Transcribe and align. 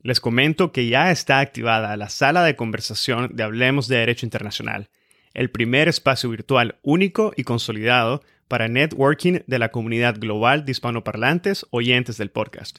Les 0.00 0.20
comento 0.20 0.70
que 0.70 0.88
ya 0.88 1.10
está 1.10 1.40
activada 1.40 1.96
la 1.96 2.08
sala 2.08 2.44
de 2.44 2.54
conversación 2.54 3.34
de 3.34 3.42
Hablemos 3.42 3.88
de 3.88 3.96
Derecho 3.96 4.26
Internacional, 4.26 4.90
el 5.34 5.50
primer 5.50 5.88
espacio 5.88 6.30
virtual 6.30 6.76
único 6.82 7.32
y 7.36 7.42
consolidado 7.42 8.22
para 8.46 8.68
networking 8.68 9.40
de 9.48 9.58
la 9.58 9.70
comunidad 9.70 10.16
global 10.20 10.64
de 10.64 10.70
hispanoparlantes 10.70 11.66
oyentes 11.70 12.16
del 12.16 12.30
podcast. 12.30 12.78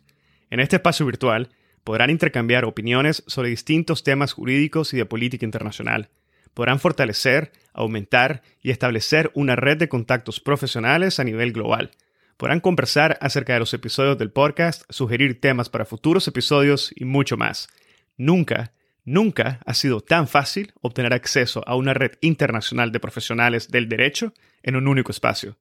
En 0.49 0.61
este 0.61 0.77
espacio 0.77 1.05
virtual 1.05 1.49
podrán 1.83 2.09
intercambiar 2.09 2.63
opiniones 2.63 3.21
sobre 3.27 3.49
distintos 3.49 4.03
temas 4.03 4.31
jurídicos 4.31 4.93
y 4.93 4.97
de 4.97 5.05
política 5.05 5.45
internacional. 5.45 6.09
Podrán 6.53 6.79
fortalecer, 6.79 7.51
aumentar 7.73 8.43
y 8.61 8.71
establecer 8.71 9.29
una 9.33 9.57
red 9.57 9.77
de 9.77 9.89
contactos 9.89 10.39
profesionales 10.39 11.19
a 11.19 11.25
nivel 11.25 11.51
global 11.51 11.91
Podrán 12.39 12.61
conversar 12.61 13.17
acerca 13.19 13.51
de 13.51 13.59
los 13.59 13.73
episodios 13.73 14.17
del 14.17 14.31
podcast, 14.31 14.83
sugerir 14.87 15.41
temas 15.41 15.67
para 15.67 15.83
futuros 15.83 16.25
episodios 16.29 16.93
y 16.95 17.03
mucho 17.03 17.35
más. 17.35 17.67
Nunca, 18.15 18.71
nunca 19.03 19.59
ha 19.65 19.73
sido 19.73 19.99
tan 19.99 20.25
fácil 20.25 20.71
obtener 20.79 21.13
acceso 21.13 21.61
a 21.67 21.75
una 21.75 21.93
red 21.93 22.13
internacional 22.21 22.93
de 22.93 23.01
profesionales 23.01 23.67
del 23.71 23.89
derecho 23.89 24.33
en 24.63 24.77
un 24.77 24.87
único 24.87 25.11
espacio. 25.11 25.57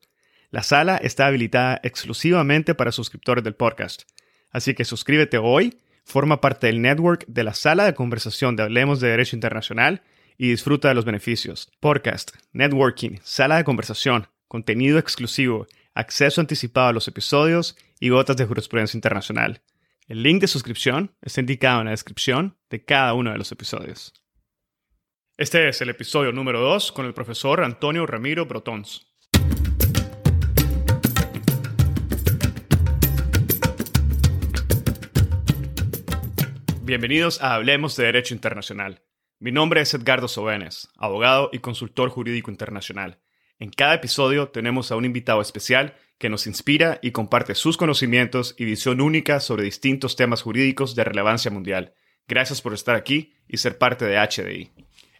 La 0.52 0.62
sala 0.62 0.98
está 0.98 1.26
habilitada 1.26 1.80
exclusivamente 1.82 2.76
para 2.76 2.92
suscriptores 2.92 3.42
del 3.42 3.56
podcast. 3.56 4.02
Así 4.52 4.74
que 4.74 4.84
suscríbete 4.84 5.38
hoy, 5.38 5.80
forma 6.04 6.40
parte 6.40 6.68
del 6.68 6.80
network 6.80 7.24
de 7.26 7.42
la 7.42 7.54
sala 7.54 7.86
de 7.86 7.94
conversación 7.94 8.54
de 8.54 8.62
Hablemos 8.62 9.00
de 9.00 9.08
Derecho 9.08 9.34
Internacional 9.34 10.02
y 10.36 10.50
disfruta 10.50 10.86
de 10.86 10.94
los 10.94 11.04
beneficios. 11.04 11.72
Podcast, 11.80 12.36
networking, 12.52 13.18
sala 13.24 13.56
de 13.56 13.64
conversación, 13.64 14.28
contenido 14.46 15.00
exclusivo 15.00 15.66
acceso 15.98 16.40
anticipado 16.40 16.86
a 16.86 16.92
los 16.92 17.08
episodios 17.08 17.76
y 17.98 18.10
gotas 18.10 18.36
de 18.36 18.46
jurisprudencia 18.46 18.96
internacional. 18.96 19.62
El 20.06 20.22
link 20.22 20.40
de 20.40 20.46
suscripción 20.46 21.16
está 21.20 21.40
indicado 21.40 21.80
en 21.80 21.86
la 21.86 21.90
descripción 21.90 22.56
de 22.70 22.84
cada 22.84 23.14
uno 23.14 23.32
de 23.32 23.38
los 23.38 23.50
episodios. 23.50 24.14
Este 25.36 25.68
es 25.68 25.80
el 25.80 25.90
episodio 25.90 26.30
número 26.30 26.60
2 26.60 26.92
con 26.92 27.04
el 27.04 27.14
profesor 27.14 27.64
Antonio 27.64 28.06
Ramiro 28.06 28.46
Brotons. 28.46 29.08
Bienvenidos 36.82 37.42
a 37.42 37.54
Hablemos 37.54 37.96
de 37.96 38.04
Derecho 38.04 38.34
Internacional. 38.34 39.02
Mi 39.40 39.50
nombre 39.50 39.80
es 39.80 39.92
Edgardo 39.94 40.28
Sobenes, 40.28 40.88
abogado 40.96 41.50
y 41.52 41.58
consultor 41.58 42.08
jurídico 42.08 42.52
internacional 42.52 43.18
en 43.58 43.70
cada 43.70 43.94
episodio 43.94 44.48
tenemos 44.48 44.92
a 44.92 44.96
un 44.96 45.04
invitado 45.04 45.40
especial 45.40 45.96
que 46.18 46.28
nos 46.28 46.46
inspira 46.46 46.98
y 47.02 47.10
comparte 47.10 47.54
sus 47.54 47.76
conocimientos 47.76 48.54
y 48.58 48.64
visión 48.64 49.00
única 49.00 49.40
sobre 49.40 49.64
distintos 49.64 50.16
temas 50.16 50.42
jurídicos 50.42 50.94
de 50.94 51.04
relevancia 51.04 51.50
mundial. 51.50 51.94
Gracias 52.26 52.60
por 52.60 52.74
estar 52.74 52.94
aquí 52.94 53.32
y 53.48 53.56
ser 53.56 53.78
parte 53.78 54.04
de 54.04 54.16
HDI. 54.16 54.70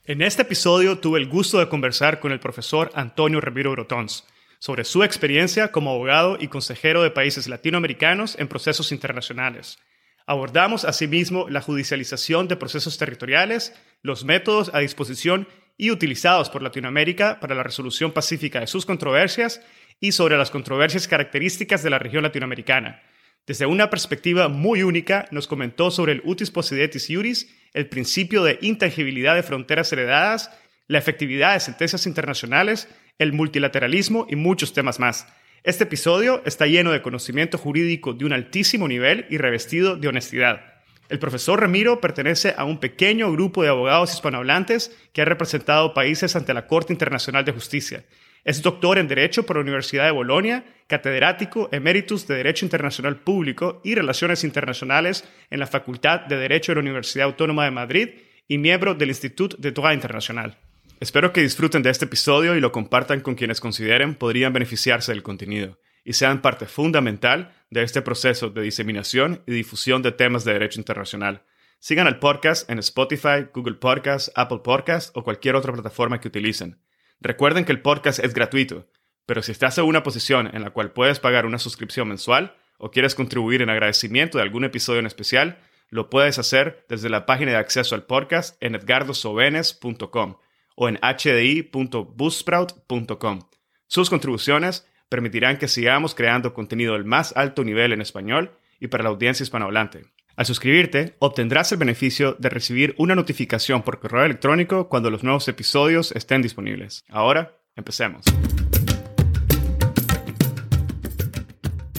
En 0.05 0.23
este 0.23 0.43
episodio 0.43 0.99
tuve 0.99 1.19
el 1.19 1.29
gusto 1.29 1.59
de 1.59 1.69
conversar 1.69 2.21
con 2.21 2.33
el 2.33 2.41
profesor 2.41 2.91
Antonio 2.95 3.41
Ramiro 3.41 3.73
Brotons 3.73 4.25
sobre 4.59 4.85
su 4.85 5.03
experiencia 5.03 5.71
como 5.71 5.91
abogado 5.91 6.37
y 6.41 6.49
consejero 6.49 7.03
de 7.03 7.11
países 7.11 7.49
latinoamericanos 7.49 8.39
en 8.39 8.49
procesos 8.49 8.93
internacionales. 8.93 9.79
Abordamos 10.27 10.85
asimismo 10.85 11.49
la 11.49 11.63
judicialización 11.63 12.49
de 12.49 12.57
procesos 12.57 12.99
territoriales, 12.99 13.73
los 14.03 14.25
métodos 14.25 14.71
a 14.75 14.81
disposición 14.81 15.49
y 15.79 15.91
utilizados 15.91 16.51
por 16.51 16.63
Latinoamérica 16.63 17.41
para 17.41 17.55
la 17.55 17.63
resolución 17.63 18.13
pacífica 18.13 18.61
de 18.61 18.67
sus 18.67 18.85
controversias 18.85 19.63
y 20.01 20.13
sobre 20.13 20.37
las 20.37 20.51
controversias 20.51 21.09
características 21.09 21.83
de 21.83 21.91
la 21.91 21.99
región 21.99 22.25
latinoamericana. 22.25 23.01
Desde 23.47 23.65
una 23.65 23.89
perspectiva 23.89 24.49
muy 24.49 24.83
única, 24.83 25.27
nos 25.31 25.47
comentó 25.47 25.91
sobre 25.91 26.13
el 26.13 26.23
utis 26.25 26.51
possidetis 26.51 27.09
iuris, 27.09 27.49
el 27.73 27.89
principio 27.89 28.45
de 28.45 28.59
intangibilidad 28.61 29.35
de 29.35 29.43
fronteras 29.43 29.91
heredadas, 29.93 30.51
la 30.87 30.99
efectividad 30.99 31.55
de 31.55 31.61
sentencias 31.61 32.07
internacionales, 32.07 32.89
el 33.19 33.33
multilateralismo 33.33 34.27
y 34.29 34.37
muchos 34.37 34.73
temas 34.73 34.99
más. 34.99 35.27
Este 35.63 35.85
episodio 35.85 36.43
está 36.45 36.67
lleno 36.67 36.93
de 36.93 37.03
conocimiento 37.03 37.57
jurídico 37.57 38.13
de 38.13 38.25
un 38.25 38.33
altísimo 38.33 38.87
nivel 38.89 39.27
y 39.31 39.39
revestido 39.39 39.97
de 39.97 40.09
honestidad. 40.09 40.78
El 41.09 41.19
profesor 41.19 41.61
Ramiro 41.61 42.01
pertenece 42.01 42.55
a 42.57 42.65
un 42.65 42.79
pequeño 42.79 43.33
grupo 43.33 43.63
de 43.63 43.71
abogados 43.71 44.13
hispanohablantes 44.13 44.95
que 45.15 45.23
ha 45.23 45.25
representado 45.25 45.95
países 45.95 46.37
ante 46.37 46.53
la 46.53 46.67
Corte 46.67 46.93
Internacional 46.93 47.47
de 47.47 47.53
Justicia. 47.53 48.05
Es 48.45 48.63
doctor 48.63 48.99
en 48.99 49.09
Derecho 49.09 49.47
por 49.47 49.57
la 49.57 49.63
Universidad 49.63 50.05
de 50.05 50.11
Bolonia, 50.11 50.65
catedrático 50.87 51.71
emeritus 51.73 52.27
de 52.27 52.37
Derecho 52.37 52.67
Internacional 52.67 53.17
Público 53.17 53.81
y 53.85 53.95
Relaciones 53.95 54.45
Internacionales 54.45 55.25
en 55.51 55.61
la 55.61 55.67
Facultad 55.67 56.21
de 56.27 56.37
Derecho 56.37 56.73
de 56.73 56.77
la 56.77 56.83
Universidad 56.83 57.27
Autónoma 57.27 57.65
de 57.65 57.71
Madrid 57.71 58.09
y 58.47 58.59
miembro 58.59 58.95
del 58.95 59.09
Institut 59.09 59.57
de 59.59 59.73
Droit 59.73 59.95
Internacional. 59.95 60.59
Espero 61.01 61.33
que 61.33 61.43
disfruten 61.43 61.83
de 61.83 61.91
este 61.91 62.05
episodio 62.05 62.55
y 62.55 62.61
lo 62.61 62.73
compartan 62.73 63.21
con 63.21 63.35
quienes 63.35 63.61
consideren 63.61 64.15
podrían 64.15 64.53
beneficiarse 64.53 65.13
del 65.13 65.23
contenido 65.23 65.79
y 66.09 66.15
sean 66.15 66.41
parte 66.41 66.65
fundamental 66.65 67.53
de 67.69 67.83
este 67.83 68.01
proceso 68.01 68.49
de 68.49 68.63
diseminación 68.63 69.43
y 69.47 69.53
difusión 69.53 70.01
de 70.01 70.11
temas 70.11 70.43
de 70.43 70.55
derecho 70.55 70.81
internacional. 70.81 71.43
Sigan 71.81 72.07
el 72.07 72.19
podcast 72.19 72.71
en 72.71 72.79
Spotify, 72.79 73.49
Google 73.53 73.75
Podcasts, 73.75 74.33
Apple 74.35 74.61
Podcasts 74.65 75.13
o 75.15 75.23
cualquier 75.23 75.55
otra 75.55 75.75
plataforma 75.75 76.19
que 76.19 76.29
utilicen. 76.29 76.81
Recuerden 77.21 77.67
que 77.67 77.73
el 77.73 77.83
podcast 77.83 78.21
es 78.21 78.33
gratuito, 78.33 78.89
pero 79.27 79.43
si 79.43 79.53
estás 79.53 79.77
en 79.77 79.85
una 79.85 80.03
posición 80.03 80.49
en 80.55 80.63
la 80.63 80.71
cual 80.71 80.93
puedes 80.93 81.21
pagar 81.21 81.45
una 81.45 81.59
suscripción 81.59 82.09
mensual 82.09 82.57
o 82.79 82.91
quieres 82.91 83.15
contribuir 83.15 83.61
en 83.61 83.69
agradecimiento 83.69 84.39
de 84.39 84.45
algún 84.45 84.65
episodio 84.65 85.01
en 85.01 85.07
especial, 85.07 85.59
lo 85.91 86.09
puedes 86.09 86.39
hacer 86.39 86.87
desde 86.89 87.11
la 87.11 87.27
página 87.27 87.51
de 87.51 87.59
acceso 87.59 87.95
al 87.95 88.07
podcast 88.07 88.57
en 88.63 88.77
edgardosobenes.com 88.77 90.39
o 90.75 90.89
en 90.89 90.99
hdi.busprout.com. 91.03 93.41
Sus 93.89 94.09
contribuciones 94.09 94.88
permitirán 95.09 95.57
que 95.57 95.69
sigamos 95.69 96.15
creando 96.15 96.53
contenido 96.53 96.93
del 96.93 97.05
más 97.05 97.33
alto 97.37 97.65
nivel 97.65 97.93
en 97.93 98.01
español 98.01 98.53
y 98.79 98.89
para 98.89 99.05
la 99.05 99.11
audiencia 99.11 99.43
hispanohablante. 99.43 100.05
Al 100.37 100.47
suscribirte, 100.47 101.17
obtendrás 101.19 101.73
el 101.73 101.79
beneficio 101.79 102.37
de 102.39 102.49
recibir 102.49 102.95
una 102.99 103.15
notificación 103.15 103.83
por 103.83 103.99
correo 103.99 104.25
electrónico 104.25 104.89
cuando 104.89 105.11
los 105.11 105.25
nuevos 105.25 105.49
episodios 105.49 106.13
estén 106.13 106.43
disponibles. 106.43 107.05
Ahora, 107.09 107.57
empecemos. 107.75 108.25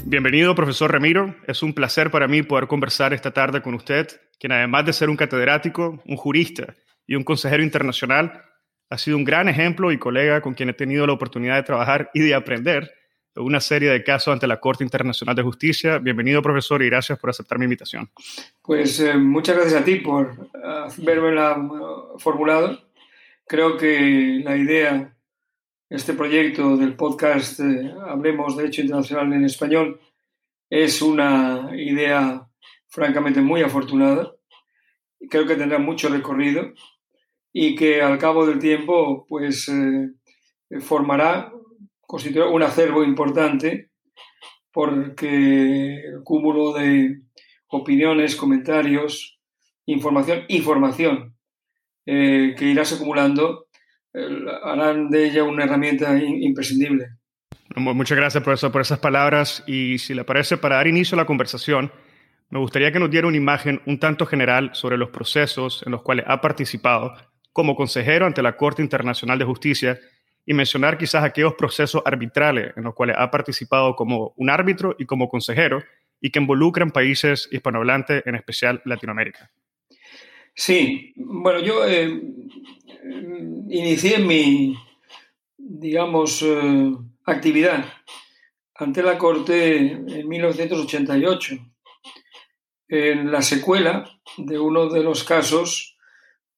Bienvenido, 0.06 0.56
profesor 0.56 0.92
Ramiro. 0.92 1.36
Es 1.48 1.62
un 1.62 1.74
placer 1.74 2.12
para 2.12 2.28
mí 2.28 2.44
poder 2.44 2.68
conversar 2.68 3.14
esta 3.14 3.32
tarde 3.32 3.62
con 3.62 3.74
usted, 3.74 4.08
quien 4.40 4.54
además 4.54 4.86
de 4.86 4.94
ser 4.94 5.10
un 5.10 5.18
catedrático, 5.18 6.02
un 6.06 6.16
jurista 6.16 6.76
y 7.06 7.16
un 7.16 7.24
consejero 7.24 7.62
internacional, 7.62 8.44
ha 8.90 8.98
sido 8.98 9.18
un 9.18 9.24
gran 9.24 9.50
ejemplo 9.50 9.92
y 9.92 10.00
colega 10.00 10.42
con 10.42 10.54
quien 10.54 10.70
he 10.70 10.74
tenido 10.74 11.06
la 11.06 11.14
oportunidad 11.14 11.58
de 11.58 11.64
trabajar 11.64 12.10
y 12.14 12.22
de 12.22 12.34
aprender 12.34 12.92
una 13.36 13.60
serie 13.60 13.90
de 13.90 14.04
casos 14.04 14.34
ante 14.34 14.48
la 14.48 14.60
Corte 14.60 14.84
Internacional 14.84 15.36
de 15.36 15.44
Justicia. 15.44 15.98
Bienvenido, 16.00 16.42
profesor, 16.42 16.82
y 16.82 16.90
gracias 16.90 17.20
por 17.20 17.30
aceptar 17.30 17.58
mi 17.58 17.66
invitación. 17.66 18.10
Pues 18.62 19.00
eh, 19.00 19.16
muchas 19.16 19.56
gracias 19.56 19.82
a 19.82 19.86
ti 19.86 19.96
por 19.96 20.50
haberme 20.54 21.40
uh, 21.40 22.20
formulado. 22.20 22.80
Creo 23.48 23.78
que 23.78 24.42
la 24.44 24.58
idea, 24.58 25.16
este 25.90 26.14
proyecto 26.14 26.78
del 26.78 26.96
podcast 26.96 27.60
eh, 27.60 27.94
Hablemos 28.08 28.56
de 28.56 28.64
Derecho 28.64 28.82
Internacional 28.82 29.34
en 29.34 29.46
Español, 29.46 30.00
es 30.70 31.02
una 31.02 31.72
idea 31.76 32.48
francamente 32.88 33.42
muy 33.42 33.62
afortunada. 33.62 34.36
Creo 35.30 35.46
que 35.46 35.56
tendrá 35.56 35.80
mucho 35.80 36.10
recorrido 36.10 36.74
y 37.52 37.76
que 37.76 38.02
al 38.02 38.18
cabo 38.18 38.46
del 38.46 38.60
tiempo 38.60 39.26
pues 39.28 39.68
eh, 39.70 40.10
formará 40.80 41.52
constituye 42.10 42.44
un 42.44 42.64
acervo 42.64 43.04
importante 43.04 43.92
porque 44.74 45.98
el 45.98 46.24
cúmulo 46.24 46.74
de 46.74 47.22
opiniones, 47.68 48.36
comentarios, 48.36 49.40
información 49.86 50.44
y 50.48 50.60
formación 50.62 51.36
eh, 52.08 52.56
que 52.58 52.66
irás 52.66 52.94
acumulando 52.94 53.68
harán 54.64 55.12
de 55.12 55.26
ella 55.26 55.44
una 55.44 55.66
herramienta 55.66 56.18
imprescindible. 56.18 57.10
Muchas 57.76 58.18
gracias 58.18 58.44
por, 58.44 58.56
eso, 58.56 58.72
por 58.72 58.82
esas 58.82 58.98
palabras 58.98 59.64
y 59.68 60.00
si 60.00 60.16
le 60.16 60.24
parece, 60.24 60.58
para 60.58 60.78
dar 60.78 60.88
inicio 60.88 61.16
a 61.16 61.22
la 61.22 61.28
conversación, 61.28 61.92
me 62.50 62.58
gustaría 62.58 62.92
que 62.92 63.00
nos 63.00 63.12
diera 63.12 63.28
una 63.28 63.38
imagen 63.38 63.84
un 63.86 64.00
tanto 64.00 64.26
general 64.26 64.72
sobre 64.74 64.98
los 64.98 65.12
procesos 65.12 65.84
en 65.86 65.92
los 65.92 66.02
cuales 66.02 66.26
ha 66.28 66.42
participado 66.42 67.14
como 67.54 67.76
consejero 67.76 68.26
ante 68.26 68.42
la 68.42 68.58
Corte 68.58 68.82
Internacional 68.82 69.38
de 69.38 69.46
Justicia 69.46 70.00
y 70.50 70.54
mencionar 70.56 70.98
quizás 70.98 71.24
aquellos 71.24 71.54
procesos 71.54 72.02
arbitrales 72.04 72.74
en 72.76 72.84
los 72.84 72.96
cuales 72.96 73.16
ha 73.20 73.30
participado 73.30 73.96
como 73.96 74.34
un 74.36 74.50
árbitro 74.50 74.96
y 74.98 75.06
como 75.06 75.30
consejero 75.30 75.84
y 76.20 76.32
que 76.32 76.40
involucran 76.40 76.90
países 76.90 77.48
hispanohablantes, 77.52 78.24
en 78.26 78.34
especial 78.34 78.82
Latinoamérica. 78.84 79.52
Sí, 80.56 81.14
bueno, 81.18 81.60
yo 81.60 81.88
eh, 81.88 82.20
inicié 83.70 84.18
mi, 84.18 84.76
digamos, 85.56 86.42
eh, 86.42 86.96
actividad 87.26 87.86
ante 88.74 89.04
la 89.04 89.20
Corte 89.20 89.92
en 89.92 90.28
1988. 90.28 91.58
en 92.88 93.32
la 93.32 93.44
secuela 93.44 94.04
de 94.36 94.58
uno 94.58 94.90
de 94.90 95.04
los 95.04 95.24
casos 95.24 95.96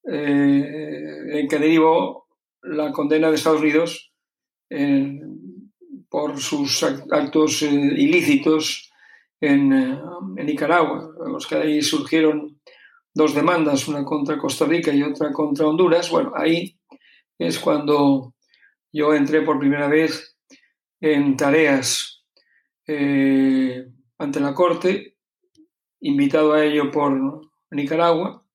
en 0.06 1.48
que 1.50 1.60
derivó 1.60 2.21
la 2.64 2.92
condena 2.92 3.30
de 3.30 3.36
Estados 3.36 3.62
Unidos 3.62 4.14
por 6.10 6.40
sus 6.40 6.84
actos 6.84 7.62
ilícitos 7.62 8.92
en, 9.42 10.00
Nicaragua, 10.36 11.14
los 11.28 11.48
que 11.48 11.56
ahí 11.56 11.82
surgieron 11.82 12.60
dos 13.14 13.34
demandas, 13.34 13.88
una 13.88 14.06
contra 14.06 14.38
Costa 14.38 14.66
Rica 14.66 14.94
y 14.94 15.04
otra 15.04 15.32
contra 15.32 15.68
Honduras. 15.68 16.10
Bueno, 16.10 16.32
ahí 16.36 16.78
es 17.38 17.60
cuando 17.60 18.36
yo 18.92 19.14
entré 19.14 19.42
por 19.42 19.60
primera 19.60 19.88
vez 19.88 20.38
en 21.00 21.36
tareas 21.36 22.24
eh, 22.88 23.86
ante 24.18 24.40
la 24.40 24.54
Corte, 24.54 25.18
invitado 26.02 26.54
a 26.54 26.64
ello 26.64 26.92
por 26.92 27.42
Nicaragua. 27.72 28.46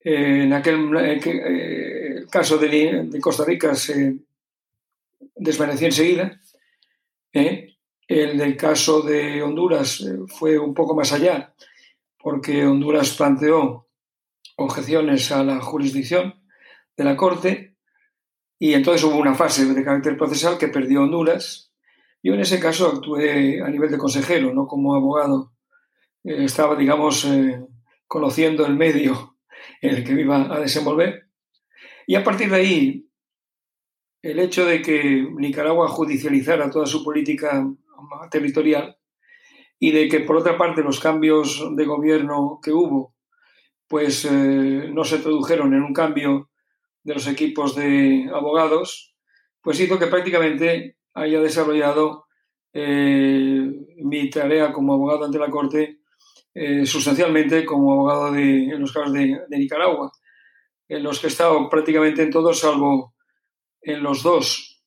en 0.00 0.52
aquel 0.52 0.94
eh, 0.96 1.93
caso 2.34 2.58
de, 2.58 3.08
Costa 3.20 3.44
Rica 3.44 3.76
se 3.76 4.18
desvaneció 5.36 5.86
enseguida. 5.86 6.40
¿eh? 7.32 7.76
El 8.08 8.36
del 8.36 8.56
caso 8.56 9.02
de 9.02 9.40
Honduras 9.40 10.04
fue 10.26 10.58
un 10.58 10.74
poco 10.74 10.96
más 10.96 11.12
allá 11.12 11.54
porque 12.18 12.66
Honduras 12.66 13.14
planteó 13.16 13.86
objeciones 14.56 15.30
a 15.30 15.44
la 15.44 15.60
jurisdicción 15.60 16.34
de 16.96 17.04
la 17.04 17.16
Corte 17.16 17.76
y 18.58 18.74
entonces 18.74 19.04
hubo 19.04 19.16
una 19.18 19.36
fase 19.36 19.66
de 19.66 19.84
carácter 19.84 20.16
procesal 20.16 20.58
que 20.58 20.66
perdió 20.66 21.02
Honduras. 21.02 21.72
Yo 22.20 22.34
en 22.34 22.40
ese 22.40 22.58
caso 22.58 22.88
actué 22.88 23.62
a 23.62 23.68
nivel 23.68 23.92
de 23.92 23.98
consejero, 23.98 24.52
no 24.52 24.66
como 24.66 24.96
abogado. 24.96 25.52
Eh, 26.24 26.46
estaba, 26.46 26.74
digamos, 26.74 27.26
eh, 27.26 27.64
conociendo 28.08 28.66
el 28.66 28.74
medio 28.74 29.36
en 29.80 29.94
el 29.94 30.04
que 30.04 30.14
me 30.14 30.22
iba 30.22 30.52
a 30.52 30.58
desenvolver. 30.58 31.24
Y 32.06 32.14
a 32.14 32.24
partir 32.24 32.50
de 32.50 32.56
ahí, 32.56 33.08
el 34.22 34.38
hecho 34.38 34.64
de 34.66 34.82
que 34.82 35.26
Nicaragua 35.36 35.88
judicializara 35.88 36.70
toda 36.70 36.86
su 36.86 37.04
política 37.04 37.66
territorial 38.30 38.96
y 39.78 39.90
de 39.90 40.08
que 40.08 40.20
por 40.20 40.36
otra 40.36 40.56
parte 40.56 40.82
los 40.82 41.00
cambios 41.00 41.62
de 41.76 41.84
gobierno 41.84 42.58
que 42.62 42.72
hubo 42.72 43.14
pues 43.86 44.24
eh, 44.24 44.90
no 44.92 45.04
se 45.04 45.18
tradujeron 45.18 45.74
en 45.74 45.82
un 45.82 45.92
cambio 45.92 46.50
de 47.02 47.14
los 47.14 47.28
equipos 47.28 47.76
de 47.76 48.30
abogados, 48.32 49.14
pues 49.60 49.78
hizo 49.78 49.98
que 49.98 50.06
prácticamente 50.06 50.96
haya 51.12 51.40
desarrollado 51.40 52.26
eh, 52.72 53.70
mi 53.98 54.30
tarea 54.30 54.72
como 54.72 54.94
abogado 54.94 55.26
ante 55.26 55.38
la 55.38 55.50
Corte 55.50 56.00
eh, 56.54 56.86
sustancialmente 56.86 57.64
como 57.64 57.92
abogado 57.92 58.32
de, 58.32 58.64
en 58.64 58.80
los 58.80 58.92
casos 58.92 59.12
de, 59.12 59.40
de, 59.48 59.58
Nicaragua, 59.58 60.10
en 60.88 61.02
los 61.02 61.20
que 61.20 61.26
he 61.26 61.30
estado 61.30 61.68
prácticamente 61.68 62.22
en 62.22 62.30
todos, 62.30 62.60
salvo 62.60 63.14
en 63.80 64.02
los 64.02 64.22
dos 64.22 64.82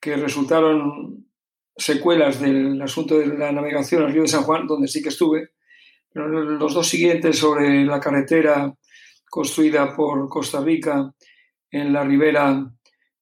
que 0.00 0.16
resultaron 0.16 1.26
secuelas 1.76 2.40
del 2.40 2.80
asunto 2.80 3.18
de 3.18 3.26
la 3.26 3.52
navegación 3.52 4.02
al 4.02 4.12
río 4.12 4.22
de 4.22 4.28
San 4.28 4.42
Juan, 4.42 4.66
donde 4.66 4.88
sí 4.88 5.02
que 5.02 5.10
estuve, 5.10 5.50
pero 6.12 6.28
los 6.28 6.74
dos 6.74 6.88
siguientes 6.88 7.38
sobre 7.38 7.84
la 7.84 8.00
carretera 8.00 8.74
construida 9.28 9.94
por 9.94 10.28
Costa 10.28 10.60
Rica 10.60 11.12
en 11.70 11.92
la 11.92 12.04
ribera 12.04 12.72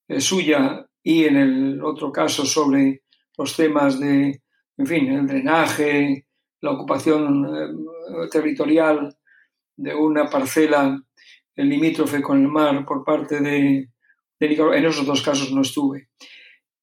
eh, 0.07 0.21
suya 0.21 0.85
y 1.03 1.25
en 1.25 1.35
el 1.35 1.83
otro 1.83 2.11
caso 2.11 2.45
sobre 2.45 3.03
los 3.37 3.55
temas 3.55 3.99
de, 3.99 4.41
en 4.77 4.87
fin, 4.87 5.07
el 5.09 5.27
drenaje, 5.27 6.27
la 6.61 6.71
ocupación 6.71 7.45
eh, 7.45 8.29
territorial 8.31 9.17
de 9.75 9.93
una 9.93 10.29
parcela 10.29 11.04
limítrofe 11.55 12.21
con 12.21 12.41
el 12.41 12.47
mar 12.47 12.85
por 12.85 13.03
parte 13.03 13.39
de, 13.39 13.89
Nicaragua. 14.39 14.77
En 14.77 14.85
esos 14.85 15.05
dos 15.05 15.21
casos 15.21 15.51
no 15.51 15.61
estuve. 15.61 16.09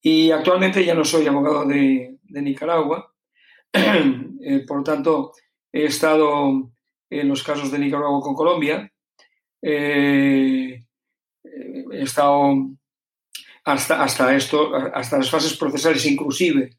Y 0.01 0.31
actualmente 0.31 0.83
ya 0.83 0.93
no 0.93 1.05
soy 1.05 1.27
abogado 1.27 1.65
de, 1.65 2.17
Nicaragua, 2.29 3.13
eh, 3.73 4.65
por 4.67 4.83
tanto 4.83 5.33
he 5.71 5.85
estado 5.85 6.71
en 7.09 7.27
los 7.27 7.43
casos 7.43 7.71
de 7.71 7.77
Nicaragua 7.77 8.21
con 8.21 8.33
Colombia, 8.33 8.91
eh, 9.61 10.83
he 11.43 12.01
estado 12.01 12.69
hasta, 13.65 14.03
hasta, 14.03 14.35
esto, 14.35 14.75
hasta 14.75 15.17
las 15.17 15.29
fases 15.29 15.55
procesales 15.55 16.05
inclusive 16.05 16.71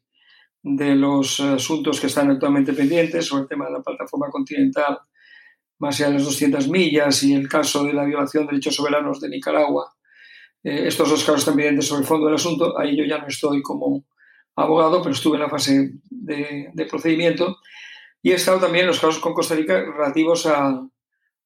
de 0.61 0.95
los 0.95 1.39
asuntos 1.39 1.99
que 1.99 2.07
están 2.07 2.31
actualmente 2.31 2.73
pendientes 2.73 3.25
sobre 3.25 3.43
el 3.43 3.47
tema 3.47 3.65
de 3.65 3.73
la 3.73 3.81
plataforma 3.81 4.29
continental 4.29 4.99
más 5.79 5.95
allá 5.95 6.07
de 6.07 6.13
las 6.15 6.25
200 6.25 6.67
millas 6.69 7.23
y 7.23 7.33
el 7.33 7.47
caso 7.47 7.83
de 7.83 7.93
la 7.93 8.05
violación 8.05 8.45
de 8.45 8.51
derechos 8.51 8.75
soberanos 8.75 9.19
de 9.19 9.29
Nicaragua 9.29 9.95
eh, 10.65 10.87
estos 10.87 11.07
dos 11.11 11.23
casos 11.23 11.41
están 11.41 11.55
pendientes 11.55 11.85
sobre 11.87 12.01
el 12.01 12.07
fondo 12.07 12.25
del 12.25 12.35
asunto. 12.35 12.77
Ahí 12.77 12.97
yo 12.97 13.05
ya 13.05 13.19
no 13.19 13.27
estoy 13.27 13.61
como 13.61 14.03
abogado, 14.55 14.99
pero 15.03 15.13
estuve 15.13 15.35
en 15.35 15.43
la 15.43 15.49
fase 15.49 15.91
de, 16.09 16.87
procedimiento. 16.89 17.57
Y 18.23 18.31
he 18.31 18.33
estado 18.33 18.59
también 18.59 18.85
en 18.85 18.87
los 18.87 18.99
casos 18.99 19.19
con 19.19 19.35
Costa 19.35 19.53
Rica 19.53 19.79
relativos 19.79 20.47
a, 20.47 20.81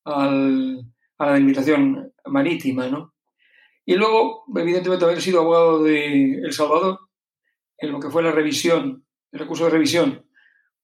la 0.05 1.33
delimitación 1.33 2.13
marítima. 2.27 2.87
¿no? 2.87 3.13
Y 3.85 3.95
luego, 3.95 4.45
evidentemente, 4.55 5.11
he 5.11 5.19
sido 5.19 5.41
abogado 5.41 5.83
de 5.83 6.35
El 6.35 6.53
Salvador 6.53 6.99
en 7.77 7.91
lo 7.91 7.99
que 7.99 8.09
fue 8.09 8.23
la 8.23 8.31
revisión, 8.31 9.05
el 9.33 9.39
recurso 9.39 9.65
de 9.65 9.71
revisión 9.71 10.25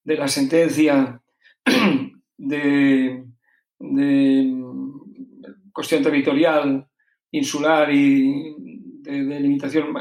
de 0.04 0.16
la 0.16 0.28
sentencia 0.28 1.22
de, 2.36 3.24
de 3.78 4.62
cuestión 5.72 6.02
territorial 6.02 6.86
insular 7.30 7.92
y 7.92 8.54
de, 9.02 9.24
delimitación 9.24 9.92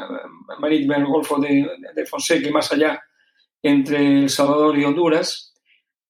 marítima 0.59 0.95
en 0.95 1.01
el 1.01 1.07
Golfo 1.07 1.39
de, 1.39 2.05
Fonseca 2.09 2.47
y 2.47 2.51
más 2.51 2.71
allá 2.71 3.01
entre 3.61 4.23
El 4.23 4.29
Salvador 4.29 4.77
y 4.77 4.85
Honduras. 4.85 5.53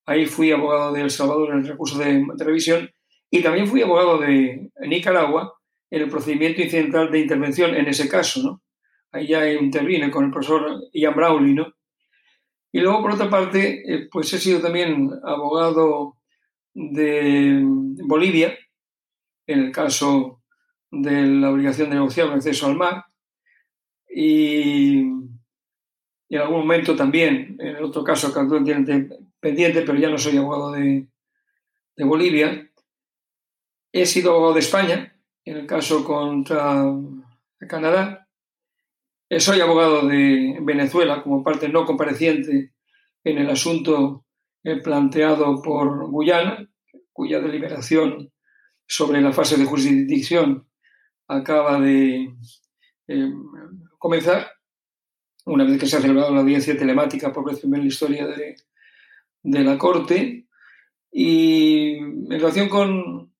Ahí 0.05 0.25
fui 0.25 0.51
abogado 0.51 0.93
de 0.93 1.01
El 1.01 1.09
Salvador 1.09 1.51
en 1.51 1.59
el 1.59 1.67
recurso 1.67 1.97
de, 1.97 2.23
revisión 2.37 2.89
y 3.29 3.41
también 3.41 3.67
fui 3.67 3.81
abogado 3.81 4.19
de 4.19 4.69
Nicaragua 4.81 5.53
en 5.89 6.01
el 6.03 6.09
procedimiento 6.09 6.61
incidental 6.61 7.11
de 7.11 7.19
intervención 7.19 7.75
en 7.75 7.87
ese 7.87 8.07
caso, 8.07 8.41
¿no? 8.43 8.61
Ahí 9.11 9.27
ya 9.27 9.49
intervine 9.49 10.11
con 10.11 10.25
el 10.25 10.31
profesor 10.31 10.89
Ian 10.93 11.15
Brownlee, 11.15 11.53
¿no? 11.53 11.73
Y 12.71 12.81
luego, 12.81 13.01
por 13.01 13.13
otra 13.13 13.29
parte, 13.29 13.83
eh, 13.87 14.09
pues 14.11 14.33
he 14.33 14.37
sido 14.37 14.59
también 14.59 15.09
abogado 15.23 16.17
de 16.75 17.61
Bolivia, 18.03 18.55
en 19.47 19.59
el 19.59 19.71
caso 19.71 20.43
de 20.91 21.25
la 21.25 21.51
obligación 21.51 21.89
de 21.89 21.95
negociar 21.95 22.27
el 22.27 22.33
acceso 22.33 22.67
al 22.67 22.75
mar 22.75 23.05
y, 24.09 24.99
en 26.29 26.41
algún 26.41 26.59
momento 26.59 26.95
también, 26.95 27.55
en 27.59 27.77
el 27.77 27.83
otro 27.83 28.03
caso 28.03 28.33
que 28.33 28.39
actualmente 28.39 29.09
pendiente, 29.39 29.81
pero 29.81 29.97
ya 29.97 30.09
no 30.09 30.17
soy 30.17 30.37
abogado 30.37 30.71
de, 30.71 31.07
Bolivia, 31.97 32.69
he 33.93 34.05
sido 34.05 34.31
abogado 34.31 34.55
de 34.55 34.59
España, 34.59 35.17
en 35.45 35.57
el 35.57 35.65
caso 35.65 36.03
contra 36.03 36.83
Canadá, 37.69 38.27
eh, 39.29 39.39
soy 39.39 39.61
abogado 39.61 40.05
de 40.07 40.57
Venezuela 40.61 41.23
como 41.23 41.41
parte 41.41 41.69
no 41.69 41.85
compareciente 41.85 42.73
en 43.23 43.37
el 43.37 43.49
asunto 43.49 44.24
planteado 44.83 45.61
por 45.61 46.09
Guyana, 46.09 46.67
cuya 47.13 47.39
deliberación 47.39 48.31
sobre 48.87 49.21
la 49.21 49.31
fase 49.31 49.57
de 49.57 49.65
jurisdicción 49.65 50.67
acaba 51.27 51.79
de 51.79 52.35
eh, 53.07 53.31
comenzar, 53.97 54.51
una 55.45 55.63
vez 55.63 55.79
que 55.79 55.85
se 55.85 55.97
ha 55.97 56.01
celebrado 56.01 56.33
la 56.33 56.41
audiencia 56.41 56.77
telemática 56.77 57.31
por 57.31 57.45
vez 57.45 57.59
primera 57.59 57.81
en 57.81 57.87
la 57.87 57.93
historia 57.93 58.27
de, 58.27 58.55
la 59.43 59.77
Corte. 59.77 60.47
Y 61.11 61.97
en 61.97 62.29
relación 62.29 62.67
con 62.67 63.33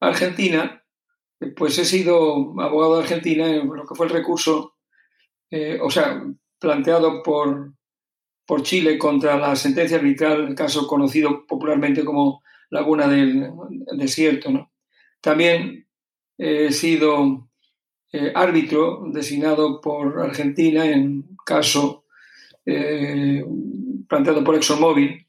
Argentina, 0.00 0.84
pues 1.56 1.78
he 1.78 1.84
sido 1.84 2.60
abogado 2.60 2.96
de 2.96 3.02
Argentina 3.02 3.48
en 3.48 3.68
lo 3.68 3.86
que 3.86 3.94
fue 3.94 4.06
el 4.06 4.12
recurso, 4.12 4.76
eh, 5.50 5.78
o 5.80 5.90
sea, 5.90 6.22
planteado 6.58 7.22
por, 7.22 7.72
por 8.52 8.62
Chile 8.62 8.98
contra 8.98 9.38
la 9.38 9.56
sentencia 9.56 9.96
arbitral, 9.96 10.48
el 10.48 10.54
caso 10.54 10.86
conocido 10.86 11.46
popularmente 11.46 12.04
como 12.04 12.42
Laguna 12.68 13.08
del 13.08 13.50
Desierto. 13.96 14.50
¿no? 14.50 14.70
También 15.22 15.86
he 16.36 16.70
sido 16.70 17.48
eh, 18.12 18.30
árbitro 18.34 19.04
designado 19.10 19.80
por 19.80 20.20
Argentina 20.20 20.84
en 20.84 21.34
caso 21.46 22.04
eh, 22.66 23.42
planteado 24.06 24.44
por 24.44 24.56
ExxonMobil 24.56 25.26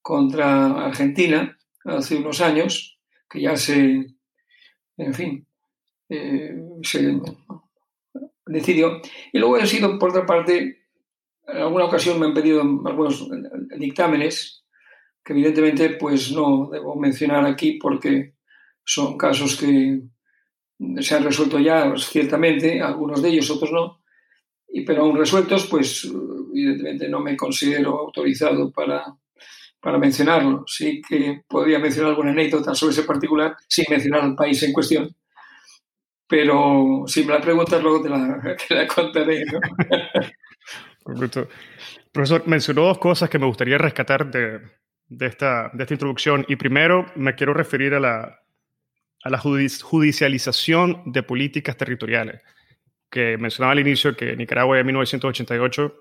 contra 0.00 0.86
Argentina 0.86 1.58
hace 1.84 2.16
unos 2.16 2.40
años, 2.40 2.98
que 3.28 3.42
ya 3.42 3.58
se, 3.58 4.06
en 4.96 5.12
fin, 5.12 5.46
eh, 6.08 6.56
se 6.82 7.20
decidió. 8.46 9.02
Y 9.34 9.38
luego 9.38 9.58
he 9.58 9.66
sido, 9.66 9.98
por 9.98 10.08
otra 10.08 10.24
parte, 10.24 10.83
en 11.46 11.56
alguna 11.58 11.84
ocasión 11.84 12.18
me 12.18 12.26
han 12.26 12.34
pedido 12.34 12.60
algunos 12.62 13.28
dictámenes 13.78 14.64
que 15.24 15.32
evidentemente 15.32 15.90
pues 15.90 16.32
no 16.32 16.68
debo 16.70 16.96
mencionar 16.96 17.46
aquí 17.46 17.78
porque 17.80 18.34
son 18.84 19.16
casos 19.16 19.56
que 19.56 20.02
se 21.00 21.14
han 21.14 21.24
resuelto 21.24 21.58
ya 21.58 21.88
pues, 21.90 22.06
ciertamente, 22.06 22.80
algunos 22.80 23.22
de 23.22 23.30
ellos, 23.30 23.50
otros 23.50 23.72
no, 23.72 24.04
y, 24.68 24.84
pero 24.84 25.02
aún 25.02 25.16
resueltos, 25.16 25.66
pues 25.66 26.04
evidentemente 26.52 27.08
no 27.08 27.20
me 27.20 27.36
considero 27.36 27.98
autorizado 27.98 28.72
para, 28.72 29.04
para 29.80 29.98
mencionarlo. 29.98 30.64
Sí 30.66 31.00
que 31.00 31.42
podría 31.46 31.78
mencionar 31.78 32.10
alguna 32.10 32.32
anécdota 32.32 32.74
sobre 32.74 32.92
ese 32.92 33.04
particular 33.04 33.56
sin 33.68 33.84
mencionar 33.88 34.22
al 34.22 34.34
país 34.34 34.60
en 34.64 34.72
cuestión. 34.72 35.14
Pero 36.26 37.04
si 37.06 37.22
me 37.22 37.34
la 37.34 37.40
preguntas, 37.40 37.80
luego 37.80 38.02
te 38.02 38.08
la, 38.08 38.56
te 38.68 38.74
la 38.74 38.86
contaré. 38.86 39.44
Profesor, 41.04 42.46
mencionó 42.46 42.82
dos 42.82 42.98
cosas 42.98 43.28
que 43.28 43.38
me 43.38 43.46
gustaría 43.46 43.76
rescatar 43.78 44.30
de, 44.30 44.60
de, 45.08 45.26
esta, 45.26 45.70
de 45.72 45.82
esta 45.82 45.94
introducción. 45.94 46.44
Y 46.48 46.56
primero 46.56 47.06
me 47.14 47.34
quiero 47.34 47.52
referir 47.52 47.94
a 47.94 48.00
la, 48.00 48.40
a 49.22 49.30
la 49.30 49.38
judicialización 49.38 51.02
de 51.06 51.22
políticas 51.22 51.76
territoriales, 51.76 52.42
que 53.10 53.36
mencionaba 53.38 53.72
al 53.72 53.80
inicio 53.80 54.16
que 54.16 54.34
Nicaragua 54.36 54.78
en 54.78 54.86
1988 54.86 55.94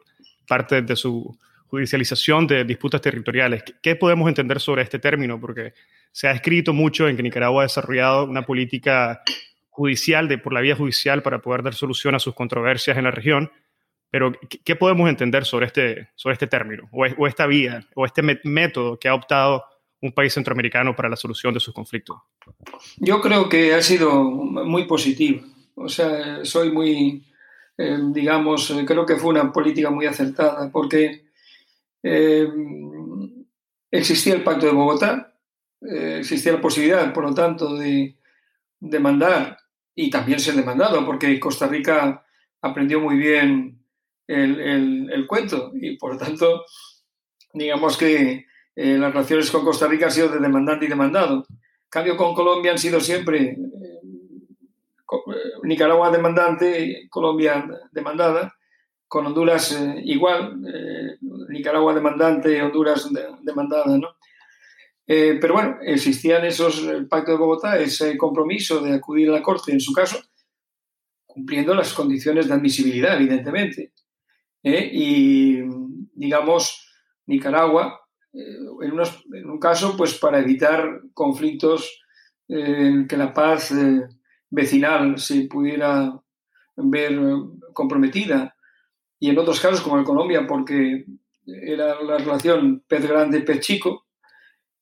parte 0.48 0.82
de 0.82 0.96
su 0.96 1.38
judicialización 1.68 2.46
de 2.46 2.64
disputas 2.66 3.02
territoriales. 3.02 3.64
¿Qué 3.82 3.96
podemos 3.96 4.28
entender 4.28 4.60
sobre 4.60 4.84
este 4.84 5.00
término? 5.00 5.40
Porque 5.40 5.74
se 6.12 6.28
ha 6.28 6.32
escrito 6.32 6.74
mucho 6.74 7.08
en 7.08 7.18
que 7.18 7.24
Nicaragua 7.24 7.64
ha 7.64 7.66
desarrollado 7.66 8.26
una 8.26 8.46
política 8.46 9.24
judicial, 9.70 10.28
de, 10.28 10.38
por 10.38 10.54
la 10.54 10.62
vía 10.62 10.76
judicial, 10.76 11.24
para 11.24 11.40
poder 11.40 11.64
dar 11.64 11.74
solución 11.74 12.14
a 12.14 12.20
sus 12.20 12.36
controversias 12.36 12.98
en 12.98 13.06
la 13.06 13.12
región. 13.12 13.52
Pero, 14.14 14.32
¿qué 14.64 14.76
podemos 14.76 15.10
entender 15.10 15.44
sobre 15.44 15.66
este, 15.66 16.10
sobre 16.14 16.34
este 16.34 16.46
término, 16.46 16.88
o, 16.92 17.26
esta 17.26 17.48
vía, 17.48 17.84
o 17.96 18.06
este 18.06 18.22
método 18.44 19.00
que 19.00 19.08
ha 19.08 19.16
optado 19.16 19.66
un 20.04 20.12
país 20.12 20.32
centroamericano 20.32 20.96
para 20.96 21.10
la 21.10 21.16
solución 21.16 21.52
de 21.52 21.60
sus 21.60 21.74
conflictos? 21.74 22.18
Yo 22.98 23.20
creo 23.22 23.50
que 23.50 23.74
ha 23.74 23.82
sido 23.82 24.24
muy 24.24 24.86
positivo. 24.86 25.42
O 25.74 25.90
sea, 25.90 26.46
soy 26.46 26.72
muy, 26.72 27.26
eh, 27.76 27.98
digamos, 28.12 28.70
eh, 28.70 28.86
creo 28.86 29.04
que 29.04 29.16
fue 29.16 29.32
una 29.32 29.52
política 29.52 29.90
muy 29.90 30.06
acertada, 30.06 30.70
porque 30.72 31.26
eh, 32.04 32.48
existía 33.90 34.36
el 34.36 34.44
Pacto 34.44 34.68
de 34.68 34.74
Bogotá, 34.74 35.34
existía 35.82 36.52
la 36.52 36.62
posibilidad, 36.62 37.12
por 37.12 37.24
lo 37.24 37.34
tanto, 37.34 37.76
de 37.78 38.16
demandar 38.80 39.58
y 39.96 40.12
también 40.12 40.40
ser 40.40 40.54
demandado, 40.54 41.04
porque 41.04 41.40
Costa 41.40 41.66
Rica 41.66 42.24
aprendió 42.62 43.02
muy 43.02 43.18
bien 43.18 43.83
el, 44.34 45.26
cuento 45.28 45.72
y, 45.74 45.98
por 45.98 46.18
tanto, 46.18 46.66
digamos 47.54 47.98
que 47.98 48.46
eh, 48.76 48.98
las 48.98 49.14
relaciones 49.14 49.52
con 49.52 49.64
Costa 49.64 49.88
Rica 49.88 50.06
han 50.06 50.12
sido 50.12 50.30
de 50.30 50.40
demandante 50.40 50.86
y 50.86 50.90
demandado. 50.90 51.46
cambio, 51.90 52.18
con 52.18 52.34
Colombia 52.34 52.72
han 52.72 52.80
sido 52.80 53.00
siempre 53.00 53.42
eh, 53.42 53.58
eh, 53.58 55.18
Nicaragua 55.64 56.10
demandante, 56.12 57.08
Colombia 57.10 57.68
demandada, 57.92 58.54
con 59.08 59.28
Honduras 59.28 59.80
igual, 60.04 60.60
Nicaragua 61.50 61.94
demandante, 61.94 62.60
Honduras 62.64 63.08
demandada, 63.44 63.96
¿no? 63.96 64.08
pero 65.06 65.54
bueno, 65.54 65.78
existían 65.84 66.44
esos, 66.46 66.84
el 66.88 67.08
Pacto 67.08 67.34
de 67.34 67.38
Bogotá, 67.38 67.78
ese 67.78 68.18
compromiso 68.18 68.80
de 68.80 68.96
acudir 68.96 69.30
a 69.30 69.34
la 69.34 69.44
Corte, 69.44 69.72
en 69.72 69.80
su 69.80 69.94
caso, 69.94 70.20
cumpliendo 71.28 71.76
las 71.76 71.94
condiciones 71.94 72.48
de 72.48 72.54
admisibilidad, 72.54 73.16
evidentemente. 73.16 73.92
Y, 74.64 75.62
digamos, 76.16 76.88
Nicaragua 77.26 78.04
en, 78.34 79.50
un 79.50 79.60
caso, 79.60 79.96
pues 79.96 80.18
para 80.18 80.40
evitar 80.40 81.02
conflictos 81.14 82.02
en 82.48 83.08
que 83.08 83.18
la 83.18 83.34
paz 83.34 83.72
eh, 83.72 84.08
vecinal 84.50 85.20
se 85.20 85.44
pudiera 85.44 86.20
ver 86.76 87.20
comprometida. 87.74 88.56
Y 89.20 89.30
en 89.30 89.38
otros 89.38 89.60
casos, 89.60 89.82
como 89.82 90.00
en 90.00 90.04
Colombia, 90.04 90.46
porque 90.48 91.06
era 91.46 92.02
la 92.02 92.18
relación 92.18 92.84
pez 92.88 93.08
grande, 93.08 93.42
pez 93.42 93.60
chico, 93.60 94.08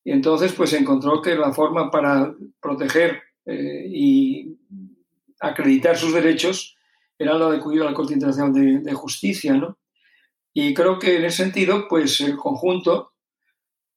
y 0.04 0.10
entonces 0.10 0.52
pues 0.52 0.72
encontró 0.72 1.20
que 1.20 1.36
la 1.36 1.52
forma 1.52 1.90
para 1.90 2.34
proteger 2.60 3.22
eh, 3.44 3.86
y 3.88 4.58
acreditar 5.40 5.96
sus 5.96 6.14
derechos 6.14 6.76
era 7.18 7.34
la 7.34 7.50
de 7.50 7.58
acudir 7.58 7.82
a 7.82 7.86
la 7.86 7.94
Corte 7.94 8.14
Internacional 8.14 8.82
de, 8.82 8.94
Justicia, 8.94 9.54
¿no? 9.54 9.78
Y 10.52 10.74
creo 10.74 10.98
que 10.98 11.16
en 11.16 11.24
ese 11.24 11.44
sentido, 11.44 11.86
pues 11.88 12.20
el 12.20 12.36
conjunto 12.36 13.12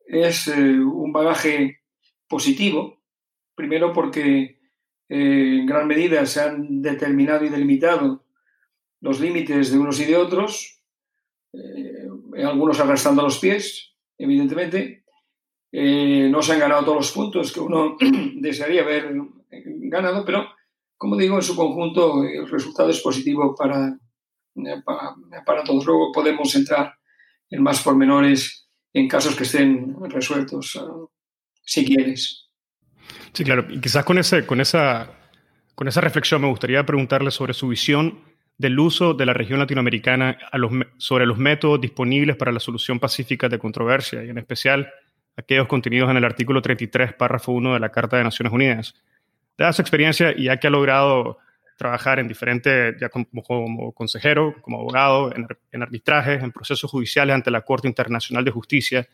es 0.05 0.47
eh, 0.47 0.79
un 0.79 1.11
bagaje 1.11 1.81
positivo, 2.27 3.01
primero 3.55 3.91
porque 3.91 4.59
eh, 5.09 5.57
en 5.59 5.65
gran 5.65 5.87
medida 5.87 6.25
se 6.25 6.41
han 6.41 6.81
determinado 6.81 7.45
y 7.45 7.49
delimitado 7.49 8.23
los 9.01 9.19
límites 9.19 9.71
de 9.71 9.77
unos 9.77 9.99
y 9.99 10.05
de 10.05 10.15
otros, 10.15 10.81
eh, 11.53 12.07
algunos 12.43 12.79
arrastrando 12.79 13.21
los 13.21 13.39
pies, 13.39 13.93
evidentemente. 14.17 15.03
no 15.71 16.41
se 16.41 16.53
han 16.53 16.59
ganado 16.59 16.85
todos 16.85 16.97
los 16.97 17.11
puntos 17.11 17.51
que 17.51 17.59
uno 17.59 17.97
desearía 18.35 18.83
haber 18.83 19.13
ganado, 19.49 20.23
pero 20.23 20.54
como 21.05 21.17
digo, 21.17 21.35
en 21.35 21.43
su 21.43 21.55
conjunto 21.55 22.23
el 22.23 22.49
resultado 22.49 22.89
es 22.89 22.99
positivo 22.99 23.53
para, 23.55 23.95
para, 24.83 25.15
para 25.45 25.63
todos. 25.63 25.85
Luego 25.85 26.11
podemos 26.11 26.55
entrar 26.55 26.95
en 27.47 27.61
más 27.61 27.83
pormenores 27.83 28.67
en 28.91 29.07
casos 29.07 29.35
que 29.35 29.43
estén 29.43 29.95
resueltos, 30.09 30.75
ah, 30.81 31.05
si 31.63 31.85
quieres. 31.85 32.49
Sí, 33.33 33.43
claro. 33.43 33.67
Y 33.69 33.79
quizás 33.79 34.03
con, 34.03 34.17
ese, 34.17 34.47
con, 34.47 34.59
esa, 34.59 35.11
con 35.75 35.87
esa 35.87 36.01
reflexión 36.01 36.41
me 36.41 36.49
gustaría 36.49 36.83
preguntarle 36.87 37.29
sobre 37.29 37.53
su 37.53 37.67
visión 37.67 38.21
del 38.57 38.79
uso 38.79 39.13
de 39.13 39.27
la 39.27 39.33
región 39.33 39.59
latinoamericana 39.59 40.39
a 40.51 40.57
los, 40.57 40.71
sobre 40.97 41.27
los 41.27 41.37
métodos 41.37 41.79
disponibles 41.79 42.35
para 42.35 42.51
la 42.51 42.59
solución 42.59 42.99
pacífica 42.99 43.47
de 43.47 43.59
controversia, 43.59 44.23
y 44.23 44.31
en 44.31 44.39
especial 44.39 44.91
aquellos 45.37 45.67
contenidos 45.67 46.09
en 46.09 46.17
el 46.17 46.25
artículo 46.25 46.63
33, 46.63 47.13
párrafo 47.13 47.51
1 47.51 47.75
de 47.75 47.79
la 47.79 47.91
Carta 47.91 48.17
de 48.17 48.23
Naciones 48.23 48.51
Unidas. 48.51 48.95
Dada 49.57 49.73
su 49.73 49.81
experiencia 49.81 50.33
y 50.35 50.45
ya 50.45 50.57
que 50.57 50.67
ha 50.67 50.71
logrado 50.71 51.37
trabajar 51.77 52.19
en 52.19 52.27
diferentes, 52.27 52.95
ya 52.99 53.09
como, 53.09 53.91
consejero, 53.93 54.55
como 54.61 54.79
abogado, 54.79 55.35
en, 55.35 55.47
en, 55.71 55.81
arbitrajes, 55.81 56.41
en 56.41 56.51
procesos 56.51 56.89
judiciales 56.89 57.35
ante 57.35 57.51
la 57.51 57.61
Corte 57.61 57.87
Internacional 57.87 58.45
de 58.45 58.51
Justicia. 58.51 59.07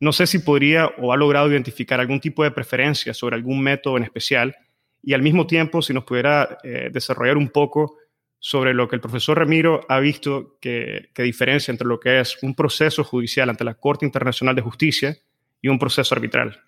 No 0.00 0.12
sé 0.12 0.26
si 0.26 0.40
podría 0.40 0.86
o 0.98 1.12
ha 1.12 1.16
logrado 1.16 1.50
identificar 1.50 2.00
algún 2.00 2.20
tipo 2.20 2.42
de 2.42 2.50
preferencia 2.50 3.14
sobre 3.14 3.36
algún 3.36 3.62
método 3.62 3.96
en 3.96 4.04
especial 4.04 4.56
y 5.02 5.12
al 5.12 5.22
mismo 5.22 5.46
tiempo 5.46 5.82
si 5.82 5.92
nos 5.92 6.04
pudiera 6.04 6.58
eh, 6.64 6.88
desarrollar 6.92 7.36
un 7.36 7.48
poco 7.48 7.98
sobre 8.38 8.74
lo 8.74 8.88
que 8.88 8.96
el 8.96 9.00
profesor 9.00 9.38
Ramiro 9.38 9.80
ha 9.88 10.00
visto 10.00 10.58
que, 10.60 11.08
que 11.14 11.22
diferencia 11.22 11.72
entre 11.72 11.86
lo 11.86 11.98
que 11.98 12.20
es 12.20 12.42
un 12.42 12.54
proceso 12.54 13.04
judicial 13.04 13.48
ante 13.48 13.64
la 13.64 13.74
Corte 13.74 14.04
Internacional 14.04 14.54
de 14.54 14.62
Justicia 14.62 15.16
y 15.62 15.68
un 15.68 15.78
proceso 15.78 16.14
arbitral. 16.14 16.60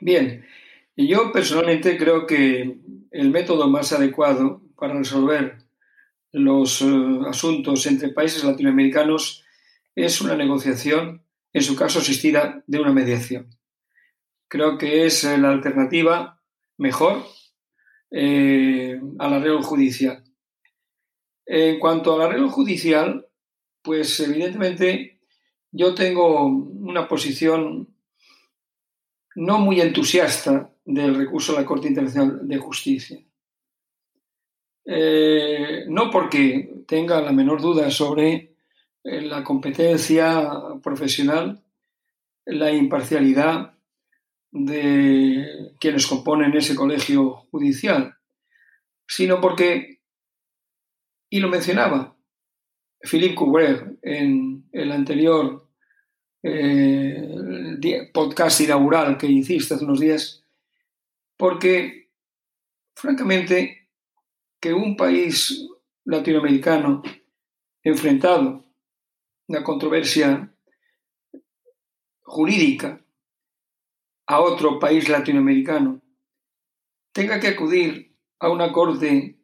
Bien, 0.00 0.44
yo 1.06 1.30
personalmente 1.30 1.96
creo 1.96 2.26
que 2.26 2.78
el 3.10 3.30
método 3.30 3.68
más 3.68 3.92
adecuado 3.92 4.62
para 4.76 4.94
resolver 4.94 5.58
los 6.32 6.82
eh, 6.82 6.86
asuntos 7.28 7.86
entre 7.86 8.08
países 8.08 8.42
latinoamericanos 8.44 9.44
es 9.94 10.20
una 10.20 10.36
negociación, 10.36 11.22
en 11.52 11.62
su 11.62 11.76
caso 11.76 12.00
asistida 12.00 12.62
de 12.66 12.80
una 12.80 12.92
mediación. 12.92 13.48
Creo 14.48 14.78
que 14.78 15.06
es 15.06 15.24
eh, 15.24 15.38
la 15.38 15.50
alternativa 15.50 16.40
mejor 16.76 17.24
eh, 18.10 19.00
al 19.18 19.34
arreglo 19.34 19.62
judicial. 19.62 20.24
En 21.46 21.78
cuanto 21.78 22.14
al 22.14 22.22
arreglo 22.22 22.50
judicial, 22.50 23.26
pues 23.82 24.20
evidentemente 24.20 25.20
yo 25.70 25.94
tengo 25.94 26.46
una 26.46 27.08
posición 27.08 27.88
no 29.38 29.58
muy 29.58 29.80
entusiasta 29.80 30.74
del 30.84 31.14
recurso 31.14 31.52
a 31.56 31.60
la 31.60 31.66
Corte 31.66 31.86
Internacional 31.86 32.40
de 32.42 32.58
Justicia. 32.58 33.18
Eh, 34.84 35.84
no 35.86 36.10
porque 36.10 36.82
tenga 36.88 37.20
la 37.20 37.30
menor 37.30 37.60
duda 37.60 37.88
sobre 37.90 38.56
eh, 39.04 39.20
la 39.22 39.44
competencia 39.44 40.50
profesional, 40.82 41.62
la 42.46 42.72
imparcialidad 42.72 43.74
de 44.50 45.72
quienes 45.78 46.08
componen 46.08 46.56
ese 46.56 46.74
colegio 46.74 47.46
judicial, 47.52 48.16
sino 49.06 49.40
porque, 49.40 50.00
y 51.30 51.38
lo 51.38 51.48
mencionaba 51.48 52.16
Philippe 53.02 53.36
Coubret 53.36 53.98
en 54.02 54.68
el 54.72 54.90
anterior 54.90 55.68
eh, 56.42 57.28
podcast 58.12 58.60
inaugural 58.60 59.18
que 59.18 59.26
hiciste 59.26 59.74
hace 59.74 59.84
unos 59.84 60.00
días, 60.00 60.44
porque, 61.36 62.10
francamente, 62.94 63.88
que 64.60 64.72
un 64.72 64.96
país 64.96 65.68
latinoamericano 66.04 67.02
enfrentado 67.82 68.40
a 68.40 68.64
una 69.46 69.62
controversia 69.62 70.52
jurídica 72.22 73.00
a 74.26 74.40
otro 74.40 74.78
país 74.78 75.08
latinoamericano 75.08 76.02
tenga 77.12 77.40
que 77.40 77.48
acudir 77.48 78.14
a 78.38 78.50
una 78.50 78.72
corte 78.72 79.38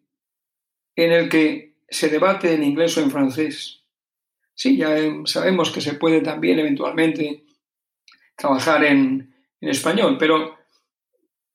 en 0.96 1.12
el 1.12 1.28
que 1.28 1.76
se 1.88 2.08
debate 2.08 2.54
en 2.54 2.62
inglés 2.62 2.96
o 2.96 3.00
en 3.00 3.10
francés. 3.10 3.82
Sí, 4.54 4.76
ya 4.76 4.96
sabemos 5.24 5.70
que 5.72 5.80
se 5.80 5.94
puede 5.94 6.20
también 6.20 6.58
eventualmente 6.58 7.44
trabajar 8.36 8.84
en, 8.84 9.34
en 9.60 9.68
español, 9.68 10.16
pero 10.18 10.56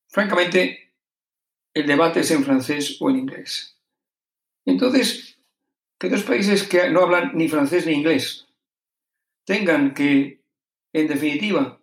francamente 0.08 0.94
el 1.74 1.88
debate 1.88 2.22
es 2.22 2.32
en 2.32 2.44
francés 2.44 2.98
o 3.00 3.10
en 3.10 3.18
inglés. 3.18 3.78
Entonces, 4.66 5.40
que 5.98 6.10
dos 6.10 6.24
países 6.24 6.64
que 6.64 6.90
no 6.90 7.02
hablan 7.02 7.32
ni 7.36 7.48
francés 7.48 7.86
ni 7.86 7.94
inglés 7.94 8.48
tengan 9.46 9.94
que, 9.94 10.44
en 10.94 11.08
definitiva, 11.08 11.82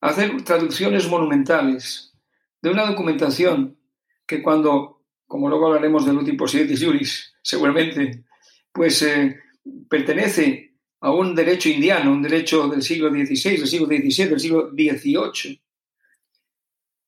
hacer 0.00 0.42
traducciones 0.42 1.08
monumentales 1.08 2.14
de 2.62 2.70
una 2.70 2.86
documentación 2.86 3.78
que 4.26 4.42
cuando, 4.42 5.02
como 5.26 5.48
luego 5.48 5.66
hablaremos 5.66 6.04
del 6.04 6.18
último 6.18 6.46
de 6.46 6.76
juris, 6.76 7.34
seguramente, 7.42 8.24
pues 8.72 9.02
eh, 9.02 9.40
pertenece 9.88 10.75
a 11.06 11.12
un 11.12 11.36
derecho 11.36 11.68
indiano, 11.68 12.10
un 12.10 12.20
derecho 12.20 12.66
del 12.66 12.82
siglo 12.82 13.10
XVI, 13.10 13.58
del 13.58 13.68
siglo 13.68 13.86
XVII, 13.86 14.28
del 14.28 14.40
siglo 14.40 14.70
XVIII, 14.70 15.62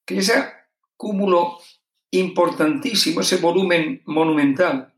que 0.07 0.19
ese 0.19 0.45
cúmulo 0.97 1.59
importantísimo, 2.13 3.23
ese 3.23 3.39
volumen 3.39 4.01
monumental 4.07 4.95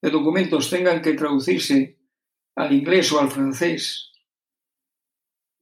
de 0.00 0.10
documentos 0.10 0.70
tengan 0.70 1.02
que 1.02 1.12
traducirse 1.12 1.98
al 2.56 2.72
inglés 2.72 3.12
o 3.12 3.20
al 3.20 3.30
francés, 3.30 4.10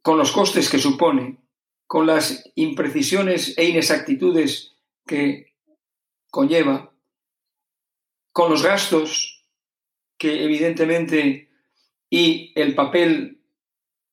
con 0.00 0.16
los 0.16 0.30
costes 0.30 0.70
que 0.70 0.78
supone, 0.78 1.38
con 1.84 2.06
las 2.06 2.48
imprecisiones 2.54 3.58
e 3.58 3.64
inexactitudes 3.64 4.76
que 5.04 5.56
conlleva, 6.30 6.94
con 8.30 8.52
los 8.52 8.62
gastos 8.62 9.44
que 10.16 10.44
evidentemente 10.44 11.47
y 12.10 12.52
el 12.54 12.74
papel, 12.74 13.40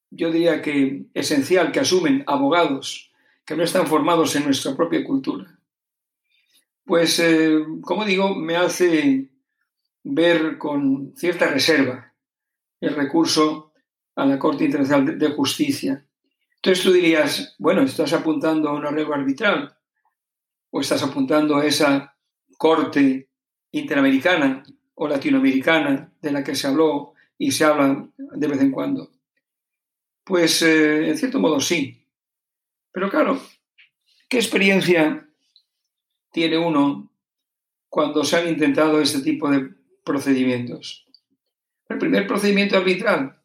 yo 0.10 0.32
diría 0.32 0.62
que 0.62 1.06
esencial 1.14 1.72
que 1.72 1.80
asumen 1.80 2.24
abogados 2.28 3.12
que 3.46 3.56
no 3.56 3.64
están 3.64 3.88
formados 3.88 4.36
en 4.36 4.46
nuestra 4.46 4.76
propia 4.76 5.04
cultura. 5.04 5.60
Pues, 6.84 7.20
eh, 7.20 7.60
como 7.82 8.06
digo, 8.06 8.36
me 8.36 8.56
hace 8.56 9.30
ver 10.04 10.58
con 10.58 11.14
cierta 11.16 11.48
reserva 11.48 12.14
el 12.80 12.96
recurso 12.96 13.74
a 14.16 14.26
la 14.26 14.38
Corte 14.38 14.66
Internacional 14.66 15.18
de 15.18 15.30
Justicia. 15.32 16.06
Entonces 16.56 16.84
tú 16.84 16.92
dirías, 16.92 17.56
bueno, 17.58 17.82
estás 17.82 18.14
apuntando 18.14 18.70
a 18.70 18.74
un 18.74 18.86
arreglo 18.86 19.14
arbitral 19.14 19.76
o 20.72 20.82
estás 20.82 21.04
apuntando 21.04 21.58
a 21.58 21.66
esa 21.66 22.16
Corte 22.58 23.30
Interamericana 23.72 24.64
o 24.96 25.08
Latinoamericana 25.08 26.14
de 26.22 26.32
la 26.32 26.44
que 26.44 26.56
se 26.56 26.68
habló 26.68 27.15
y 27.38 27.52
se 27.52 27.66
habla 27.66 28.08
de 28.18 28.48
vez 28.48 28.62
en 28.62 28.72
cuando. 28.72 29.12
Pues 30.24 30.62
eh, 30.62 31.10
en 31.10 31.18
cierto 31.18 31.40
modo 31.40 31.60
sí. 31.60 32.08
Pero 32.92 33.10
claro, 33.10 33.40
¿qué 34.30 34.38
experiencia 34.38 35.30
tiene 36.32 36.58
uno 36.58 37.12
cuando 37.90 38.24
se 38.24 38.38
han 38.38 38.48
intentado 38.48 39.02
este 39.02 39.22
tipo 39.22 39.50
de 39.50 39.70
procedimientos? 40.04 41.06
El 41.88 41.98
primer 41.98 42.26
procedimiento 42.26 42.78
arbitral 42.78 43.42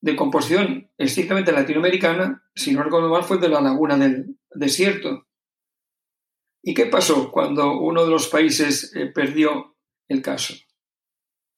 de 0.00 0.16
composición 0.16 0.90
estrictamente 0.98 1.52
latinoamericana, 1.52 2.44
si 2.54 2.72
no 2.72 2.82
recuerdo 2.82 3.08
mal, 3.08 3.24
fue 3.24 3.38
de 3.38 3.48
la 3.48 3.60
laguna 3.60 3.96
del 3.96 4.36
desierto. 4.54 5.26
¿Y 6.62 6.74
qué 6.74 6.86
pasó 6.86 7.32
cuando 7.32 7.80
uno 7.80 8.04
de 8.04 8.10
los 8.10 8.28
países 8.28 8.94
eh, 8.94 9.06
perdió 9.06 9.76
el 10.08 10.22
caso? 10.22 10.54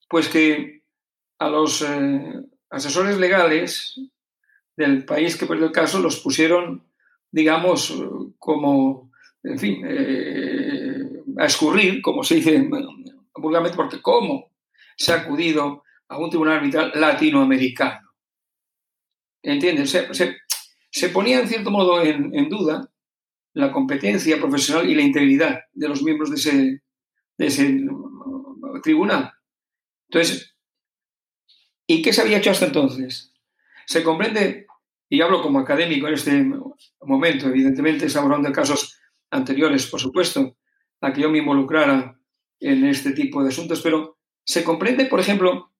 Pues 0.09 0.29
que 0.29 0.84
a 1.37 1.49
los 1.49 1.81
eh, 1.81 2.33
asesores 2.69 3.17
legales 3.17 3.99
del 4.75 5.05
país 5.05 5.37
que 5.37 5.45
perdió 5.45 5.65
el 5.65 5.71
caso 5.71 5.99
los 5.99 6.19
pusieron, 6.19 6.85
digamos, 7.31 7.93
como, 8.37 9.11
en 9.43 9.59
fin, 9.59 9.85
eh, 9.87 11.23
a 11.37 11.45
escurrir, 11.45 12.01
como 12.01 12.23
se 12.23 12.35
dice 12.35 12.69
vulgarmente, 13.33 13.75
porque 13.75 14.01
¿cómo 14.01 14.51
se 14.97 15.13
ha 15.13 15.21
acudido 15.21 15.83
a 16.07 16.17
un 16.17 16.29
tribunal 16.29 16.57
arbitral 16.57 16.91
latinoamericano? 16.95 18.11
¿Entiendes? 19.41 19.91
Se, 20.91 21.09
ponía 21.09 21.39
en 21.39 21.47
cierto 21.47 21.69
modo 21.69 22.01
en, 22.01 22.49
duda 22.49 22.89
la 23.53 23.71
competencia 23.71 24.39
profesional 24.39 24.89
y 24.89 24.95
la 24.95 25.03
integridad 25.03 25.59
de 25.71 25.87
los 25.87 26.01
miembros 26.01 26.29
de 26.29 26.35
ese, 26.35 26.81
de 27.37 27.45
ese 27.45 27.79
tribunal. 28.81 29.31
Entonces, 30.09 30.54
¿y 31.87 32.01
qué 32.01 32.13
se 32.13 32.21
había 32.21 32.37
hecho 32.37 32.51
hasta 32.51 32.65
entonces? 32.65 33.33
Se 33.85 34.03
comprende, 34.03 34.67
y 35.09 35.21
hablo 35.21 35.41
como 35.41 35.59
académico 35.59 36.07
en 36.07 36.13
este 36.13 36.45
momento, 37.01 37.47
evidentemente, 37.47 38.05
estamos 38.05 38.27
hablando 38.27 38.49
de 38.49 38.55
casos 38.55 38.99
anteriores, 39.31 39.87
por 39.87 39.99
supuesto, 39.99 40.57
a 41.01 41.13
que 41.13 41.21
yo 41.21 41.29
me 41.29 41.39
involucrara 41.39 42.19
en 42.59 42.85
este 42.85 43.11
tipo 43.11 43.43
de 43.43 43.49
asuntos, 43.49 43.81
pero 43.81 44.17
se 44.43 44.63
comprende, 44.63 45.05
por 45.05 45.19
ejemplo, 45.19 45.71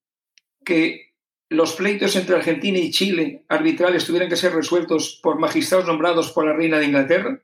que 0.64 1.14
los 1.50 1.74
pleitos 1.74 2.16
entre 2.16 2.36
Argentina 2.36 2.78
y 2.78 2.92
Chile 2.92 3.46
arbitrales 3.48 4.06
tuvieran 4.06 4.30
que 4.30 4.36
ser 4.36 4.54
resueltos 4.54 5.20
por 5.22 5.40
magistrados 5.40 5.88
nombrados 5.88 6.32
por 6.32 6.46
la 6.46 6.54
reina 6.54 6.80
de 6.80 6.86
Inglaterra, 6.86 7.42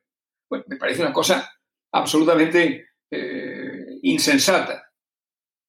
bueno, 0.49 0.65
me 0.67 0.77
parece 0.77 1.01
una 1.01 1.13
cosa 1.13 1.49
absolutamente 1.91 2.89
eh, 3.09 3.99
insensata. 4.01 4.91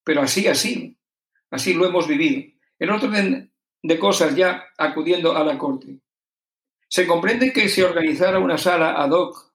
Pero 0.05 0.22
así, 0.22 0.48
así, 0.48 0.98
así 1.50 1.74
lo 1.74 1.87
hemos 1.87 2.09
vivido. 2.09 2.51
En 2.82 2.90
orden 2.90 3.52
de 3.80 3.96
cosas, 3.96 4.34
ya 4.34 4.64
acudiendo 4.76 5.36
a 5.36 5.44
la 5.44 5.56
Corte, 5.56 6.00
se 6.88 7.06
comprende 7.06 7.52
que 7.52 7.68
se 7.68 7.84
organizara 7.84 8.40
una 8.40 8.58
sala 8.58 9.00
ad 9.00 9.12
hoc 9.12 9.54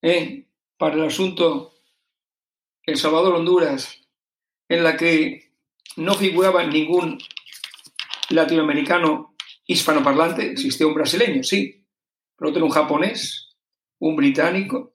eh, 0.00 0.46
para 0.78 0.94
el 0.94 1.06
asunto 1.06 1.74
El 2.84 2.96
Salvador-Honduras, 2.96 4.00
en 4.68 4.84
la 4.84 4.96
que 4.96 5.54
no 5.96 6.14
figuraba 6.14 6.62
ningún 6.62 7.18
latinoamericano 8.28 9.34
hispanoparlante, 9.66 10.52
existía 10.52 10.86
un 10.86 10.94
brasileño, 10.94 11.42
sí, 11.42 11.84
pero 12.36 12.52
otro 12.52 12.64
un 12.64 12.70
japonés, 12.70 13.56
un 13.98 14.14
británico, 14.14 14.94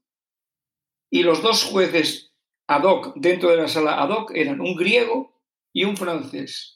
y 1.09 1.23
los 1.23 1.41
dos 1.41 1.65
jueces 1.65 2.33
ad 2.65 2.83
hoc 2.83 3.13
dentro 3.17 3.49
de 3.49 3.57
la 3.57 3.67
sala 3.67 4.01
ad 4.01 4.11
hoc 4.11 4.31
eran 4.33 4.61
un 4.61 4.73
griego 4.77 5.37
y 5.73 5.83
un 5.83 5.97
francés. 5.97 6.75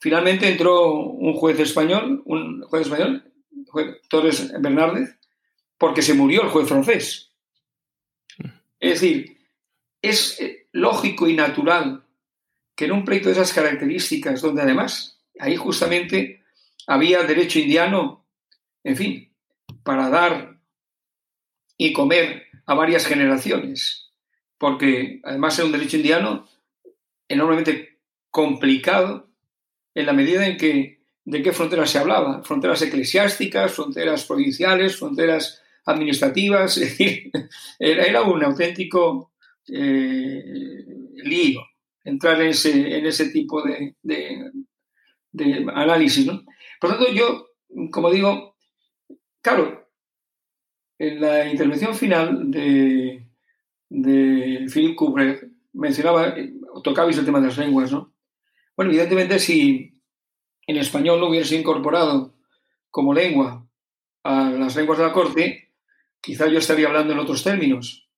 Finalmente 0.00 0.48
entró 0.48 0.94
un 0.94 1.34
juez 1.34 1.60
español, 1.60 2.22
un 2.24 2.62
juez 2.62 2.86
español, 2.86 3.30
juez 3.68 4.00
Torres 4.08 4.50
Bernárdez, 4.58 5.18
porque 5.76 6.00
se 6.00 6.14
murió 6.14 6.42
el 6.42 6.48
juez 6.48 6.66
francés. 6.66 7.32
Es 8.80 9.00
decir, 9.00 9.36
es 10.00 10.40
eh, 10.40 10.68
lógico 10.72 11.28
y 11.28 11.34
natural 11.34 12.04
que 12.74 12.86
en 12.86 12.92
un 12.92 13.04
pleito 13.04 13.28
de 13.28 13.34
esas 13.34 13.52
características, 13.52 14.40
donde 14.40 14.62
además 14.62 15.20
ahí 15.38 15.56
justamente 15.56 16.42
había 16.86 17.22
derecho 17.24 17.58
indiano, 17.58 18.26
en 18.82 18.96
fin, 18.96 19.34
para 19.82 20.08
dar 20.08 20.58
y 21.76 21.92
comer 21.92 22.46
a 22.64 22.74
varias 22.74 23.06
generaciones, 23.06 24.10
porque 24.56 25.20
además 25.24 25.58
era 25.58 25.66
un 25.66 25.72
derecho 25.72 25.98
indiano 25.98 26.48
enormemente 27.28 28.00
complicado 28.30 29.29
en 29.94 30.06
la 30.06 30.12
medida 30.12 30.46
en 30.46 30.56
que 30.56 31.00
de 31.24 31.42
qué 31.42 31.52
fronteras 31.52 31.90
se 31.90 31.98
hablaba, 31.98 32.42
fronteras 32.42 32.82
eclesiásticas, 32.82 33.72
fronteras 33.72 34.24
provinciales, 34.24 34.96
fronteras 34.96 35.62
administrativas, 35.84 36.80
era, 37.78 38.22
un 38.22 38.44
auténtico 38.44 39.32
eh, 39.68 40.84
lío 41.16 41.62
entrar 42.04 42.40
en 42.40 42.48
ese, 42.48 42.98
en 42.98 43.06
ese 43.06 43.30
tipo 43.30 43.62
de, 43.62 43.94
análisis. 45.74 46.26
¿no? 46.26 46.44
Por 46.80 46.90
lo 46.90 46.96
tanto, 46.96 47.12
yo, 47.12 47.46
como 47.90 48.10
digo, 48.10 48.56
claro, 49.42 49.88
en 50.98 51.20
la 51.20 51.48
intervención 51.48 51.94
final 51.94 52.50
de, 52.50 53.26
de 53.88 54.66
Philip 54.72 54.96
Kubrick 54.96 55.48
mencionaba, 55.72 56.34
tocabais 56.82 57.16
el 57.18 57.24
tema 57.24 57.40
de 57.40 57.46
las 57.46 57.58
lenguas, 57.58 57.92
¿no? 57.92 58.12
Bueno, 58.80 58.92
evidentemente 58.92 59.38
si 59.38 59.92
en 60.66 60.78
español 60.78 61.20
no 61.20 61.28
hubiese 61.28 61.54
incorporado 61.54 62.34
como 62.88 63.12
lengua 63.12 63.68
a 64.24 64.48
las 64.48 64.74
lenguas 64.74 64.98
de 64.98 65.04
la 65.04 65.12
corte, 65.12 65.74
quizá 66.18 66.48
yo 66.48 66.58
estaría 66.58 66.86
hablando 66.86 67.12
en 67.12 67.18
otros 67.18 67.44
términos, 67.44 68.08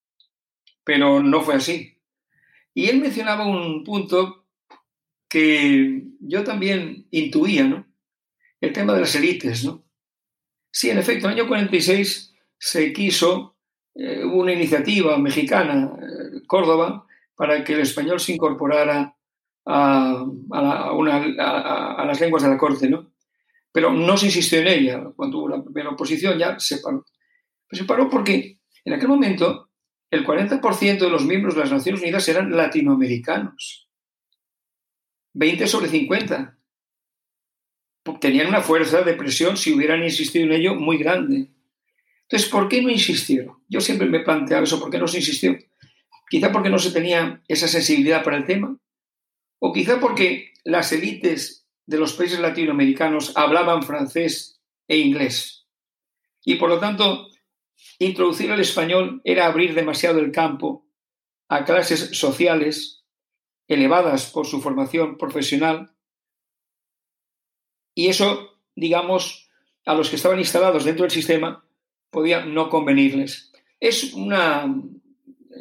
pero 0.84 1.20
no 1.20 1.40
fue 1.40 1.56
así. 1.56 1.98
Y 2.74 2.86
él 2.86 3.00
mencionaba 3.00 3.44
un 3.44 3.82
punto 3.82 4.46
que 5.28 6.04
yo 6.20 6.44
también 6.44 7.08
intuía, 7.10 7.64
¿no? 7.64 7.84
El 8.60 8.72
tema 8.72 8.94
de 8.94 9.00
las 9.00 9.16
élites, 9.16 9.64
¿no? 9.64 9.82
Sí, 10.70 10.90
en 10.90 10.98
efecto, 10.98 11.26
en 11.26 11.32
el 11.32 11.40
año 11.40 11.48
46 11.48 12.36
se 12.56 12.92
quiso, 12.92 13.56
eh, 13.96 14.24
una 14.24 14.52
iniciativa 14.52 15.18
mexicana, 15.18 15.90
eh, 16.00 16.46
Córdoba, 16.46 17.04
para 17.34 17.64
que 17.64 17.72
el 17.72 17.80
español 17.80 18.20
se 18.20 18.34
incorporara 18.34 19.16
a, 19.66 20.26
las 22.06 22.20
lenguas 22.20 22.42
de 22.42 22.48
la 22.48 22.58
corte, 22.58 22.88
¿no? 22.88 23.12
Pero 23.72 23.92
no 23.92 24.16
se 24.16 24.26
insistió 24.26 24.60
en 24.60 24.68
ella. 24.68 25.04
Cuando 25.16 25.38
hubo 25.38 25.48
la 25.48 25.62
primera 25.62 25.90
oposición 25.90 26.38
ya 26.38 26.58
se 26.58 26.78
paró. 26.78 27.04
se 27.70 27.84
paró 27.84 28.10
porque 28.10 28.58
en 28.84 28.92
aquel 28.92 29.08
momento 29.08 29.70
el 30.10 30.26
40% 30.26 30.98
de 30.98 31.10
los 31.10 31.24
miembros 31.24 31.54
de 31.54 31.60
las 31.60 31.72
Naciones 31.72 32.02
Unidas 32.02 32.28
eran 32.28 32.54
latinoamericanos. 32.54 33.88
20 35.34 35.66
sobre 35.66 35.88
50. 35.88 36.58
Tenían 38.20 38.48
una 38.48 38.60
fuerza 38.60 39.02
de 39.02 39.14
presión, 39.14 39.56
si 39.56 39.72
hubieran 39.72 40.02
insistido 40.02 40.44
en 40.44 40.52
ello, 40.52 40.74
muy 40.74 40.98
grande. 40.98 41.48
Entonces, 42.22 42.50
¿por 42.50 42.68
qué 42.68 42.82
no 42.82 42.90
insistieron? 42.90 43.62
Yo 43.68 43.80
siempre 43.80 44.08
me 44.08 44.18
he 44.18 44.24
planteado 44.24 44.64
eso, 44.64 44.80
¿por 44.80 44.90
qué 44.90 44.98
no 44.98 45.06
se 45.06 45.18
insistió? 45.18 45.56
Quizá 46.28 46.50
porque 46.50 46.70
no 46.70 46.78
se 46.78 46.90
tenía 46.90 47.42
esa 47.46 47.68
sensibilidad 47.68 48.24
para 48.24 48.38
el 48.38 48.44
tema, 48.44 48.76
o 49.64 49.72
quizá 49.72 50.00
porque 50.00 50.50
las 50.64 50.90
élites 50.90 51.68
de 51.86 51.96
los 51.96 52.14
países 52.14 52.40
latinoamericanos 52.40 53.36
hablaban 53.36 53.84
francés 53.84 54.60
e 54.88 54.98
inglés. 54.98 55.68
Y 56.44 56.56
por 56.56 56.68
lo 56.68 56.80
tanto, 56.80 57.28
introducir 58.00 58.50
el 58.50 58.58
español 58.58 59.20
era 59.22 59.46
abrir 59.46 59.72
demasiado 59.74 60.18
el 60.18 60.32
campo 60.32 60.84
a 61.48 61.64
clases 61.64 62.10
sociales 62.18 63.04
elevadas 63.68 64.32
por 64.32 64.48
su 64.48 64.60
formación 64.60 65.16
profesional. 65.16 65.94
Y 67.94 68.08
eso, 68.08 68.58
digamos, 68.74 69.48
a 69.86 69.94
los 69.94 70.10
que 70.10 70.16
estaban 70.16 70.40
instalados 70.40 70.84
dentro 70.84 71.04
del 71.04 71.12
sistema 71.12 71.64
podía 72.10 72.44
no 72.44 72.68
convenirles. 72.68 73.52
Es 73.78 74.12
una, 74.14 74.66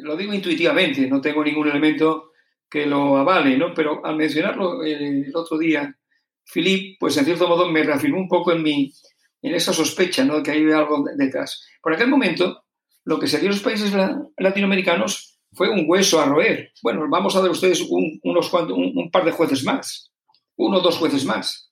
lo 0.00 0.16
digo 0.16 0.34
intuitivamente, 0.34 1.06
no 1.06 1.20
tengo 1.20 1.44
ningún 1.44 1.68
elemento 1.68 2.31
que 2.72 2.86
lo 2.86 3.18
avale, 3.18 3.58
¿no? 3.58 3.74
Pero 3.74 4.02
al 4.02 4.16
mencionarlo 4.16 4.82
el 4.82 5.30
otro 5.36 5.58
día, 5.58 5.94
Philip, 6.50 6.96
pues 6.98 7.14
en 7.18 7.26
cierto 7.26 7.46
modo 7.46 7.70
me 7.70 7.82
reafirmó 7.82 8.18
un 8.18 8.28
poco 8.28 8.50
en 8.50 8.62
mi, 8.62 8.90
en 9.42 9.54
esa 9.54 9.74
sospecha, 9.74 10.24
¿no? 10.24 10.42
Que 10.42 10.52
hay 10.52 10.72
algo 10.72 11.04
detrás. 11.14 11.68
Por 11.82 11.92
aquel 11.92 12.08
momento, 12.08 12.64
lo 13.04 13.18
que 13.20 13.26
se 13.26 13.38
dio 13.40 13.50
en 13.50 13.56
los 13.56 13.62
países 13.62 13.92
latinoamericanos 14.38 15.38
fue 15.52 15.68
un 15.68 15.84
hueso 15.86 16.18
a 16.18 16.24
roer. 16.24 16.72
Bueno, 16.82 17.04
vamos 17.10 17.36
a 17.36 17.40
dar 17.40 17.48
a 17.48 17.52
ustedes 17.52 17.82
un, 17.82 18.18
unos 18.22 18.50
un, 18.50 19.10
par 19.10 19.26
de 19.26 19.32
jueces 19.32 19.64
más, 19.64 20.10
uno 20.56 20.78
o 20.78 20.80
dos 20.80 20.96
jueces 20.96 21.26
más. 21.26 21.70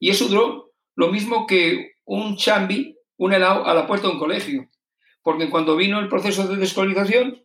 Y 0.00 0.10
eso 0.10 0.26
duró 0.26 0.72
lo 0.96 1.12
mismo 1.12 1.46
que 1.46 1.92
un 2.04 2.36
chambi, 2.36 2.96
un 3.18 3.32
helado 3.32 3.66
a 3.66 3.72
la 3.72 3.86
puerta 3.86 4.08
de 4.08 4.14
un 4.14 4.18
colegio. 4.18 4.68
Porque 5.22 5.48
cuando 5.48 5.76
vino 5.76 6.00
el 6.00 6.08
proceso 6.08 6.48
de 6.48 6.56
descolonización, 6.56 7.40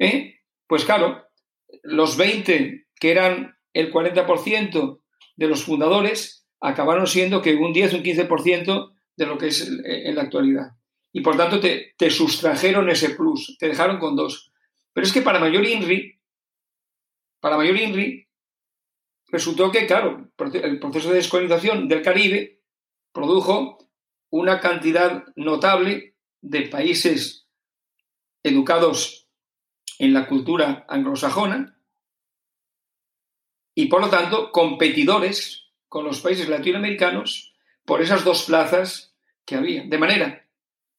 ¿eh? 0.00 0.40
pues 0.66 0.84
claro, 0.84 1.22
los 1.82 2.16
20, 2.16 2.86
que 2.98 3.10
eran 3.10 3.56
el 3.72 3.92
40% 3.92 5.00
de 5.36 5.46
los 5.48 5.64
fundadores, 5.64 6.46
acabaron 6.60 7.06
siendo 7.06 7.42
que 7.42 7.54
un 7.54 7.72
10 7.72 7.94
o 7.94 7.96
un 7.98 8.02
15% 8.02 8.92
de 9.16 9.26
lo 9.26 9.38
que 9.38 9.48
es 9.48 9.68
en 9.84 10.14
la 10.14 10.22
actualidad. 10.22 10.72
Y 11.12 11.20
por 11.20 11.36
tanto 11.36 11.60
te, 11.60 11.94
te, 11.96 12.10
sustrajeron 12.10 12.88
ese 12.88 13.10
plus, 13.10 13.56
te 13.58 13.68
dejaron 13.68 13.98
con 13.98 14.16
dos. 14.16 14.50
Pero 14.92 15.06
es 15.06 15.12
que 15.12 15.22
para 15.22 15.38
Mayor 15.38 15.64
Inri, 15.66 16.18
para 17.40 17.56
Mayor 17.56 17.76
Inri, 17.76 18.28
resultó 19.28 19.70
que, 19.70 19.86
claro, 19.86 20.30
el 20.54 20.78
proceso 20.78 21.10
de 21.10 21.16
descolonización 21.16 21.88
del 21.88 22.02
Caribe 22.02 22.60
produjo 23.12 23.78
una 24.30 24.60
cantidad 24.60 25.24
notable 25.36 26.16
de 26.40 26.62
países 26.62 27.46
educados 28.42 29.21
en 30.02 30.12
la 30.12 30.26
cultura 30.26 30.84
anglosajona 30.88 31.78
y 33.72 33.86
por 33.86 34.00
lo 34.00 34.10
tanto 34.10 34.50
competidores 34.50 35.68
con 35.88 36.04
los 36.04 36.20
países 36.20 36.48
latinoamericanos 36.48 37.54
por 37.84 38.02
esas 38.02 38.24
dos 38.24 38.42
plazas 38.42 39.14
que 39.44 39.54
había. 39.54 39.84
De 39.84 39.98
manera 39.98 40.44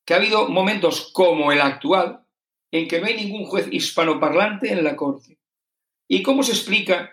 que 0.06 0.14
ha 0.14 0.18
habido 0.18 0.48
momentos 0.48 1.12
como 1.12 1.52
el 1.52 1.60
actual 1.60 2.26
en 2.72 2.88
que 2.88 3.02
no 3.02 3.08
hay 3.08 3.16
ningún 3.16 3.44
juez 3.44 3.68
hispanoparlante 3.70 4.72
en 4.72 4.86
la 4.86 4.96
Corte. 4.96 5.38
¿Y 6.08 6.24
cómo 6.24 6.42
se 6.42 6.54
explica 6.54 7.12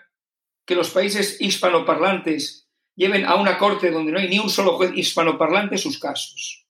que 0.63 0.75
los 0.75 0.91
países 0.91 1.41
hispanoparlantes 1.41 2.69
lleven 2.95 3.25
a 3.25 3.35
una 3.35 3.57
Corte 3.57 3.91
donde 3.91 4.13
no 4.13 4.19
hay 4.19 4.29
ni 4.29 4.39
un 4.39 4.49
solo 4.49 4.77
juez 4.77 4.93
hispanoparlante 4.95 5.77
sus 5.77 5.99
casos? 5.99 6.65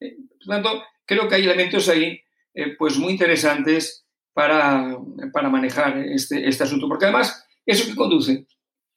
Eh, 0.00 0.16
por 0.16 0.46
lo 0.46 0.54
tanto, 0.54 0.84
creo 1.04 1.28
que 1.28 1.34
hay 1.34 1.42
elementos 1.42 1.90
ahí 1.90 2.22
eh, 2.54 2.74
pues 2.78 2.96
muy 2.96 3.12
interesantes 3.12 4.05
para, 4.36 4.98
para 5.32 5.48
manejar 5.48 5.96
este, 5.96 6.46
este 6.46 6.64
asunto. 6.64 6.88
Porque 6.88 7.06
además, 7.06 7.48
¿eso 7.64 7.86
qué 7.88 7.96
conduce? 7.96 8.46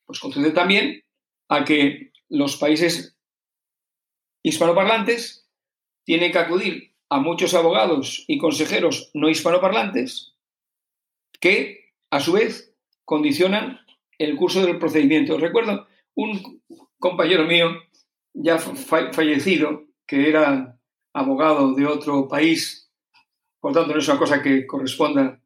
Pues 0.06 0.20
conduce 0.20 0.52
también 0.52 1.02
a 1.48 1.64
que 1.64 2.12
los 2.28 2.58
países 2.58 3.18
hispanoparlantes 4.44 5.48
tienen 6.04 6.34
que 6.34 6.40
acudir 6.40 6.94
a 7.10 7.22
muchos 7.22 7.54
abogados 7.54 8.26
y 8.28 8.38
consejeros 8.38 9.12
no 9.14 9.30
hispanoparlantes 9.30 10.36
que, 11.40 11.94
a 12.12 12.20
su 12.20 12.34
vez, 12.34 12.76
condicionan 13.06 13.80
el 14.18 14.36
curso 14.36 14.66
del 14.66 14.78
procedimiento. 14.78 15.38
Recuerdo 15.38 15.88
un 16.16 16.62
compañero 17.00 17.46
mío, 17.46 17.70
ya 18.34 18.60
fallecido, 18.60 19.86
que 20.06 20.28
era 20.28 20.78
abogado 21.14 21.76
de 21.76 21.86
otro 21.86 22.28
país 22.28 22.89
por 23.60 23.74
tanto 23.74 23.94
no 23.94 24.00
es 24.00 24.08
una 24.08 24.20
cosa 24.20 24.42
que 24.42 24.66
corresponda 24.66 25.40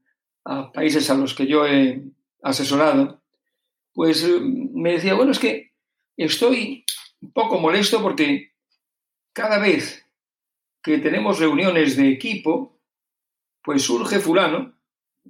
a 0.46 0.72
países 0.72 1.10
a 1.10 1.16
los 1.16 1.34
que 1.34 1.48
yo 1.48 1.66
he 1.66 2.04
asesorado, 2.42 3.22
pues 3.94 4.24
eh, 4.24 4.40
me 4.42 4.94
decía, 4.94 5.14
bueno, 5.14 5.32
es 5.32 5.40
que 5.40 5.72
estoy 6.18 6.86
un 7.22 7.32
poco 7.32 7.60
molesto 7.60 8.02
porque 8.02 8.54
cada 9.34 9.60
vez 9.60 10.06
que 10.82 10.98
tenemos 10.98 11.40
reuniones 11.40 11.96
de 11.96 12.10
equipo, 12.10 12.78
pues 13.64 13.84
surge 13.84 14.20
fulano, 14.20 14.74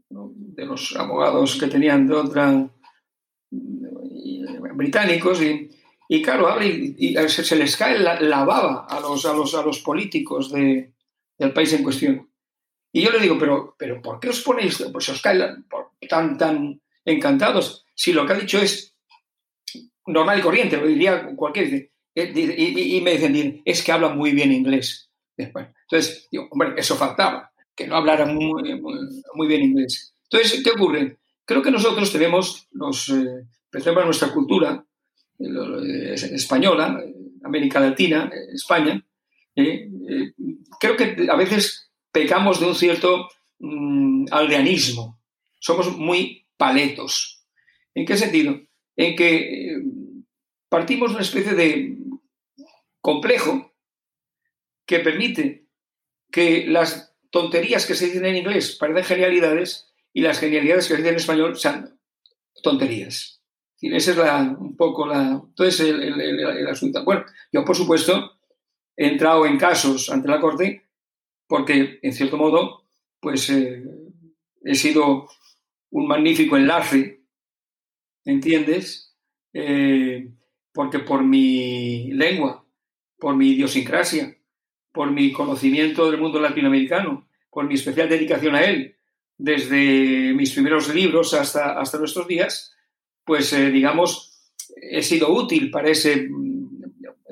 de 0.09 0.65
los 0.65 0.95
abogados 0.95 1.57
que 1.59 1.67
tenían 1.67 2.07
de 2.07 2.15
otra, 2.15 2.67
británicos, 4.75 5.39
y, 6.09 6.21
claro, 6.21 6.61
y, 6.63 7.15
se, 7.27 7.55
les 7.55 7.77
cae 7.77 7.99
la, 7.99 8.43
baba 8.43 8.87
a 8.89 8.99
los, 8.99 9.25
a 9.25 9.33
los, 9.33 9.53
a 9.53 9.61
los 9.61 9.79
políticos 9.79 10.51
del 10.51 10.91
país 11.53 11.73
en 11.73 11.83
cuestión. 11.83 12.32
Y 12.95 13.01
yo 13.01 13.11
le 13.11 13.19
digo, 13.19 13.37
pero, 13.39 13.75
pero 13.77 13.99
¿por 14.01 14.19
qué 14.19 14.29
os 14.29 14.41
ponéis, 14.41 14.85
pues 14.93 15.09
os 15.09 15.21
tan, 15.21 16.37
tan 16.37 16.81
encantados? 17.03 17.85
Si 17.95 18.13
lo 18.13 18.25
que 18.25 18.33
ha 18.33 18.37
dicho 18.37 18.59
es 18.59 18.95
normal 20.05 20.37
y 20.37 20.41
corriente, 20.43 20.77
lo 20.77 20.85
diría 20.85 21.35
cualquier. 21.35 21.89
Eh, 22.15 22.31
y, 22.35 23.01
me 23.01 23.13
dicen, 23.13 23.63
es 23.65 23.81
que 23.81 23.91
habla 23.91 24.09
muy 24.09 24.31
bien 24.31 24.51
inglés. 24.51 25.09
entonces, 25.35 26.27
digo, 26.31 26.47
hombre, 26.51 26.75
eso 26.77 26.95
faltaba, 26.95 27.51
que 27.75 27.87
no 27.87 27.95
hablara 27.95 28.27
muy, 28.27 28.61
bien 29.47 29.63
inglés. 29.63 30.13
Entonces, 30.29 30.61
¿qué 30.63 30.69
ocurre? 30.69 31.17
Creo 31.45 31.63
que 31.63 31.71
nosotros 31.71 32.11
tenemos, 32.11 32.67
los, 32.73 33.09
eh, 33.09 33.47
nuestra 34.05 34.31
cultura 34.31 34.85
eh, 35.39 36.13
española, 36.13 37.03
América 37.43 37.79
Latina, 37.79 38.29
España, 38.53 39.03
eh, 39.55 39.89
creo 40.79 40.95
que 40.95 41.27
a 41.27 41.35
veces 41.35 41.91
pecamos 42.13 42.61
de 42.61 42.67
un 42.67 42.75
cierto 42.75 43.27
mm, 43.59 44.27
aldeanismo. 44.31 45.19
Somos 45.59 45.97
muy 45.97 46.47
paletos. 46.55 47.43
¿En 47.93 48.05
qué 48.05 48.15
sentido? 48.15 48.61
En 48.95 49.15
que 49.17 49.71
eh, 49.71 49.83
partimos 50.69 51.09
de 51.09 51.15
una 51.15 51.23
especie 51.23 51.53
de 51.53 51.97
complejo 53.01 53.73
que 54.85 54.99
permite 54.99 55.67
que 56.31 56.65
las 56.67 57.15
tonterías 57.31 57.85
que 57.85 57.95
se 57.95 58.05
dicen 58.05 58.25
en 58.25 58.37
inglés 58.37 58.77
parecen 58.79 59.03
genialidades 59.03 59.91
y 60.13 60.21
las 60.21 60.39
genialidades 60.39 60.87
que 60.87 60.93
se 60.93 60.97
dicen 60.97 61.13
en 61.13 61.19
español 61.19 61.57
sean 61.57 61.99
tonterías. 62.61 63.41
Esa 63.81 64.11
es 64.11 64.57
un 64.57 64.77
poco 64.77 65.05
la. 65.05 65.41
Entonces, 65.45 65.81
el, 65.81 66.21
el, 66.21 66.67
asunto. 66.67 67.03
Bueno, 67.03 67.25
yo, 67.51 67.65
por 67.65 67.75
supuesto, 67.75 68.39
he 68.95 69.07
entrado 69.07 69.45
en 69.45 69.57
casos 69.57 70.09
ante 70.09 70.29
la 70.29 70.39
Corte 70.39 70.83
porque 71.47 71.99
en 72.01 72.13
cierto 72.13 72.37
modo, 72.37 72.85
pues 73.19 73.49
eh, 73.49 73.83
he 74.63 74.75
sido 74.75 75.27
un 75.91 76.07
magnífico 76.07 76.57
enlace, 76.57 77.21
¿entiendes? 78.25 79.15
Eh, 79.53 80.29
porque 80.73 80.99
por 80.99 81.23
mi 81.23 82.11
lengua, 82.11 82.65
por 83.17 83.35
mi 83.35 83.51
idiosincrasia, 83.51 84.35
por 84.91 85.11
mi 85.11 85.31
conocimiento 85.31 86.09
del 86.09 86.19
mundo 86.19 86.39
latinoamericano, 86.39 87.27
por 87.49 87.67
mi 87.67 87.75
especial 87.75 88.09
dedicación 88.09 88.55
a 88.55 88.63
él, 88.63 88.95
desde 89.37 90.33
mis 90.33 90.51
primeros 90.51 90.93
libros 90.93 91.33
hasta, 91.33 91.79
hasta 91.79 91.97
nuestros 91.99 92.27
días, 92.27 92.75
pues 93.25 93.53
eh, 93.53 93.69
digamos, 93.71 94.51
he 94.75 95.01
sido 95.01 95.31
útil 95.31 95.69
para 95.71 95.89
ese 95.89 96.27
mm, 96.29 96.83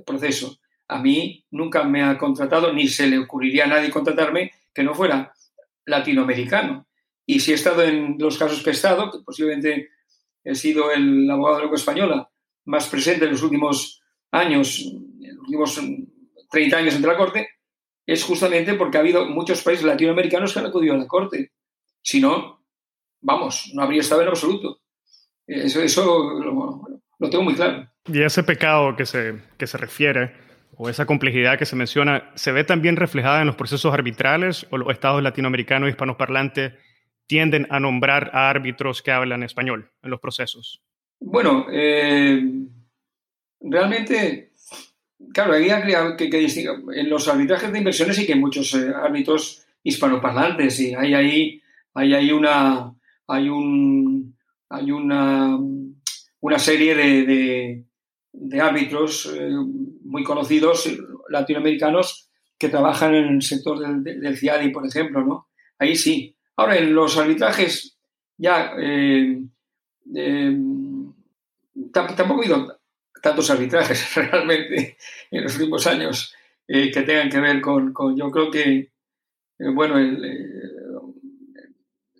proceso. 0.05 0.60
A 0.91 0.99
mí 0.99 1.45
nunca 1.51 1.85
me 1.85 2.03
ha 2.03 2.17
contratado, 2.17 2.73
ni 2.73 2.89
se 2.89 3.07
le 3.07 3.17
ocurriría 3.17 3.63
a 3.63 3.67
nadie 3.67 3.89
contratarme 3.89 4.51
que 4.73 4.83
no 4.83 4.93
fuera 4.93 5.31
latinoamericano. 5.85 6.85
Y 7.25 7.39
si 7.39 7.51
he 7.51 7.55
estado 7.55 7.83
en 7.83 8.17
los 8.19 8.37
casos 8.37 8.61
que 8.61 8.71
he 8.71 8.73
estado, 8.73 9.09
que 9.09 9.19
posiblemente 9.19 9.91
he 10.43 10.53
sido 10.53 10.91
el 10.91 11.31
abogado 11.31 11.55
de 11.55 11.61
lengua 11.61 11.77
española 11.77 12.29
más 12.65 12.89
presente 12.89 13.23
en 13.23 13.31
los 13.31 13.41
últimos 13.41 14.01
años, 14.31 14.81
en 14.81 15.35
los 15.37 15.45
últimos 15.45 15.79
30 16.49 16.77
años 16.77 16.95
entre 16.95 17.11
la 17.11 17.17
Corte, 17.17 17.47
es 18.05 18.25
justamente 18.25 18.73
porque 18.73 18.97
ha 18.97 18.99
habido 18.99 19.25
muchos 19.25 19.63
países 19.63 19.85
latinoamericanos 19.85 20.51
que 20.51 20.59
han 20.59 20.65
acudido 20.65 20.93
a 20.93 20.97
la 20.97 21.07
Corte. 21.07 21.53
Si 22.01 22.19
no, 22.19 22.65
vamos, 23.21 23.71
no 23.73 23.81
habría 23.81 24.01
estado 24.01 24.23
en 24.23 24.27
absoluto. 24.27 24.81
Eso, 25.47 25.81
eso 25.81 26.33
lo, 26.37 27.29
tengo 27.29 27.45
muy 27.45 27.55
claro. 27.55 27.89
Y 28.07 28.23
ese 28.23 28.43
pecado 28.43 28.93
que 28.97 29.05
se, 29.05 29.39
que 29.57 29.67
se 29.67 29.77
refiere, 29.77 30.50
o 30.75 30.89
esa 30.89 31.05
complejidad 31.05 31.57
que 31.57 31.65
se 31.65 31.75
menciona, 31.75 32.31
¿se 32.35 32.51
ve 32.51 32.63
también 32.63 32.95
reflejada 32.95 33.41
en 33.41 33.47
los 33.47 33.55
procesos 33.55 33.93
arbitrales 33.93 34.65
o 34.69 34.77
los 34.77 34.91
estados 34.91 35.21
latinoamericanos 35.21 35.87
y 35.87 35.91
hispanoparlantes 35.91 36.73
tienden 37.27 37.67
a 37.69 37.79
nombrar 37.79 38.31
a 38.33 38.49
árbitros 38.49 39.01
que 39.01 39.11
hablan 39.11 39.43
español 39.43 39.91
en 40.03 40.09
los 40.09 40.19
procesos? 40.19 40.81
Bueno, 41.19 41.67
eh, 41.71 42.43
realmente, 43.61 44.51
claro, 45.33 45.53
había 45.53 45.85
que, 46.17 46.29
que, 46.29 46.45
en 46.45 47.09
los 47.09 47.27
arbitrajes 47.27 47.71
de 47.71 47.77
inversiones 47.77 48.15
sí 48.15 48.25
que 48.25 48.33
hay 48.33 48.39
muchos 48.39 48.73
eh, 48.73 48.91
árbitros 48.93 49.65
hispanoparlantes 49.83 50.79
y 50.79 50.95
hay 50.95 51.13
ahí, 51.13 51.61
hay 51.93 52.31
una, 52.31 52.93
hay 53.27 53.49
un, 53.49 54.35
hay 54.69 54.91
una, 54.91 55.57
una 56.39 56.59
serie 56.59 56.95
de, 56.95 57.85
de, 58.33 58.61
árbitros 58.61 59.31
eh, 59.33 59.51
muy 60.11 60.23
conocidos 60.23 60.89
latinoamericanos 61.29 62.29
que 62.57 62.69
trabajan 62.69 63.15
en 63.15 63.27
el 63.35 63.41
sector 63.41 63.79
del, 63.79 64.21
del 64.21 64.37
CIADI, 64.37 64.69
por 64.69 64.85
ejemplo, 64.85 65.23
¿no? 65.23 65.47
Ahí 65.79 65.95
sí. 65.95 66.35
Ahora, 66.57 66.77
en 66.77 66.93
los 66.93 67.17
arbitrajes 67.17 67.97
ya 68.37 68.73
eh, 68.77 69.41
eh, 70.15 70.57
tampoco 71.91 72.33
ha 72.33 72.43
habido 72.43 72.79
tantos 73.21 73.49
arbitrajes 73.49 74.13
realmente 74.31 74.97
en 75.31 75.43
los 75.43 75.55
últimos 75.55 75.87
años 75.87 76.35
que 76.67 77.03
tengan 77.05 77.29
que 77.29 77.39
ver 77.39 77.59
con, 77.59 77.91
con 77.91 78.15
yo 78.15 78.31
creo 78.31 78.49
que, 78.49 78.91
bueno, 79.59 79.95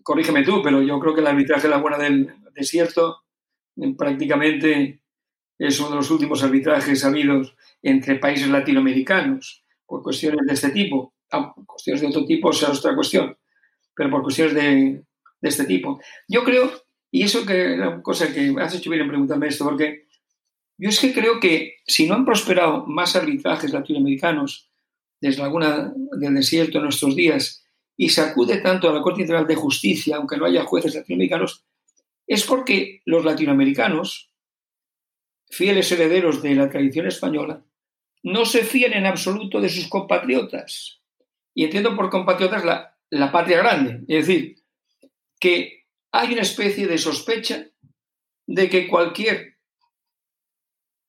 corrígeme 0.04 0.44
tú, 0.44 0.62
pero 0.62 0.82
yo 0.82 1.00
creo 1.00 1.14
que 1.16 1.22
el 1.22 1.28
arbitraje 1.28 1.64
de 1.64 1.70
la 1.70 1.78
Buena 1.78 1.98
del 1.98 2.34
Desierto 2.54 3.22
prácticamente 3.98 5.02
es 5.58 5.80
uno 5.80 5.92
de 5.92 5.96
los 5.96 6.12
últimos 6.12 6.44
arbitrajes 6.44 7.06
habidos 7.06 7.56
entre 7.82 8.16
países 8.16 8.48
latinoamericanos 8.48 9.64
por 9.86 10.04
cuestiones 10.04 10.46
de 10.46 10.54
este 10.54 10.70
tipo. 10.70 11.14
Ah, 11.32 11.54
cuestiones 11.66 12.02
de 12.02 12.08
otro 12.08 12.26
tipo 12.26 12.52
sea 12.54 12.70
otra 12.70 12.96
cuestión, 12.96 13.38
pero 13.96 14.10
por 14.10 14.24
cuestiones 14.24 14.54
de, 14.54 15.04
este 15.42 15.66
tipo. 15.66 16.00
Yo 16.28 16.44
creo, 16.44 16.72
y 17.10 17.24
eso 17.24 17.46
que 17.46 17.74
es 17.74 17.80
una 17.80 18.02
cosa 18.02 18.32
que 18.32 18.54
has 18.60 18.76
hecho 18.76 18.90
bien 18.90 19.04
en 19.04 19.10
preguntarme 19.10 19.48
esto, 19.48 19.66
porque 19.66 20.08
yo 20.78 20.90
es 20.90 21.00
que 21.00 21.14
creo 21.14 21.40
que 21.40 21.78
si 21.86 22.08
no 22.08 22.16
han 22.16 22.26
prosperado 22.26 22.86
más 22.86 23.16
arbitrajes 23.16 23.72
latinoamericanos 23.74 24.70
desde 25.20 25.40
la 25.40 25.46
Laguna 25.46 25.94
del 26.18 26.36
Desierto 26.36 26.78
en 26.78 26.86
nuestros 26.86 27.16
días 27.16 27.64
y 27.98 28.10
se 28.10 28.22
acude 28.22 28.58
tanto 28.58 28.90
a 28.90 28.94
la 28.94 29.02
Corte 29.02 29.22
Internacional 29.22 29.48
de 29.48 29.62
Justicia, 29.62 30.16
aunque 30.18 30.38
no 30.38 30.46
haya 30.46 30.64
jueces 30.64 30.96
latinoamericanos, 30.96 31.66
es 32.28 32.46
porque 32.46 33.02
los 33.06 33.26
latinoamericanos, 33.26 34.32
fieles 35.50 35.92
herederos 35.92 36.42
de 36.42 36.56
la 36.56 36.70
tradición 36.70 37.08
española, 37.08 37.64
no 38.24 38.46
se 38.46 38.64
fían 38.64 38.94
en 38.94 39.06
absoluto 39.06 39.60
de 39.60 39.70
sus 39.70 39.88
compatriotas. 39.88 41.02
Y 41.54 41.66
entiendo 41.66 41.96
por 41.96 42.10
compatriotas 42.10 42.64
la, 42.64 42.98
la 43.10 43.32
patria 43.32 43.58
grande. 43.58 44.04
Es 44.08 44.28
decir, 44.28 44.64
que 45.40 45.86
hay 46.12 46.34
una 46.34 46.42
especie 46.42 46.88
de 46.88 46.98
sospecha 46.98 47.68
de 48.48 48.70
que 48.70 48.88
cualquier 48.88 49.58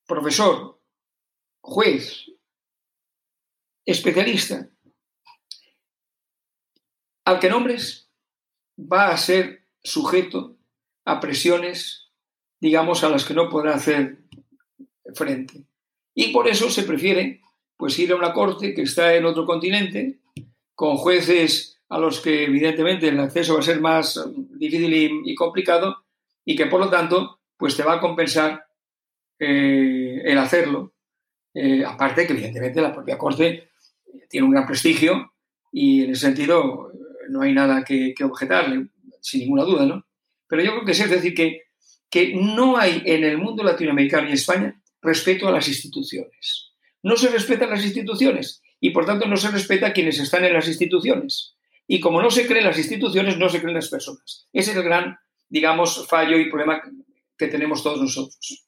profesor, 0.06 0.80
juez, 1.60 2.26
especialista, 3.84 4.68
al 7.24 7.38
que 7.38 7.50
nombres, 7.50 8.10
va 8.78 9.08
a 9.08 9.16
ser 9.16 9.66
sujeto 9.82 10.56
a 11.04 11.20
presiones, 11.20 12.10
digamos, 12.60 13.04
a 13.04 13.08
las 13.08 13.24
que 13.24 13.34
no 13.34 13.48
podrá 13.48 13.74
hacer 13.74 14.24
frente. 15.14 15.66
Y 16.14 16.28
por 16.32 16.48
eso 16.48 16.70
se 16.70 16.82
prefiere 16.82 17.40
pues 17.76 17.98
ir 17.98 18.12
a 18.12 18.16
una 18.16 18.32
corte 18.32 18.74
que 18.74 18.82
está 18.82 19.14
en 19.14 19.24
otro 19.24 19.44
continente, 19.44 20.20
con 20.74 20.96
jueces 20.96 21.80
a 21.88 21.98
los 21.98 22.20
que 22.20 22.44
evidentemente 22.44 23.08
el 23.08 23.20
acceso 23.20 23.54
va 23.54 23.60
a 23.60 23.64
ser 23.64 23.80
más 23.80 24.24
difícil 24.50 25.22
y, 25.24 25.34
complicado, 25.34 26.04
y 26.44 26.56
que 26.56 26.66
por 26.66 26.80
lo 26.80 26.88
tanto 26.88 27.40
pues 27.56 27.76
te 27.76 27.82
va 27.82 27.94
a 27.94 28.00
compensar 28.00 28.64
eh, 29.38 30.22
el 30.24 30.38
hacerlo. 30.38 30.92
Eh, 31.54 31.84
aparte 31.84 32.26
que 32.26 32.32
evidentemente 32.32 32.80
la 32.80 32.94
propia 32.94 33.18
corte 33.18 33.68
tiene 34.28 34.46
un 34.46 34.52
gran 34.52 34.66
prestigio 34.66 35.32
y 35.70 36.04
en 36.04 36.12
ese 36.12 36.22
sentido 36.22 36.92
no 37.28 37.42
hay 37.42 37.52
nada 37.52 37.84
que, 37.84 38.14
que 38.16 38.24
objetarle, 38.24 38.86
sin 39.20 39.40
ninguna 39.40 39.64
duda, 39.64 39.86
¿no? 39.86 40.06
Pero 40.46 40.62
yo 40.62 40.70
creo 40.72 40.84
que 40.84 40.94
sí, 40.94 41.02
es 41.02 41.10
decir, 41.10 41.34
que, 41.34 41.62
que 42.10 42.34
no 42.34 42.76
hay 42.76 43.02
en 43.06 43.24
el 43.24 43.38
mundo 43.38 43.62
latinoamericano 43.62 44.28
y 44.28 44.32
España 44.32 44.81
respeto 45.02 45.48
a 45.48 45.52
las 45.52 45.68
instituciones. 45.68 46.72
No 47.02 47.16
se 47.16 47.28
respetan 47.28 47.70
las 47.70 47.84
instituciones 47.84 48.62
y 48.80 48.90
por 48.90 49.04
tanto 49.04 49.26
no 49.26 49.36
se 49.36 49.50
respeta 49.50 49.88
a 49.88 49.92
quienes 49.92 50.18
están 50.18 50.44
en 50.44 50.54
las 50.54 50.68
instituciones. 50.68 51.56
Y 51.86 52.00
como 52.00 52.22
no 52.22 52.30
se 52.30 52.46
creen 52.46 52.64
las 52.64 52.78
instituciones, 52.78 53.36
no 53.36 53.48
se 53.48 53.60
creen 53.60 53.74
las 53.74 53.88
personas. 53.88 54.48
Ese 54.52 54.70
es 54.70 54.76
el 54.76 54.82
gran, 54.84 55.18
digamos, 55.48 56.06
fallo 56.08 56.38
y 56.38 56.48
problema 56.48 56.80
que 57.36 57.48
tenemos 57.48 57.82
todos 57.82 58.00
nosotros. 58.00 58.66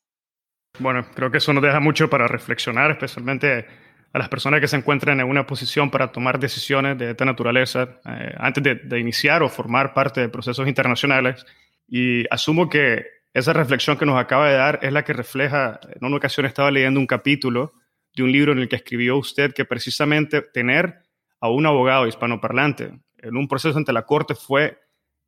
Bueno, 0.78 1.06
creo 1.14 1.30
que 1.30 1.38
eso 1.38 1.52
nos 1.52 1.62
deja 1.62 1.78
mucho 1.78 2.10
para 2.10 2.26
reflexionar, 2.26 2.90
especialmente 2.90 3.66
a 4.12 4.18
las 4.18 4.28
personas 4.28 4.60
que 4.60 4.68
se 4.68 4.76
encuentran 4.76 5.20
en 5.20 5.26
una 5.26 5.46
posición 5.46 5.90
para 5.90 6.10
tomar 6.10 6.38
decisiones 6.38 6.98
de 6.98 7.10
esta 7.10 7.24
naturaleza 7.24 8.00
eh, 8.04 8.34
antes 8.36 8.62
de, 8.62 8.74
de, 8.76 9.00
iniciar 9.00 9.42
o 9.42 9.48
formar 9.48 9.94
parte 9.94 10.20
de 10.20 10.28
procesos 10.28 10.66
internacionales 10.68 11.44
y 11.88 12.24
asumo 12.30 12.68
que 12.68 13.04
esa 13.34 13.52
reflexión 13.52 13.98
que 13.98 14.06
nos 14.06 14.18
acaba 14.18 14.48
de 14.48 14.56
dar 14.56 14.78
es 14.80 14.92
la 14.92 15.04
que 15.04 15.12
refleja, 15.12 15.80
en 15.82 16.06
una 16.06 16.16
ocasión 16.16 16.46
estaba 16.46 16.70
leyendo 16.70 17.00
un 17.00 17.06
capítulo 17.06 17.72
de 18.14 18.22
un 18.22 18.30
libro 18.30 18.52
en 18.52 18.60
el 18.60 18.68
que 18.68 18.76
escribió 18.76 19.18
usted 19.18 19.52
que 19.52 19.64
precisamente 19.64 20.40
tener 20.40 21.02
a 21.40 21.50
un 21.50 21.66
abogado 21.66 22.06
hispanoparlante 22.06 22.92
en 23.18 23.36
un 23.36 23.48
proceso 23.48 23.76
ante 23.76 23.92
la 23.92 24.06
Corte 24.06 24.36
fue 24.36 24.78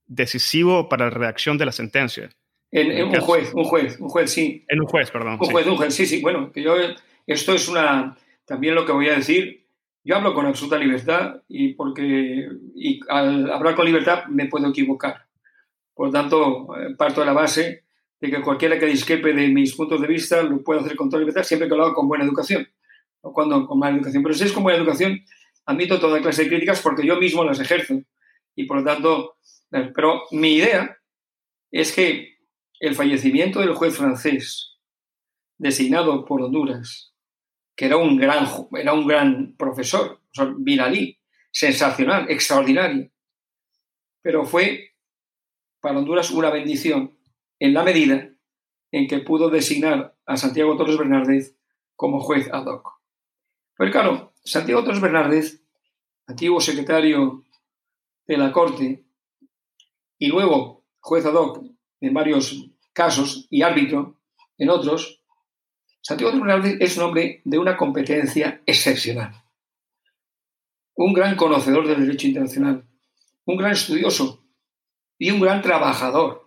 decisivo 0.06 0.88
para 0.88 1.06
la 1.06 1.10
redacción 1.10 1.58
de 1.58 1.66
la 1.66 1.72
sentencia. 1.72 2.30
En, 2.70 3.08
un 3.08 3.20
juez, 3.20 3.52
un 3.54 3.64
juez, 3.64 3.98
un 3.98 4.08
juez, 4.08 4.30
sí. 4.30 4.64
En 4.68 4.80
un 4.80 4.86
juez, 4.86 5.10
perdón. 5.10 5.38
Un 5.40 5.50
juez, 5.50 5.66
un 5.66 5.76
juez, 5.76 5.94
sí, 5.94 6.06
sí. 6.06 6.20
Bueno, 6.20 6.52
yo, 6.54 6.76
esto 7.26 7.54
es 7.54 7.68
una, 7.68 8.16
también 8.44 8.76
lo 8.76 8.86
que 8.86 8.92
voy 8.92 9.08
a 9.08 9.16
decir, 9.16 9.66
yo 10.04 10.14
hablo 10.14 10.32
con 10.32 10.46
absoluta 10.46 10.78
libertad 10.78 11.42
y 11.48 11.74
porque 11.74 12.48
y 12.76 13.00
al 13.08 13.50
hablar 13.50 13.74
con 13.74 13.86
libertad 13.86 14.26
me 14.26 14.46
puedo 14.46 14.68
equivocar. 14.68 15.26
Por 15.92 16.08
lo 16.08 16.12
tanto, 16.12 16.68
eh, 16.76 16.94
parto 16.96 17.20
de 17.20 17.26
la 17.26 17.32
base 17.32 17.85
de 18.20 18.30
que 18.30 18.40
cualquiera 18.40 18.78
que 18.78 18.86
disquepe 18.86 19.32
de 19.32 19.48
mis 19.48 19.74
puntos 19.74 20.00
de 20.00 20.06
vista 20.06 20.42
lo 20.42 20.62
puede 20.62 20.80
hacer 20.80 20.96
con 20.96 21.10
toda 21.10 21.20
libertad 21.20 21.42
siempre 21.42 21.68
que 21.68 21.74
lo 21.74 21.84
haga 21.84 21.94
con 21.94 22.08
buena 22.08 22.24
educación, 22.24 22.66
no 23.22 23.32
cuando 23.32 23.66
con 23.66 23.78
mala 23.78 23.96
educación. 23.96 24.22
Pero 24.22 24.34
si 24.34 24.44
es 24.44 24.52
con 24.52 24.62
buena 24.62 24.78
educación, 24.78 25.20
admito 25.66 26.00
toda 26.00 26.20
clase 26.20 26.44
de 26.44 26.48
críticas 26.48 26.80
porque 26.80 27.06
yo 27.06 27.16
mismo 27.16 27.44
las 27.44 27.60
ejerzo. 27.60 28.02
Y 28.54 28.64
por 28.64 28.78
lo 28.78 28.84
tanto, 28.84 29.36
pero 29.70 30.22
mi 30.30 30.54
idea 30.54 30.96
es 31.70 31.92
que 31.92 32.38
el 32.80 32.94
fallecimiento 32.94 33.60
del 33.60 33.74
juez 33.74 33.96
francés 33.96 34.78
designado 35.58 36.24
por 36.24 36.42
Honduras, 36.42 37.14
que 37.74 37.86
era 37.86 37.96
un 37.96 38.16
gran, 38.16 38.46
era 38.72 38.92
un 38.92 39.06
gran 39.06 39.54
profesor, 39.56 40.20
o 40.30 40.34
sea, 40.34 40.54
sensacional, 41.50 42.30
extraordinario, 42.30 43.10
pero 44.22 44.44
fue 44.44 44.94
para 45.80 45.98
Honduras 45.98 46.30
una 46.30 46.50
bendición 46.50 47.15
en 47.58 47.74
la 47.74 47.82
medida 47.82 48.30
en 48.92 49.06
que 49.06 49.18
pudo 49.18 49.50
designar 49.50 50.16
a 50.26 50.36
Santiago 50.36 50.76
Torres 50.76 50.98
Bernardez 50.98 51.56
como 51.94 52.20
juez 52.20 52.48
ad 52.52 52.66
hoc. 52.66 53.00
Pero 53.76 53.90
claro, 53.90 54.32
Santiago 54.44 54.84
Torres 54.84 55.00
Bernardez, 55.00 55.62
antiguo 56.26 56.60
secretario 56.60 57.44
de 58.26 58.36
la 58.36 58.52
Corte 58.52 59.04
y 60.18 60.28
luego 60.28 60.84
juez 61.00 61.24
ad 61.26 61.34
hoc 61.34 61.64
en 62.00 62.14
varios 62.14 62.68
casos 62.92 63.46
y 63.50 63.62
árbitro 63.62 64.20
en 64.58 64.70
otros, 64.70 65.22
Santiago 66.00 66.32
Torres 66.32 66.46
Bernardez 66.46 66.76
es 66.80 66.96
un 66.96 67.04
hombre 67.04 67.42
de 67.44 67.58
una 67.58 67.76
competencia 67.76 68.62
excepcional, 68.66 69.32
un 70.94 71.12
gran 71.12 71.36
conocedor 71.36 71.86
del 71.86 72.06
derecho 72.06 72.28
internacional, 72.28 72.86
un 73.44 73.56
gran 73.56 73.72
estudioso 73.72 74.42
y 75.18 75.30
un 75.30 75.40
gran 75.40 75.62
trabajador. 75.62 76.45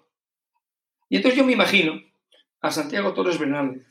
Y 1.10 1.18
entonces 1.18 1.38
yo 1.38 1.46
me 1.46 1.54
imagino 1.54 2.00
a 2.62 2.72
Santiago 2.72 3.14
Torres 3.14 3.40
Bernárdez 3.40 3.86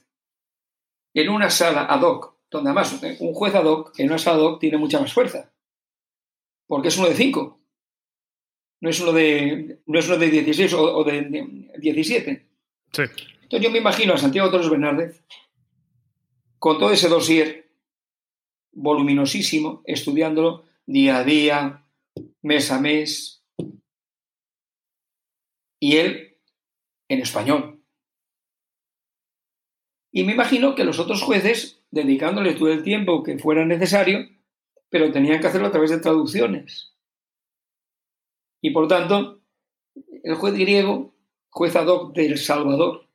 en 1.14 1.28
una 1.28 1.50
sala 1.50 1.85
ad 1.85 2.02
hoc 2.02 2.38
donde 2.50 2.70
además 2.70 2.98
un 3.20 3.35
juez 3.35 3.54
ad 3.54 3.64
hoc 3.64 3.98
en 3.98 4.07
una 4.07 4.18
sala 4.18 4.38
ad 4.38 4.42
hoc 4.42 4.61
tiene 4.61 4.78
mucha 4.78 5.00
más 5.00 5.12
fuerza, 5.12 5.52
porque 6.66 6.88
es 6.88 6.96
uno 6.96 7.09
de 7.09 7.14
cinco, 7.14 7.61
no 8.81 8.90
es 8.90 9.00
uno 9.00 9.12
de, 9.12 9.81
no 9.87 9.98
es 9.98 10.07
uno 10.07 10.16
de 10.16 10.31
16 10.31 10.72
o, 10.74 11.04
de 11.04 11.68
17. 11.78 12.48
Sí. 12.92 13.02
Entonces 13.42 13.66
yo 13.66 13.70
me 13.70 13.78
imagino 13.78 14.14
a 14.14 14.18
Santiago 14.18 14.50
Torres 14.50 14.70
Bernárdez 14.70 15.24
con 16.59 16.78
todo 16.78 16.92
ese 16.92 17.09
dossier 17.09 17.70
voluminosísimo, 18.72 19.83
estudiándolo 19.85 20.64
día 20.87 21.18
a 21.18 21.24
día, 21.24 21.85
mes 22.42 22.70
a 22.70 22.81
mes, 22.81 23.44
y 25.81 25.96
él 25.96 26.28
en 27.09 27.21
español. 27.21 27.83
Y 30.12 30.25
me 30.25 30.33
imagino 30.33 30.75
que 30.75 30.85
los 30.85 30.99
otros 30.99 31.23
jueces, 31.23 31.83
dedicándole 31.90 32.55
todo 32.55 32.73
el 32.73 32.83
tiempo 32.83 33.23
que 33.23 33.38
fuera 33.38 33.64
necesario, 33.64 34.29
pero 34.88 35.12
tenían 35.12 35.40
que 35.40 35.47
hacerlo 35.47 35.68
a 35.68 35.71
través 35.71 35.90
de 35.90 36.01
traducciones. 36.01 36.94
Y 38.61 38.71
por 38.71 38.88
tanto, 38.88 39.40
el 40.23 40.35
juez 40.35 40.55
griego, 40.55 41.14
juez 41.51 41.77
ad 41.77 41.87
hoc 41.87 42.14
de 42.14 42.27
El 42.27 42.38
Salvador, 42.38 43.09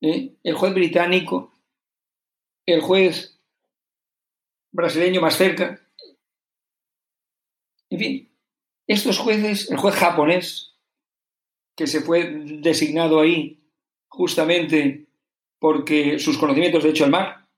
¿eh? 0.00 0.34
el 0.42 0.54
juez 0.54 0.74
británico, 0.74 1.52
el 2.66 2.80
juez 2.80 3.38
brasileño 4.72 5.20
más 5.20 5.36
cerca, 5.36 5.80
en 7.90 7.98
fin, 7.98 8.36
estos 8.86 9.18
jueces, 9.18 9.70
el 9.70 9.76
juez 9.76 9.94
japonés, 9.94 10.73
que 11.76 11.86
se 11.86 12.00
fue 12.00 12.30
designado 12.60 13.20
ahí 13.20 13.60
justamente 14.08 15.06
porque 15.58 16.18
sus 16.18 16.38
conocimientos 16.38 16.84
de 16.84 16.90
hecho 16.90 17.04
el 17.04 17.10
mar, 17.10 17.48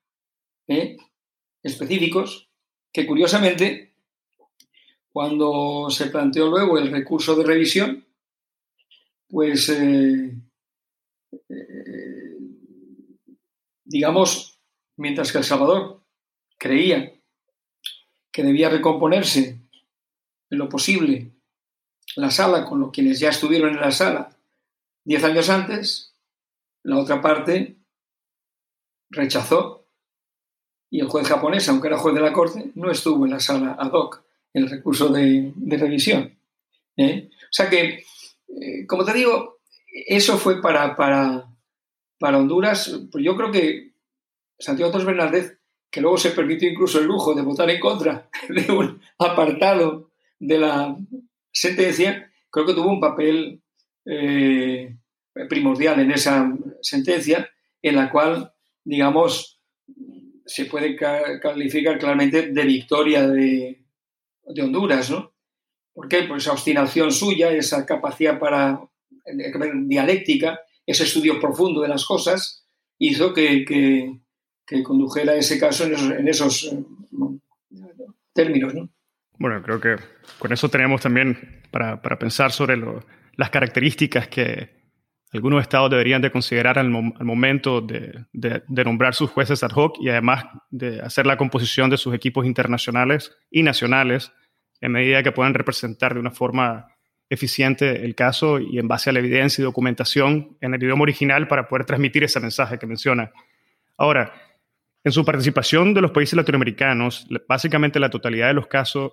¿eh? 0.69 0.97
específicos, 1.63 2.49
que 2.93 3.07
curiosamente, 3.07 3.95
cuando 5.11 5.91
se 5.91 6.07
planteó 6.07 6.49
luego 6.49 6.79
el 6.79 6.91
recurso 6.91 7.35
de 7.35 7.45
revisión, 7.45 8.07
pues, 9.29 9.69
eh, 9.69 10.33
eh, 11.49 12.37
digamos, 13.85 14.61
mientras 14.97 15.33
que 15.33 15.39
El 15.39 15.45
Salvador 15.45 16.03
creía 16.57 17.13
que 18.33 18.43
debía 18.43 18.69
recomponerse 18.71 19.61
en 20.51 20.59
lo 20.59 20.69
posible 20.69 21.36
la 22.17 22.31
sala 22.31 22.65
con 22.65 22.81
los 22.81 22.91
quienes 22.91 23.21
ya 23.21 23.29
estuvieron 23.29 23.75
en 23.75 23.81
la 23.81 23.91
sala 23.91 24.37
diez 25.07 25.23
años 25.23 25.49
antes, 25.49 26.13
la 26.83 26.99
otra 26.99 27.23
parte 27.23 27.77
rechazó 29.09 29.87
y 30.91 31.01
el 31.01 31.09
juez 31.09 31.29
japonés, 31.29 31.69
aunque 31.69 31.87
era 31.87 31.99
juez 31.99 32.15
de 32.15 32.21
la 32.21 32.33
corte, 32.33 32.73
no 32.75 32.91
estuvo 32.91 33.25
en 33.25 33.31
la 33.31 33.41
sala 33.41 33.77
ad 33.79 33.93
hoc, 33.93 34.25
el 34.53 34.69
recurso 34.69 35.09
de, 35.09 35.53
revisión. 35.69 36.37
¿eh? 36.97 37.29
O 37.31 37.53
sea 37.53 37.71
que, 37.71 38.05
eh, 38.49 38.87
como 38.87 39.05
te 39.05 39.13
digo, 39.13 39.59
eso 40.07 40.39
fue 40.39 40.61
para, 40.61 40.97
para, 40.97 41.49
para 42.19 42.39
Honduras, 42.39 43.01
pues 43.13 43.25
yo 43.25 43.37
creo 43.37 43.53
que 43.53 43.93
Santiago 44.59 44.91
Torres 44.91 45.07
Bernárdez, 45.07 45.59
que 45.89 46.01
luego 46.01 46.19
se 46.19 46.31
permitió 46.31 46.69
incluso 46.69 46.99
el 46.99 47.07
lujo 47.07 47.33
de 47.35 47.43
votar 47.43 47.71
en 47.71 47.81
contra 47.81 48.29
de 48.49 48.73
un 48.73 49.01
apartado 49.19 50.11
de 50.41 50.59
la 50.59 50.97
sentencia, 51.57 52.31
creo 52.51 52.67
que 52.67 52.75
tuvo 52.75 52.91
un 52.91 53.01
papel 53.01 53.63
eh, 54.05 54.95
primordial 55.49 56.01
en 56.01 56.11
esa 56.11 56.55
sentencia, 56.83 57.49
en 57.81 57.97
la 57.97 58.11
cual, 58.11 58.53
digamos, 58.85 59.59
se 60.45 60.67
puede 60.67 60.97
calificar 60.97 61.99
claramente 61.99 62.53
de 62.53 62.65
victoria 62.65 63.27
de, 63.27 63.83
Honduras, 64.63 65.11
¿no? 65.11 65.33
¿Por 65.93 66.09
qué? 66.09 66.23
Pues 66.23 66.45
esa 66.45 66.53
obstinación 66.53 67.11
suya, 67.11 67.51
esa 67.51 67.85
capacidad 67.85 68.39
para 68.39 68.81
dialéctica, 69.87 70.61
ese 70.85 71.03
estudio 71.03 71.41
profundo 71.41 71.81
de 71.81 71.89
las 71.89 72.05
cosas, 72.05 72.65
hizo 72.99 73.33
que, 73.33 73.65
que, 73.65 74.83
condujera 74.85 75.35
ese 75.35 75.59
caso 75.59 75.85
en 75.85 75.95
esos, 75.95 76.11
en 76.13 76.29
esos 76.29 76.65
eh, 76.65 76.85
términos, 78.33 78.75
¿no? 78.75 78.89
Bueno, 79.39 79.63
creo 79.63 79.81
que 79.81 79.97
con 80.39 80.53
eso 80.53 80.69
tenemos 80.69 81.01
también 81.01 81.63
para, 81.71 82.01
para 82.01 82.19
pensar 82.19 82.53
sobre 82.53 82.81
las 83.37 83.51
características 83.51 84.29
que 84.29 84.77
algunos 85.33 85.61
estados 85.61 85.91
deberían 85.91 86.23
de 86.23 86.31
considerar 86.31 86.79
al, 86.79 86.89
momento 86.89 87.81
de, 87.81 88.25
de, 88.33 88.85
nombrar 88.85 89.15
sus 89.15 89.31
jueces 89.31 89.63
ad 89.63 89.73
hoc 89.75 89.97
y 90.01 90.09
además 90.09 90.47
de 90.71 91.01
hacer 91.01 91.27
la 91.27 91.37
composición 91.37 91.91
de 91.91 91.97
sus 91.97 92.15
equipos 92.15 92.47
internacionales 92.47 93.37
y 93.51 93.63
nacionales 93.63 94.33
en 94.81 94.93
medida 94.93 95.23
que 95.23 95.33
puedan 95.33 95.55
representar 95.55 96.15
de 96.15 96.21
una 96.21 96.31
forma 96.31 96.89
eficiente 97.29 98.05
el 98.05 98.15
caso 98.15 98.61
y 98.61 98.79
en 98.79 98.89
base 98.89 99.11
a 99.11 99.13
la 99.13 99.19
evidencia 99.19 99.63
y 99.63 99.65
documentación 99.65 100.57
en 100.61 100.75
el 100.75 100.83
idioma 100.83 101.03
original 101.03 101.49
para 101.49 101.67
poder 101.67 101.85
transmitir 101.85 102.25
ese 102.25 102.41
mensaje 102.41 102.79
que 102.79 102.87
menciona. 102.87 103.33
Ahora, 103.99 104.33
en 105.07 105.13
su 105.13 105.25
participación 105.25 105.95
de 105.95 106.01
los 106.01 106.11
países 106.11 106.35
latinoamericanos, 106.35 107.29
básicamente 107.47 108.01
la 108.01 108.11
totalidad 108.11 108.49
de 108.49 108.55
los 108.55 108.67
casos 108.67 109.13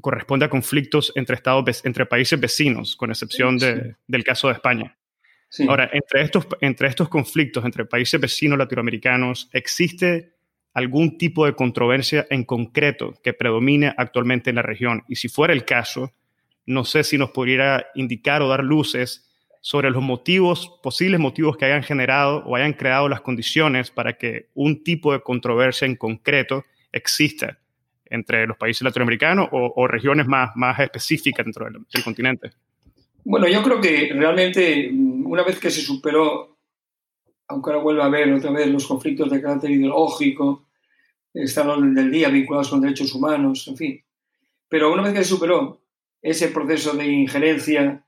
corresponde 0.00 0.44
a 0.44 0.48
conflictos 0.48 1.12
entre, 1.16 1.34
estados, 1.34 1.84
entre 1.84 2.06
países 2.06 2.38
vecinos, 2.38 2.94
con 2.94 3.10
excepción 3.10 3.58
del 3.58 4.24
caso 4.24 4.46
de 4.46 4.54
España. 4.54 4.96
Ahora, 5.66 5.90
entre 5.92 6.22
estos, 6.22 6.46
entre 6.60 6.86
estos 6.86 7.08
conflictos 7.08 7.64
entre 7.64 7.84
países 7.86 8.20
vecinos 8.20 8.56
latinoamericanos, 8.56 9.50
¿existe 9.52 10.36
algún 10.74 11.18
tipo 11.18 11.44
de 11.44 11.54
controversia 11.54 12.28
en 12.30 12.44
concreto 12.44 13.14
que 13.20 13.32
predomine 13.32 13.92
actualmente 13.96 14.50
en 14.50 14.56
la 14.56 14.62
región? 14.62 15.02
Y 15.08 15.16
si 15.16 15.26
fuera 15.26 15.52
el 15.52 15.64
caso, 15.64 16.12
no 16.66 16.84
sé 16.84 17.02
si 17.02 17.18
nos 17.18 17.32
pudiera 17.32 17.88
indicar 17.96 18.42
o 18.42 18.48
dar 18.48 18.62
luces 18.62 19.23
sobre 19.64 19.88
los 19.88 20.02
motivos, 20.02 20.78
posibles 20.82 21.18
motivos 21.18 21.56
que 21.56 21.64
hayan 21.64 21.82
generado 21.82 22.44
o 22.44 22.54
hayan 22.54 22.74
creado 22.74 23.08
las 23.08 23.22
condiciones 23.22 23.90
para 23.90 24.12
que 24.12 24.50
un 24.52 24.84
tipo 24.84 25.10
de 25.14 25.22
controversia 25.22 25.86
en 25.86 25.96
concreto 25.96 26.64
exista 26.92 27.58
entre 28.04 28.46
los 28.46 28.58
países 28.58 28.82
latinoamericanos 28.82 29.48
o, 29.50 29.86
regiones 29.88 30.26
más, 30.26 30.50
más 30.54 30.78
específicas 30.80 31.46
dentro 31.46 31.64
del, 31.64 32.04
continente. 32.04 32.50
Bueno, 33.24 33.48
yo 33.48 33.62
creo 33.62 33.80
que 33.80 34.12
realmente 34.14 34.90
mm, 34.92 35.24
una 35.24 35.42
vez 35.42 35.58
que 35.58 35.70
se 35.70 35.80
superó, 35.80 36.58
aunque 37.48 37.70
ahora 37.70 37.82
vuelva 37.82 38.04
a 38.04 38.08
haber 38.08 38.34
otra 38.34 38.50
vez 38.50 38.66
los 38.66 38.86
conflictos 38.86 39.30
de 39.30 39.40
carácter 39.40 39.70
ideológico, 39.70 40.68
están 41.32 41.94
del 41.94 42.10
día 42.10 42.28
vinculados 42.28 42.68
con 42.68 42.82
derechos 42.82 43.14
humanos, 43.14 43.66
en 43.68 43.76
fin. 43.78 44.04
Pero 44.68 44.92
una 44.92 45.04
vez 45.04 45.14
que 45.14 45.24
se 45.24 45.30
superó 45.30 45.80
ese 46.20 46.48
proceso 46.48 46.92
de 46.92 47.06
injerencia 47.06 48.03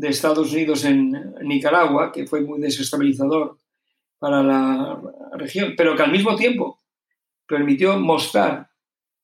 de 0.00 0.08
Estados 0.08 0.52
Unidos 0.52 0.84
en 0.84 1.34
Nicaragua, 1.42 2.10
que 2.10 2.26
fue 2.26 2.40
muy 2.40 2.58
desestabilizador 2.58 3.58
para 4.18 4.42
la 4.42 4.98
región, 5.34 5.74
pero 5.76 5.94
que 5.94 6.02
al 6.02 6.10
mismo 6.10 6.34
tiempo 6.36 6.80
permitió 7.46 7.98
mostrar 7.98 8.70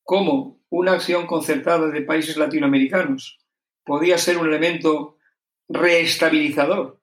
cómo 0.02 0.60
una 0.68 0.92
acción 0.92 1.26
concertada 1.26 1.88
de 1.88 2.02
países 2.02 2.36
latinoamericanos 2.36 3.38
podía 3.84 4.18
ser 4.18 4.36
un 4.36 4.48
elemento 4.48 5.16
reestabilizador 5.68 7.00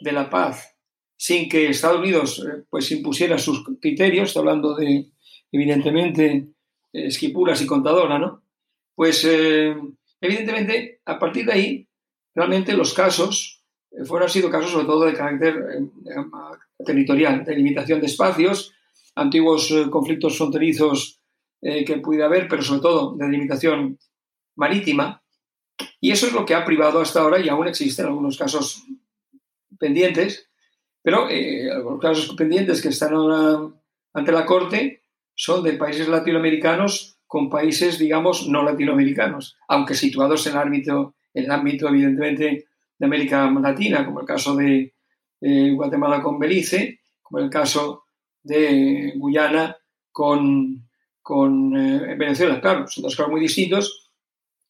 de 0.00 0.12
la 0.12 0.28
paz 0.28 0.76
sin 1.16 1.48
que 1.48 1.68
Estados 1.68 2.00
Unidos 2.00 2.44
eh, 2.44 2.64
pues 2.68 2.90
impusiera 2.90 3.38
sus 3.38 3.64
criterios, 3.80 4.36
hablando 4.36 4.74
de 4.74 5.06
evidentemente 5.52 6.48
Esquipulas 6.92 7.62
y 7.62 7.66
Contadora, 7.66 8.18
¿no? 8.18 8.42
Pues 8.96 9.24
eh, 9.24 9.76
evidentemente 10.20 11.00
a 11.04 11.20
partir 11.20 11.46
de 11.46 11.52
ahí 11.52 11.88
realmente 12.34 12.72
los 12.74 12.94
casos 12.94 13.62
eh, 13.92 14.04
fueron 14.04 14.28
sido 14.28 14.50
casos 14.50 14.70
sobre 14.70 14.86
todo 14.86 15.04
de 15.04 15.14
carácter 15.14 15.54
eh, 15.56 15.82
eh, 16.10 16.84
territorial, 16.84 17.44
de 17.44 17.56
limitación 17.56 18.00
de 18.00 18.06
espacios, 18.06 18.72
antiguos 19.14 19.72
conflictos 19.90 20.38
fronterizos 20.38 21.18
que 21.60 22.00
pudiera 22.02 22.26
haber, 22.26 22.48
pero 22.48 22.60
sobre 22.60 22.80
todo 22.80 23.14
de 23.14 23.28
limitación 23.28 23.96
marítima. 24.56 25.22
Y 26.00 26.10
eso 26.10 26.26
es 26.26 26.32
lo 26.32 26.44
que 26.44 26.56
ha 26.56 26.64
privado 26.64 27.00
hasta 27.00 27.20
ahora 27.20 27.38
y 27.38 27.48
aún 27.48 27.68
existen 27.68 28.06
algunos 28.06 28.36
casos 28.36 28.82
pendientes, 29.78 30.48
pero 31.02 31.28
los 31.28 32.00
casos 32.00 32.34
pendientes 32.34 32.82
que 32.82 32.88
están 32.88 33.14
ahora 33.14 33.70
ante 34.12 34.32
la 34.32 34.44
Corte 34.44 35.02
son 35.36 35.62
de 35.62 35.74
países 35.74 36.08
latinoamericanos 36.08 37.18
con 37.28 37.48
países, 37.48 37.96
digamos, 37.96 38.48
no 38.48 38.64
latinoamericanos, 38.64 39.56
aunque 39.68 39.94
situados 39.94 40.46
en 40.48 40.54
el 40.54 40.58
ámbito 40.58 41.14
el 41.34 41.50
ámbito, 41.50 41.88
evidentemente, 41.88 42.66
de 42.98 43.06
América 43.06 43.50
Latina, 43.50 44.04
como 44.04 44.20
el 44.20 44.26
caso 44.26 44.56
de 44.56 44.94
Guatemala 45.74 46.22
con 46.22 46.38
Belice, 46.38 47.00
como 47.22 47.40
el 47.40 47.50
caso 47.50 48.04
de 48.42 49.12
Guyana 49.16 49.76
con, 50.10 50.88
con 51.20 51.76
eh, 51.76 52.14
Venezuela. 52.16 52.60
Claro, 52.60 52.86
son 52.86 53.02
dos 53.02 53.16
casos 53.16 53.30
muy 53.30 53.40
distintos, 53.40 54.10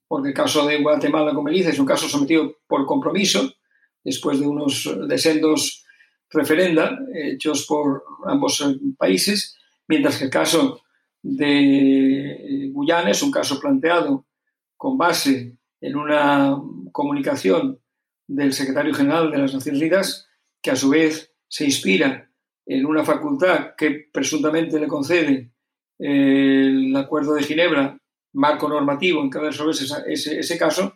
porque 0.07 0.29
el 0.29 0.35
caso 0.35 0.67
de 0.67 0.81
Guatemala 0.81 1.35
con 1.35 1.45
Belice 1.45 1.71
es 1.71 1.79
un 1.79 1.87
caso 1.87 2.09
sometido 2.09 2.57
por 2.67 2.87
compromiso, 2.87 3.53
después 4.05 4.41
de 4.41 4.47
unos 4.47 4.89
de 5.09 5.19
sendos 5.19 5.85
referenda 6.31 6.99
hechos 7.15 7.67
por 7.67 8.05
ambos 8.25 8.65
países, 8.97 9.59
mientras 9.87 10.19
que 10.19 10.25
el 10.25 10.31
caso 10.31 10.83
de 11.23 12.71
Guyana 12.73 13.11
es 13.11 13.23
un 13.23 13.31
caso 13.31 13.61
planteado 13.61 14.25
con 14.77 14.97
base 14.97 15.57
en 15.83 15.97
una 15.97 16.57
comunicación 16.93 17.81
del 18.27 18.53
secretario 18.53 18.95
general 18.95 19.31
de 19.31 19.39
las 19.39 19.53
Naciones 19.53 19.81
Unidas, 19.81 20.29
que 20.63 20.71
a 20.71 20.77
su 20.77 20.89
vez 20.89 21.35
se 21.49 21.65
inspira 21.65 22.31
en 22.65 22.87
una 22.87 23.05
facultad 23.05 23.75
que 23.77 24.09
presuntamente 24.13 24.79
le 24.79 24.87
concede 24.87 25.51
el 25.99 26.95
Acuerdo 26.97 27.35
de 27.35 27.43
Ginebra, 27.43 27.99
marco 28.33 28.69
normativo 28.69 29.23
en 29.23 29.29
cada 29.29 29.51
resolver 29.51 29.75
ese, 30.07 30.39
ese, 30.39 30.59
caso, 30.59 30.95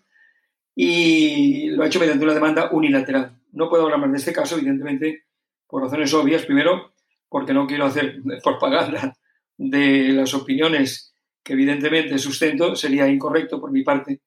y 0.74 1.68
lo 1.70 1.82
ha 1.82 1.86
hecho 1.86 2.00
mediante 2.00 2.24
una 2.24 2.34
demanda 2.34 2.70
unilateral. 2.70 3.38
No 3.52 3.68
puedo 3.68 3.84
hablar 3.84 3.98
más 3.98 4.12
de 4.12 4.18
este 4.18 4.32
caso, 4.32 4.56
evidentemente, 4.56 5.24
por 5.66 5.82
razones 5.82 6.14
obvias. 6.14 6.46
Primero, 6.46 6.94
porque 7.28 7.52
no 7.52 7.66
quiero 7.66 7.86
hacer 7.86 8.20
propaganda 8.44 9.16
de 9.58 10.10
las 10.10 10.32
opiniones 10.32 11.12
que 11.42 11.52
evidentemente 11.52 12.18
sustento, 12.18 12.74
sería 12.74 13.08
incorrecto 13.08 13.60
por 13.60 13.70
mi 13.70 13.82
parte. 13.82 14.20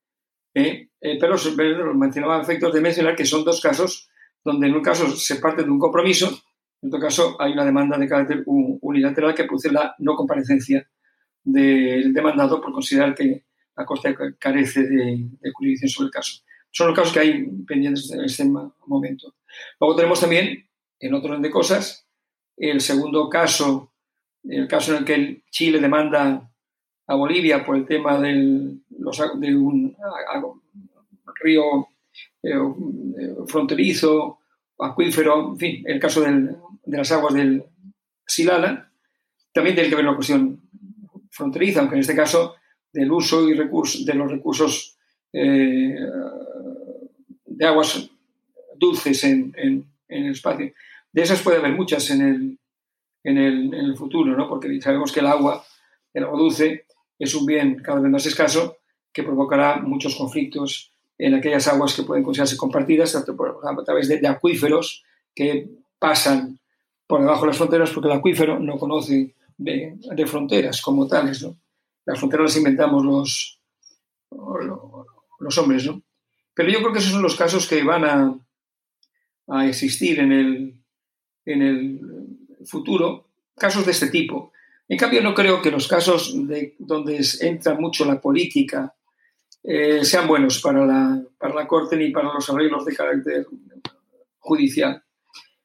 ¿Eh? 0.53 0.89
Eh, 1.01 1.17
pero, 1.19 1.35
pero 1.55 1.93
mencionaba 1.93 2.41
efectos 2.41 2.73
de 2.73 2.81
mencionar 2.81 3.15
que 3.15 3.25
son 3.25 3.43
dos 3.43 3.61
casos 3.61 4.09
donde 4.43 4.67
en 4.67 4.75
un 4.75 4.81
caso 4.81 5.09
se 5.15 5.35
parte 5.35 5.63
de 5.63 5.69
un 5.69 5.79
compromiso 5.79 6.41
en 6.81 6.89
todo 6.89 7.01
caso, 7.01 7.35
hay 7.39 7.51
una 7.51 7.65
demanda 7.65 7.97
de 7.97 8.07
carácter 8.07 8.43
unilateral 8.45 9.35
que 9.35 9.43
produce 9.43 9.71
la 9.71 9.95
no 9.99 10.15
comparecencia 10.15 10.87
del 11.43 12.13
demandado 12.13 12.61
por 12.61 12.71
considerar 12.71 13.13
que 13.13 13.45
la 13.75 13.85
Corte 13.85 14.15
carece 14.37 14.83
de, 14.83 15.29
jurisdicción 15.53 15.89
sobre 15.89 16.05
el 16.07 16.11
caso. 16.11 16.41
Son 16.71 16.87
los 16.87 16.95
casos 16.95 17.13
que 17.13 17.19
hay 17.19 17.45
pendientes 17.67 18.11
en 18.11 18.23
este 18.23 18.45
momento. 18.45 19.35
Luego 19.79 19.95
tenemos 19.95 20.21
también, 20.21 20.69
en 20.99 21.13
otro 21.13 21.31
orden 21.31 21.41
de 21.41 21.49
cosas, 21.49 22.07
el 22.55 22.79
segundo 22.81 23.27
caso, 23.29 23.93
el 24.43 24.67
caso 24.67 24.91
en 24.91 24.99
el 24.99 25.05
que 25.05 25.43
Chile 25.49 25.79
demanda 25.79 26.49
a 27.09 27.15
Bolivia 27.15 27.65
por 27.65 27.75
el 27.75 27.87
tema 27.87 28.19
del, 28.19 28.81
de 28.87 29.55
un 29.55 29.95
río 31.41 31.87
eh, 32.43 32.53
fronterizo, 33.47 34.37
acuífero, 34.77 35.49
en 35.49 35.57
fin, 35.57 35.83
el 35.87 35.99
caso 35.99 36.21
de 36.21 36.55
las 36.85 37.11
aguas 37.11 37.33
del 37.33 37.63
Silala, 38.27 38.91
también 39.51 39.75
tiene 39.75 39.89
que 39.89 39.95
ver 39.95 40.05
una 40.05 40.15
cuestión 40.15 40.61
fronteriza, 41.31 41.79
aunque 41.79 41.95
en 41.95 42.01
este 42.01 42.15
caso 42.15 42.55
del 42.93 43.11
uso 43.11 43.49
y 43.49 43.55
recurso, 43.55 44.05
de 44.05 44.13
los 44.13 44.29
recursos 44.29 44.95
eh, 45.33 45.95
de 47.43 47.65
aguas 47.65 48.07
dulces 48.77 49.23
en, 49.23 49.51
el 50.07 50.29
espacio. 50.29 50.73
De 51.11 51.23
esas 51.23 51.41
puede 51.41 51.57
haber 51.57 51.73
muchas 51.73 52.07
en 52.11 52.21
el, 52.21 52.59
en 53.23 53.73
el, 53.73 53.97
futuro, 53.97 54.37
¿no? 54.37 54.47
porque 54.47 54.79
sabemos 54.79 55.11
que 55.11 55.21
el 55.21 55.27
agua, 55.27 55.65
el 56.13 56.23
agua 56.23 56.37
dulce, 56.37 56.85
es 57.19 57.35
un 57.35 57.45
bien 57.45 57.81
cada 57.83 57.99
vez 57.99 58.11
más 58.11 58.25
escaso 58.25 58.77
que 59.11 59.23
provocará 59.23 59.81
muchos 59.81 60.15
conflictos 60.15 60.93
en 61.17 61.33
aquellas 61.33 61.67
aguas 61.67 61.93
que 61.93 62.03
pueden 62.03 62.23
considerarse 62.23 62.57
compartidas, 62.57 63.11
tanto 63.11 63.35
por, 63.35 63.59
a 63.61 63.83
través 63.83 64.07
de, 64.07 64.25
acuíferos 64.25 65.03
que 65.35 65.69
pasan 65.99 66.59
por 67.05 67.19
debajo 67.19 67.41
de 67.41 67.47
las 67.47 67.57
fronteras 67.57 67.91
porque 67.91 68.07
el 68.07 68.17
acuífero 68.17 68.59
no 68.59 68.77
conoce 68.77 69.35
de, 69.57 70.25
fronteras 70.25 70.81
como 70.81 71.07
tales. 71.07 71.45
Las 72.05 72.17
fronteras 72.17 72.45
las 72.45 72.57
inventamos 72.57 73.03
los, 73.03 73.61
los 75.39 75.57
hombres. 75.57 75.85
¿no? 75.85 76.01
Pero 76.53 76.69
yo 76.69 76.79
creo 76.79 76.93
que 76.93 76.99
esos 76.99 77.11
son 77.11 77.21
los 77.21 77.35
casos 77.35 77.67
que 77.67 77.83
van 77.83 78.05
a, 78.05 78.39
a 79.47 79.67
existir 79.67 80.19
en 80.19 80.31
el, 80.31 80.75
en 81.45 81.61
el 81.61 82.01
futuro, 82.65 83.27
casos 83.57 83.85
de 83.85 83.91
este 83.91 84.09
tipo. 84.09 84.53
En 84.89 84.97
cambio, 84.97 85.21
no 85.21 85.35
creo 85.35 85.61
que 85.61 85.69
los 85.69 85.87
casos 85.87 86.33
de, 86.47 86.75
donde 86.79 87.23
entra 87.41 87.75
mucho 87.75 88.05
la 88.05 88.19
política 88.19 88.95
eh, 89.61 90.03
sean 90.03 90.27
buenos 90.27 90.59
para 90.61 90.83
la, 90.83 91.21
para 91.37 91.53
la 91.53 91.67
Corte 91.67 91.95
ni 91.95 92.09
para 92.09 92.33
los 92.33 92.49
arreglos 92.49 92.85
de 92.85 92.95
carácter 92.95 93.45
judicial. 94.39 95.03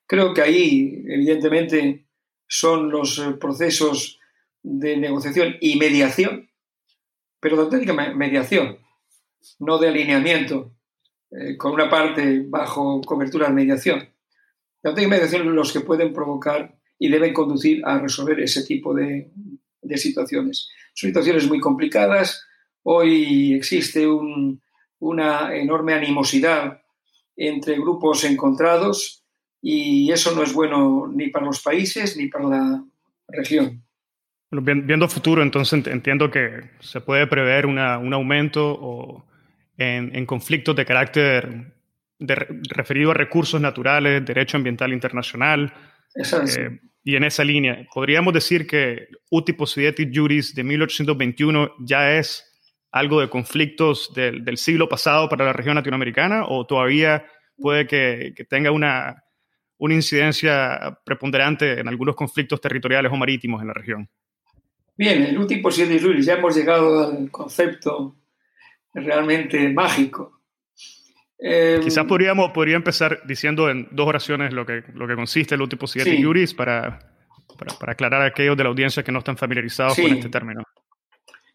Creo 0.07 0.35
que 0.35 0.43
ahí, 0.43 1.03
evidentemente, 1.09 2.07
son 2.47 2.91
los 2.91 3.19
eh, 3.19 3.33
procesos 3.41 4.21
de 4.63 4.99
negociación 4.99 5.57
y 5.59 5.79
mediación, 5.79 6.51
pero 7.41 7.57
de 7.57 7.63
auténtica 7.63 7.95
mediación, 7.95 8.79
no 9.59 9.79
de 9.79 9.89
alineamiento, 9.89 10.75
eh, 11.31 11.57
con 11.57 11.73
una 11.73 11.89
parte 11.89 12.45
bajo 12.47 13.01
cobertura 13.01 13.49
de 13.49 13.55
mediación. 13.55 14.01
De 14.83 14.91
auténtica 14.91 15.17
mediación 15.17 15.55
los 15.55 15.73
que 15.73 15.81
pueden 15.81 16.13
provocar 16.13 16.79
y 16.99 17.09
deben 17.09 17.33
conducir 17.33 17.83
a 17.85 17.99
resolver 17.99 18.41
ese 18.41 18.65
tipo 18.65 18.95
de, 18.95 19.31
de 19.83 19.99
situaciones. 19.99 20.69
Son 20.95 21.09
situaciones 21.09 21.49
muy 21.49 21.61
complicadas. 21.61 22.47
Hoy 22.83 23.55
existe 23.55 24.07
un, 24.07 24.63
una 24.99 25.55
enorme 25.55 25.95
animosidad 25.95 26.81
entre 27.37 27.75
grupos 27.75 28.25
encontrados 28.25 29.25
y 29.61 30.11
eso 30.13 30.35
no 30.35 30.43
es 30.43 30.53
bueno 30.53 31.11
ni 31.13 31.29
para 31.29 31.47
los 31.47 31.63
países 31.63 32.17
ni 32.17 32.29
para 32.29 32.49
la 32.49 32.85
región. 33.29 33.83
viendo 34.51 35.09
futuro, 35.09 35.43
entonces 35.43 35.87
entiendo 35.87 36.31
que 36.31 36.71
se 36.81 37.01
puede 37.01 37.27
prever 37.27 37.67
un 37.67 37.79
aumento 37.79 38.77
o 38.79 39.25
en, 39.77 40.27
conflictos 40.27 40.77
de 40.77 40.85
carácter 40.85 41.75
referido 42.21 43.11
a 43.11 43.15
recursos 43.15 43.61
naturales, 43.61 44.25
derecho 44.25 44.57
ambiental 44.57 44.93
internacional. 44.93 45.73
Eh, 46.15 46.81
y 47.03 47.17
en 47.17 47.25
esa 47.25 47.45
línea, 47.45 47.87
¿podríamos 47.93 48.33
decir 48.33 48.67
que 48.67 49.09
Uti 49.31 49.53
Possidetis 49.53 50.09
Juris 50.13 50.55
de 50.55 50.65
1821 50.65 51.73
ya 51.81 52.17
es 52.17 52.51
algo 52.91 53.21
de 53.21 53.29
conflictos 53.29 54.13
del, 54.15 54.57
siglo 54.57 54.89
pasado 54.89 55.29
para 55.29 55.45
la 55.45 55.53
región 55.53 55.75
latinoamericana 55.75 56.45
o 56.47 56.65
todavía 56.65 57.27
puede 57.57 57.87
que 57.87 58.47
tenga 58.49 58.71
una, 58.71 59.25
una 59.79 59.95
incidencia 59.95 60.99
preponderante 61.05 61.81
en 61.81 61.89
algunos 61.89 62.15
conflictos 62.15 62.61
territoriales 62.61 63.13
o 63.13 63.17
marítimos 63.17 63.61
en 63.61 63.69
la 63.69 63.75
región. 63.75 64.09
Bien, 64.97 65.23
el 65.23 65.39
último 65.39 65.71
7 65.71 65.93
de 65.93 66.01
julio 66.01 66.21
ya 66.21 66.35
hemos 66.35 66.57
llegado 66.57 67.09
al 67.09 67.31
concepto 67.31 68.17
realmente 68.93 69.69
mágico. 69.71 70.34
Eh, 71.39 71.81
Quizás 71.83 72.05
podríamos 72.07 72.53
podría 72.53 72.77
empezar 72.77 73.23
diciendo 73.27 73.69
en 73.69 73.89
dos 73.91 74.07
oraciones 74.07 74.53
lo 74.53 74.65
que, 74.65 74.83
lo 74.95 75.07
que 75.07 75.15
consiste 75.15 75.55
el 75.55 75.63
último 75.63 75.87
7 75.87 76.09
de 76.09 76.23
juris 76.23 76.55
para, 76.55 76.99
para, 77.79 77.93
aclarar 77.93 78.23
a 78.23 78.27
aquellos 78.27 78.57
de 78.57 78.63
la 78.63 78.71
audiencia 78.71 79.03
que 79.03 79.13
no 79.13 79.19
están 79.19 79.37
familiarizados 79.37 79.97
con 79.97 80.07
este 80.07 80.29
término. 80.29 80.63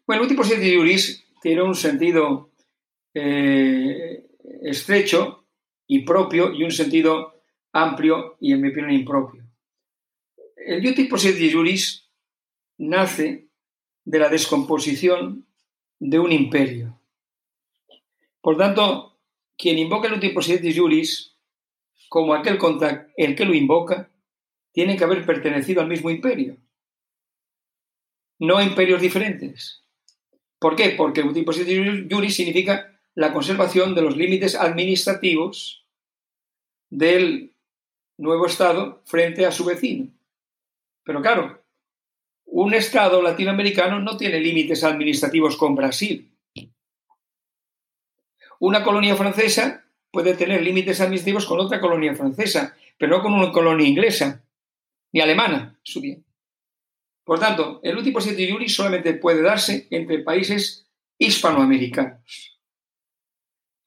Bueno, 0.06 0.22
el 0.22 0.28
último 0.28 0.44
7 0.44 0.60
de 0.62 0.76
juris 0.76 1.26
tiene 1.40 1.62
un 1.62 1.74
sentido 1.74 2.50
eh, 3.14 4.26
estrecho 4.62 5.46
y 5.86 6.04
propio 6.04 6.52
y 6.52 6.62
un 6.62 6.70
sentido 6.70 7.42
amplio 7.72 8.36
y, 8.40 8.52
en 8.52 8.60
mi 8.60 8.68
opinión, 8.68 8.92
impropio. 8.92 9.44
El 10.56 10.94
tipo 10.94 11.16
de 11.16 11.52
juris 11.52 12.08
nace 12.78 13.48
de 14.04 14.18
la 14.18 14.28
descomposición 14.28 15.46
de 15.98 16.18
un 16.18 16.32
imperio. 16.32 17.00
Por 18.40 18.56
tanto, 18.56 19.09
quien 19.60 19.78
invoca 19.78 20.08
el 20.08 20.20
tipo 20.20 20.40
de 20.40 20.74
juris, 20.74 21.36
como 22.08 22.32
aquel 22.32 22.56
contra 22.56 23.08
el 23.16 23.36
que 23.36 23.44
lo 23.44 23.54
invoca, 23.54 24.10
tiene 24.72 24.96
que 24.96 25.04
haber 25.04 25.26
pertenecido 25.26 25.82
al 25.82 25.88
mismo 25.88 26.10
imperio, 26.10 26.56
no 28.38 28.56
a 28.56 28.64
imperios 28.64 29.02
diferentes. 29.02 29.84
¿Por 30.58 30.76
qué? 30.76 30.90
Porque 30.90 31.22
tipo 31.34 31.52
de 31.52 32.06
juris 32.10 32.36
significa 32.36 32.98
la 33.14 33.32
conservación 33.32 33.94
de 33.94 34.02
los 34.02 34.16
límites 34.16 34.54
administrativos 34.54 35.86
del 36.88 37.54
nuevo 38.16 38.46
Estado 38.46 39.02
frente 39.04 39.44
a 39.44 39.52
su 39.52 39.64
vecino. 39.64 40.08
Pero 41.04 41.20
claro, 41.20 41.62
un 42.46 42.74
Estado 42.74 43.20
latinoamericano 43.20 44.00
no 44.00 44.16
tiene 44.16 44.40
límites 44.40 44.84
administrativos 44.84 45.56
con 45.56 45.74
Brasil. 45.74 46.29
Una 48.60 48.84
colonia 48.84 49.16
francesa 49.16 49.84
puede 50.10 50.34
tener 50.34 50.62
límites 50.62 51.00
administrativos 51.00 51.46
con 51.46 51.58
otra 51.58 51.80
colonia 51.80 52.14
francesa, 52.14 52.76
pero 52.96 53.16
no 53.16 53.22
con 53.22 53.32
una 53.32 53.50
colonia 53.50 53.88
inglesa 53.88 54.44
ni 55.12 55.20
alemana, 55.20 55.78
su 55.82 56.00
bien. 56.00 56.24
Por 57.24 57.40
tanto, 57.40 57.80
el 57.82 57.96
último 57.96 58.20
7 58.20 58.36
de 58.36 58.68
solamente 58.68 59.14
puede 59.14 59.42
darse 59.42 59.88
entre 59.90 60.20
países 60.20 60.86
hispanoamericanos. 61.18 62.58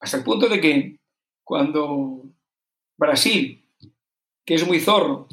Hasta 0.00 0.18
el 0.18 0.24
punto 0.24 0.48
de 0.48 0.60
que 0.60 1.00
cuando 1.42 2.24
Brasil 2.96 3.64
que 4.44 4.54
es 4.54 4.66
muy 4.66 4.80
zorro, 4.80 5.28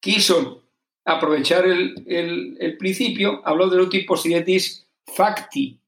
quiso 0.00 0.64
aprovechar 1.04 1.66
el, 1.66 2.76
principio, 2.78 3.40
habló 3.44 3.68
de 3.68 3.86
tipo 3.86 4.14
possidetis 4.14 4.88
facti, 5.06 5.80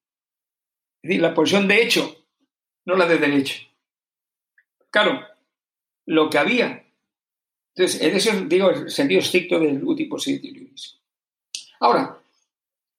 es 1.02 1.08
decir, 1.08 1.22
la 1.22 1.34
posición 1.34 1.66
de 1.68 1.82
hecho, 1.82 2.25
no 2.86 2.96
la 2.96 3.06
de 3.06 3.18
derecho. 3.18 3.62
Claro, 4.90 5.20
lo 6.06 6.30
que 6.30 6.38
había 6.38 6.84
Entonces, 7.74 8.00
en 8.00 8.16
ese 8.16 8.46
digo, 8.46 8.70
el 8.70 8.90
sentido 8.90 9.20
estricto 9.20 9.60
del 9.60 9.84
uti 9.84 10.08
juris. 10.08 10.98
Ahora, 11.80 12.18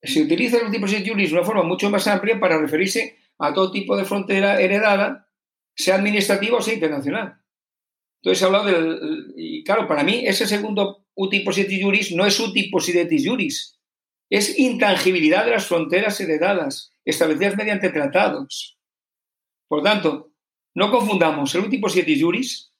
se 0.03 0.21
utiliza 0.21 0.57
el 0.57 0.67
uti 0.67 0.79
juris 0.79 1.31
de 1.31 1.35
una 1.35 1.45
forma 1.45 1.63
mucho 1.63 1.89
más 1.89 2.05
amplia 2.07 2.39
para 2.39 2.59
referirse 2.59 3.17
a 3.39 3.53
todo 3.53 3.71
tipo 3.71 3.97
de 3.97 4.05
frontera 4.05 4.61
heredada, 4.61 5.27
sea 5.75 5.95
administrativa 5.95 6.57
o 6.57 6.61
sea 6.61 6.75
internacional. 6.75 7.41
Entonces, 8.21 8.41
he 8.41 8.45
hablado 8.45 8.65
del. 8.65 9.33
Y 9.35 9.63
claro, 9.63 9.87
para 9.87 10.03
mí, 10.03 10.27
ese 10.27 10.45
segundo 10.45 11.05
uti 11.15 11.43
juris 11.43 12.11
no 12.11 12.25
es 12.25 12.39
uti 12.39 12.69
juris, 12.69 13.79
es 14.29 14.59
intangibilidad 14.59 15.45
de 15.45 15.51
las 15.51 15.65
fronteras 15.65 16.19
heredadas, 16.19 16.91
establecidas 17.05 17.55
mediante 17.55 17.89
tratados. 17.89 18.76
Por 19.67 19.83
tanto, 19.83 20.31
no 20.75 20.91
confundamos 20.91 21.53
el 21.55 21.65
uti 21.65 21.81
juris, 22.19 22.73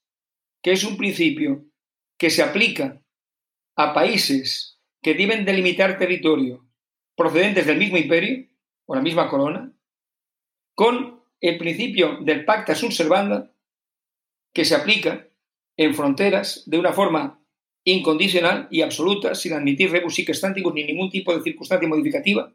que 0.61 0.71
es 0.71 0.83
un 0.83 0.97
principio 0.97 1.65
que 2.17 2.29
se 2.29 2.41
aplica 2.41 3.01
a 3.75 3.93
países 3.93 4.79
que 5.01 5.13
deben 5.13 5.45
delimitar 5.45 5.97
territorio 5.97 6.67
procedentes 7.15 7.65
del 7.65 7.77
mismo 7.77 7.97
imperio 7.97 8.47
o 8.85 8.95
la 8.95 9.01
misma 9.01 9.29
corona, 9.29 9.73
con 10.75 11.23
el 11.41 11.57
principio 11.57 12.19
del 12.21 12.45
pacta 12.45 12.75
sunt 12.75 12.91
servanda, 12.91 13.51
que 14.53 14.65
se 14.65 14.75
aplica 14.75 15.27
en 15.75 15.93
fronteras 15.93 16.63
de 16.65 16.79
una 16.79 16.93
forma 16.93 17.43
incondicional 17.83 18.67
y 18.69 18.81
absoluta, 18.81 19.35
sin 19.35 19.53
admitir 19.53 19.91
rebus 19.91 20.15
sic 20.15 20.29
ni 20.73 20.83
ningún 20.83 21.09
tipo 21.09 21.35
de 21.35 21.43
circunstancia 21.43 21.87
modificativa, 21.87 22.53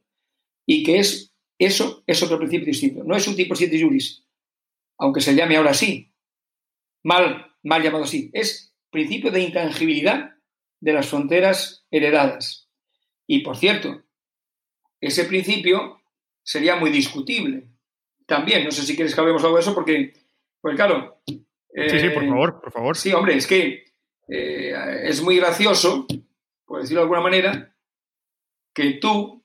y 0.66 0.82
que 0.84 0.98
es 0.98 1.32
eso 1.58 2.02
es 2.06 2.22
otro 2.22 2.38
principio 2.38 2.66
distinto. 2.66 3.04
No 3.04 3.14
es 3.14 3.26
un 3.28 3.36
tipo 3.36 3.54
siete 3.54 3.80
juris, 3.80 4.21
aunque 5.02 5.20
se 5.20 5.34
llame 5.34 5.56
ahora 5.56 5.72
así, 5.72 6.14
mal, 7.02 7.56
mal 7.64 7.82
llamado 7.82 8.04
así. 8.04 8.30
Es 8.32 8.72
principio 8.88 9.32
de 9.32 9.40
intangibilidad 9.40 10.36
de 10.78 10.92
las 10.92 11.08
fronteras 11.08 11.84
heredadas. 11.90 12.70
Y 13.26 13.40
por 13.40 13.56
cierto, 13.56 14.04
ese 15.00 15.24
principio 15.24 16.00
sería 16.44 16.76
muy 16.76 16.90
discutible. 16.90 17.66
También, 18.26 18.64
no 18.64 18.70
sé 18.70 18.82
si 18.82 18.94
quieres 18.94 19.12
que 19.12 19.20
hablemos 19.20 19.42
algo 19.42 19.56
de 19.56 19.62
eso, 19.62 19.74
porque, 19.74 20.12
pues 20.60 20.76
claro. 20.76 21.20
sí, 21.26 21.44
sí, 21.74 22.10
por 22.10 22.22
eh, 22.22 22.28
favor, 22.28 22.60
por 22.60 22.72
favor. 22.72 22.96
Sí, 22.96 23.12
hombre, 23.12 23.34
es 23.34 23.48
que 23.48 23.84
eh, 24.28 24.72
es 25.02 25.20
muy 25.20 25.36
gracioso, 25.36 26.06
por 26.64 26.80
decirlo 26.80 27.00
de 27.00 27.04
alguna 27.06 27.22
manera, 27.22 27.74
que 28.72 28.92
tú, 29.00 29.44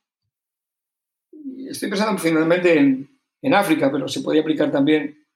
estoy 1.67 1.89
pensando 1.89 2.21
finalmente 2.21 2.77
en, 2.77 3.09
en 3.41 3.53
África, 3.55 3.91
pero 3.91 4.07
se 4.07 4.21
podría 4.21 4.43
aplicar 4.43 4.71
también 4.71 5.26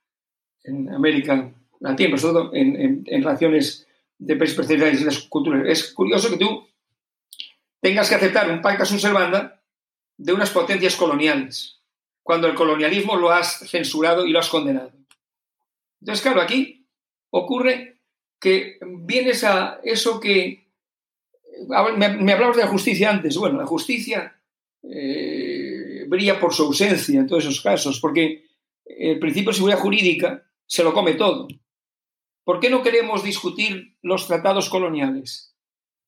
en 0.64 0.93
América 0.93 1.51
Latina, 1.80 2.09
pero 2.09 2.18
sobre 2.18 2.34
todo 2.34 2.51
en, 2.53 3.05
relaciones 3.05 3.88
de 4.18 4.36
países 4.36 4.68
de 4.68 5.30
culturas. 5.30 5.64
Es 5.68 5.93
curioso 5.93 6.30
que 6.30 6.38
tú 6.38 6.68
tengas 7.80 8.07
que 8.09 8.16
aceptar 8.16 8.49
un 8.51 8.62
pacta 8.62 8.86
sunt 8.86 9.01
servanda 9.01 9.59
de 10.18 10.34
unas 10.34 10.51
potencias 10.51 10.95
coloniales, 10.95 11.80
cuando 12.22 12.47
el 12.47 12.53
colonialismo 12.53 13.16
lo 13.16 13.32
has 13.32 13.59
censurado 13.68 14.26
y 14.26 14.32
lo 14.32 14.39
has 14.39 14.49
condenado. 14.49 14.91
Entonces, 15.99 16.22
claro, 16.22 16.41
aquí 16.41 16.86
ocurre 17.32 17.97
que 18.39 18.78
vienes 18.82 19.43
a 19.43 19.80
eso 19.84 20.20
que... 20.20 20.68
Me, 21.68 22.05
hablabas 22.34 22.57
de 22.57 22.64
la 22.64 22.70
justicia 22.70 23.09
antes. 23.09 23.38
Bueno, 23.38 23.59
la 23.59 23.68
justicia 23.68 24.36
eh, 24.84 26.05
brilla 26.07 26.39
por 26.39 26.53
su 26.53 26.64
ausencia 26.64 27.20
en 27.20 27.28
todos 27.28 27.43
esos 27.43 27.62
casos, 27.62 27.99
porque 27.99 28.45
el 28.86 29.20
principio 29.20 29.51
de 29.51 29.55
seguridad 29.55 29.80
jurídica 29.80 30.43
se 30.72 30.86
lo 30.86 30.93
come 30.93 31.15
todo. 31.15 31.49
¿Por 32.45 32.61
qué 32.61 32.69
no 32.69 32.82
queremos 32.82 33.26
discutir 33.26 33.97
los 34.01 34.28
tratados 34.28 34.69
coloniales? 34.69 35.53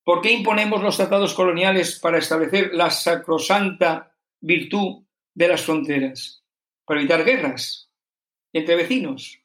¿Por 0.05 0.21
qué 0.21 0.31
imponemos 0.31 0.81
los 0.81 0.95
tratados 0.95 1.33
coloniales 1.33 1.99
para 1.99 2.17
establecer 2.17 2.73
la 2.73 2.89
sacrosanta 2.89 4.15
virtud 4.39 5.03
de 5.33 5.49
las 5.49 5.63
fronteras? 5.63 6.45
Para 6.85 7.01
evitar 7.01 7.25
guerras 7.25 7.91
entre 8.53 8.77
vecinos, 8.77 9.41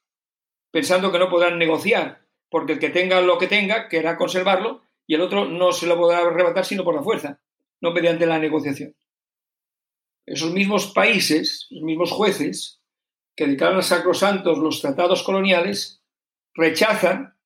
pensando 0.71 1.11
que 1.11 1.19
no 1.19 1.29
podrán 1.29 1.59
negociar, 1.59 2.25
porque 2.49 2.75
el 2.75 2.79
que 2.79 2.91
tenga 2.91 3.21
lo 3.21 3.39
que 3.39 3.49
tenga 3.49 3.89
querrá 3.89 4.17
conservarlo 4.17 4.83
y 5.05 5.17
el 5.17 5.23
otro 5.23 5.47
no 5.47 5.73
se 5.73 5.89
lo 5.89 5.97
podrá 5.97 6.19
arrebatar 6.19 6.65
sino 6.65 6.85
por 6.85 6.95
la 6.95 7.03
fuerza, 7.03 7.41
no 7.81 7.91
mediante 7.91 8.25
la 8.25 8.39
negociación. 8.39 8.95
Esos 10.27 10.53
mismos 10.53 10.93
países, 10.93 11.67
los 11.71 11.83
mismos 11.83 12.13
jueces, 12.13 12.78
que 13.39 13.47
declaran 13.47 13.85
sacrosantos 13.85 14.59
los 14.59 14.81
tratados 14.81 15.23
coloniales, 15.23 16.03
rechazan 16.55 17.39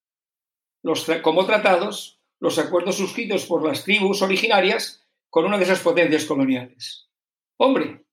los, 0.82 1.06
como 1.20 1.44
tratados 1.44 2.18
los 2.40 2.58
acuerdos 2.58 2.96
suscritos 2.96 3.44
por 3.44 3.62
las 3.62 3.84
tribus 3.84 4.22
originarias 4.22 5.06
con 5.28 5.44
una 5.44 5.58
de 5.58 5.64
esas 5.64 5.80
potencias 5.80 6.24
coloniales. 6.24 7.10
Hombre, 7.58 8.06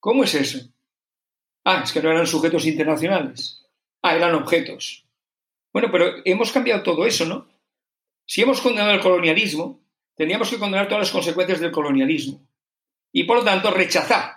¿cómo 0.00 0.24
es 0.24 0.34
eso? 0.34 0.68
Ah, 1.64 1.82
es 1.84 1.92
que 1.92 2.02
no 2.02 2.10
eran 2.10 2.26
sujetos 2.26 2.66
internacionales. 2.66 3.64
Ah, 4.02 4.16
eran 4.16 4.34
objetos. 4.34 5.06
Bueno, 5.72 5.92
pero 5.92 6.12
hemos 6.24 6.50
cambiado 6.50 6.82
todo 6.82 7.06
eso, 7.06 7.24
¿no? 7.24 7.46
Si 8.26 8.42
hemos 8.42 8.60
condenado 8.60 8.94
el 8.94 9.00
colonialismo, 9.00 9.80
teníamos 10.16 10.50
que 10.50 10.58
condenar 10.58 10.88
todas 10.88 11.02
las 11.02 11.12
consecuencias 11.12 11.60
del 11.60 11.70
colonialismo. 11.70 12.44
Y 13.12 13.22
por 13.22 13.36
lo 13.36 13.44
tanto, 13.44 13.70
rechazar 13.70 14.35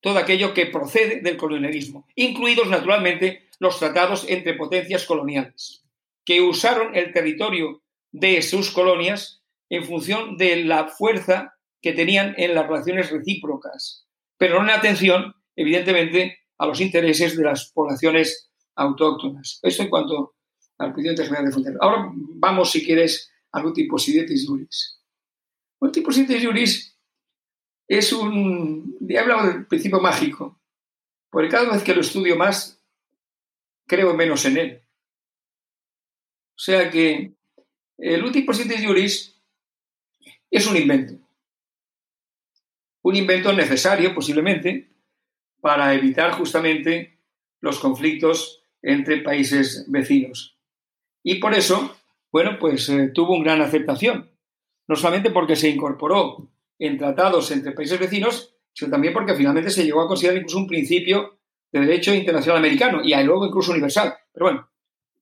todo 0.00 0.18
aquello 0.18 0.54
que 0.54 0.66
procede 0.66 1.20
del 1.20 1.36
colonialismo, 1.36 2.06
incluidos 2.14 2.68
naturalmente 2.68 3.48
los 3.58 3.78
tratados 3.78 4.24
entre 4.28 4.54
potencias 4.54 5.04
coloniales, 5.04 5.84
que 6.24 6.40
usaron 6.40 6.94
el 6.94 7.12
territorio 7.12 7.82
de 8.12 8.42
sus 8.42 8.70
colonias 8.70 9.42
en 9.68 9.84
función 9.84 10.36
de 10.36 10.64
la 10.64 10.88
fuerza 10.88 11.54
que 11.80 11.92
tenían 11.92 12.34
en 12.38 12.54
las 12.54 12.66
relaciones 12.66 13.10
recíprocas, 13.10 14.06
pero 14.36 14.62
no 14.62 14.70
en 14.70 14.78
atención, 14.78 15.34
evidentemente, 15.56 16.38
a 16.58 16.66
los 16.66 16.80
intereses 16.80 17.36
de 17.36 17.44
las 17.44 17.70
poblaciones 17.72 18.50
autóctonas. 18.74 19.60
Esto 19.62 19.82
en 19.82 19.90
cuanto 19.90 20.34
al 20.78 20.92
presidente 20.92 21.24
general 21.24 21.46
de 21.46 21.52
frontera. 21.52 21.76
Ahora 21.80 22.12
vamos, 22.14 22.70
si 22.70 22.84
quieres, 22.84 23.30
al 23.52 23.72
tipo 23.72 23.98
sidetis 23.98 24.46
juris. 24.46 25.00
El 25.80 25.92
tipo 25.92 26.12
sidetis 26.12 26.44
juris 26.44 26.97
es 27.88 28.12
un... 28.12 28.96
He 29.08 29.18
hablado 29.18 29.48
del 29.48 29.66
principio 29.66 30.00
mágico, 30.00 30.60
porque 31.30 31.48
cada 31.48 31.72
vez 31.72 31.82
que 31.82 31.94
lo 31.94 32.02
estudio 32.02 32.36
más, 32.36 32.84
creo 33.86 34.14
menos 34.14 34.44
en 34.44 34.58
él. 34.58 34.82
O 36.54 36.60
sea 36.60 36.90
que 36.90 37.32
el 37.96 38.22
último 38.22 38.46
Positis 38.46 38.84
Juris 38.84 39.40
es 40.50 40.66
un 40.66 40.76
invento. 40.76 41.14
Un 43.02 43.16
invento 43.16 43.52
necesario, 43.52 44.14
posiblemente, 44.14 44.90
para 45.60 45.94
evitar 45.94 46.32
justamente 46.32 47.18
los 47.60 47.78
conflictos 47.78 48.62
entre 48.82 49.22
países 49.22 49.86
vecinos. 49.88 50.58
Y 51.22 51.36
por 51.36 51.54
eso, 51.54 51.96
bueno, 52.30 52.58
pues 52.58 52.88
eh, 52.88 53.08
tuvo 53.14 53.34
una 53.34 53.54
gran 53.54 53.62
aceptación. 53.62 54.30
No 54.86 54.96
solamente 54.96 55.30
porque 55.30 55.56
se 55.56 55.68
incorporó 55.68 56.48
en 56.78 56.96
tratados 56.96 57.50
entre 57.50 57.72
países 57.72 57.98
vecinos, 57.98 58.54
sino 58.72 58.90
también 58.90 59.12
porque 59.12 59.34
finalmente 59.34 59.70
se 59.70 59.84
llegó 59.84 60.02
a 60.02 60.08
considerar 60.08 60.38
incluso 60.38 60.58
un 60.58 60.66
principio 60.66 61.40
de 61.72 61.80
derecho 61.80 62.14
internacional 62.14 62.58
americano 62.58 63.00
y 63.02 63.14
luego 63.24 63.46
incluso 63.46 63.72
universal. 63.72 64.14
Pero 64.32 64.46
bueno, 64.46 64.70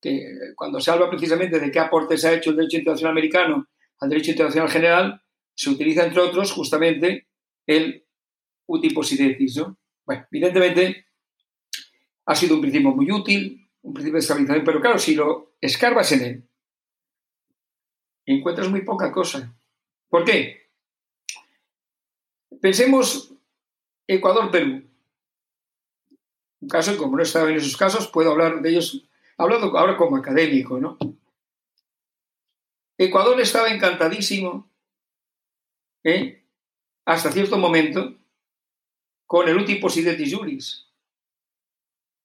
que 0.01 0.23
cuando 0.55 0.81
se 0.81 0.91
habla 0.91 1.09
precisamente 1.09 1.59
de 1.59 1.71
qué 1.71 1.79
aportes 1.79 2.25
ha 2.25 2.35
hecho 2.35 2.51
el 2.51 2.57
derecho 2.57 2.79
internacional 2.79 3.13
americano 3.13 3.69
al 3.99 4.11
derecho 4.11 4.31
internacional 4.33 4.71
general, 4.71 5.23
se 5.55 5.71
utiliza, 5.71 6.05
entre 6.05 6.21
otros, 6.21 6.53
justamente 6.53 7.29
el 7.67 8.07
utiposidetis. 8.67 9.57
¿no? 9.57 9.79
Bueno, 10.05 10.27
evidentemente 10.31 11.07
ha 12.27 12.35
sido 12.35 12.57
un 12.57 12.61
principio 12.61 12.91
muy 12.91 13.11
útil, 13.11 13.69
un 13.83 13.95
principio 13.95 14.15
de 14.15 14.21
estabilización, 14.21 14.65
pero 14.65 14.81
claro, 14.81 14.99
si 14.99 15.15
lo 15.15 15.57
escarbas 15.61 16.13
en 16.13 16.23
él, 16.23 16.49
encuentras 18.27 18.69
muy 18.69 18.83
poca 18.83 19.11
cosa. 19.11 19.57
¿Por 20.09 20.25
qué? 20.25 20.66
Pensemos 22.61 23.32
Ecuador-Perú 24.07 24.86
un 26.61 26.68
caso, 26.68 26.92
y 26.92 26.97
como 26.97 27.16
no 27.16 27.22
estaba 27.22 27.51
en 27.51 27.57
esos 27.57 27.76
casos, 27.76 28.09
puedo 28.09 28.30
hablar 28.30 28.61
de 28.61 28.70
ellos, 28.70 29.09
hablando 29.36 29.76
ahora 29.78 29.97
como 29.97 30.16
académico, 30.16 30.80
¿no? 30.80 30.99
Ecuador 32.99 33.38
estaba 33.40 33.68
encantadísimo, 33.68 34.68
¿eh? 36.03 36.44
hasta 37.05 37.30
cierto 37.30 37.59
momento, 37.59 38.16
con 39.26 39.49
el 39.49 39.57
último 39.57 39.90
sidetis 39.90 40.34
juris. 40.34 40.86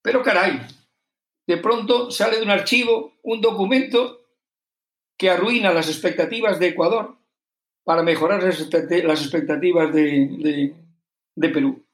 Pero 0.02 0.24
caray, 0.24 0.66
de 1.46 1.58
pronto 1.58 2.10
sale 2.10 2.38
de 2.38 2.44
un 2.44 2.50
archivo 2.50 3.14
un 3.24 3.42
documento 3.42 4.26
que 5.18 5.30
arruina 5.30 5.74
las 5.74 5.88
expectativas 5.88 6.58
de 6.58 6.70
Ecuador 6.70 7.18
para 7.92 8.04
mejorar 8.04 8.42
las 8.42 9.22
expectativas 9.22 9.94
de, 9.94 10.74
de 11.36 11.50
Perú. 11.50 11.86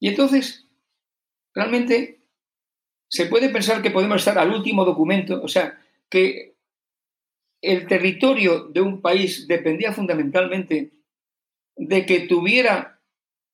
Y 0.00 0.08
entonces 0.08 0.66
realmente 1.54 2.18
se 3.08 3.26
puede 3.26 3.48
pensar 3.50 3.80
que 3.80 3.92
podemos 3.92 4.16
estar 4.16 4.36
al 4.36 4.50
último 4.50 4.84
documento, 4.84 5.40
o 5.40 5.46
sea, 5.46 5.80
que 6.10 6.56
el 7.62 7.86
territorio 7.86 8.64
de 8.64 8.80
un 8.80 9.00
país 9.00 9.46
dependía 9.46 9.92
fundamentalmente 9.92 10.94
de 11.76 12.04
que 12.04 12.26
tuviera 12.26 13.00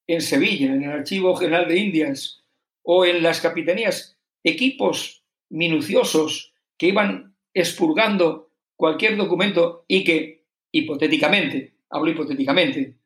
en 0.07 0.23
Sevilla, 0.23 0.73
en 0.73 0.85
el 0.85 0.93
Archivo 0.93 1.37
General 1.37 1.69
de 1.69 1.77
Indias 1.77 2.43
o 2.83 3.05
en 3.05 3.23
las 3.23 3.43
capitanías, 3.43 4.17
equipos 4.43 5.27
minuciosos 5.51 6.55
que 6.79 6.87
iban 6.87 7.37
expurgando 7.53 8.51
cualquier 8.77 9.19
documento 9.19 9.85
y 9.87 10.05
que, 10.05 10.40
hipotéticamente, 10.73 11.75
hablo 11.91 12.11
hipotéticamente, 12.11 12.97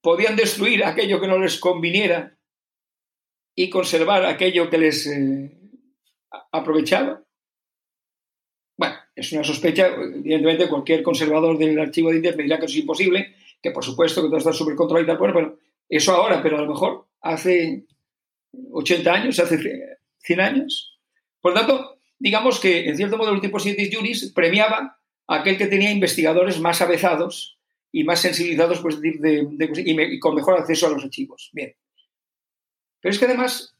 podían 0.00 0.36
destruir 0.36 0.84
aquello 0.84 1.20
que 1.20 1.28
no 1.28 1.38
les 1.38 1.58
conviniera 1.58 2.36
y 3.54 3.68
conservar 3.68 4.24
aquello 4.24 4.70
que 4.70 4.78
les 4.78 5.06
eh, 5.06 5.50
aprovechaba. 6.52 7.22
Bueno, 8.76 8.96
es 9.14 9.32
una 9.32 9.44
sospecha, 9.44 9.88
evidentemente 9.88 10.68
cualquier 10.68 11.02
conservador 11.02 11.58
del 11.58 11.78
archivo 11.78 12.10
de 12.10 12.16
Indias 12.16 12.36
me 12.36 12.44
dirá 12.44 12.58
que 12.58 12.66
eso 12.66 12.74
es 12.74 12.80
imposible, 12.80 13.34
que 13.62 13.70
por 13.70 13.84
supuesto 13.84 14.22
que 14.22 14.28
todo 14.28 14.38
está 14.38 14.52
súper 14.52 14.74
controlado 14.74 15.04
y 15.04 15.06
tal, 15.06 15.18
bueno, 15.18 15.34
pero 15.34 15.58
eso 15.88 16.12
ahora, 16.12 16.42
pero 16.42 16.58
a 16.58 16.62
lo 16.62 16.68
mejor 16.68 17.08
hace 17.20 17.84
80 18.72 19.12
años, 19.12 19.38
hace 19.38 19.58
100 20.20 20.40
años. 20.40 20.98
Por 21.40 21.52
lo 21.52 21.60
tanto, 21.60 21.98
digamos 22.18 22.60
que 22.60 22.88
en 22.88 22.96
cierto 22.96 23.18
modo 23.18 23.32
el 23.32 23.40
tipo 23.40 23.58
Sietis 23.58 23.94
Juris 23.94 24.32
premiaba 24.32 24.99
aquel 25.30 25.56
que 25.56 25.66
tenía 25.66 25.92
investigadores 25.92 26.58
más 26.60 26.80
avezados 26.80 27.56
y 27.92 28.04
más 28.04 28.20
sensibilizados 28.20 28.80
pues, 28.80 28.98
y, 29.02 30.18
con 30.18 30.34
mejor 30.34 30.58
acceso 30.58 30.86
a 30.86 30.90
los 30.90 31.04
archivos. 31.04 31.50
Bien. 31.52 31.74
Pero 33.00 33.12
es 33.12 33.18
que 33.18 33.24
además, 33.26 33.76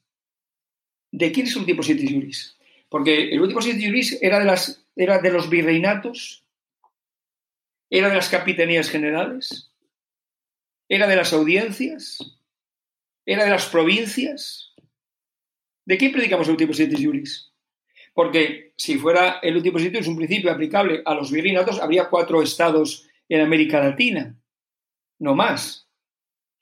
¿de 1.10 1.32
quién 1.32 1.46
es 1.46 1.56
el 1.56 1.66
tipo 1.66 1.82
Sietis 1.82 2.10
Juris? 2.10 2.56
Porque 2.88 3.30
el 3.30 3.40
último 3.40 3.60
Sietis 3.60 3.84
Juris 3.84 4.18
era 4.22 4.38
de, 4.38 4.44
las, 4.44 4.86
era 4.94 5.18
de 5.18 5.30
los 5.30 5.50
virreinatos, 5.50 6.44
era 7.90 8.08
de 8.08 8.14
las 8.14 8.28
capitanías 8.28 8.88
generales, 8.88 9.72
era 10.88 11.08
de 11.08 11.16
las 11.16 11.32
audiencias, 11.32 12.18
era 13.26 13.44
de 13.44 13.50
las 13.50 13.66
provincias. 13.66 14.72
¿De 15.84 15.98
qué 15.98 16.10
predicamos 16.10 16.46
el 16.46 16.52
último 16.52 16.72
Sietis 16.72 17.04
Juris? 17.04 17.49
Porque 18.12 18.72
si 18.76 18.98
fuera 18.98 19.38
el 19.42 19.56
último 19.56 19.78
sitio 19.78 20.00
es 20.00 20.06
un 20.06 20.16
principio 20.16 20.50
aplicable 20.50 21.02
a 21.04 21.14
los 21.14 21.30
virreinatos, 21.30 21.80
habría 21.80 22.08
cuatro 22.08 22.42
estados 22.42 23.08
en 23.28 23.40
América 23.40 23.80
Latina, 23.80 24.36
no 25.18 25.34
más. 25.34 25.88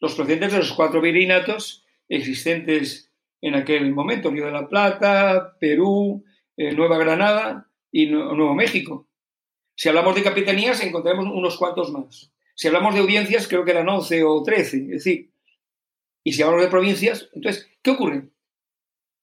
Los 0.01 0.15
procedentes 0.15 0.53
de 0.53 0.59
los 0.59 0.73
cuatro 0.73 1.01
virreinatos 1.01 1.85
existentes 2.09 3.11
en 3.41 3.55
aquel 3.55 3.93
momento, 3.93 4.31
Río 4.31 4.47
de 4.47 4.53
la 4.53 4.69
Plata, 4.69 5.57
Perú, 5.59 6.25
eh, 6.57 6.73
Nueva 6.73 6.99
Granada 6.99 7.71
y 7.91 8.07
Nuevo 8.07 8.55
México. 8.55 9.09
Si 9.75 9.89
hablamos 9.89 10.15
de 10.17 10.23
capitanías, 10.23 10.83
encontramos 10.83 11.27
unos 11.27 11.57
cuantos 11.57 11.93
más. 11.93 12.33
Si 12.55 12.67
hablamos 12.67 12.95
de 12.95 13.01
audiencias, 13.01 13.47
creo 13.47 13.65
que 13.65 13.71
eran 13.71 13.89
11 13.89 14.25
o 14.25 14.43
13. 14.43 14.77
Es 14.79 15.05
decir, 15.05 15.31
y 16.25 16.33
si 16.33 16.43
hablamos 16.43 16.65
de 16.65 16.71
provincias, 16.71 17.31
entonces, 17.33 17.71
¿qué 17.81 17.93
ocurre? 17.93 18.25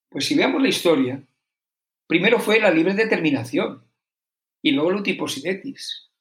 Pues 0.09 0.25
si 0.25 0.35
veamos 0.35 0.61
la 0.61 0.69
historia, 0.69 1.21
primero 2.07 2.39
fue 2.39 2.59
la 2.59 2.71
libre 2.71 2.93
determinación 2.93 3.85
y 4.61 4.71
luego 4.71 4.91
el 4.91 4.97
utiposidetis. 4.97 6.11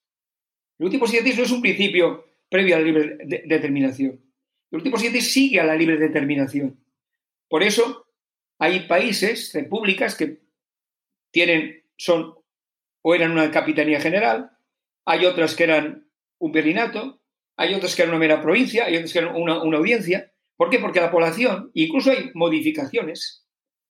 El 0.79 0.87
utiposidetis 0.87 1.37
no 1.39 1.45
es 1.45 1.51
un 1.51 1.63
principio 1.63 2.25
previo 2.49 2.77
a 2.77 2.79
la 2.79 2.85
libre 2.85 3.19
determinación. 3.47 4.21
El 4.71 4.81
utiposidetis 4.81 5.33
sigue 5.33 5.61
a 5.61 5.65
la 5.65 5.77
libre 5.77 5.97
determinación. 5.97 6.85
Por 7.49 7.63
eso 7.63 8.07
hay 8.59 8.81
países, 8.81 9.53
repúblicas, 9.53 10.15
que 10.15 10.43
tienen, 11.31 11.85
son 11.97 12.35
o 13.03 13.15
eran 13.15 13.33
una 13.33 13.51
capitanía 13.51 14.01
general, 14.01 14.51
hay 15.05 15.27
otras 15.27 15.55
que 15.55 15.65
eran 15.65 16.09
un 16.39 16.53
virreinato, 16.53 17.21
hay 17.57 17.75
otras 17.75 17.95
que 17.95 18.03
eran 18.03 18.15
una 18.15 18.21
mera 18.21 18.41
provincia, 18.41 18.87
hay 18.87 18.97
otras 18.97 19.13
que 19.13 19.19
eran 19.19 19.37
una, 19.37 19.63
una 19.63 19.79
audiencia. 19.79 20.33
¿Por 20.57 20.71
qué? 20.71 20.79
Porque 20.79 21.01
la 21.01 21.11
población, 21.11 21.71
incluso 21.75 22.11
hay 22.11 22.31
modificaciones 22.35 23.47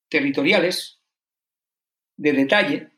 territoriales 0.09 1.04
de 2.17 2.33
detalle, 2.33 2.89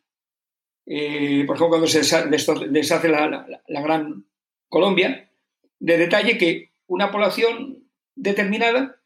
eh, 0.86 1.44
por 1.46 1.56
ejemplo, 1.56 1.68
cuando 1.68 1.86
se 1.86 1.98
deshace 1.98 3.08
la, 3.08 3.82
Gran 3.82 4.24
Colombia, 4.68 5.28
de 5.78 5.98
detalle 5.98 6.38
que 6.38 6.70
una 6.86 7.10
población 7.10 7.84
determinada 8.14 8.96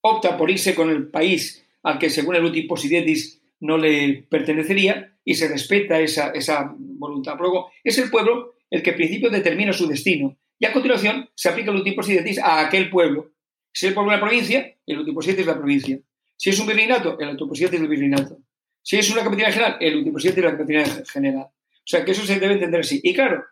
opta 0.00 0.36
por 0.36 0.50
irse 0.50 0.74
con 0.74 0.90
el 0.90 1.08
país 1.08 1.66
al 1.82 1.98
que 1.98 2.10
según 2.10 2.36
el 2.36 2.44
uti 2.44 2.62
possidetis 2.62 3.42
no 3.60 3.76
le 3.76 4.26
pertenecería 4.28 5.16
y 5.24 5.34
se 5.34 5.48
respeta 5.48 6.00
esa, 6.00 6.30
esa 6.30 6.72
voluntad. 6.78 7.36
Luego, 7.38 7.70
es 7.82 7.98
el 7.98 8.10
pueblo 8.10 8.54
el 8.70 8.82
que 8.82 8.90
en 8.90 8.96
principio 8.96 9.30
determina 9.30 9.72
su 9.72 9.86
destino 9.86 10.36
y 10.58 10.66
a 10.66 10.72
continuación 10.72 11.28
se 11.34 11.48
aplica 11.48 11.70
el 11.70 11.78
uti 11.78 11.92
possidetis 11.92 12.38
a 12.38 12.60
aquel 12.60 12.88
pueblo. 12.88 13.32
Si 13.72 13.86
es 13.86 13.90
el 13.90 13.94
pueblo 13.94 14.12
de 14.12 14.16
la 14.16 14.22
provincia, 14.22 14.74
el 14.86 14.98
uti 15.00 15.12
possidetis 15.12 15.40
es 15.42 15.46
la 15.46 15.58
provincia. 15.58 15.98
Si 16.36 16.50
es 16.50 16.58
un 16.58 16.66
virreinato, 16.66 17.18
el 17.18 17.30
uti 17.30 17.44
possidetis 17.44 17.78
es 17.78 17.82
el 17.82 17.88
virreinato. 17.88 18.38
Si 18.86 18.96
es 18.96 19.10
una 19.10 19.24
capitanía 19.24 19.50
general, 19.50 19.78
el 19.80 20.12
possidetis 20.12 20.38
es 20.38 20.44
la 20.44 20.56
capitanía 20.56 21.04
general. 21.06 21.46
O 21.46 21.86
sea 21.86 22.04
que 22.04 22.12
eso 22.12 22.24
se 22.24 22.38
debe 22.38 22.54
entender 22.54 22.82
así. 22.82 23.00
Y 23.02 23.14
claro, 23.14 23.44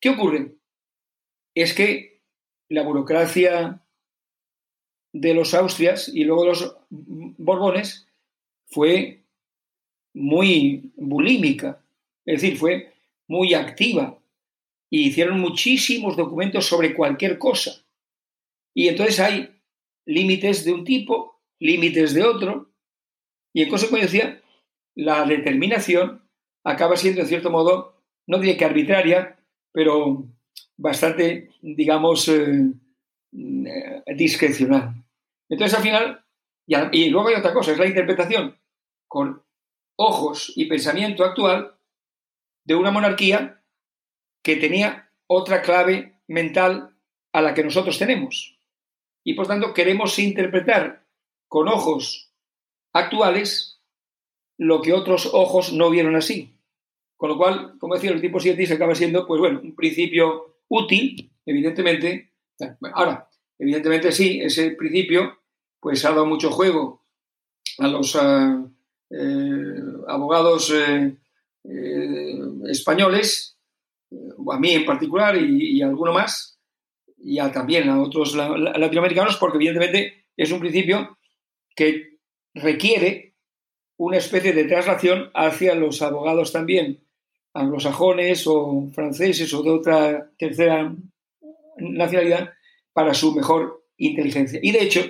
¿qué 0.00 0.10
ocurre? 0.10 0.52
Es 1.56 1.74
que 1.74 2.20
la 2.68 2.84
burocracia 2.84 3.82
de 5.12 5.34
los 5.34 5.54
Austrias 5.54 6.08
y 6.08 6.22
luego 6.22 6.42
de 6.42 6.48
los 6.50 6.76
Borbones 6.88 8.06
fue 8.66 9.24
muy 10.12 10.92
bulímica, 10.94 11.84
es 12.24 12.40
decir, 12.40 12.56
fue 12.56 12.94
muy 13.26 13.54
activa 13.54 14.16
y 14.88 15.08
hicieron 15.08 15.40
muchísimos 15.40 16.16
documentos 16.16 16.64
sobre 16.64 16.94
cualquier 16.94 17.38
cosa. 17.40 17.84
Y 18.72 18.86
entonces 18.86 19.18
hay 19.18 19.50
límites 20.06 20.64
de 20.64 20.74
un 20.74 20.84
tipo, 20.84 21.40
límites 21.58 22.14
de 22.14 22.22
otro, 22.22 22.70
y 23.52 23.62
en 23.62 23.68
consecuencia 23.68 24.40
la 24.94 25.24
determinación 25.24 26.28
acaba 26.64 26.96
siendo, 26.96 27.20
en 27.20 27.26
cierto 27.26 27.50
modo, 27.50 28.02
no 28.26 28.38
diría 28.38 28.56
que 28.56 28.64
arbitraria, 28.64 29.38
pero 29.72 30.26
bastante, 30.76 31.50
digamos, 31.60 32.28
eh, 32.28 32.72
eh, 33.32 34.14
discrecional. 34.14 35.04
Entonces, 35.48 35.76
al 35.76 35.82
final, 35.82 36.24
y, 36.66 37.10
luego 37.10 37.28
hay 37.28 37.34
otra 37.34 37.52
cosa, 37.52 37.72
es 37.72 37.78
la 37.78 37.86
interpretación 37.86 38.58
con 39.08 39.42
ojos 39.96 40.52
y 40.56 40.66
pensamiento 40.66 41.24
actual 41.24 41.76
de 42.64 42.74
una 42.74 42.90
monarquía 42.90 43.62
que 44.42 44.56
tenía 44.56 45.10
otra 45.26 45.62
clave 45.62 46.20
mental 46.26 46.96
a 47.32 47.42
la 47.42 47.54
que 47.54 47.64
nosotros 47.64 47.98
tenemos. 47.98 48.58
Y 49.24 49.34
por 49.34 49.46
tanto 49.46 49.74
queremos 49.74 50.18
interpretar 50.18 51.06
con 51.48 51.68
ojos 51.68 52.32
actuales 52.92 53.73
lo 54.58 54.82
que 54.82 54.92
otros 54.92 55.30
ojos 55.32 55.72
no 55.72 55.90
vieron 55.90 56.16
así. 56.16 56.54
Con 57.16 57.30
lo 57.30 57.36
cual, 57.36 57.78
como 57.78 57.94
decía, 57.94 58.10
el 58.10 58.20
tipo 58.20 58.40
7 58.40 58.66
se 58.66 58.74
acaba 58.74 58.94
siendo, 58.94 59.26
pues 59.26 59.40
bueno, 59.40 59.60
un 59.62 59.74
principio 59.74 60.56
útil, 60.68 61.30
evidentemente. 61.46 62.32
Ahora, 62.92 63.28
Evidentemente 63.58 64.12
sí, 64.12 64.40
ese 64.42 64.72
principio 64.72 65.38
pues 65.80 66.04
ha 66.04 66.10
dado 66.10 66.26
mucho 66.26 66.50
juego 66.50 67.04
a 67.78 67.88
los 67.88 68.14
eh, 68.14 68.18
eh, 69.10 69.74
abogados 70.08 70.72
eh, 70.74 71.16
españoles, 72.68 73.58
a 74.50 74.58
mí 74.58 74.72
en 74.72 74.84
particular 74.84 75.36
y, 75.36 75.80
a 75.82 75.86
alguno 75.86 76.12
más, 76.12 76.58
y 77.18 77.38
también 77.50 77.88
a 77.88 78.02
otros 78.02 78.34
latinoamericanos, 78.34 79.36
porque 79.36 79.56
evidentemente 79.56 80.26
es 80.36 80.50
un 80.52 80.60
principio 80.60 81.18
que 81.74 82.18
requiere 82.54 83.33
una 83.96 84.16
especie 84.16 84.52
de 84.52 84.64
traslación 84.64 85.30
hacia 85.34 85.74
los 85.74 86.02
abogados 86.02 86.52
también 86.52 87.00
anglosajones 87.52 88.46
o 88.46 88.90
franceses 88.92 89.52
o 89.54 89.62
de 89.62 89.70
otra 89.70 90.30
tercera 90.36 90.94
nacionalidad 91.78 92.52
para 92.92 93.14
su 93.14 93.32
mejor 93.34 93.84
inteligencia. 93.96 94.58
Y 94.62 94.72
de 94.72 94.82
hecho, 94.82 95.00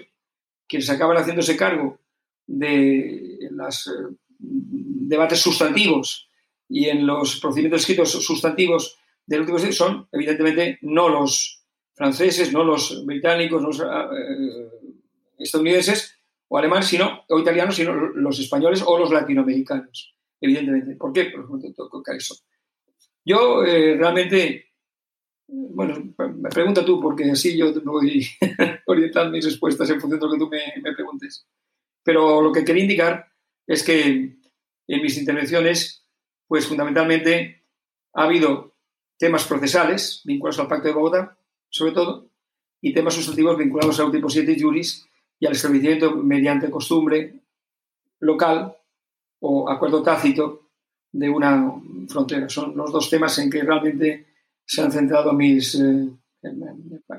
quienes 0.68 0.90
acaban 0.90 1.16
haciéndose 1.16 1.56
cargo 1.56 1.98
de 2.46 3.38
los 3.50 3.86
eh, 3.86 4.14
debates 4.38 5.40
sustantivos 5.40 6.28
y 6.68 6.88
en 6.88 7.06
los 7.06 7.40
procedimientos 7.40 7.82
escritos 7.82 8.12
sustantivos 8.12 8.98
del 9.26 9.40
último 9.40 9.58
son, 9.58 10.06
evidentemente, 10.12 10.78
no 10.82 11.08
los 11.08 11.62
franceses, 11.94 12.52
no 12.52 12.64
los 12.64 13.04
británicos, 13.06 13.62
no 13.62 13.68
los 13.68 13.80
eh, 13.80 14.68
estadounidenses 15.38 16.18
o 16.54 16.58
alemanes, 16.58 16.86
sino, 16.86 17.24
o 17.28 17.38
italianos, 17.40 17.74
sino 17.74 17.92
los 17.92 18.38
españoles 18.38 18.80
o 18.86 18.96
los 18.96 19.10
latinoamericanos, 19.10 20.14
evidentemente. 20.40 20.94
¿Por 20.94 21.12
qué? 21.12 21.24
Por 21.24 22.16
eso. 22.16 22.36
Yo 23.24 23.64
eh, 23.64 23.96
realmente 23.96 24.66
bueno, 25.48 26.14
me 26.16 26.50
pregunta 26.50 26.84
tú, 26.84 27.00
porque 27.00 27.28
así 27.28 27.58
yo 27.58 27.72
voy 27.82 28.24
orientando 28.86 29.32
mis 29.32 29.44
respuestas 29.44 29.90
en 29.90 30.00
función 30.00 30.20
de 30.20 30.26
lo 30.26 30.32
que 30.32 30.38
tú 30.38 30.48
me, 30.48 30.94
preguntes. 30.94 31.44
Pero 32.04 32.40
lo 32.40 32.52
que 32.52 32.64
quería 32.64 32.84
indicar 32.84 33.32
es 33.66 33.82
que 33.82 34.36
en 34.86 35.02
mis 35.02 35.18
intervenciones, 35.18 36.06
pues 36.46 36.68
fundamentalmente 36.68 37.64
ha 38.12 38.22
habido 38.22 38.76
temas 39.18 39.44
procesales 39.44 40.22
vinculados 40.24 40.60
al 40.60 40.68
Pacto 40.68 40.86
de 40.86 40.94
Bogotá, 40.94 41.36
sobre 41.68 41.90
todo, 41.90 42.30
y 42.80 42.94
temas 42.94 43.14
sustantivos 43.14 43.58
vinculados 43.58 43.98
al 43.98 44.12
tipo 44.12 44.30
7 44.30 44.56
juris 44.56 45.04
y 45.38 45.46
al 45.46 45.52
establecimiento 45.52 46.14
mediante 46.16 46.70
costumbre 46.70 47.34
local 48.20 48.74
o 49.40 49.68
acuerdo 49.68 50.02
tácito 50.02 50.70
de 51.12 51.28
una 51.28 51.72
frontera. 52.08 52.48
Son 52.48 52.76
los 52.76 52.92
dos 52.92 53.08
temas 53.10 53.38
en 53.38 53.50
que 53.50 53.62
realmente 53.62 54.26
se 54.64 54.82
han 54.82 54.90
centrado 54.90 55.32
mis 55.32 55.74
eh, 55.74 56.08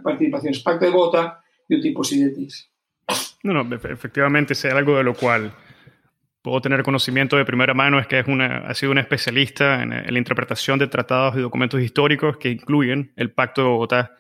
participaciones. 0.04 0.60
Pacto 0.60 0.86
de 0.86 0.92
Bogotá 0.92 1.44
y 1.68 1.76
un 1.76 1.82
tipo 1.82 2.04
sidetis. 2.04 2.70
No, 3.44 3.64
no, 3.64 3.76
efectivamente, 3.76 4.56
hay 4.64 4.72
algo 4.72 4.98
de 4.98 5.04
lo 5.04 5.14
cual 5.14 5.54
puedo 6.42 6.62
tener 6.62 6.84
conocimiento 6.84 7.38
de 7.38 7.46
primera 7.46 7.74
mano 7.74 8.00
es 8.00 8.06
que 8.06 8.20
es 8.20 8.28
una, 8.28 8.68
ha 8.68 8.74
sido 8.76 8.92
una 8.92 9.02
especialista 9.02 9.82
en, 9.82 9.90
la 9.90 10.18
interpretación 10.18 10.78
de 10.78 10.88
tratados 10.88 11.36
y 11.36 11.42
documentos 11.42 11.82
históricos 11.82 12.38
que 12.38 12.50
incluyen 12.50 13.14
el 13.16 13.32
Pacto 13.32 13.62
de 13.62 13.68
Bogotá. 13.68 14.18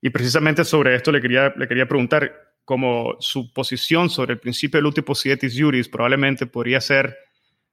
Y 0.00 0.10
precisamente 0.10 0.64
sobre 0.64 0.94
esto 0.94 1.12
le 1.12 1.20
quería, 1.20 1.52
le 1.54 1.68
quería 1.68 1.86
preguntar, 1.86 2.49
como 2.70 3.16
su 3.18 3.52
posición 3.52 4.10
sobre 4.10 4.34
el 4.34 4.38
principio 4.38 4.78
del 4.78 4.86
último 4.86 5.06
posietis 5.06 5.60
juris 5.60 5.88
probablemente 5.88 6.46
podría 6.46 6.80
ser 6.80 7.18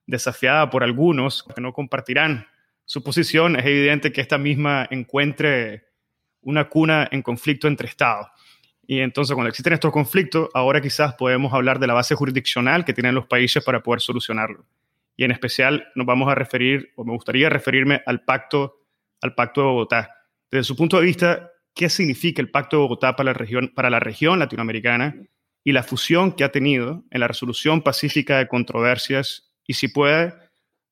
desafiada 0.08 0.72
por 0.72 0.84
algunos 0.84 1.44
que 1.44 1.62
no 1.62 1.72
compartirán 1.72 2.48
su 2.84 3.04
posición, 3.04 3.58
es 3.58 3.66
evidente 3.68 4.12
que 4.12 4.22
esta 4.22 4.40
misma 4.40 4.88
encuentre 4.90 5.86
una 6.42 6.68
cuna 6.68 7.08
en 7.12 7.22
conflicto 7.22 7.68
entre 7.68 7.88
Estados. 7.88 8.26
Y 8.88 9.02
entonces, 9.02 9.36
cuando 9.36 9.50
existen 9.50 9.74
estos 9.74 9.92
conflictos, 9.92 10.50
ahora 10.56 10.82
quizás 10.82 11.14
podemos 11.14 11.54
hablar 11.54 11.78
de 11.78 11.86
la 11.86 11.94
base 11.94 12.16
jurisdiccional 12.16 12.84
que 12.84 12.94
tienen 12.94 13.14
los 13.14 13.28
países 13.28 13.64
para 13.64 13.84
poder 13.84 14.02
solucionarlo. 14.02 14.66
Y 15.16 15.26
en 15.26 15.30
especial 15.30 15.90
nos 15.94 16.08
vamos 16.08 16.28
a 16.28 16.34
referir, 16.34 16.92
o 16.96 17.06
me 17.06 17.12
gustaría 17.12 17.52
referirme 17.52 18.02
al 18.08 18.24
pacto, 18.24 18.82
al 19.22 19.36
pacto 19.36 19.62
de 19.62 19.68
Bogotá. 19.68 20.10
Desde 20.50 20.64
su 20.64 20.76
punto 20.76 20.98
de 21.00 21.06
vista, 21.06 21.52
¿qué 21.78 21.90
significa 21.90 22.42
el 22.42 22.50
pacto 22.50 22.78
de 22.78 22.82
Bogotá 22.82 23.16
para 23.16 23.32
la 23.32 23.34
región, 23.34 23.72
para 23.74 23.90
la 23.90 24.00
región 24.00 24.40
latinoamericana 24.40 25.16
y 25.64 25.72
la 25.72 25.84
fusión 25.84 26.32
que 26.32 26.44
ha 26.44 26.52
tenido 26.52 27.04
en 27.12 27.20
la 27.20 27.28
resolución 27.28 27.82
pacífica 27.82 28.40
de 28.40 28.48
controversias? 28.48 29.52
Y 29.66 29.74
si 29.74 29.88
puede, 29.88 30.34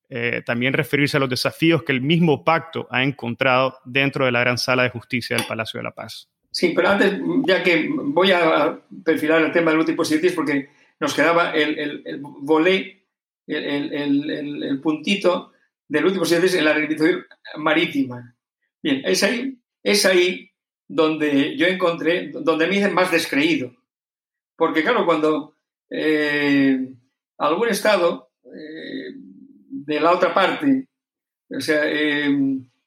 eh, 0.10 0.44
también 0.46 0.74
referirse 0.74 1.18
a 1.18 1.20
los 1.20 1.30
desafíos 1.30 1.84
que 1.84 1.92
el 1.92 2.02
mismo 2.02 2.44
pacto 2.44 2.88
ha 2.92 3.04
encontrado 3.04 3.80
dentro 3.86 4.26
de 4.26 4.32
la 4.32 4.42
gran 4.42 4.58
sala 4.58 4.84
de 4.84 4.90
justicia 4.90 5.36
del 5.36 5.48
Palacio 5.48 5.80
de 5.80 5.84
la 5.84 5.92
Paz. 5.92 6.30
Sí, 6.52 6.72
pero 6.76 6.90
antes, 6.90 7.20
ya 7.46 7.64
que 7.64 7.90
voy 7.92 8.32
a 8.32 8.80
perfilar 9.04 9.42
el 9.42 9.52
tema 9.52 9.72
del 9.72 9.80
último 9.80 10.04
porque 10.36 10.70
nos 11.00 11.14
quedaba 11.14 11.52
el, 11.52 11.78
el, 11.78 12.02
el 12.06 12.20
volé, 12.22 13.08
el, 13.48 14.64
el, 14.64 14.80
puntito 14.80 15.52
del 15.88 16.06
último 16.06 16.24
en 16.26 16.66
la 16.66 16.74
reivindicación 16.74 17.26
marítima. 17.58 18.36
Bien, 18.82 19.02
es 19.04 19.24
ahí, 19.24 19.58
es 19.84 20.06
ahí 20.06 20.50
donde 20.88 21.58
yo 21.58 21.68
encontré, 21.68 22.32
donde 22.32 22.68
me 22.68 22.76
dicen 22.76 22.94
más 22.94 23.12
descreído. 23.12 23.74
Porque 24.56 24.84
claro, 24.84 25.06
cuando 25.06 25.56
eh, 25.90 26.94
algún 27.38 27.68
Estado 27.70 28.32
eh, 28.46 29.14
de 29.70 30.00
la 30.00 30.12
otra 30.12 30.34
parte, 30.34 30.88
o 31.50 31.60
sea, 31.60 31.82
eh, 31.86 32.30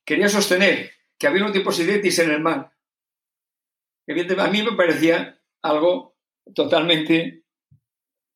quería 0.05 0.29
sostener 0.29 0.91
que 1.19 1.27
había 1.27 1.45
un 1.45 1.53
tipo 1.53 1.71
en 1.73 2.31
el 2.31 2.41
mar 2.41 2.73
evidentemente, 4.09 4.49
a 4.49 4.53
mí 4.53 4.63
me 4.63 4.77
parecía 4.77 5.39
algo 5.63 6.17
totalmente, 6.55 7.45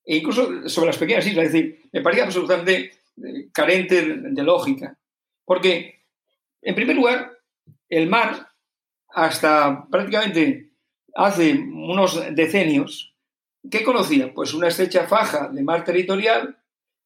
e 0.04 0.16
incluso 0.16 0.68
sobre 0.68 0.88
las 0.88 0.98
pequeñas 0.98 1.26
islas, 1.26 1.46
es 1.46 1.52
decir, 1.52 1.80
me 1.92 2.02
parecía 2.02 2.24
absolutamente 2.24 2.92
eh, 3.16 3.48
carente 3.52 4.04
de, 4.04 4.42
lógica. 4.42 4.98
Porque, 5.44 6.04
en 6.60 6.74
primer 6.74 6.94
lugar, 6.94 7.32
el 7.88 8.08
mar, 8.08 8.48
hasta 9.14 9.86
prácticamente 9.90 10.70
hace 11.14 11.52
unos 11.52 12.34
decenios, 12.34 13.14
¿qué 13.70 13.84
conocía? 13.84 14.32
Pues 14.32 14.54
una 14.54 14.68
estrecha 14.68 15.06
faja 15.06 15.48
de 15.48 15.62
mar 15.62 15.84
territorial 15.84 16.58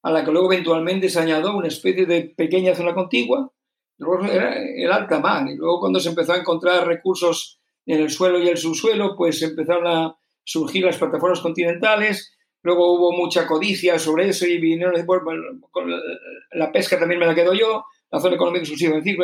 a 0.02 0.10
la 0.10 0.24
que 0.24 0.30
luego 0.30 0.52
eventualmente 0.52 1.08
se 1.08 1.20
añadió 1.20 1.56
una 1.56 1.68
especie 1.68 2.06
de 2.06 2.22
pequeña 2.22 2.74
zona 2.74 2.94
contigua, 2.94 3.50
luego 3.98 4.24
era 4.24 4.54
el 4.56 4.90
alta 4.92 5.18
mar, 5.18 5.48
y 5.48 5.56
luego 5.56 5.80
cuando 5.80 5.98
se 5.98 6.10
empezó 6.10 6.32
a 6.32 6.38
encontrar 6.38 6.86
recursos 6.86 7.60
en 7.86 8.00
el 8.00 8.10
suelo 8.10 8.38
y 8.38 8.48
el 8.48 8.56
subsuelo, 8.56 9.16
pues 9.16 9.42
empezaron 9.42 9.86
a 9.86 10.16
surgir 10.44 10.84
las 10.84 10.96
plataformas 10.96 11.40
continentales, 11.40 12.36
luego 12.62 12.94
hubo 12.94 13.12
mucha 13.12 13.46
codicia 13.46 13.98
sobre 13.98 14.28
eso 14.28 14.46
y 14.46 14.58
vinieron 14.58 14.94
decir, 14.94 15.06
bueno, 15.06 15.42
la 16.52 16.70
pesca 16.70 16.98
también 16.98 17.20
me 17.20 17.26
la 17.26 17.34
quedo 17.34 17.52
yo, 17.54 17.84
la 18.10 18.20
zona 18.20 18.36
económica 18.36 18.60
exclusiva, 18.60 18.96
decir, 18.96 19.16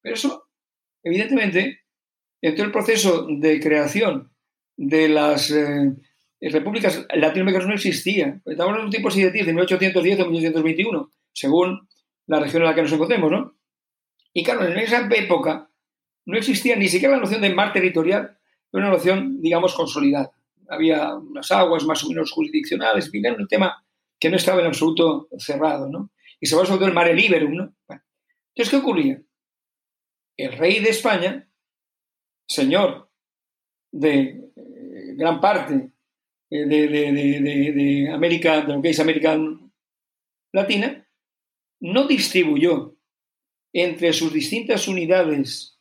pero 0.00 0.14
eso, 0.14 0.48
evidentemente, 1.02 1.85
en 2.42 2.54
todo 2.54 2.66
el 2.66 2.72
proceso 2.72 3.26
de 3.28 3.60
creación 3.60 4.30
de 4.76 5.08
las 5.08 5.50
eh, 5.50 5.94
repúblicas 6.40 7.06
latinoamericanas 7.14 7.68
no 7.68 7.74
existía. 7.74 8.40
Estamos 8.44 8.78
en 8.78 8.84
un 8.84 8.90
tipo 8.90 9.08
de 9.10 9.52
1810 9.52 10.20
a 10.20 10.24
1821, 10.24 11.10
según 11.32 11.88
la 12.26 12.40
región 12.40 12.62
en 12.62 12.68
la 12.68 12.74
que 12.74 12.82
nos 12.82 12.92
encontremos, 12.92 13.30
¿no? 13.30 13.56
Y 14.32 14.44
claro, 14.44 14.66
en 14.66 14.76
esa 14.78 15.08
época 15.10 15.70
no 16.26 16.36
existía 16.36 16.76
ni 16.76 16.88
siquiera 16.88 17.14
la 17.14 17.22
noción 17.22 17.40
de 17.40 17.54
mar 17.54 17.72
territorial, 17.72 18.36
era 18.72 18.82
una 18.82 18.90
noción, 18.90 19.40
digamos, 19.40 19.74
consolidada. 19.74 20.32
Había 20.68 21.14
unas 21.14 21.50
aguas 21.52 21.84
más 21.84 22.04
o 22.04 22.08
menos 22.08 22.32
jurisdiccionales, 22.32 23.10
era 23.12 23.34
un 23.34 23.46
tema 23.46 23.82
que 24.18 24.28
no 24.28 24.36
estaba 24.36 24.60
en 24.60 24.66
absoluto 24.66 25.28
cerrado, 25.38 25.88
¿no? 25.88 26.10
Y 26.40 26.46
se 26.46 26.56
va 26.56 26.66
sobre 26.66 26.78
todo 26.78 26.88
el 26.88 26.94
mare 26.94 27.14
liberum, 27.14 27.54
¿no? 27.54 27.74
Entonces, 27.88 28.70
¿qué 28.70 28.76
ocurría? 28.76 29.22
El 30.36 30.52
rey 30.52 30.80
de 30.80 30.90
España, 30.90 31.48
señor 32.46 33.10
de 33.92 34.50
eh, 34.56 35.14
gran 35.16 35.40
parte 35.40 35.90
eh, 36.50 36.64
de, 36.66 38.10
América, 38.12 38.62
de 38.62 38.74
lo 38.74 38.82
que 38.82 38.90
es 38.90 39.00
América 39.00 39.38
Latina, 40.52 41.06
no 41.80 42.06
distribuyó 42.06 42.96
entre 43.72 44.12
sus 44.12 44.32
distintas 44.32 44.88
unidades 44.88 45.78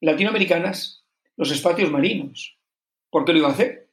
latinoamericanas 0.00 1.04
los 1.36 1.50
espacios 1.50 1.90
marinos. 1.90 2.58
¿Por 3.10 3.24
qué 3.24 3.32
lo 3.32 3.38
iba 3.38 3.48
a 3.48 3.52
hacer? 3.52 3.90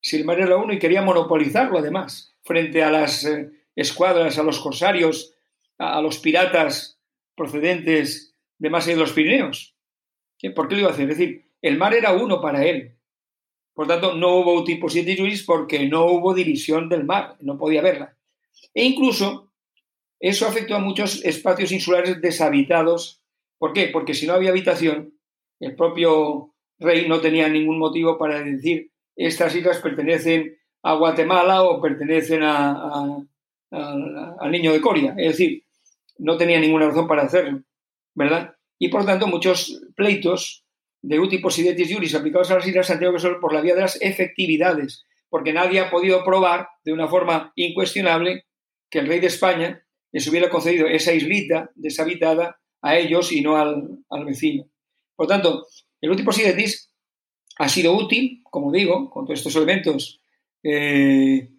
Si 0.00 0.16
el 0.16 0.24
mar 0.24 0.40
era 0.40 0.56
uno 0.56 0.72
y 0.72 0.78
quería 0.78 1.02
monopolizarlo 1.02 1.78
además, 1.78 2.36
frente 2.42 2.82
a 2.82 2.90
las 2.90 3.24
eh, 3.24 3.50
escuadras, 3.76 4.38
a 4.38 4.42
los 4.42 4.58
corsarios, 4.60 5.34
a, 5.78 6.00
los 6.00 6.18
piratas 6.18 7.00
procedentes 7.36 8.34
de 8.58 8.70
más 8.70 8.86
allá 8.86 8.94
de 8.94 9.00
los 9.00 9.12
Pirineos. 9.12 9.76
¿Por 10.54 10.68
qué 10.68 10.74
lo 10.74 10.80
iba 10.82 10.90
a 10.90 10.92
hacer? 10.92 11.10
Es 11.10 11.18
decir, 11.18 11.46
el 11.62 11.78
mar 11.78 11.94
era 11.94 12.12
uno 12.12 12.40
para 12.40 12.64
él. 12.64 12.96
Por 13.74 13.86
tanto, 13.86 14.14
no 14.14 14.36
hubo 14.36 14.64
tipo 14.64 14.88
7 14.88 15.16
juris 15.16 15.44
porque 15.44 15.88
no 15.88 16.06
hubo 16.06 16.34
división 16.34 16.88
del 16.88 17.04
mar, 17.04 17.36
no 17.40 17.58
podía 17.58 17.80
haberla. 17.80 18.16
E 18.74 18.84
incluso 18.84 19.52
eso 20.20 20.46
afectó 20.46 20.74
a 20.74 20.80
muchos 20.80 21.24
espacios 21.24 21.70
insulares 21.72 22.20
deshabitados 22.20 23.18
¿Por 23.58 23.72
qué? 23.72 23.88
Porque 23.92 24.14
si 24.14 24.26
no 24.26 24.34
había 24.34 24.50
habitación, 24.50 25.14
el 25.60 25.74
propio 25.74 26.54
rey 26.78 27.08
no 27.08 27.20
tenía 27.20 27.48
ningún 27.48 27.78
motivo 27.78 28.16
para 28.16 28.40
decir 28.40 28.92
estas 29.16 29.54
islas 29.56 29.80
pertenecen 29.80 30.56
a 30.82 30.94
Guatemala 30.94 31.64
o 31.64 31.80
pertenecen 31.82 32.44
al 32.44 33.26
niño 34.50 34.72
de 34.72 34.80
Coria. 34.80 35.14
Es 35.18 35.32
decir, 35.32 35.64
no 36.18 36.36
tenía 36.36 36.60
ninguna 36.60 36.86
razón 36.86 37.08
para 37.08 37.22
hacerlo, 37.22 37.62
¿verdad? 38.14 38.54
Y 38.78 38.88
por 38.88 39.04
tanto, 39.04 39.26
muchos 39.26 39.82
pleitos 39.96 40.64
de 41.02 41.20
utipos 41.20 41.58
y 41.58 41.94
juris 41.94 42.14
aplicados 42.14 42.50
a 42.50 42.56
las 42.56 42.66
islas 42.66 42.88
tenido 42.88 43.12
que 43.12 43.20
ser 43.20 43.38
por 43.40 43.52
la 43.52 43.60
vía 43.60 43.74
de 43.74 43.82
las 43.82 44.00
efectividades, 44.00 45.04
porque 45.28 45.52
nadie 45.52 45.80
ha 45.80 45.90
podido 45.90 46.24
probar 46.24 46.68
de 46.84 46.92
una 46.92 47.08
forma 47.08 47.52
incuestionable 47.56 48.46
que 48.90 49.00
el 49.00 49.06
rey 49.06 49.20
de 49.20 49.26
España 49.28 49.84
les 50.12 50.26
hubiera 50.26 50.48
concedido 50.48 50.86
esa 50.86 51.12
islita 51.12 51.70
deshabitada 51.74 52.60
a 52.80 52.96
ellos 52.96 53.32
y 53.32 53.40
no 53.40 53.56
al, 53.56 54.24
vecino. 54.24 54.68
Por 55.14 55.26
tanto, 55.26 55.66
el 56.00 56.10
último 56.10 56.32
sidetis 56.32 56.92
ha 57.58 57.68
sido 57.68 57.92
útil, 57.92 58.40
como 58.44 58.72
digo, 58.72 59.10
con 59.10 59.26
todos 59.26 59.40
estos 59.40 59.56
elementos, 59.56 60.22
eh, 60.62 61.50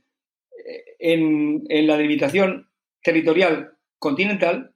en, 1.00 1.88
la 1.88 1.98
delimitación 1.98 2.70
territorial 3.02 3.78
continental, 3.98 4.74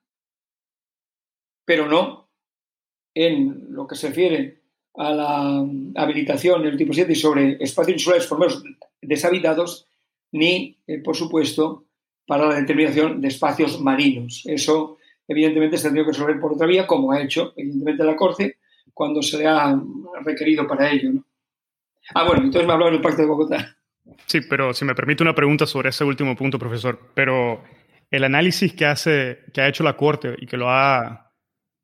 pero 1.66 1.88
no 1.88 2.23
en 3.14 3.68
lo 3.70 3.88
que 3.88 3.96
se 3.96 4.08
refiere 4.08 4.62
a 4.96 5.12
la 5.12 5.66
habilitación 5.96 6.64
del 6.64 6.78
tipo 6.78 6.94
7 6.94 7.16
sobre 7.16 7.58
espacios 7.60 7.96
insulares 7.96 8.28
por 8.28 8.40
menos 8.40 8.64
deshabitados, 9.02 9.88
ni, 10.32 10.78
eh, 10.88 11.00
por 11.00 11.16
supuesto, 11.16 11.86
para 12.26 12.48
la 12.48 12.56
determinación 12.56 13.22
de 13.22 13.28
espacios 13.28 13.80
marinos. 13.82 14.44
Eso 14.46 14.98
evidentemente 15.28 15.78
se 15.78 15.88
ha 15.88 15.90
tenido 15.90 16.06
que 16.06 16.12
resolver 16.12 16.40
por 16.40 16.54
otra 16.54 16.68
vía, 16.68 16.88
como 16.88 17.12
ha 17.12 17.22
hecho, 17.22 17.54
evidentemente, 17.56 18.04
la 18.04 18.16
Corte 18.16 18.58
cuando 18.94 19.22
se 19.22 19.40
le 19.40 19.48
ha 19.48 19.80
requerido 20.24 20.68
para 20.68 20.92
ello. 20.92 21.12
Ah, 22.14 22.26
bueno, 22.26 22.44
entonces 22.44 22.68
me 22.68 22.74
hablaba 22.74 22.92
del 22.92 23.02
Pacto 23.02 23.22
de 23.22 23.28
Bogotá. 23.28 23.76
Sí, 24.26 24.42
pero 24.50 24.74
si 24.74 24.86
me 24.86 24.96
permite 24.96 25.24
una 25.24 25.34
pregunta 25.34 25.66
sobre 25.66 25.90
ese 25.90 26.04
último 26.04 26.36
punto, 26.36 26.60
profesor. 26.60 27.00
Pero 27.14 27.64
el 28.12 28.24
análisis 28.24 28.74
que, 28.74 28.86
hace, 28.86 29.40
que 29.54 29.62
ha 29.62 29.68
hecho 29.68 29.84
la 29.84 29.96
Corte 29.96 30.36
y 30.38 30.46
que 30.46 30.58
lo 30.58 30.70
ha, 30.70 31.23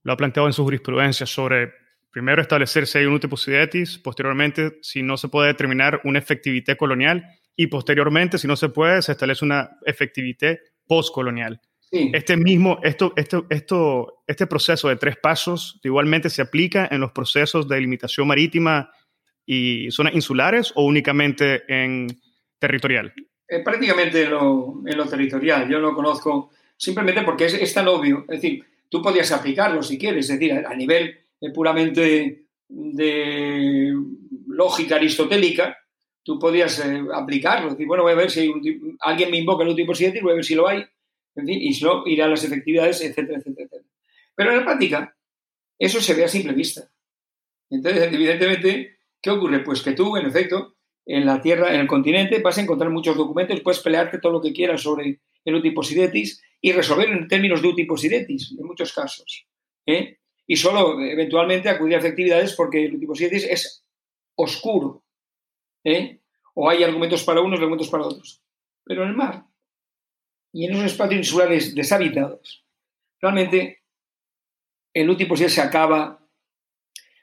lo 0.03 0.13
ha 0.13 0.17
planteado 0.17 0.47
en 0.47 0.53
su 0.53 0.63
jurisprudencia 0.63 1.25
sobre 1.25 1.73
primero 2.11 2.41
establecer 2.41 2.87
si 2.87 2.97
hay 2.97 3.05
un 3.05 3.13
utiposidetis, 3.13 3.97
posteriormente 3.97 4.79
si 4.81 5.03
no 5.03 5.17
se 5.17 5.27
puede 5.27 5.47
determinar 5.47 6.01
una 6.03 6.19
efectividad 6.19 6.77
colonial 6.77 7.25
y 7.55 7.67
posteriormente 7.67 8.37
si 8.37 8.47
no 8.47 8.55
se 8.55 8.69
puede 8.69 9.01
se 9.01 9.11
establece 9.11 9.45
una 9.45 9.77
efectividad 9.85 10.57
postcolonial. 10.87 11.61
Este 11.91 12.37
mismo, 12.37 12.79
esto, 12.83 13.13
esto, 13.15 13.47
esto, 13.49 14.21
este 14.27 14.45
proceso 14.45 14.89
de 14.89 14.95
tres 14.95 15.17
pasos 15.17 15.79
igualmente 15.83 16.29
se 16.29 16.43
aplica 16.43 16.87
en 16.91 17.01
los 17.01 17.11
procesos 17.11 17.67
de 17.67 17.75
delimitación 17.75 18.27
marítima 18.27 18.91
y 19.43 19.89
zonas 19.89 20.13
insulares 20.13 20.71
o 20.75 20.83
únicamente 20.83 21.63
en 21.67 22.07
territorial? 22.59 23.11
Eh, 23.47 23.63
prácticamente 23.63 24.23
en 24.23 24.29
lo, 24.29 24.83
en 24.85 24.95
lo, 24.95 25.05
territorial. 25.07 25.67
Yo 25.67 25.79
lo 25.79 25.95
conozco 25.95 26.51
simplemente 26.77 27.23
porque 27.23 27.45
es, 27.45 27.55
es, 27.55 27.73
tan 27.73 27.87
obvio. 27.87 28.25
Es 28.29 28.41
decir, 28.41 28.63
tú 28.89 29.01
podías 29.01 29.31
aplicarlo 29.31 29.81
si 29.83 29.97
quieres, 29.97 30.29
es 30.29 30.39
decir, 30.39 30.53
a, 30.53 30.75
nivel 30.75 31.17
eh, 31.39 31.51
puramente 31.53 32.45
de 32.67 33.93
lógica 34.47 34.95
aristotélica, 34.95 35.77
tú 36.23 36.37
podías 36.37 36.79
eh, 36.79 37.01
aplicarlo. 37.13 37.71
Decir, 37.71 37.87
bueno, 37.87 38.03
voy 38.03 38.13
a 38.13 38.15
ver 38.15 38.29
si 38.29 38.51
alguien 39.01 39.31
me 39.31 39.37
invoca 39.37 39.63
el 39.63 39.69
último 39.69 39.93
7 39.93 40.17
y 40.17 40.21
voy 40.21 40.33
a 40.33 40.35
ver 40.35 40.45
si 40.45 40.55
lo 40.55 40.67
hay 40.67 40.83
y 41.47 41.73
si 41.73 41.85
no, 41.85 42.03
irá 42.05 42.25
a 42.25 42.29
las 42.29 42.43
efectividades, 42.43 43.01
etcétera, 43.01 43.37
etcétera, 43.37 43.65
etcétera. 43.65 43.89
Pero 44.35 44.51
en 44.51 44.57
la 44.57 44.65
práctica, 44.65 45.15
eso 45.77 46.01
se 46.01 46.13
ve 46.13 46.25
a 46.25 46.27
simple 46.27 46.53
vista. 46.53 46.89
Entonces, 47.69 48.11
evidentemente, 48.11 48.97
¿qué 49.21 49.29
ocurre? 49.29 49.63
Pues 49.63 49.81
que 49.81 49.93
tú, 49.93 50.17
en 50.17 50.25
efecto, 50.25 50.75
en 51.05 51.25
la 51.25 51.41
Tierra, 51.41 51.73
en 51.73 51.81
el 51.81 51.87
continente, 51.87 52.41
vas 52.41 52.57
a 52.57 52.61
encontrar 52.61 52.89
muchos 52.89 53.15
documentos, 53.15 53.61
puedes 53.61 53.79
pelearte 53.79 54.19
todo 54.19 54.33
lo 54.33 54.41
que 54.41 54.53
quieras 54.53 54.81
sobre 54.81 55.19
el 55.45 55.55
utiposidetis 55.55 56.41
y 56.61 56.71
resolverlo 56.71 57.15
en 57.15 57.27
términos 57.27 57.61
de 57.61 57.69
utiposidetis, 57.69 58.55
en 58.57 58.65
muchos 58.65 58.93
casos. 58.93 59.47
¿eh? 59.85 60.19
Y 60.45 60.55
solo, 60.55 60.99
eventualmente, 61.01 61.69
acudir 61.69 61.95
a 61.95 61.99
efectividades 61.99 62.53
porque 62.55 62.85
el 62.85 62.95
utiposidetis 62.95 63.45
es 63.45 63.85
oscuro. 64.35 65.03
¿eh? 65.83 66.19
O 66.55 66.69
hay 66.69 66.83
argumentos 66.83 67.23
para 67.23 67.41
unos 67.41 67.59
y 67.59 67.63
argumentos 67.63 67.89
para 67.89 68.05
otros. 68.05 68.41
Pero 68.83 69.03
en 69.03 69.09
el 69.09 69.15
mar, 69.15 69.45
y 70.51 70.65
en 70.65 70.73
esos 70.73 70.85
espacios 70.85 71.19
insulares 71.19 71.75
deshabitados, 71.75 72.65
realmente 73.21 73.83
el 74.93 75.09
último 75.09 75.35
se 75.37 75.61
acaba, 75.61 76.27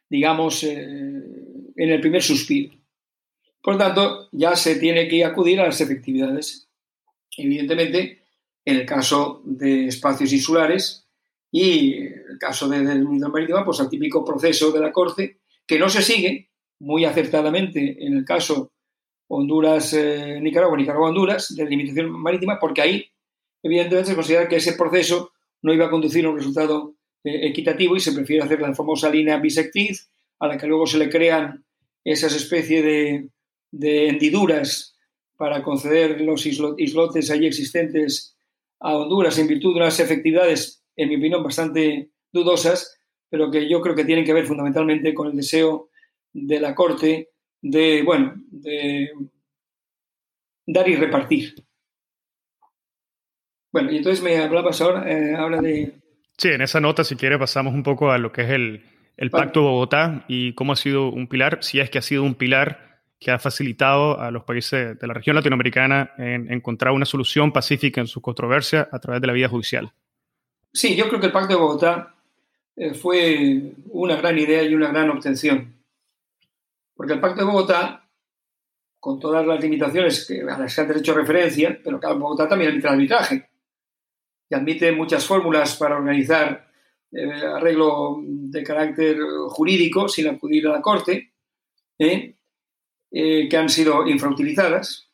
digamos, 0.09 0.63
eh, 0.63 0.77
en 0.77 1.91
el 1.91 2.01
primer 2.01 2.23
suspiro. 2.23 2.75
Por 3.61 3.75
lo 3.75 3.79
tanto, 3.79 4.29
ya 4.31 4.55
se 4.55 4.77
tiene 4.77 5.09
que 5.09 5.25
acudir 5.25 5.59
a 5.61 5.67
las 5.67 5.81
efectividades. 5.81 6.69
Evidentemente, 7.37 8.26
en 8.67 8.77
el 8.77 8.85
caso 8.85 9.41
de 9.45 9.87
espacios 9.87 10.33
insulares 10.33 11.07
y 11.51 11.95
el 11.95 12.37
caso 12.39 12.69
de, 12.69 12.85
del 12.85 13.05
Marítimo, 13.05 13.65
pues 13.65 13.81
al 13.81 13.89
típico 13.89 14.25
proceso 14.25 14.73
de 14.73 14.81
la 14.81 14.93
Corte, 14.93 15.39
que 15.67 15.79
no 15.79 15.89
se 15.89 16.03
sigue 16.03 16.51
muy 16.81 17.05
acertadamente 17.05 17.97
en 18.05 18.15
el 18.15 18.25
caso 18.25 18.73
Honduras-Nicaragua, 19.29 20.77
Nicaragua-Honduras, 20.77 21.55
de 21.55 21.65
limitación 21.65 22.11
marítima, 22.11 22.59
porque 22.59 22.83
ahí 22.83 23.07
evidentemente 23.63 24.11
se 24.11 24.17
considera 24.17 24.49
que 24.49 24.57
ese 24.57 24.75
proceso 24.75 25.33
no 25.63 25.73
iba 25.73 25.87
a 25.87 25.91
conducir 25.91 26.27
a 26.27 26.31
un 26.31 26.37
resultado 26.37 26.97
eh, 27.25 27.49
equitativo 27.49 27.97
y 27.97 28.01
se 28.01 28.13
prefiere 28.13 28.45
hacer 28.45 28.61
la 28.61 28.75
famosa 28.75 29.09
línea 29.09 29.39
bisectriz, 29.39 30.11
a 30.39 30.49
la 30.49 30.59
que 30.59 30.67
luego 30.67 30.87
se 30.87 30.99
le 30.99 31.09
crean 31.09 31.65
esas 32.05 32.35
especies 32.35 32.85
de, 32.85 34.09
hendiduras 34.09 34.97
para 35.37 35.63
conceder 35.63 36.21
los 36.21 36.47
islotes 36.47 37.31
allí 37.31 37.47
existentes 37.47 38.36
a 38.81 38.97
Honduras 38.97 39.39
en 39.39 39.49
virtud 39.49 39.75
de 39.75 39.81
unas 39.81 40.01
efectividades, 40.01 40.85
en 40.97 41.09
mi 41.09 41.17
opinión, 41.17 41.43
bastante 41.43 42.11
dudosas, 42.33 42.99
pero 43.29 43.51
que 43.51 43.69
yo 43.69 43.81
creo 43.81 43.95
que 43.95 44.05
tienen 44.05 44.25
que 44.25 44.33
ver 44.33 44.47
fundamentalmente 44.47 45.15
con 45.15 45.29
el 45.29 45.37
deseo 45.37 45.91
de 46.33 46.61
la 46.61 46.75
Corte 46.75 47.31
de, 47.63 48.03
bueno, 48.03 48.35
de 48.51 49.11
dar 50.67 50.89
y 50.89 50.97
repartir. 50.97 51.55
Bueno, 53.73 53.93
y 53.93 53.99
entonces 53.99 54.23
me 54.23 54.39
hablabas 54.39 54.81
ahora, 54.81 55.05
eh, 55.11 55.63
de... 55.63 55.93
Sí, 56.39 56.49
en 56.49 56.63
esa 56.63 56.81
nota, 56.81 57.05
si 57.05 57.17
quiere, 57.17 57.39
pasamos 57.39 57.75
un 57.75 57.83
poco 57.83 58.11
a 58.11 58.19
lo 58.19 58.33
que 58.33 58.43
es 58.43 58.51
el, 58.51 58.85
el 59.17 59.31
Pacto 59.31 59.61
de 59.61 59.67
Bogotá 59.67 60.25
y 60.29 60.55
cómo 60.55 60.73
ha 60.73 60.77
sido 60.77 61.09
un 61.11 61.27
pilar, 61.29 61.59
si 61.63 61.81
es 61.81 61.91
que 61.91 61.99
ha 61.99 62.03
sido 62.03 62.23
un 62.23 62.35
pilar 62.35 62.96
que 63.19 63.31
ha 63.31 63.39
facilitado 63.39 64.21
a 64.21 64.31
los 64.31 64.45
países 64.45 64.99
de 64.99 65.07
la 65.07 65.15
región 65.15 65.37
latinoamericana 65.37 66.13
en 66.19 66.53
encontrar 66.53 66.93
una 66.93 67.07
solución 67.07 67.53
pacífica 67.53 68.01
en 68.01 68.07
su 68.07 68.21
controversia 68.21 68.89
a 68.93 68.99
través 68.99 69.21
de 69.21 69.27
la 69.27 69.33
vía 69.33 69.49
judicial. 69.49 69.93
Sí, 70.73 70.95
yo 70.95 71.09
creo 71.09 71.21
que 71.21 71.27
el 71.27 71.33
Pacto 71.33 71.55
de 71.55 71.61
Bogotá 71.61 72.15
eh, 72.77 72.93
fue 72.93 73.73
una 73.89 74.17
gran 74.17 74.39
idea 74.39 74.63
y 74.63 74.75
una 74.75 74.89
gran 74.89 75.09
obtención. 75.09 75.75
Porque 76.95 77.15
el 77.15 77.21
Pacto 77.21 77.41
de 77.41 77.47
Bogotá, 77.47 78.07
con 79.01 79.19
todas 79.19 79.47
las 79.47 79.61
limitaciones 79.61 80.27
que, 80.27 80.43
a 80.43 80.59
las 80.59 80.75
que 80.75 80.81
han 80.83 80.99
hecho 80.99 81.15
referencia, 81.15 81.79
pero 81.83 81.99
claro, 81.99 82.19
Bogotá 82.19 82.47
también 82.49 82.71
admite 82.71 82.89
arbitraje 82.89 83.49
y 84.51 84.55
admite 84.55 84.93
muchas 84.93 85.25
fórmulas 85.25 85.77
para 85.77 85.97
organizar 85.97 86.69
eh, 87.13 87.47
arreglo 87.55 88.21
de 88.23 88.63
carácter 88.63 89.17
jurídico 89.49 90.09
sin 90.09 90.29
acudir 90.29 90.67
a 90.69 90.73
la 90.73 90.83
Corte, 90.83 91.33
¿eh? 91.99 92.35
Eh, 93.19 93.49
que 93.49 93.57
han 93.57 93.71
sido 93.71 94.07
infrautilizadas. 94.07 95.09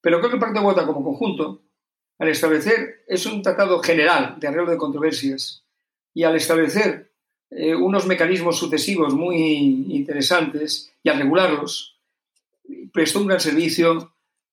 Pero 0.00 0.18
creo 0.18 0.30
que 0.30 0.34
el 0.34 0.40
Pacto 0.40 0.58
de 0.58 0.64
Bogotá 0.64 0.84
como 0.84 1.04
conjunto, 1.04 1.62
al 2.18 2.28
establecer, 2.28 3.04
es 3.06 3.24
un 3.24 3.40
tratado 3.40 3.78
general 3.78 4.34
de 4.40 4.48
arreglo 4.48 4.72
de 4.72 4.76
controversias 4.76 5.62
y 6.12 6.24
al 6.24 6.34
establecer 6.34 7.12
unos 7.78 8.06
mecanismos 8.06 8.58
sucesivos 8.58 9.14
muy 9.14 9.86
interesantes 9.90 10.92
y 11.04 11.08
al 11.08 11.18
regularlos, 11.18 11.96
prestó 12.92 13.20
un 13.20 13.28
gran 13.28 13.38
servicio 13.38 14.12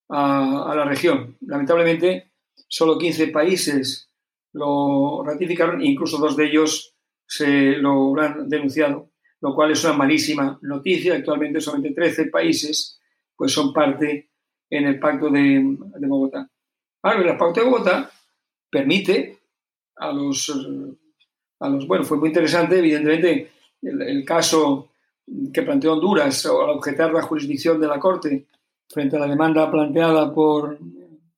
a, 0.10 0.72
a 0.72 0.76
la 0.76 0.86
región. 0.86 1.36
Lamentablemente, 1.41 2.30
solo 2.68 3.00
15 3.00 3.30
países 3.30 4.08
lo 4.52 5.24
ratificaron 5.24 5.82
e 5.82 5.88
incluso 5.88 6.20
dos 6.20 6.38
de 6.38 6.46
ellos 6.46 6.94
se 7.26 7.78
lo 7.78 8.20
han 8.22 8.48
denunciado, 8.48 9.10
lo 9.44 9.54
cual 9.54 9.72
es 9.72 9.84
una 9.84 9.94
malísima 9.94 10.58
noticia. 10.62 11.16
Actualmente 11.16 11.60
solamente 11.60 11.94
13 11.94 12.28
países 12.28 12.98
pues 13.36 13.52
son 13.52 13.74
parte 13.74 14.30
en 14.70 14.88
el 14.88 15.00
Pacto 15.00 15.30
de, 15.30 15.62
Bogotá. 16.08 16.50
Ahora, 17.02 17.32
el 17.32 17.38
Pacto 17.38 17.60
de 17.60 17.70
Bogotá 17.70 18.10
permite 18.70 19.39
a 19.98 20.14
los, 20.14 20.50
a 21.60 21.70
los... 21.70 21.86
Bueno, 21.86 22.06
fue 22.06 22.18
muy 22.18 22.30
interesante, 22.30 22.80
evidentemente, 22.80 23.52
el, 23.82 24.24
caso 24.24 24.91
que 25.54 25.62
planteó 25.62 25.94
Honduras 25.94 26.46
al 26.46 26.70
objetar 26.70 27.12
la 27.12 27.24
jurisdicción 27.24 27.82
de 27.82 27.88
la 27.88 28.00
Corte 28.00 28.48
frente 28.88 29.18
a 29.18 29.20
la 29.20 29.28
demanda 29.28 29.70
planteada 29.70 30.34
por 30.34 30.80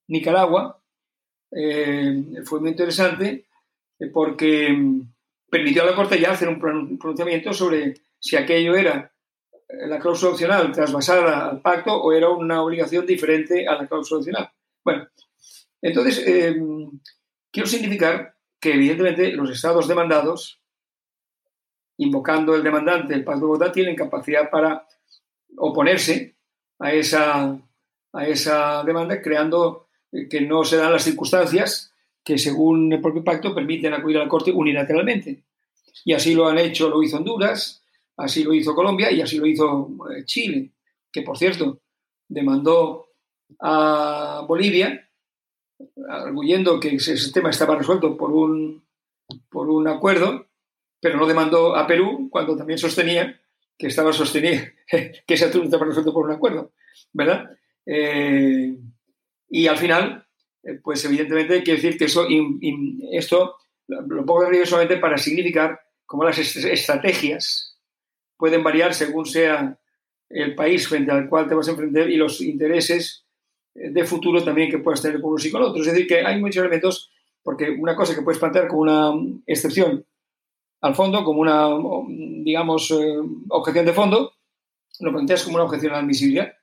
Nicaragua, 0.08 0.80
eh, 1.52 2.24
fue 2.44 2.60
muy 2.60 2.70
interesante 2.70 3.48
eh, 3.98 4.08
porque 4.14 4.68
permitió 5.50 5.84
a 5.84 5.86
la 5.86 5.96
Corte 5.96 6.20
ya 6.20 6.32
hacer 6.32 6.48
un 6.48 6.60
pronunciamiento 6.60 7.54
sobre 7.54 7.94
si 8.20 8.36
aquello 8.36 8.76
era 8.76 9.12
eh, 9.68 9.88
la 9.88 10.00
cláusula 10.00 10.32
opcional 10.32 10.72
trasvasada 10.72 11.50
al 11.50 11.62
pacto 11.62 11.94
o 11.94 12.12
era 12.12 12.30
una 12.30 12.62
obligación 12.62 13.06
diferente 13.06 13.68
a 13.68 13.76
la 13.76 13.88
cláusula 13.88 14.20
opcional. 14.20 14.52
Bueno, 14.84 15.08
entonces, 15.82 16.24
quiero 17.52 17.68
significar 17.68 18.36
que 18.60 18.74
evidentemente 18.74 19.32
los 19.34 19.52
estados 19.52 19.88
demandados, 19.88 20.62
invocando 21.98 22.56
el 22.56 22.64
demandante, 22.64 23.14
el 23.14 23.24
pacto 23.24 23.42
de 23.42 23.46
Bogotá, 23.46 23.72
tienen 23.72 23.96
capacidad 23.96 24.50
para 24.50 24.88
oponerse 25.58 26.36
a 26.80 26.92
esa, 26.92 27.58
a 28.14 28.28
esa 28.28 28.84
demanda, 28.84 29.22
creando 29.22 29.88
que 30.30 30.42
no 30.42 30.64
se 30.64 30.78
dan 30.78 30.92
las 30.92 31.04
circunstancias 31.04 31.94
que 32.26 32.40
según 32.40 32.92
el 32.92 33.02
propio 33.02 33.24
pacto 33.24 33.54
permiten 33.54 33.94
acudir 33.94 34.18
a 34.18 34.24
la 34.24 34.28
Corte 34.28 34.52
unilateralmente. 34.52 35.44
Y 36.04 36.14
así 36.14 36.34
lo 36.34 36.48
han 36.48 36.58
hecho, 36.58 36.90
lo 36.90 37.04
hizo 37.04 37.18
Honduras, 37.18 37.84
así 38.18 38.44
lo 38.44 38.54
hizo 38.54 38.74
Colombia 38.74 39.12
y 39.12 39.22
así 39.22 39.38
lo 39.38 39.46
hizo 39.46 39.92
eh, 40.12 40.26
Chile, 40.26 40.72
que 41.12 41.22
por 41.22 41.38
cierto 41.38 41.80
demandó 42.28 43.10
a 43.60 44.44
Bolivia, 44.48 45.08
arguyendo 46.10 46.80
que 46.80 46.96
ese 46.96 47.32
tema 47.32 47.52
estaba 47.52 47.76
resuelto 47.76 48.18
por 48.18 48.32
un, 48.32 48.84
por 49.50 49.70
un 49.70 49.88
acuerdo, 49.88 50.48
pero 51.00 51.18
no 51.18 51.28
demandó 51.28 51.76
a 51.76 51.86
Perú 51.86 52.28
cuando 52.32 52.58
también 52.58 52.80
sostenía 52.80 53.40
que 53.78 53.88
estaba 53.88 54.12
sostenido 54.14 54.64
que 54.88 55.24
ese 55.28 55.46
asunto 55.46 55.66
estaba 55.66 55.86
resuelto 55.86 56.12
por 56.12 56.26
un 56.26 56.32
acuerdo, 56.32 56.72
¿verdad? 57.14 57.52
Eh, 57.86 58.76
y 59.50 59.68
al 59.68 59.78
final, 59.78 60.25
pues 60.84 61.06
evidentemente 61.06 61.64
quiere 61.64 61.82
decir 61.82 61.98
que 61.98 62.06
eso, 62.06 62.28
esto 63.12 63.56
lo 63.88 64.26
pongo 64.26 64.52
en 64.52 64.66
solamente 64.66 64.98
para 64.98 65.18
significar 65.18 65.80
cómo 66.06 66.24
las 66.24 66.38
estrategias 66.40 67.78
pueden 68.38 68.64
variar 68.64 68.94
según 68.94 69.26
sea 69.26 69.78
el 70.30 70.56
país 70.56 70.88
frente 70.88 71.12
al 71.12 71.30
cual 71.30 71.48
te 71.48 71.56
vas 71.56 71.68
a 71.68 71.72
enfrentar 71.72 72.10
y 72.10 72.18
los 72.18 72.42
intereses 72.42 73.26
eh, 73.76 73.92
de 73.92 74.04
futuro 74.06 74.44
también 74.44 74.72
que 74.72 74.80
puedas 74.80 75.02
tener 75.02 75.22
con 75.22 75.32
unos 75.32 75.46
y 75.46 75.52
con 75.52 75.62
otros. 75.62 75.86
Es 75.86 75.94
decir, 75.94 76.08
que 76.08 76.26
hay 76.26 76.40
muchos 76.40 76.62
elementos 76.62 77.12
porque 77.44 77.70
una 77.70 77.96
cosa 77.96 78.16
que 78.16 78.24
puedes 78.24 78.40
plantear 78.40 78.68
como 78.68 78.82
una 78.82 79.14
excepción 79.46 80.06
al 80.82 80.96
fondo, 80.96 81.24
como 81.24 81.42
una, 81.42 81.70
digamos, 82.08 82.92
eh, 82.92 83.18
objeción 83.50 83.86
de 83.86 83.94
fondo, 83.94 84.34
lo 85.00 85.12
planteas 85.12 85.44
como 85.44 85.56
una 85.56 85.66
objeción 85.66 85.92
a 85.92 85.96
la 85.96 86.02
admisibilidad 86.02 86.54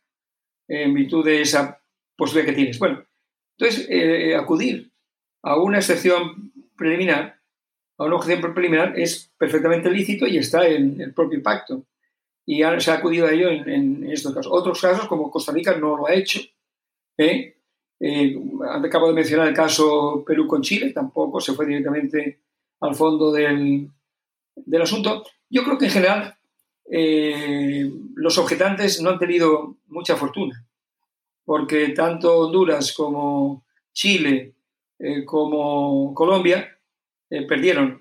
en 0.68 0.94
virtud 0.94 1.24
de 1.24 1.40
esa 1.42 1.80
posibilidad 2.16 2.50
que 2.50 2.57
tienes. 2.57 2.78
Bueno, 2.78 3.05
entonces, 3.62 3.86
eh, 3.90 4.34
acudir 4.34 4.90
a 5.40 5.56
una 5.56 5.78
excepción 5.78 6.52
preliminar, 6.76 7.38
a 7.96 8.04
una 8.06 8.16
objeción 8.16 8.52
preliminar, 8.54 8.98
es 8.98 9.32
perfectamente 9.38 9.88
lícito 9.88 10.26
y 10.26 10.36
está 10.36 10.66
en 10.66 11.00
el 11.00 11.14
propio 11.14 11.40
pacto. 11.40 11.84
Y 12.44 12.62
se 12.80 12.90
ha 12.90 12.94
acudido 12.94 13.28
a 13.28 13.32
ello 13.32 13.48
en, 13.50 14.10
estos 14.10 14.34
casos. 14.34 14.52
Otros 14.52 14.80
casos, 14.80 15.06
como 15.06 15.30
Costa 15.30 15.52
Rica, 15.52 15.76
no 15.76 15.96
lo 15.96 16.08
ha 16.08 16.12
hecho. 16.12 16.40
¿eh? 17.16 17.54
Eh, 18.00 18.36
acabo 18.84 19.06
de 19.06 19.14
mencionar 19.14 19.46
el 19.46 19.54
caso 19.54 20.24
Perú 20.26 20.48
con 20.48 20.62
Chile, 20.62 20.92
tampoco 20.92 21.40
se 21.40 21.52
fue 21.52 21.64
directamente 21.64 22.40
al 22.80 22.96
fondo 22.96 23.30
del, 23.30 23.88
del 24.56 24.82
asunto. 24.82 25.24
Yo 25.48 25.62
creo 25.62 25.78
que 25.78 25.84
en 25.84 25.92
general 25.92 26.36
los 28.16 28.38
objetantes 28.38 29.00
no 29.00 29.10
han 29.10 29.18
tenido 29.20 29.76
mucha 29.86 30.16
fortuna 30.16 30.66
porque 31.45 31.88
tanto 31.88 32.38
Honduras 32.38 32.93
como 32.93 33.64
Chile 33.93 34.55
eh, 34.99 35.24
como 35.24 36.14
Colombia 36.14 36.78
eh, 37.28 37.47
perdieron 37.47 38.01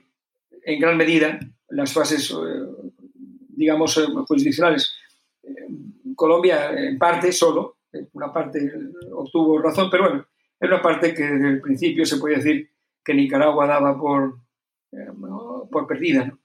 en 0.63 0.79
gran 0.79 0.95
medida 0.95 1.39
las 1.69 1.91
fases, 1.91 2.29
eh, 2.29 2.91
digamos, 3.49 3.99
jurisdiccionales. 4.27 4.93
Colombia 6.15 6.71
en 6.71 6.99
parte 6.99 7.31
solo, 7.31 7.77
una 8.13 8.31
parte 8.31 8.71
obtuvo 9.11 9.59
razón, 9.59 9.89
pero 9.89 10.03
bueno, 10.03 10.27
es 10.59 10.69
una 10.69 10.81
parte 10.81 11.15
que 11.15 11.23
desde 11.23 11.49
el 11.49 11.61
principio 11.61 12.05
se 12.05 12.17
puede 12.17 12.35
decir 12.35 12.69
que 13.03 13.15
Nicaragua 13.15 13.65
daba 13.65 13.97
por, 13.97 14.37
por 15.71 15.87
perdida. 15.87 16.37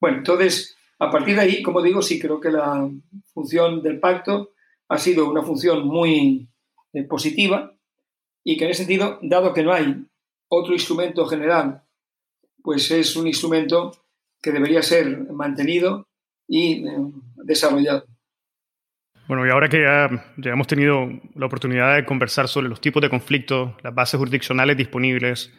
Bueno, 0.00 0.18
entonces, 0.18 0.76
a 1.00 1.10
partir 1.10 1.34
de 1.34 1.40
ahí, 1.40 1.62
como 1.62 1.82
digo, 1.82 2.00
sí 2.02 2.20
creo 2.20 2.38
que 2.38 2.52
la 2.52 2.88
función 3.34 3.82
del 3.82 3.98
pacto 3.98 4.52
ha 4.88 4.98
sido 4.98 5.30
una 5.30 5.42
función 5.42 5.86
muy 5.86 6.48
eh, 6.92 7.04
positiva 7.04 7.74
y 8.44 8.56
que 8.56 8.64
en 8.64 8.70
ese 8.70 8.84
sentido, 8.84 9.18
dado 9.22 9.52
que 9.52 9.62
no 9.62 9.72
hay 9.72 10.06
otro 10.48 10.72
instrumento 10.72 11.26
general, 11.26 11.82
pues 12.62 12.90
es 12.90 13.14
un 13.16 13.26
instrumento 13.26 13.92
que 14.40 14.52
debería 14.52 14.82
ser 14.82 15.30
mantenido 15.32 16.08
y 16.46 16.86
eh, 16.86 16.96
desarrollado. 17.44 18.04
Bueno, 19.26 19.46
y 19.46 19.50
ahora 19.50 19.68
que 19.68 19.82
ya, 19.82 20.50
hemos 20.50 20.66
tenido 20.66 21.06
la 21.34 21.46
oportunidad 21.46 21.96
de 21.96 22.06
conversar 22.06 22.48
sobre 22.48 22.68
los 22.68 22.80
tipos 22.80 23.02
de 23.02 23.10
conflictos, 23.10 23.74
las 23.82 23.94
bases 23.94 24.16
jurisdiccionales 24.16 24.74
disponibles, 24.74 25.52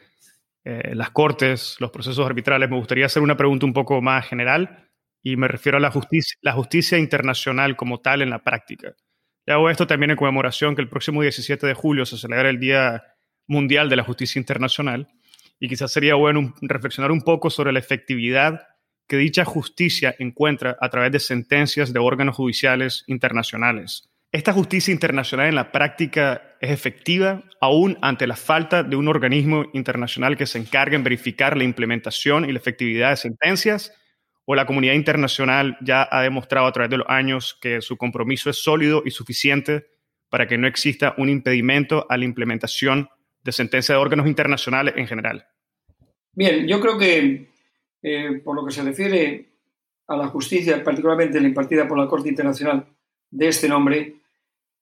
eh, 0.64 0.96
las 0.96 1.12
cortes, 1.12 1.76
los 1.80 1.92
procesos 1.92 2.26
arbitrales, 2.26 2.68
me 2.68 2.78
gustaría 2.78 3.06
hacer 3.06 3.22
una 3.22 3.38
pregunta 3.38 3.68
un 3.68 3.74
poco 3.74 4.02
más 4.02 4.28
general 4.28 4.90
y 5.22 5.36
me 5.36 5.48
refiero 5.48 5.78
a 5.78 5.82
la 5.82 5.92
justicia, 5.92 6.36
la 6.42 6.54
justicia 6.54 6.98
internacional 6.98 7.76
como 7.76 8.00
tal 8.00 8.24
en 8.24 8.32
la 8.32 8.44
práctica. 8.44 8.96
Y 9.46 9.52
hago 9.52 9.70
esto 9.70 9.88
también 9.88 10.12
en 10.12 10.18
conmemoración 10.18 10.76
que 10.76 10.82
el 10.82 10.90
próximo 10.90 11.22
17 11.22 11.66
de 11.66 11.74
julio 11.74 12.06
se 12.06 12.18
celebra 12.18 12.50
el 12.50 12.60
Día 12.60 13.04
Mundial 13.48 13.90
de 13.90 13.96
la 13.96 14.04
Justicia 14.04 14.40
Internacional 14.40 15.08
y 15.60 15.68
quizás 15.68 15.92
sería 15.92 16.16
bueno 16.16 16.54
reflexionar 16.62 17.12
un 17.12 17.22
poco 17.22 17.50
sobre 17.50 17.72
la 17.72 17.80
efectividad 17.80 18.68
que 19.08 19.18
dicha 19.18 19.44
justicia 19.44 20.16
encuentra 20.20 20.78
a 20.80 20.90
través 20.90 21.12
de 21.12 21.20
sentencias 21.20 21.92
de 21.92 22.00
órganos 22.00 22.36
judiciales 22.36 23.04
internacionales. 23.08 24.10
¿Esta 24.32 24.54
justicia 24.54 24.92
internacional 24.92 25.48
en 25.48 25.56
la 25.56 25.72
práctica 25.72 26.56
es 26.62 26.70
efectiva 26.70 27.44
aún 27.60 27.98
ante 28.04 28.28
la 28.28 28.36
falta 28.36 28.84
de 28.84 28.96
un 28.96 29.08
organismo 29.08 29.66
internacional 29.74 30.38
que 30.38 30.46
se 30.46 30.60
encargue 30.60 30.96
en 30.96 31.04
verificar 31.04 31.58
la 31.58 31.64
implementación 31.64 32.48
y 32.48 32.52
la 32.52 32.60
efectividad 32.60 33.10
de 33.10 33.18
sentencias? 33.18 33.92
O 34.52 34.56
la 34.56 34.66
comunidad 34.66 34.96
internacional 34.96 35.78
ya 35.80 36.10
ha 36.10 36.24
demostrado 36.24 36.66
a 36.66 36.72
través 36.72 36.90
de 36.90 36.98
los 36.98 37.08
años 37.08 37.56
que 37.62 37.82
su 37.82 37.98
compromiso 37.98 38.50
es 38.50 38.58
sólido 38.58 39.04
y 39.06 39.12
suficiente 39.12 39.92
para 40.28 40.48
que 40.48 40.58
no 40.58 40.66
exista 40.66 41.14
un 41.20 41.30
impedimento 41.30 42.08
a 42.10 42.18
la 42.18 42.26
implementación 42.26 43.10
de 43.44 43.52
sentencias 43.52 43.96
de 43.96 44.02
órganos 44.02 44.26
internacionales 44.26 44.96
en 44.98 45.06
general? 45.06 45.46
Bien, 46.34 46.68
yo 46.68 46.82
creo 46.82 46.98
que 46.98 47.48
eh, 48.02 48.42
por 48.44 48.56
lo 48.56 48.66
que 48.66 48.72
se 48.72 48.82
refiere 48.82 49.50
a 50.08 50.18
la 50.18 50.30
justicia, 50.30 50.84
particularmente 50.84 51.40
la 51.40 51.48
impartida 51.48 51.88
por 51.88 52.00
la 52.00 52.08
Corte 52.08 52.30
Internacional 52.30 52.88
de 53.30 53.48
este 53.50 53.70
nombre, 53.70 54.16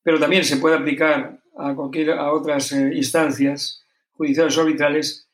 pero 0.02 0.18
también 0.18 0.46
se 0.46 0.56
puede 0.56 0.78
aplicar 0.78 1.42
a, 1.58 1.76
cualquier, 1.76 2.12
a 2.12 2.32
otras 2.32 2.72
eh, 2.72 2.92
instancias 2.94 3.86
judiciales 4.14 4.58
o 4.58 4.62
arbitrales, 4.62 5.28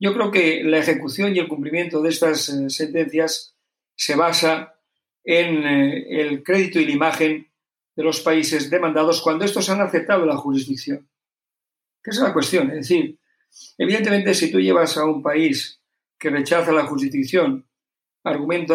yo 0.00 0.14
creo 0.14 0.30
que 0.30 0.64
la 0.64 0.78
ejecución 0.78 1.36
y 1.36 1.38
el 1.38 1.48
cumplimiento 1.48 2.00
de 2.00 2.08
estas 2.08 2.48
eh, 2.48 2.70
sentencias 2.70 3.53
se 3.96 4.16
basa 4.16 4.74
en 5.22 5.64
eh, 5.64 6.20
el 6.20 6.42
crédito 6.42 6.78
y 6.78 6.86
la 6.86 6.92
imagen 6.92 7.50
de 7.96 8.02
los 8.02 8.20
países 8.20 8.70
demandados 8.70 9.22
cuando 9.22 9.44
estos 9.44 9.68
han 9.70 9.80
aceptado 9.80 10.26
la 10.26 10.36
jurisdicción. 10.36 11.08
¿Qué 12.02 12.10
es 12.10 12.18
la 12.18 12.32
cuestión? 12.32 12.68
Es 12.70 12.88
decir, 12.88 13.18
evidentemente 13.78 14.34
si 14.34 14.50
tú 14.50 14.60
llevas 14.60 14.96
a 14.98 15.04
un 15.04 15.22
país 15.22 15.80
que 16.18 16.30
rechaza 16.30 16.72
la 16.72 16.84
jurisdicción, 16.84 17.66
argumenta 18.24 18.74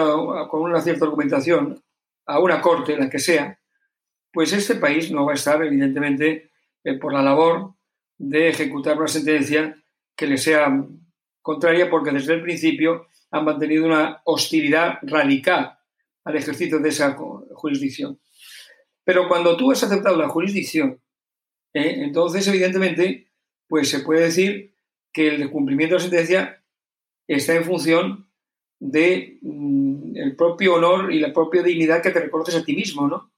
con 0.50 0.62
una 0.62 0.82
cierta 0.82 1.06
argumentación 1.06 1.84
a 2.26 2.40
una 2.40 2.62
corte, 2.62 2.98
la 2.98 3.10
que 3.10 3.20
sea, 3.20 3.60
pues 4.32 4.54
este 4.54 4.76
país 4.76 5.12
no 5.12 5.26
va 5.26 5.34
a 5.34 5.36
estar, 5.36 5.64
evidentemente, 5.64 6.52
eh, 6.84 6.98
por 6.98 7.14
la 7.14 7.22
labor 7.22 7.74
de 8.18 8.50
ejecutar 8.50 8.98
una 8.98 9.08
sentencia 9.08 9.76
que 10.16 10.28
le 10.28 10.38
sea 10.38 10.86
contraria, 11.42 11.90
porque 11.90 12.12
desde 12.12 12.36
el 12.36 12.44
principio 12.44 13.08
han 13.32 13.46
mantenido 13.46 13.86
una 13.86 14.22
hostilidad 14.26 15.00
radical 15.04 15.78
al 16.24 16.36
ejercicio 16.36 16.80
de 16.80 16.90
esa 16.90 17.16
jurisdicción. 17.54 18.20
Pero 19.04 19.28
cuando 19.28 19.58
tú 19.58 19.72
has 19.72 19.84
aceptado 19.84 20.18
la 20.18 20.30
jurisdicción, 20.30 21.02
¿eh? 21.74 21.96
entonces 21.98 22.48
evidentemente 22.48 23.30
pues 23.68 23.90
se 23.90 24.00
puede 24.00 24.22
decir 24.22 24.74
que 25.14 25.28
el 25.28 25.50
cumplimiento 25.52 25.96
de 25.96 26.00
la 26.00 26.10
sentencia 26.10 26.64
está 27.28 27.56
en 27.56 27.64
función 27.64 28.30
de 28.80 29.38
mm, 29.42 30.16
el 30.16 30.36
propio 30.36 30.76
honor 30.76 31.14
y 31.14 31.20
la 31.20 31.32
propia 31.32 31.62
dignidad 31.62 32.02
que 32.02 32.12
te 32.12 32.20
reconoces 32.20 32.56
a 32.56 32.64
ti 32.64 32.76
mismo, 32.76 33.08
¿no? 33.08 33.32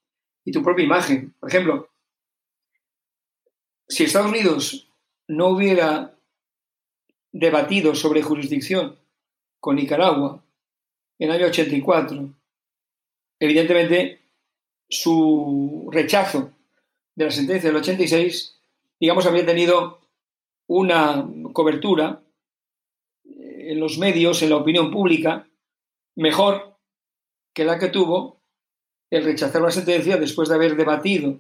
Y 0.45 0.51
tu 0.51 0.63
propia 0.63 0.85
imagen. 0.85 1.33
Por 1.39 1.49
ejemplo, 1.49 1.89
si 3.87 4.05
Estados 4.05 4.31
Unidos 4.31 4.89
no 5.27 5.49
hubiera 5.49 6.17
debatido 7.31 7.95
sobre 7.95 8.21
jurisdicción 8.21 9.00
con 9.61 9.77
Nicaragua 9.77 10.43
en 11.19 11.29
el 11.29 11.35
año 11.35 11.45
84, 11.45 12.33
evidentemente 13.39 14.19
su 14.89 15.87
rechazo 15.91 16.51
de 17.15 17.25
la 17.25 17.31
sentencia 17.31 17.69
del 17.69 17.79
86, 17.79 18.59
digamos, 18.99 19.25
había 19.25 19.45
tenido 19.45 20.01
una 20.67 21.29
cobertura 21.53 22.23
en 23.23 23.79
los 23.79 23.97
medios, 23.99 24.41
en 24.41 24.49
la 24.49 24.57
opinión 24.57 24.91
pública, 24.91 25.47
mejor 26.15 26.77
que 27.53 27.63
la 27.63 27.77
que 27.77 27.89
tuvo 27.89 28.41
el 29.11 29.23
rechazar 29.23 29.61
la 29.61 29.71
sentencia 29.71 30.17
después 30.17 30.49
de 30.49 30.55
haber 30.55 30.75
debatido 30.75 31.39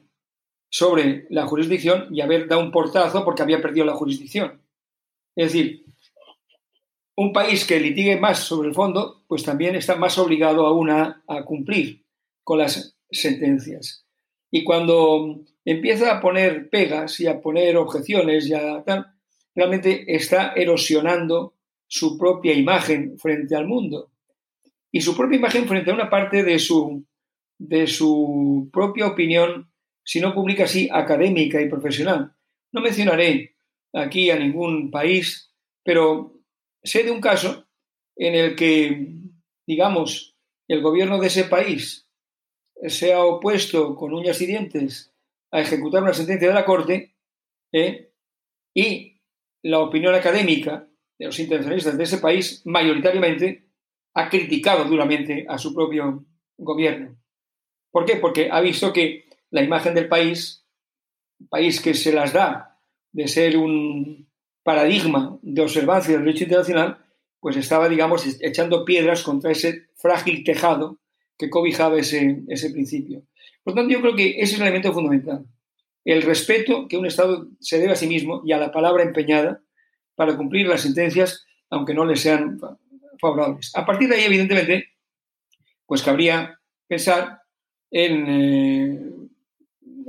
sobre 0.69 1.25
la 1.29 1.47
jurisdicción 1.47 2.07
y 2.15 2.21
haber 2.21 2.47
dado 2.47 2.61
un 2.61 2.71
portazo 2.71 3.25
porque 3.25 3.41
había 3.41 3.61
perdido 3.61 3.85
la 3.85 3.95
jurisdicción. 3.95 4.61
Es 5.35 5.53
decir, 5.53 5.85
un 7.15 7.33
país 7.33 7.65
que 7.65 7.79
litigue 7.79 8.17
más 8.17 8.39
sobre 8.39 8.69
el 8.69 8.75
fondo, 8.75 9.23
pues 9.27 9.43
también 9.43 9.75
está 9.75 9.95
más 9.95 10.17
obligado 10.17 10.65
aún 10.65 10.89
a, 10.89 11.23
cumplir 11.45 12.05
con 12.43 12.59
las 12.59 12.97
sentencias. 13.09 14.05
Y 14.49 14.63
cuando 14.63 15.41
empieza 15.65 16.11
a 16.11 16.21
poner 16.21 16.69
pegas 16.69 17.19
y 17.19 17.27
a 17.27 17.41
poner 17.41 17.77
objeciones, 17.77 18.47
ya 18.47 18.83
tal, 18.83 19.07
realmente 19.55 20.03
está 20.07 20.53
erosionando 20.55 21.55
su 21.87 22.17
propia 22.17 22.53
imagen 22.53 23.17
frente 23.19 23.55
al 23.55 23.67
mundo 23.67 24.11
y 24.91 25.01
su 25.01 25.15
propia 25.15 25.37
imagen 25.37 25.67
frente 25.67 25.91
a 25.91 25.93
una 25.93 26.09
parte 26.09 26.43
de 26.43 26.59
su, 26.59 27.05
de 27.57 27.87
su 27.87 28.69
propia 28.71 29.07
opinión, 29.07 29.71
si 30.03 30.19
no 30.19 30.33
pública, 30.33 30.67
sí 30.67 30.89
académica 30.91 31.61
y 31.61 31.69
profesional. 31.69 32.33
No 32.71 32.81
mencionaré 32.81 33.55
aquí 33.93 34.29
a 34.29 34.37
ningún 34.37 34.91
país, 34.91 35.53
pero 35.83 36.40
sé 36.83 37.03
de 37.03 37.11
un 37.11 37.21
caso 37.21 37.67
en 38.15 38.35
el 38.35 38.55
que, 38.55 39.07
digamos, 39.67 40.35
el 40.67 40.81
gobierno 40.81 41.19
de 41.19 41.27
ese 41.27 41.45
país 41.45 42.07
se 42.87 43.13
ha 43.13 43.23
opuesto 43.23 43.95
con 43.95 44.13
uñas 44.13 44.41
y 44.41 44.47
dientes 44.47 45.13
a 45.51 45.61
ejecutar 45.61 46.01
una 46.01 46.13
sentencia 46.13 46.47
de 46.47 46.53
la 46.53 46.65
Corte 46.65 47.15
¿eh? 47.71 48.13
y 48.73 49.21
la 49.63 49.79
opinión 49.79 50.15
académica 50.15 50.87
de 51.19 51.25
los 51.25 51.39
internacionalistas 51.39 51.97
de 51.97 52.03
ese 52.03 52.17
país 52.17 52.61
mayoritariamente 52.65 53.67
ha 54.13 54.29
criticado 54.29 54.85
duramente 54.85 55.45
a 55.47 55.57
su 55.57 55.73
propio 55.73 56.25
gobierno. 56.57 57.17
¿Por 57.91 58.05
qué? 58.05 58.15
Porque 58.15 58.49
ha 58.51 58.61
visto 58.61 58.91
que 58.91 59.25
la 59.51 59.61
imagen 59.61 59.93
del 59.93 60.07
país, 60.07 60.65
país 61.49 61.81
que 61.81 61.93
se 61.93 62.13
las 62.13 62.33
da 62.33 62.79
de 63.11 63.27
ser 63.27 63.57
un 63.57 64.30
paradigma 64.63 65.37
de 65.41 65.61
observancia 65.61 66.13
del 66.13 66.25
derecho 66.25 66.43
internacional, 66.43 66.97
pues 67.39 67.57
estaba, 67.57 67.89
digamos, 67.89 68.23
echando 68.41 68.85
piedras 68.85 69.23
contra 69.23 69.51
ese 69.51 69.87
frágil 69.95 70.43
tejado 70.43 70.99
que 71.37 71.49
cobijaba 71.49 71.97
ese, 71.97 72.69
principio. 72.71 73.23
Por 73.63 73.73
tanto, 73.73 73.91
yo 73.91 74.01
creo 74.01 74.15
que 74.15 74.29
ese 74.39 74.53
es 74.53 74.55
el 74.55 74.61
elemento 74.61 74.93
fundamental. 74.93 75.45
El 76.05 76.21
respeto 76.21 76.87
que 76.87 76.97
un 76.97 77.05
Estado 77.07 77.47
se 77.59 77.79
debe 77.79 77.93
a 77.93 77.95
sí 77.95 78.07
mismo 78.07 78.41
y 78.45 78.51
a 78.51 78.57
la 78.57 78.71
palabra 78.71 79.03
empeñada 79.03 79.61
para 80.15 80.37
cumplir 80.37 80.67
las 80.67 80.81
sentencias, 80.81 81.45
aunque 81.69 81.93
no 81.95 82.05
le 82.05 82.15
sean 82.15 82.59
favorables. 83.19 83.71
A 83.75 83.85
partir 83.85 84.07
de 84.09 84.15
ahí, 84.15 84.23
evidentemente, 84.25 84.89
pues 85.87 86.03
cabría 86.03 86.59
pensar 86.87 87.41
en... 87.89 88.25
Eh, 88.27 88.99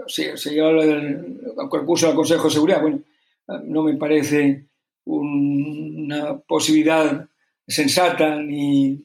se 0.06 0.60
habla 0.60 0.84
del 0.84 1.38
concurso 1.70 2.08
del 2.08 2.16
Consejo 2.16 2.44
de 2.44 2.50
Seguridad. 2.50 2.82
Bueno, 2.82 3.02
no 3.46 3.82
me 3.82 3.96
parece 3.96 4.66
una 5.04 6.38
posibilidad 6.40 7.28
sensata 7.66 8.40
ni 8.40 9.02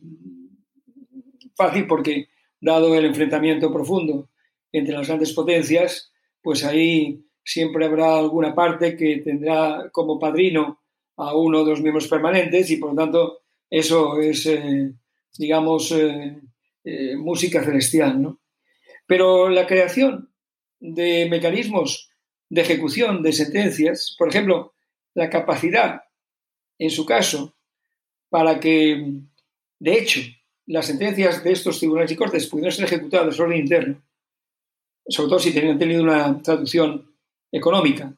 fácil 1.56 1.88
porque, 1.88 2.28
dado 2.60 2.96
el 2.96 3.06
enfrentamiento 3.06 3.72
profundo 3.72 4.30
entre 4.72 4.96
las 4.96 5.08
grandes 5.08 5.34
potencias, 5.34 6.12
pues 6.42 6.64
ahí 6.64 7.24
siempre 7.44 7.86
habrá 7.86 8.18
alguna 8.18 8.54
parte 8.54 8.96
que 8.96 9.18
tendrá 9.18 9.90
como 9.92 10.20
padrino 10.20 10.82
a 11.18 11.36
uno 11.36 11.64
de 11.64 11.72
los 11.72 11.82
miembros 11.82 12.08
permanentes 12.08 12.70
y 12.70 12.78
por 12.78 12.92
lo 12.92 12.96
tanto 12.96 13.40
eso 13.70 14.20
es, 14.20 14.46
eh, 14.46 14.94
digamos, 15.38 15.92
eh, 15.92 16.40
eh, 16.84 17.16
música 17.16 17.64
celestial. 17.64 18.22
¿no? 18.22 18.40
Pero 19.06 19.50
la 19.50 19.66
creación 19.66 20.32
de 20.80 21.28
mecanismos 21.30 22.12
de 22.50 22.62
ejecución 22.62 23.22
de 23.22 23.34
sentencias, 23.34 24.16
por 24.18 24.30
ejemplo, 24.30 24.74
la 25.14 25.30
capacidad, 25.30 26.04
en 26.78 26.90
su 26.90 27.06
caso, 27.06 27.56
para 28.30 28.60
que, 28.60 29.14
de 29.80 29.94
hecho, 29.94 30.22
las 30.66 30.86
sentencias 30.86 31.44
de 31.44 31.52
estos 31.52 31.80
tribunales 31.80 32.12
y 32.12 32.16
cortes 32.16 32.48
pudieran 32.48 32.72
ser 32.72 32.86
ejecutadas 32.86 33.38
de 33.38 33.44
orden 33.44 33.60
interno, 33.60 34.02
sobre 35.08 35.30
todo 35.30 35.40
si 35.40 35.54
tenían 35.54 35.80
tenido 35.80 36.04
una 36.04 36.42
traducción 36.42 37.16
económica, 37.52 38.14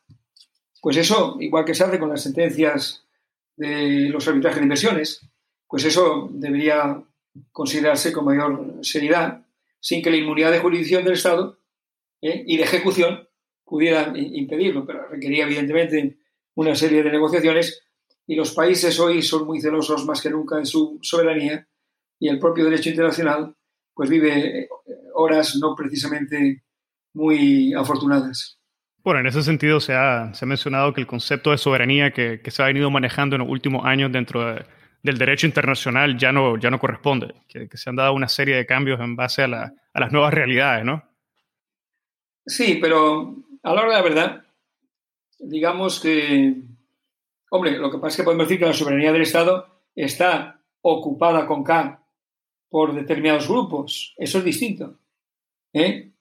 pues 0.82 0.98
eso, 0.98 1.38
igual 1.40 1.66
que 1.66 1.76
se 1.76 1.84
hace 1.84 2.00
con 2.00 2.10
las 2.10 2.24
sentencias 2.24 3.06
de 3.56 4.10
los 4.10 4.28
arbitrajes 4.28 4.60
de 4.60 4.64
inversiones, 4.64 5.22
pues 5.68 5.84
eso 5.86 6.30
debería 6.32 7.04
considerarse 7.52 8.12
con 8.12 8.26
mayor 8.26 8.80
seriedad, 8.82 9.46
sin 9.80 10.02
que 10.02 10.10
la 10.10 10.18
inmunidad 10.18 10.52
de 10.52 10.60
jurisdicción 10.60 11.04
del 11.04 11.14
Estado 11.14 11.60
¿eh? 12.22 12.44
y 12.46 12.58
de 12.58 12.64
ejecución 12.64 13.29
pudieran 13.70 14.16
impedirlo, 14.18 14.86
pero 14.86 15.08
requería 15.08 15.46
evidentemente 15.46 16.18
una 16.56 16.74
serie 16.74 17.04
de 17.04 17.12
negociaciones 17.12 17.84
y 18.26 18.36
los 18.36 18.52
países 18.54 19.00
hoy 19.00 19.22
son 19.22 19.46
muy 19.46 19.62
celosos 19.62 20.06
más 20.06 20.22
que 20.22 20.30
nunca 20.30 20.58
en 20.58 20.66
su 20.66 20.98
soberanía 21.02 21.68
y 22.20 22.30
el 22.30 22.40
propio 22.40 22.66
derecho 22.66 22.90
internacional 22.90 23.56
pues 23.94 24.10
vive 24.10 24.62
eh, 24.62 24.70
horas 25.14 25.56
no 25.58 25.76
precisamente 25.76 26.64
muy 27.14 27.74
afortunadas. 27.74 28.60
Bueno, 29.04 29.22
en 29.22 29.28
ese 29.28 29.44
sentido 29.44 29.80
se 29.80 29.94
ha, 29.94 30.34
se 30.34 30.46
ha 30.46 30.48
mencionado 30.48 30.94
que 30.94 31.02
el 31.02 31.08
concepto 31.08 31.52
de 31.52 31.58
soberanía 31.58 32.12
que, 32.12 32.42
que, 32.42 32.52
se 32.52 32.62
ha 32.62 32.68
venido 32.68 32.90
manejando 32.90 33.36
en 33.36 33.42
los 33.42 33.50
últimos 33.50 33.86
años 33.86 34.12
dentro 34.12 34.56
del 35.04 35.18
derecho 35.18 35.48
internacional 35.48 36.18
ya 36.18 36.32
no, 36.32 36.58
ya 36.58 36.70
no 36.70 36.80
corresponde, 36.80 37.34
que, 37.48 37.70
que, 37.70 37.78
se 37.78 37.90
han 37.90 37.96
dado 37.96 38.14
una 38.14 38.28
serie 38.28 38.56
de 38.56 38.66
cambios 38.66 39.00
en 39.00 39.16
base 39.16 39.44
a, 39.44 39.48
la, 39.48 39.74
a 39.94 40.00
las 40.00 40.12
nuevas 40.12 40.34
realidades, 40.34 40.86
¿no? 40.86 41.04
Sí, 42.46 42.80
pero 42.82 43.36
a 43.64 43.74
la 43.74 43.82
hora 43.82 43.90
de 43.90 43.96
la 43.96 44.02
verdad, 44.02 44.46
digamos 45.40 46.00
que, 46.00 46.56
hombre, 47.50 47.78
lo 47.78 47.92
que 47.92 47.98
pasa 47.98 48.10
es 48.10 48.18
que 48.18 48.24
podemos 48.24 48.48
decir 48.48 48.60
que 48.60 48.66
la 48.66 48.74
soberanía 48.74 49.12
del 49.12 49.22
Estado 49.22 49.82
está 49.96 50.62
ocupada 50.82 51.46
con 51.46 51.64
K 51.64 52.04
por 52.70 52.94
determinados 52.94 53.48
grupos. 53.48 54.14
Eso 54.18 54.40
es 54.40 54.44
distinto. 54.44 55.00
¿eh? 55.74 56.12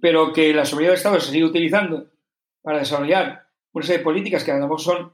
Pero 0.00 0.32
que 0.32 0.52
la 0.54 0.64
soberanía 0.64 0.90
del 0.90 0.98
Estado 0.98 1.20
se 1.20 1.32
sigue 1.32 1.44
utilizando 1.44 2.10
para 2.62 2.78
desarrollar 2.78 3.48
una 3.72 3.84
serie 3.84 3.98
de 3.98 4.04
políticas 4.04 4.44
que 4.44 4.52
a 4.52 4.56
lo 4.56 4.62
mejor 4.62 4.80
son 4.80 5.12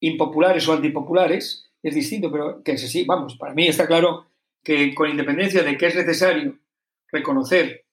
impopulares 0.00 0.66
o 0.68 0.72
antipopulares, 0.72 1.70
es 1.82 1.94
distinto, 1.94 2.30
pero 2.30 2.62
que 2.62 2.76
sí, 2.78 3.04
vamos, 3.04 3.36
para 3.36 3.54
mí 3.54 3.66
está 3.66 3.86
claro 3.86 4.26
que 4.62 4.94
con 4.94 5.10
independencia 5.10 5.62
de 5.62 5.76
que 5.76 5.86
es 5.86 5.96
necesario 5.96 6.58
reconocer 7.10 7.84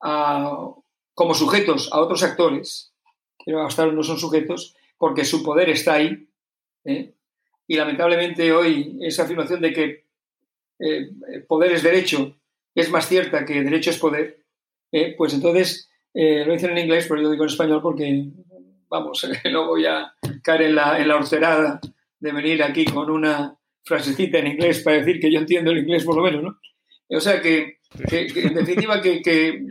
a 0.00 0.74
como 1.14 1.34
sujetos 1.34 1.90
a 1.92 2.00
otros 2.00 2.22
actores, 2.22 2.92
que 3.44 3.52
hasta 3.54 3.82
ahora 3.82 3.94
no 3.94 4.02
son 4.02 4.18
sujetos, 4.18 4.74
porque 4.98 5.24
su 5.24 5.42
poder 5.42 5.70
está 5.70 5.94
ahí. 5.94 6.28
¿eh? 6.84 7.14
Y 7.66 7.76
lamentablemente 7.76 8.52
hoy 8.52 8.98
esa 9.00 9.24
afirmación 9.24 9.60
de 9.60 9.72
que 9.72 10.06
eh, 10.78 11.10
poder 11.48 11.72
es 11.72 11.82
derecho 11.82 12.36
es 12.74 12.90
más 12.90 13.08
cierta 13.08 13.44
que 13.44 13.62
derecho 13.62 13.90
es 13.90 13.98
poder, 13.98 14.44
¿eh? 14.92 15.14
pues 15.16 15.34
entonces 15.34 15.90
lo 16.12 16.52
dicen 16.52 16.70
en 16.70 16.78
inglés, 16.78 17.06
pero 17.08 17.22
yo 17.22 17.30
digo 17.30 17.44
en 17.44 17.50
español 17.50 17.80
porque, 17.82 18.30
vamos, 18.88 19.26
no 19.52 19.66
voy 19.66 19.86
a 19.86 20.12
caer 20.42 20.62
en 20.62 20.74
la, 20.74 21.00
en 21.00 21.08
la 21.08 21.80
de 22.18 22.32
venir 22.32 22.62
aquí 22.62 22.84
con 22.84 23.10
una 23.10 23.56
frasecita 23.84 24.38
en 24.38 24.48
inglés 24.48 24.80
para 24.80 24.98
decir 24.98 25.20
que 25.20 25.32
yo 25.32 25.38
entiendo 25.38 25.70
el 25.70 25.78
inglés 25.78 26.04
por 26.04 26.16
lo 26.16 26.22
menos, 26.22 26.42
¿no? 26.42 26.58
O 27.16 27.20
sea 27.20 27.40
que, 27.40 27.78
en 28.10 28.54
definitiva, 28.54 29.00
que 29.00 29.66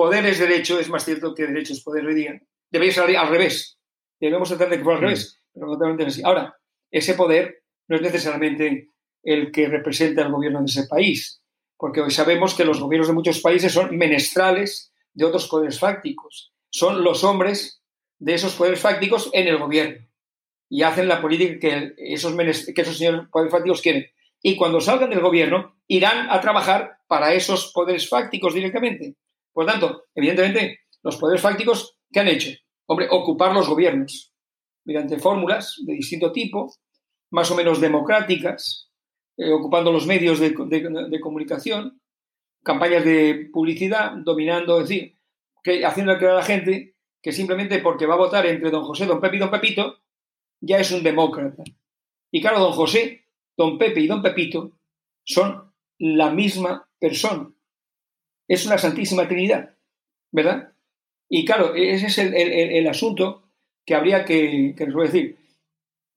poder 0.00 0.24
es 0.24 0.38
derecho, 0.38 0.80
es 0.80 0.88
más 0.88 1.04
cierto 1.04 1.34
que 1.34 1.46
derecho 1.46 1.74
es 1.74 1.82
poder 1.82 2.06
hoy 2.06 2.14
día. 2.14 2.40
Debería 2.70 2.94
ser 2.94 3.14
al 3.18 3.28
revés. 3.28 3.78
Debemos 4.18 4.48
tratar 4.48 4.70
de 4.70 4.78
que 4.78 4.82
fuera 4.82 4.96
al 4.96 5.02
revés, 5.02 5.42
pero 5.52 5.66
totalmente 5.66 6.06
así. 6.06 6.22
Ahora, 6.24 6.56
ese 6.90 7.12
poder 7.12 7.64
no 7.86 7.96
es 7.96 8.02
necesariamente 8.02 8.92
el 9.22 9.52
que 9.52 9.68
representa 9.68 10.22
el 10.22 10.32
gobierno 10.32 10.60
de 10.60 10.64
ese 10.64 10.86
país, 10.86 11.42
porque 11.76 12.00
hoy 12.00 12.10
sabemos 12.10 12.54
que 12.54 12.64
los 12.64 12.80
gobiernos 12.80 13.08
de 13.08 13.12
muchos 13.12 13.40
países 13.40 13.74
son 13.74 13.94
menestrales 13.94 14.90
de 15.12 15.26
otros 15.26 15.46
poderes 15.48 15.78
fácticos. 15.78 16.54
Son 16.70 17.04
los 17.04 17.22
hombres 17.22 17.82
de 18.18 18.32
esos 18.32 18.54
poderes 18.54 18.80
fácticos 18.80 19.28
en 19.34 19.48
el 19.48 19.58
gobierno 19.58 20.08
y 20.70 20.82
hacen 20.82 21.08
la 21.08 21.20
política 21.20 21.58
que 21.58 21.92
esos, 21.98 22.34
que 22.74 22.80
esos 22.80 22.96
señores 22.96 23.28
poderes 23.30 23.52
fácticos 23.52 23.82
quieren. 23.82 24.06
Y 24.40 24.56
cuando 24.56 24.80
salgan 24.80 25.10
del 25.10 25.20
gobierno, 25.20 25.76
irán 25.88 26.30
a 26.30 26.40
trabajar 26.40 27.00
para 27.06 27.34
esos 27.34 27.70
poderes 27.74 28.08
fácticos 28.08 28.54
directamente. 28.54 29.16
Por 29.60 29.66
tanto, 29.66 30.06
evidentemente, 30.14 30.80
los 31.02 31.18
poderes 31.18 31.42
fácticos, 31.42 31.98
¿qué 32.10 32.20
han 32.20 32.28
hecho? 32.28 32.50
Hombre, 32.86 33.08
ocupar 33.10 33.52
los 33.52 33.68
gobiernos 33.68 34.32
mediante 34.86 35.18
fórmulas 35.18 35.76
de 35.84 35.92
distinto 35.92 36.32
tipo, 36.32 36.72
más 37.30 37.50
o 37.50 37.54
menos 37.54 37.78
democráticas, 37.78 38.90
eh, 39.36 39.52
ocupando 39.52 39.92
los 39.92 40.06
medios 40.06 40.40
de, 40.40 40.54
comunicación, 41.20 42.00
campañas 42.64 43.04
de 43.04 43.50
publicidad, 43.52 44.12
dominando, 44.24 44.80
es 44.80 44.88
decir, 44.88 45.18
que, 45.62 45.84
haciendo 45.84 46.16
creer 46.16 46.32
a 46.32 46.36
la 46.36 46.42
gente 46.42 46.94
que 47.20 47.30
simplemente 47.30 47.80
porque 47.80 48.06
va 48.06 48.14
a 48.14 48.24
votar 48.24 48.46
entre 48.46 48.70
don 48.70 48.84
José, 48.84 49.04
don 49.04 49.20
Pepe 49.20 49.36
y 49.36 49.40
don 49.40 49.50
Pepito, 49.50 49.98
ya 50.62 50.78
es 50.78 50.90
un 50.90 51.02
demócrata. 51.02 51.64
Y 52.30 52.40
claro, 52.40 52.60
don 52.60 52.72
José, 52.72 53.26
don 53.58 53.76
Pepe 53.76 54.00
y 54.00 54.06
don 54.06 54.22
Pepito 54.22 54.72
son 55.22 55.70
la 55.98 56.30
misma 56.30 56.88
persona 56.98 57.52
es 58.50 58.66
una 58.66 58.78
Santísima 58.78 59.28
Trinidad, 59.28 59.76
¿verdad? 60.32 60.72
Y 61.28 61.44
claro, 61.44 61.72
ese 61.76 62.06
es 62.06 62.18
el, 62.18 62.86
asunto 62.88 63.44
que 63.86 63.94
habría 63.94 64.24
que, 64.24 64.74
que 64.76 64.86
decir. 64.86 65.38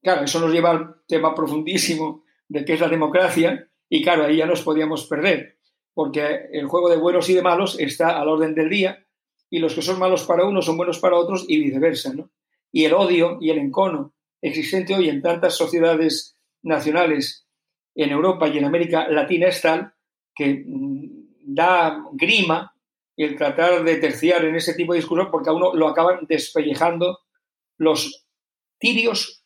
Claro, 0.02 0.24
eso 0.24 0.40
nos 0.40 0.52
lleva 0.52 0.72
al 0.72 0.96
tema 1.08 1.36
profundísimo 1.36 2.24
de 2.48 2.66
qué 2.66 2.74
es 2.74 2.80
la 2.80 2.90
democracia 2.90 3.70
y 3.88 4.02
claro, 4.02 4.24
ahí 4.24 4.38
ya 4.38 4.48
nos 4.48 4.64
podíamos 4.64 5.06
perder, 5.06 5.60
porque 5.94 6.50
el 6.52 6.66
juego 6.66 6.90
de 6.90 6.98
buenos 6.98 7.30
y 7.30 7.36
de 7.36 7.44
malos 7.44 7.80
está 7.80 8.20
al 8.20 8.28
orden 8.28 8.56
del 8.56 8.70
día 8.70 9.06
y 9.52 9.60
los 9.60 9.76
que 9.76 9.84
son 9.84 10.00
malos 10.00 10.24
para 10.24 10.44
unos 10.44 10.66
son 10.66 10.76
buenos 10.76 10.98
para 10.98 11.18
otros 11.18 11.46
y 11.48 11.60
viceversa, 11.60 12.16
¿no? 12.16 12.32
Y 12.72 12.86
el 12.86 12.94
odio 12.94 13.38
y 13.40 13.52
el 13.52 13.60
encono 13.60 14.16
existente 14.42 14.96
hoy 14.96 15.08
en 15.08 15.22
tantas 15.22 15.56
sociedades 15.56 16.36
nacionales 16.64 17.48
en 17.94 18.10
Europa 18.10 18.48
y 18.48 18.58
en 18.58 18.66
América 18.66 19.08
Latina 19.08 19.50
es 19.50 19.62
tal 19.62 19.94
que 20.34 20.64
mm, 20.66 21.23
da 21.46 22.04
grima 22.14 22.74
el 23.16 23.36
tratar 23.36 23.84
de 23.84 23.96
terciar 23.98 24.44
en 24.46 24.56
ese 24.56 24.74
tipo 24.74 24.94
de 24.94 25.00
discurso 25.00 25.30
porque 25.30 25.50
a 25.50 25.54
uno 25.54 25.74
lo 25.74 25.88
acaban 25.88 26.26
despellejando 26.28 27.20
los 27.78 28.28
tirios 28.80 29.46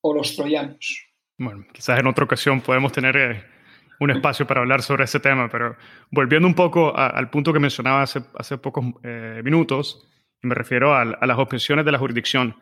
o 0.00 0.14
los 0.14 0.36
troyanos. 0.36 1.06
Bueno, 1.38 1.64
quizás 1.72 1.98
en 1.98 2.06
otra 2.06 2.24
ocasión 2.24 2.60
podemos 2.60 2.92
tener 2.92 3.16
eh, 3.16 3.44
un 4.00 4.10
espacio 4.10 4.46
para 4.46 4.60
hablar 4.60 4.82
sobre 4.82 5.04
ese 5.04 5.20
tema, 5.20 5.48
pero 5.48 5.76
volviendo 6.10 6.46
un 6.46 6.54
poco 6.54 6.96
al 6.96 7.30
punto 7.30 7.52
que 7.52 7.60
mencionaba 7.60 8.02
hace, 8.02 8.58
pocos 8.58 8.84
eh, 9.02 9.40
minutos, 9.44 10.06
me 10.42 10.54
refiero 10.54 10.94
a, 10.94 11.02
a 11.02 11.26
las 11.26 11.38
objeciones 11.38 11.84
de 11.84 11.92
la 11.92 11.98
jurisdicción. 11.98 12.56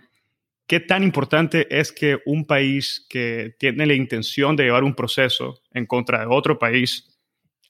¿Qué 0.67 0.81
tan 0.81 1.03
importante 1.03 1.67
es 1.71 1.93
que 1.93 2.19
un 2.27 2.45
país 2.45 3.07
que 3.09 3.55
tiene 3.59 3.87
la 3.87 3.95
intención 3.95 4.57
de 4.57 4.65
llevar 4.65 4.83
un 4.83 4.95
proceso 4.95 5.63
en 5.73 5.87
contra 5.87 6.21
de 6.21 6.27
otro 6.27 6.59
país 6.59 7.16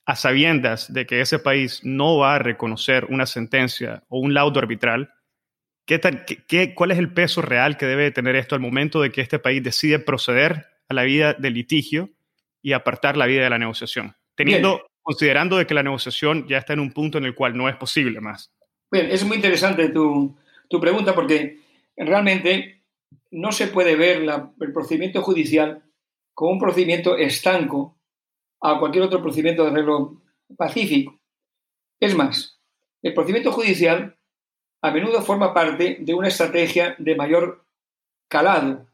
a 0.07 0.15
sabiendas 0.15 0.91
de 0.91 1.05
que 1.05 1.19
ese 1.19 1.37
país 1.37 1.81
no 1.83 2.17
va 2.17 2.35
a 2.35 2.39
reconocer 2.39 3.05
una 3.09 3.25
sentencia 3.25 4.03
o 4.07 4.19
un 4.19 4.33
laudo 4.33 4.59
arbitral, 4.59 5.13
¿qué 5.85 5.99
qué, 6.47 6.73
cuál 6.73 6.91
es 6.91 6.97
el 6.97 7.13
peso 7.13 7.41
real 7.41 7.75
que 7.75 7.85
debe 7.85 8.09
tener 8.11 8.37
esto 8.37 8.55
al 8.55 8.61
momento 8.61 9.01
de 9.01 9.11
que 9.11 9.19
este 9.19 9.37
país 9.37 9.61
decide 9.61 9.99
proceder 9.99 10.65
a 10.87 10.93
la 10.93 11.03
vida 11.03 11.33
del 11.33 11.55
litigio 11.55 12.09
y 12.61 12.71
apartar 12.71 13.17
la 13.17 13.25
vida 13.25 13.43
de 13.43 13.49
la 13.49 13.59
negociación? 13.59 14.15
Teniendo, 14.33 14.87
considerando 15.01 15.57
de 15.57 15.67
que 15.67 15.73
la 15.73 15.83
negociación 15.83 16.47
ya 16.47 16.57
está 16.57 16.71
en 16.71 16.79
un 16.79 16.93
punto 16.93 17.17
en 17.17 17.25
el 17.25 17.35
cual 17.35 17.57
no 17.57 17.67
es 17.67 17.75
posible 17.75 18.21
más. 18.21 18.53
Bien, 18.89 19.11
es 19.11 19.25
muy 19.25 19.35
interesante 19.35 19.89
tu, 19.89 20.37
tu 20.69 20.79
pregunta 20.79 21.13
porque 21.13 21.59
realmente 21.97 22.81
no 23.31 23.51
se 23.51 23.67
puede 23.67 23.97
ver 23.97 24.21
el 24.21 24.71
procedimiento 24.71 25.21
judicial 25.21 25.83
como 26.33 26.53
un 26.53 26.59
procedimiento 26.59 27.17
estanco 27.17 27.96
a 28.61 28.79
cualquier 28.79 29.03
otro 29.03 29.21
procedimiento 29.21 29.63
de 29.63 29.71
arreglo 29.71 30.21
pacífico. 30.57 31.19
Es 31.99 32.15
más, 32.15 32.59
el 33.01 33.13
procedimiento 33.13 33.51
judicial 33.51 34.17
a 34.81 34.91
menudo 34.91 35.21
forma 35.21 35.53
parte 35.53 35.97
de 35.99 36.13
una 36.13 36.27
estrategia 36.27 36.95
de 36.99 37.15
mayor 37.15 37.65
calado. 38.27 38.87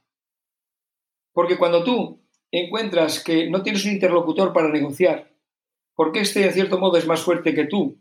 Porque 1.34 1.58
cuando 1.58 1.84
tú 1.84 2.22
encuentras 2.52 3.24
que 3.24 3.50
no 3.50 3.64
tienes 3.64 3.86
un 3.86 3.92
interlocutor 3.92 4.54
para 4.54 4.70
negociar, 4.70 5.32
porque 5.96 6.22
este 6.22 6.46
en 6.46 6.54
cierto 6.54 6.80
modo 6.80 6.98
es 6.98 7.08
más 7.08 7.22
fuerte 7.22 7.54
que 7.54 7.66
tú 7.66 7.98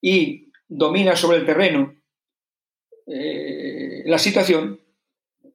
y 0.00 0.50
domina 0.68 1.16
sobre 1.16 1.38
el 1.38 1.46
terreno 1.46 1.94
eh, 3.06 4.02
la 4.06 4.18
situación, 4.18 4.80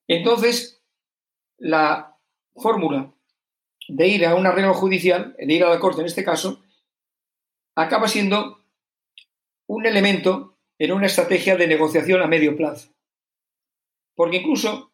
entonces 0.08 0.82
la 1.58 2.18
fórmula 2.56 3.14
de 3.88 4.08
ir 4.08 4.26
a 4.26 4.36
un 4.36 4.46
arreglo 4.46 4.74
judicial, 4.74 5.36
de 5.38 5.54
ir 5.54 5.64
a 5.64 5.70
la 5.70 5.80
corte 5.80 6.02
en 6.02 6.08
este 6.08 6.24
caso, 6.24 6.64
acaba 7.76 8.08
siendo 8.08 8.66
un 9.68 9.86
elemento 9.86 10.58
en 10.80 10.92
una 10.92 11.08
estrategia 11.08 11.56
de 11.56 11.68
negociación 11.68 12.22
a 12.22 12.28
medio 12.28 12.56
plazo. 12.56 12.90
Porque 14.16 14.38
incluso 14.38 14.92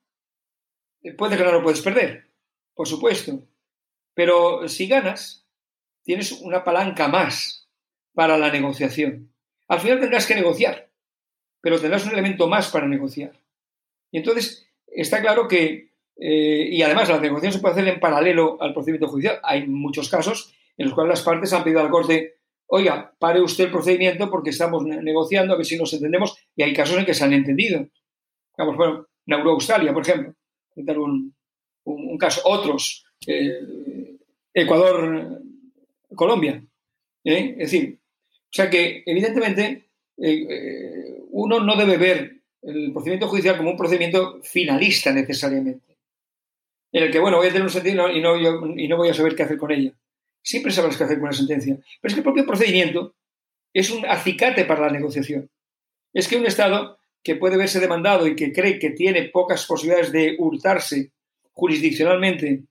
puedes 1.17 1.37
ganar 1.37 1.55
o 1.55 1.63
puedes 1.63 1.81
perder, 1.81 2.29
por 2.73 2.87
supuesto. 2.87 3.47
Pero 4.13 4.67
si 4.67 4.87
ganas, 4.87 5.47
tienes 6.03 6.31
una 6.31 6.63
palanca 6.63 7.07
más 7.07 7.69
para 8.13 8.37
la 8.37 8.51
negociación. 8.51 9.33
Al 9.67 9.79
final 9.79 9.99
tendrás 9.99 10.27
que 10.27 10.35
negociar, 10.35 10.91
pero 11.61 11.79
tendrás 11.79 12.05
un 12.05 12.13
elemento 12.13 12.47
más 12.47 12.69
para 12.69 12.87
negociar. 12.87 13.39
Y 14.11 14.17
entonces 14.17 14.69
está 14.87 15.21
claro 15.21 15.47
que 15.47 15.92
eh, 16.17 16.69
y 16.71 16.81
además 16.81 17.09
la 17.09 17.19
negociación 17.19 17.53
se 17.53 17.59
puede 17.59 17.73
hacer 17.73 17.87
en 17.87 17.99
paralelo 17.99 18.61
al 18.61 18.73
procedimiento 18.73 19.07
judicial. 19.07 19.39
Hay 19.43 19.67
muchos 19.67 20.09
casos 20.09 20.53
en 20.77 20.85
los 20.85 20.95
cuales 20.95 21.09
las 21.09 21.21
partes 21.21 21.53
han 21.53 21.63
pedido 21.63 21.81
al 21.81 21.89
corte, 21.89 22.35
oiga, 22.67 23.13
pare 23.19 23.41
usted 23.41 23.65
el 23.65 23.71
procedimiento 23.71 24.29
porque 24.29 24.49
estamos 24.51 24.83
negociando, 24.85 25.53
a 25.53 25.57
ver 25.57 25.65
si 25.65 25.77
nos 25.77 25.93
entendemos, 25.93 26.37
y 26.55 26.63
hay 26.63 26.73
casos 26.73 26.97
en 26.97 27.05
que 27.05 27.13
se 27.13 27.23
han 27.23 27.33
entendido. 27.33 27.87
Digamos, 28.57 28.77
bueno, 28.77 29.07
Australia, 29.51 29.93
por 29.93 30.03
ejemplo, 30.03 30.33
un, 30.75 31.33
un, 31.83 32.17
caso, 32.17 32.41
otros, 32.45 33.05
eh, 33.27 34.17
Ecuador, 34.53 35.41
Colombia. 36.15 36.63
¿eh? 37.23 37.55
Es 37.57 37.71
decir, 37.71 37.99
o 38.29 38.55
sea 38.55 38.69
que 38.69 39.03
evidentemente 39.05 39.89
uno 41.31 41.59
no 41.59 41.75
debe 41.75 41.97
ver 41.97 42.41
el 42.61 42.91
procedimiento 42.91 43.27
judicial 43.27 43.57
como 43.57 43.71
un 43.71 43.77
procedimiento 43.77 44.39
finalista 44.43 45.11
necesariamente 45.11 45.92
en 46.93 47.03
el 47.03 47.11
que, 47.11 47.19
bueno, 47.19 47.37
voy 47.37 47.47
a 47.47 47.49
tener 47.49 47.63
un 47.63 47.71
sentido 47.71 48.09
y 48.09 48.21
no, 48.21 48.97
voy 48.97 49.09
a 49.09 49.13
saber 49.13 49.35
qué 49.35 49.43
hacer 49.43 49.57
con 49.57 49.71
ella. 49.71 49.91
Siempre 50.43 50.71
sabrás 50.71 50.95
qué 50.95 51.03
hacer 51.03 51.19
con 51.19 51.27
la 51.27 51.33
sentencia. 51.33 51.75
Pero 51.75 52.09
es 52.09 52.13
que 52.13 52.19
el 52.19 52.23
propio 52.23 52.45
procedimiento 52.45 53.15
es 53.73 53.89
un 53.89 54.05
acicate 54.05 54.63
para 54.65 54.81
la 54.81 54.91
negociación. 54.91 55.49
Es 56.13 56.27
que 56.27 56.37
un 56.37 56.45
Estado 56.45 56.99
que 57.23 57.35
puede 57.35 57.57
verse 57.57 57.79
demandado 57.79 58.27
y 58.27 58.35
que 58.35 58.53
cree 58.53 58.77
que 58.77 58.91
tiene 58.91 59.23
pocas 59.29 59.65
posibilidades 59.65 60.11
de 60.11 60.35
hurtarse 60.37 61.11
jurisdiccionalmente 61.51 62.63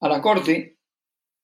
a 0.00 0.08
la 0.08 0.20
Corte, 0.20 0.76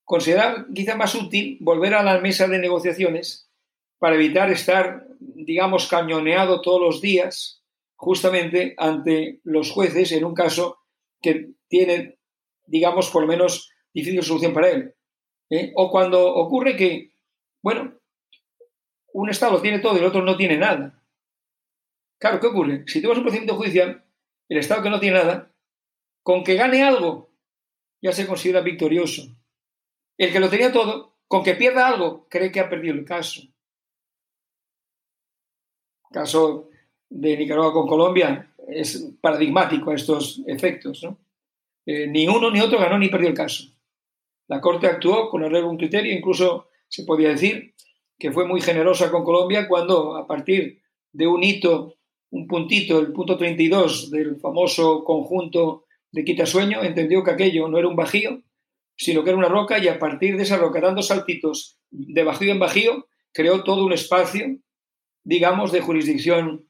considera 0.04 0.66
quizá 0.72 0.94
más 0.94 1.14
útil 1.14 1.58
volver 1.60 1.94
a 1.94 2.02
la 2.04 2.20
mesa 2.20 2.46
de 2.46 2.58
negociaciones 2.58 3.50
para 3.98 4.14
evitar 4.14 4.50
estar, 4.50 5.06
digamos, 5.18 5.88
cañoneado 5.88 6.60
todos 6.60 6.80
los 6.80 7.00
días 7.00 7.62
justamente 7.96 8.74
ante 8.76 9.40
los 9.44 9.70
jueces 9.70 10.12
en 10.12 10.24
un 10.24 10.34
caso 10.34 10.79
que 11.20 11.50
tiene, 11.68 12.18
digamos, 12.66 13.10
por 13.10 13.22
lo 13.22 13.28
menos 13.28 13.70
difícil 13.92 14.22
solución 14.22 14.52
para 14.52 14.70
él. 14.70 14.94
¿eh? 15.50 15.72
O 15.76 15.90
cuando 15.90 16.34
ocurre 16.34 16.76
que, 16.76 17.12
bueno, 17.62 17.94
un 19.12 19.30
Estado 19.30 19.60
tiene 19.60 19.80
todo 19.80 19.96
y 19.96 20.00
el 20.00 20.06
otro 20.06 20.22
no 20.22 20.36
tiene 20.36 20.56
nada. 20.56 21.02
Claro, 22.18 22.40
¿qué 22.40 22.46
ocurre? 22.46 22.84
Si 22.86 23.04
a 23.04 23.08
un 23.08 23.22
procedimiento 23.22 23.56
judicial, 23.56 24.04
el 24.48 24.58
Estado 24.58 24.82
que 24.82 24.90
no 24.90 25.00
tiene 25.00 25.18
nada, 25.18 25.52
con 26.22 26.44
que 26.44 26.54
gane 26.54 26.82
algo, 26.82 27.30
ya 28.02 28.12
se 28.12 28.26
considera 28.26 28.60
victorioso. 28.60 29.22
El 30.18 30.32
que 30.32 30.40
lo 30.40 30.50
tenía 30.50 30.72
todo, 30.72 31.16
con 31.26 31.42
que 31.42 31.54
pierda 31.54 31.88
algo, 31.88 32.26
cree 32.28 32.52
que 32.52 32.60
ha 32.60 32.68
perdido 32.68 32.94
el 32.94 33.04
caso. 33.04 33.42
Caso 36.12 36.68
de 37.08 37.36
Nicaragua 37.36 37.72
con 37.72 37.86
Colombia 37.86 38.49
es 38.72 39.12
paradigmático 39.20 39.92
estos 39.92 40.42
efectos. 40.46 41.02
¿no? 41.02 41.18
Eh, 41.86 42.06
ni 42.06 42.26
uno 42.28 42.50
ni 42.50 42.60
otro 42.60 42.78
ganó 42.78 42.98
ni 42.98 43.08
perdió 43.08 43.28
el 43.28 43.34
caso. 43.34 43.64
La 44.48 44.60
Corte 44.60 44.86
actuó 44.86 45.30
con 45.30 45.44
arreglo 45.44 45.68
a 45.68 45.70
un 45.70 45.76
criterio, 45.76 46.12
incluso 46.12 46.68
se 46.88 47.04
podía 47.04 47.28
decir 47.28 47.74
que 48.18 48.32
fue 48.32 48.46
muy 48.46 48.60
generosa 48.60 49.10
con 49.10 49.24
Colombia 49.24 49.66
cuando, 49.68 50.16
a 50.16 50.26
partir 50.26 50.82
de 51.12 51.26
un 51.26 51.42
hito, 51.42 51.96
un 52.30 52.46
puntito, 52.46 52.98
el 52.98 53.12
punto 53.12 53.36
32 53.36 54.10
del 54.10 54.36
famoso 54.36 55.04
conjunto 55.04 55.84
de 56.12 56.24
quitasueño, 56.24 56.82
entendió 56.82 57.22
que 57.24 57.30
aquello 57.30 57.68
no 57.68 57.78
era 57.78 57.88
un 57.88 57.96
bajío, 57.96 58.42
sino 58.96 59.24
que 59.24 59.30
era 59.30 59.38
una 59.38 59.48
roca 59.48 59.78
y 59.78 59.88
a 59.88 59.98
partir 59.98 60.36
de 60.36 60.42
esa 60.42 60.58
roca, 60.58 60.80
dando 60.80 61.02
saltitos 61.02 61.78
de 61.90 62.22
bajío 62.22 62.52
en 62.52 62.58
bajío, 62.58 63.06
creó 63.32 63.64
todo 63.64 63.84
un 63.84 63.92
espacio, 63.92 64.58
digamos, 65.24 65.72
de 65.72 65.80
jurisdicción 65.80 66.68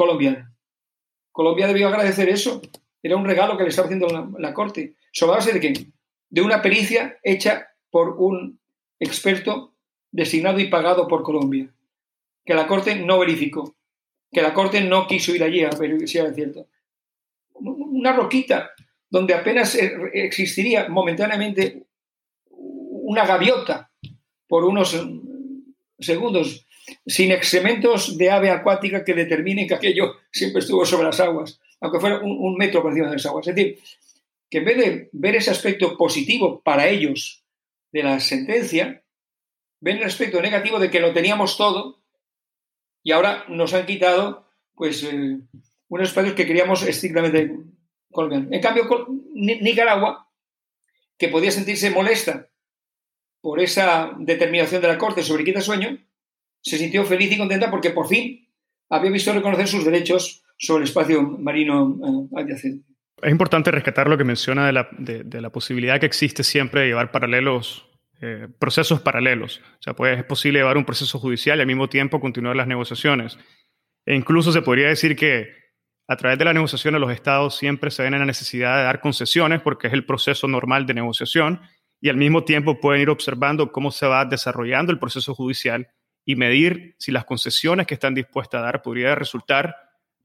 colombiana. 0.00 0.50
Colombia 1.30 1.66
debió 1.66 1.88
agradecer 1.88 2.30
eso 2.30 2.62
era 3.02 3.16
un 3.16 3.24
regalo 3.24 3.56
que 3.56 3.64
le 3.64 3.68
estaba 3.68 3.86
haciendo 3.86 4.08
la, 4.38 4.54
Corte. 4.54 4.94
¿Sobre 5.12 5.36
base 5.36 5.52
de 5.52 5.60
qué? 5.60 5.86
De 6.28 6.42
una 6.42 6.62
pericia 6.62 7.18
hecha 7.22 7.68
por 7.90 8.16
un 8.18 8.58
experto 8.98 9.74
designado 10.10 10.58
y 10.58 10.68
pagado 10.68 11.06
por 11.06 11.22
Colombia, 11.22 11.68
que 12.44 12.54
la 12.54 12.66
Corte 12.66 12.96
no 12.96 13.18
verificó, 13.18 13.74
que 14.30 14.42
la 14.42 14.54
Corte 14.54 14.80
no 14.80 15.06
quiso 15.06 15.34
ir 15.34 15.42
allí 15.42 15.64
a 15.64 15.70
ver 15.70 16.06
si 16.08 16.18
era 16.18 16.32
cierto. 16.32 16.66
Una 17.54 18.12
roquita 18.12 18.70
donde 19.08 19.34
apenas 19.34 19.76
existiría 20.12 20.88
momentáneamente 20.88 21.84
una 22.50 23.26
gaviota 23.26 23.90
por 24.46 24.64
unos 24.64 24.96
segundos, 25.98 26.66
sin 27.06 27.32
excrementos 27.32 28.16
de 28.16 28.30
ave 28.30 28.50
acuática 28.50 29.04
que 29.04 29.14
determinen 29.14 29.66
que 29.66 29.74
aquello 29.74 30.16
siempre 30.32 30.60
estuvo 30.60 30.84
sobre 30.84 31.06
las 31.06 31.20
aguas 31.20 31.60
aunque 31.80 32.00
fuera 32.00 32.20
un, 32.20 32.56
metro 32.56 32.82
por 32.82 32.92
encima 32.92 33.08
de 33.08 33.14
las 33.14 33.26
aguas. 33.26 33.48
Es 33.48 33.54
decir, 33.54 33.78
que 34.50 34.58
en 34.58 34.64
vez 34.64 34.76
de 34.76 35.08
ver 35.12 35.36
ese 35.36 35.50
aspecto 35.50 35.96
positivo 35.96 36.60
para 36.60 36.88
ellos 36.88 37.44
de 37.92 38.02
la 38.02 38.20
sentencia, 38.20 39.02
ven 39.80 39.98
el 39.98 40.04
aspecto 40.04 40.40
negativo 40.42 40.78
de 40.78 40.90
que 40.90 41.00
lo 41.00 41.12
teníamos 41.12 41.56
todo 41.56 42.02
y 43.02 43.12
ahora 43.12 43.44
nos 43.48 43.72
han 43.72 43.86
quitado 43.86 44.46
pues 44.74 45.02
eh, 45.04 45.38
unos 45.88 46.08
espacios 46.08 46.34
que 46.34 46.46
queríamos 46.46 46.82
estrictamente 46.82 47.56
colombianos. 48.10 48.52
En 48.52 48.60
cambio, 48.60 48.84
Nicaragua, 49.34 50.28
que 51.16 51.28
podía 51.28 51.50
sentirse 51.50 51.90
molesta 51.90 52.48
por 53.40 53.60
esa 53.60 54.12
determinación 54.18 54.82
de 54.82 54.88
la 54.88 54.98
Corte 54.98 55.22
sobre 55.22 55.44
quita 55.44 55.62
sueño, 55.62 55.98
se 56.62 56.78
sintió 56.78 57.04
feliz 57.04 57.32
y 57.32 57.38
contenta 57.38 57.70
porque 57.70 57.90
por 57.90 58.08
fin 58.08 58.48
había 58.88 59.10
visto 59.10 59.32
reconocer 59.32 59.68
sus 59.68 59.84
derechos 59.84 60.42
sobre 60.58 60.82
el 60.82 60.88
espacio 60.88 61.22
marino 61.22 61.98
eh, 62.04 62.40
adyacente. 62.40 62.84
Es 63.22 63.30
importante 63.30 63.70
rescatar 63.70 64.08
lo 64.08 64.16
que 64.16 64.24
menciona 64.24 64.66
de 64.66 64.72
la, 64.72 64.88
de, 64.98 65.40
la 65.40 65.50
posibilidad 65.50 66.00
que 66.00 66.06
existe 66.06 66.42
siempre 66.42 66.82
de 66.82 66.86
llevar 66.88 67.12
paralelos, 67.12 67.86
eh, 68.20 68.48
procesos 68.58 69.00
paralelos. 69.00 69.60
O 69.78 69.82
sea, 69.82 69.94
pues 69.94 70.18
es 70.18 70.24
posible 70.24 70.58
llevar 70.58 70.78
un 70.78 70.86
proceso 70.86 71.18
judicial 71.18 71.58
y 71.58 71.60
al 71.60 71.66
mismo 71.66 71.88
tiempo 71.88 72.20
continuar 72.20 72.56
las 72.56 72.66
negociaciones. 72.66 73.38
E 74.06 74.14
incluso 74.14 74.52
se 74.52 74.62
podría 74.62 74.88
decir 74.88 75.16
que 75.16 75.48
a 76.08 76.16
través 76.16 76.38
de 76.38 76.44
la 76.44 76.54
negociación 76.54 76.98
los 76.98 77.12
estados 77.12 77.56
siempre 77.56 77.90
se 77.90 78.02
ven 78.02 78.14
en 78.14 78.20
la 78.20 78.26
necesidad 78.26 78.78
de 78.78 78.84
dar 78.84 79.00
concesiones 79.00 79.60
porque 79.60 79.86
es 79.86 79.92
el 79.92 80.06
proceso 80.06 80.48
normal 80.48 80.86
de 80.86 80.94
negociación 80.94 81.60
y 82.00 82.08
al 82.08 82.16
mismo 82.16 82.44
tiempo 82.44 82.80
pueden 82.80 83.02
ir 83.02 83.10
observando 83.10 83.70
cómo 83.70 83.90
se 83.90 84.06
va 84.06 84.24
desarrollando 84.24 84.92
el 84.92 84.98
proceso 84.98 85.34
judicial 85.34 85.88
y 86.30 86.36
medir 86.36 86.94
si 86.96 87.10
las 87.10 87.24
concesiones 87.24 87.88
que 87.88 87.94
están 87.94 88.14
dispuestas 88.14 88.60
a 88.60 88.64
dar 88.64 88.82
podrían 88.82 89.16
resultar 89.16 89.74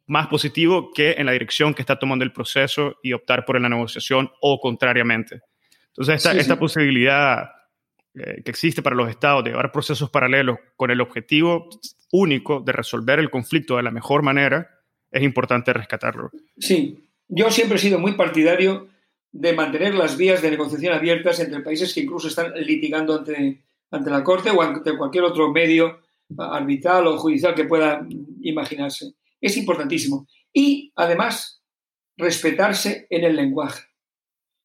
más 0.05 0.27
positivo 0.27 0.91
que 0.93 1.13
en 1.13 1.25
la 1.25 1.31
dirección 1.31 1.73
que 1.73 1.81
está 1.81 1.97
tomando 1.97 2.23
el 2.23 2.31
proceso 2.31 2.97
y 3.01 3.13
optar 3.13 3.43
por 3.43 3.59
la 3.59 3.67
negociación 3.67 4.29
o 4.39 4.59
contrariamente. 4.59 5.41
Entonces, 5.87 6.17
esta, 6.17 6.33
esta 6.33 6.59
posibilidad 6.59 7.49
eh, 8.13 8.43
que 8.43 8.51
existe 8.51 8.83
para 8.83 8.95
los 8.95 9.09
estados 9.09 9.43
de 9.43 9.49
llevar 9.49 9.71
procesos 9.71 10.11
paralelos 10.11 10.59
con 10.75 10.91
el 10.91 11.01
objetivo 11.01 11.69
único 12.11 12.59
de 12.59 12.71
resolver 12.71 13.17
el 13.17 13.31
conflicto 13.31 13.77
de 13.77 13.83
la 13.83 13.89
mejor 13.89 14.21
manera, 14.21 14.69
es 15.09 15.23
importante 15.23 15.73
rescatarlo. 15.73 16.29
Sí, 16.59 17.09
yo 17.27 17.49
siempre 17.49 17.77
he 17.77 17.81
sido 17.81 17.97
muy 17.97 18.11
partidario 18.11 18.89
de 19.31 19.53
mantener 19.53 19.95
las 19.95 20.17
vías 20.17 20.43
de 20.43 20.51
negociación 20.51 20.93
abiertas 20.93 21.39
entre 21.39 21.61
países 21.61 21.95
que 21.95 22.01
incluso 22.01 22.27
están 22.27 22.53
litigando 22.53 23.17
ante, 23.17 23.64
ante 23.95 24.09
la 24.09 24.23
Corte 24.23 24.51
o 24.51 24.61
ante 24.61 24.97
cualquier 24.97 25.23
otro 25.23 25.51
medio 25.51 25.99
arbitral 26.37 27.07
o 27.07 27.17
judicial 27.17 27.55
que 27.55 27.65
pueda 27.65 28.05
imaginarse. 28.41 29.13
Es 29.39 29.57
importantísimo. 29.57 30.27
Y 30.53 30.91
además, 30.95 31.61
respetarse 32.17 33.07
en 33.09 33.23
el 33.23 33.35
lenguaje. 33.35 33.83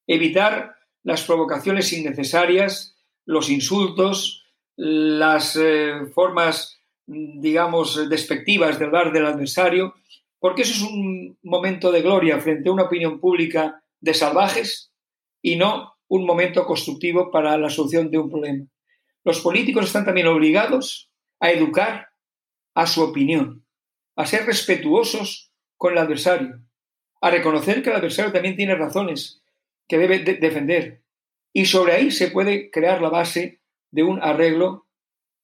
Evitar 0.06 0.76
las 1.02 1.22
provocaciones 1.24 1.92
innecesarias, 1.92 2.96
los 3.24 3.50
insultos, 3.50 4.44
las 4.76 5.56
eh, 5.56 6.06
formas, 6.14 6.80
digamos, 7.06 8.08
despectivas 8.08 8.78
de 8.78 8.84
hablar 8.84 9.12
del 9.12 9.26
adversario, 9.26 9.94
porque 10.38 10.62
eso 10.62 10.72
es 10.72 10.82
un 10.82 11.38
momento 11.42 11.92
de 11.92 12.02
gloria 12.02 12.40
frente 12.40 12.68
a 12.68 12.72
una 12.72 12.84
opinión 12.84 13.20
pública 13.20 13.82
de 14.00 14.14
salvajes 14.14 14.92
y 15.42 15.56
no 15.56 15.94
un 16.08 16.24
momento 16.24 16.64
constructivo 16.64 17.30
para 17.30 17.56
la 17.58 17.70
solución 17.70 18.10
de 18.10 18.18
un 18.18 18.30
problema. 18.30 18.66
Los 19.24 19.40
políticos 19.40 19.86
están 19.86 20.04
también 20.04 20.26
obligados 20.26 21.10
a 21.40 21.50
educar 21.50 22.08
a 22.74 22.86
su 22.86 23.02
opinión, 23.02 23.64
a 24.16 24.26
ser 24.26 24.46
respetuosos 24.46 25.52
con 25.76 25.92
el 25.92 25.98
adversario, 25.98 26.60
a 27.20 27.30
reconocer 27.30 27.82
que 27.82 27.90
el 27.90 27.96
adversario 27.96 28.32
también 28.32 28.56
tiene 28.56 28.74
razones 28.74 29.42
que 29.88 29.98
debe 29.98 30.20
defender. 30.20 31.02
Y 31.52 31.66
sobre 31.66 31.94
ahí 31.94 32.10
se 32.10 32.30
puede 32.30 32.70
crear 32.70 33.02
la 33.02 33.10
base 33.10 33.60
de 33.90 34.02
un 34.02 34.22
arreglo 34.22 34.86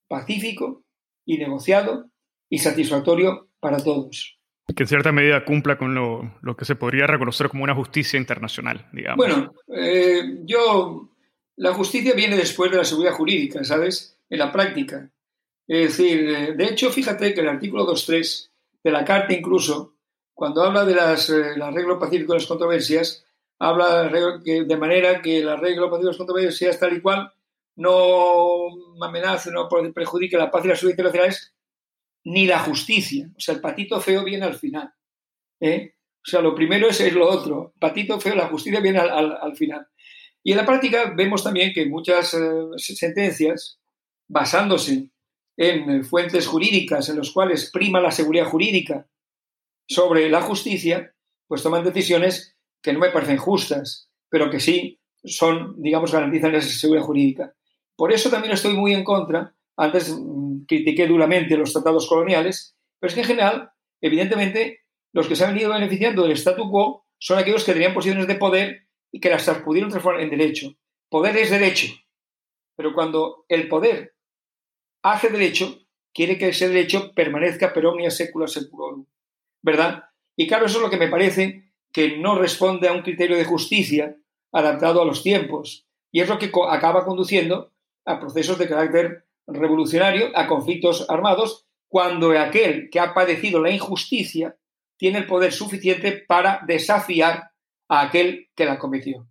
pacífico 0.09 0.85
y 1.25 1.39
negociado 1.39 2.11
y 2.49 2.59
satisfactorio 2.59 3.49
para 3.61 3.79
todos 3.83 4.37
que 4.75 4.83
en 4.83 4.89
cierta 4.89 5.13
medida 5.13 5.45
cumpla 5.45 5.79
con 5.79 5.95
lo, 5.95 6.57
que 6.57 6.65
se 6.65 6.75
podría 6.75 7.07
reconocer 7.07 7.49
como 7.49 7.63
una 7.63 7.75
justicia 7.75 8.19
internacional, 8.19 8.87
digamos. 8.93 9.17
Bueno, 9.17 9.53
eh, 9.69 10.41
yo, 10.45 11.09
la 11.57 11.75
justicia 11.75 12.15
viene 12.15 12.37
después 12.37 12.71
de 12.71 12.79
la 12.79 12.85
seguridad 12.85 13.15
jurídica, 13.15 13.65
¿sabes? 13.65 14.19
En 14.29 14.39
la 14.39 14.53
práctica. 14.53 15.11
Es 15.67 15.97
decir, 15.97 16.29
eh, 16.29 16.53
de 16.55 16.65
hecho, 16.65 16.91
fíjate 16.91 17.35
que 17.35 17.41
el 17.41 17.49
artículo 17.49 17.87
2.3 17.87 18.51
de 18.85 18.91
la 18.91 19.05
Carta 19.05 19.33
incluso, 19.33 19.95
cuando 20.35 20.63
habla 20.63 20.85
de 20.85 20.95
las, 20.95 21.31
eh, 21.31 21.55
arreglo 21.61 21.99
pacífico 21.99 22.33
de 22.33 22.39
las 22.39 22.47
controversias, 22.47 23.25
habla 23.59 24.11
de 24.11 24.77
manera 24.77 25.23
que 25.23 25.39
el 25.39 25.49
arreglo 25.49 25.89
pacífico 25.89 25.99
de 25.99 26.11
las 26.11 26.19
controversias 26.19 26.79
tal 26.79 26.97
y 26.97 27.01
cual 27.01 27.33
no 27.77 28.69
amenace, 29.03 29.51
no 29.51 29.69
perjudique 29.69 30.37
la 30.37 30.51
paz 30.51 30.65
y 30.65 30.69
la 30.69 30.77
seguridad 30.77 30.99
internacionales, 30.99 31.55
ni 32.25 32.47
la 32.47 32.59
justicia. 32.59 33.31
O 33.37 33.41
sea, 33.41 33.55
el 33.55 33.61
patito 33.61 34.01
feo 34.01 34.25
viene 34.25 34.47
al 34.47 34.57
final. 34.57 34.93
¿eh? 35.61 35.95
O 36.27 36.29
sea, 36.29 36.41
lo 36.41 36.55
primero 36.55 36.89
es, 36.89 37.13
lo 37.13 37.29
otro. 37.29 37.75
Patito 37.79 38.19
feo, 38.19 38.35
la 38.35 38.49
justicia 38.49 38.81
viene 38.81 38.99
al, 38.99 39.57
final. 39.57 39.87
Y 40.47 40.53
en 40.53 40.59
la 40.59 40.65
práctica 40.65 41.13
vemos 41.13 41.43
también 41.43 41.73
que 41.73 41.87
muchas 41.87 42.33
eh, 42.33 42.39
sentencias, 42.77 43.81
basándose 44.29 45.11
en 45.57 45.91
eh, 45.91 46.05
fuentes 46.05 46.47
jurídicas 46.47 47.09
en 47.09 47.17
las 47.17 47.33
cuales 47.33 47.69
prima 47.73 48.01
la 48.01 48.13
seguridad 48.13 48.45
jurídica 48.47 49.09
sobre 49.89 50.31
la 50.31 50.43
justicia, 50.43 51.13
pues 51.49 51.65
toman 51.65 51.83
decisiones 51.83 52.57
que 52.81 52.93
no 52.93 53.01
me 53.01 53.11
parecen 53.11 53.39
justas, 53.39 54.09
pero 54.29 54.49
que 54.49 54.61
sí 54.61 55.01
son, 55.25 55.83
digamos, 55.83 56.13
garantizan 56.13 56.55
esa 56.55 56.79
seguridad 56.79 57.07
jurídica. 57.07 57.53
Por 57.97 58.13
eso 58.13 58.31
también 58.31 58.53
estoy 58.55 58.75
muy 58.75 58.95
en 58.95 59.03
contra 59.03 59.53
antes 59.77 60.17
mm, 60.17 60.67
critiqué 60.69 61.09
duramente 61.09 61.57
los 61.57 61.73
tratados 61.73 62.09
coloniales, 62.09 62.77
pero 63.01 63.09
es 63.09 63.15
que 63.17 63.23
en 63.23 63.27
general, 63.27 63.71
evidentemente, 64.01 64.83
los 65.13 65.27
que 65.27 65.35
se 65.35 65.45
han 65.45 65.55
venido 65.55 65.73
beneficiando 65.73 66.23
del 66.23 66.37
statu 66.37 66.71
quo 66.71 67.05
son 67.19 67.37
aquellos 67.37 67.65
que 67.65 67.73
tenían 67.73 67.95
posiciones 67.95 68.29
de 68.29 68.37
poder 68.37 68.86
y 69.17 69.21
que 69.21 69.31
las 69.31 69.49
pudieron 69.65 69.89
transformar 69.89 70.23
en 70.23 70.29
derecho. 70.29 70.75
Poder 71.09 71.35
es 71.39 71.49
derecho, 71.51 71.87
pero 72.77 72.93
cuando 72.93 73.47
el 73.49 73.67
poder 73.67 74.15
hace 75.03 75.31
derecho, 75.31 75.79
quiere 76.13 76.37
que 76.37 76.49
ese 76.49 76.69
derecho 76.69 77.15
permanezca 77.15 77.73
per 77.73 77.87
omnia 77.87 78.11
secula 78.11 78.47
seculorum, 78.47 79.07
¿verdad? 79.63 80.05
Y 80.37 80.47
claro, 80.47 80.67
eso 80.67 80.77
es 80.77 80.83
lo 80.83 80.91
que 80.91 80.99
me 80.99 81.09
parece 81.09 81.73
que 81.95 82.19
no 82.19 82.39
responde 82.39 82.89
a 82.89 82.93
un 82.93 83.01
criterio 83.01 83.39
de 83.39 83.47
justicia 83.47 84.19
adaptado 84.53 85.01
a 85.01 85.07
los 85.07 85.23
tiempos. 85.23 85.87
Y 86.13 86.21
es 86.21 86.29
lo 86.29 86.39
que 86.39 86.53
acaba 86.69 87.07
conduciendo 87.07 87.73
a 88.05 88.21
procesos 88.21 88.59
de 88.59 88.69
carácter 88.69 89.25
revolucionario 89.47 90.31
a 90.35 90.47
conflictos 90.47 91.09
armados 91.09 91.65
cuando 91.89 92.39
aquel 92.39 92.91
que 92.91 93.01
ha 93.01 93.15
padecido 93.15 93.63
la 93.63 93.71
injusticia 93.71 94.59
tiene 94.99 95.21
el 95.21 95.27
poder 95.27 95.55
suficiente 95.55 96.13
para 96.13 96.61
desafiar 96.67 97.56
a 97.89 98.03
aquel 98.03 98.49
que 98.55 98.65
la 98.65 98.79
cometió. 98.79 99.27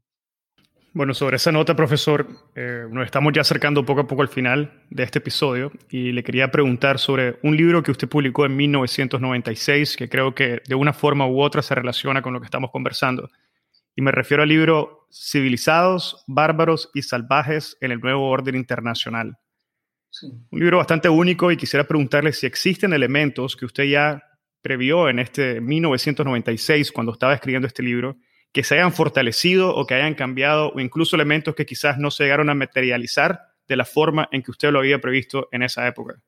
Bueno, 0.95 1.14
sobre 1.14 1.36
esa 1.36 1.52
nota, 1.52 1.76
profesor, 1.76 2.26
eh, 2.56 2.86
nos 2.90 3.03
estamos 3.03 3.34
ya 3.34 3.41
acercando 3.41 3.86
poco 3.86 4.02
a 4.02 4.07
poco 4.07 4.22
al 4.22 4.30
final 4.30 4.86
de 4.90 5.03
este 5.03 5.19
episodio 5.19 5.73
y 5.90 6.14
le 6.14 6.23
quería 6.23 6.52
preguntar 6.52 6.99
sobre 6.99 7.38
un 7.44 7.57
libro 7.57 7.84
que 7.84 7.91
usted 7.91 8.07
publicó 8.07 8.45
en 8.45 8.56
1996, 8.56 9.98
que 9.98 10.07
creo 10.07 10.34
que 10.34 10.61
de 10.65 10.76
una 10.76 10.94
forma 10.94 11.27
u 11.27 11.41
otra 11.41 11.61
se 11.61 11.76
relaciona 11.76 12.22
con 12.22 12.32
lo 12.32 12.40
que 12.40 12.45
estamos 12.45 12.72
conversando. 12.72 13.30
Y 13.94 14.02
me 14.02 14.14
refiero 14.14 14.44
al 14.44 14.48
libro 14.48 15.07
Civilizados, 15.11 16.23
Bárbaros 16.27 16.90
y 16.94 17.02
Salvajes 17.02 17.77
en 17.82 17.91
el 17.91 17.99
Nuevo 17.99 18.30
Orden 18.30 18.56
Internacional. 18.56 19.38
Un 20.22 20.60
libro 20.61 20.77
bastante 20.77 21.10
único 21.10 21.52
y 21.52 21.57
quisiera 21.57 21.86
preguntarle 21.86 22.32
si 22.32 22.45
existen 22.45 22.94
elementos 22.94 23.57
que 23.57 23.65
usted 23.65 23.84
ya 23.84 24.23
previó 24.61 25.10
en 25.10 25.19
este 25.19 25.60
1996 25.60 26.94
cuando 26.94 27.11
estaba 27.11 27.34
escribiendo 27.34 27.68
este 27.68 27.84
libro 27.84 28.15
que 28.56 28.64
se 28.64 28.76
hayan 28.76 28.94
fortalecido 28.94 29.76
o 29.76 29.86
que 29.86 29.95
hayan 29.95 30.15
cambiado 30.15 30.72
o 30.73 30.80
incluso 30.80 31.18
elementos 31.18 31.56
que 31.56 31.65
quizás 31.65 31.98
no 31.98 32.10
se 32.10 32.23
llegaron 32.23 32.49
a 32.49 32.56
materializar 32.56 33.41
de 33.68 33.76
la 33.76 33.84
forma 33.84 34.30
en 34.32 34.44
que 34.44 34.52
usted 34.52 34.72
lo 34.72 34.80
había 34.80 35.02
previsto 35.02 35.49
en 35.52 35.61
esa 35.61 35.86
época. 35.86 36.23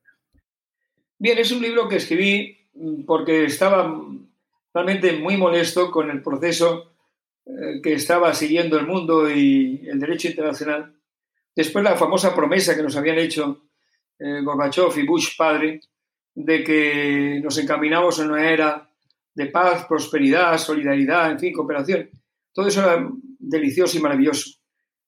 Bien, 1.17 1.37
es 1.37 1.53
un 1.53 1.61
libro 1.61 1.87
que 1.87 1.95
escribí 1.95 2.67
porque 3.05 3.45
estaba 3.45 3.97
realmente 4.73 5.13
muy 5.13 5.37
molesto 5.37 5.89
con 5.89 6.11
el 6.11 6.21
proceso 6.21 6.91
eh, 7.45 7.79
que 7.81 7.93
estaba 7.93 8.33
siguiendo 8.33 8.77
el 8.77 8.85
mundo 8.85 9.31
y 9.31 9.87
el 9.87 9.97
derecho 9.97 10.27
internacional. 10.27 10.97
Después 11.55 11.81
la 11.81 11.95
famosa 11.95 12.35
promesa 12.35 12.75
que 12.75 12.83
nos 12.83 12.97
habían 12.97 13.19
hecho 13.19 13.69
eh, 14.19 14.41
Gorbachev 14.43 14.97
y 14.97 15.05
Bush 15.05 15.37
padre, 15.37 15.79
de 16.35 16.61
que 16.61 17.39
nos 17.41 17.57
encaminamos 17.57 18.19
en 18.19 18.31
una 18.31 18.51
era 18.51 18.86
de 19.37 19.45
paz, 19.45 19.85
prosperidad, 19.85 20.57
solidaridad, 20.57 21.29
en 21.29 21.39
fin, 21.39 21.53
cooperación. 21.53 22.09
Todo 22.51 22.67
eso 22.67 22.81
era 22.81 23.07
delicioso 23.37 23.95
y 23.95 24.01
maravilloso. 24.01 24.49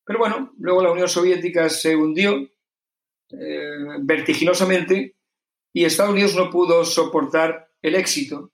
Pero 0.05 0.19
bueno, 0.19 0.53
luego 0.59 0.83
la 0.83 0.91
Unión 0.91 1.09
Soviética 1.09 1.67
se 1.67 1.95
hundió 1.95 2.47
eh, 3.31 3.97
vertiginosamente 4.01 5.15
y 5.73 5.83
Estados 5.83 6.13
Unidos 6.13 6.35
no 6.35 6.51
pudo 6.51 6.85
soportar 6.85 7.69
el 7.81 7.95
éxito 7.95 8.51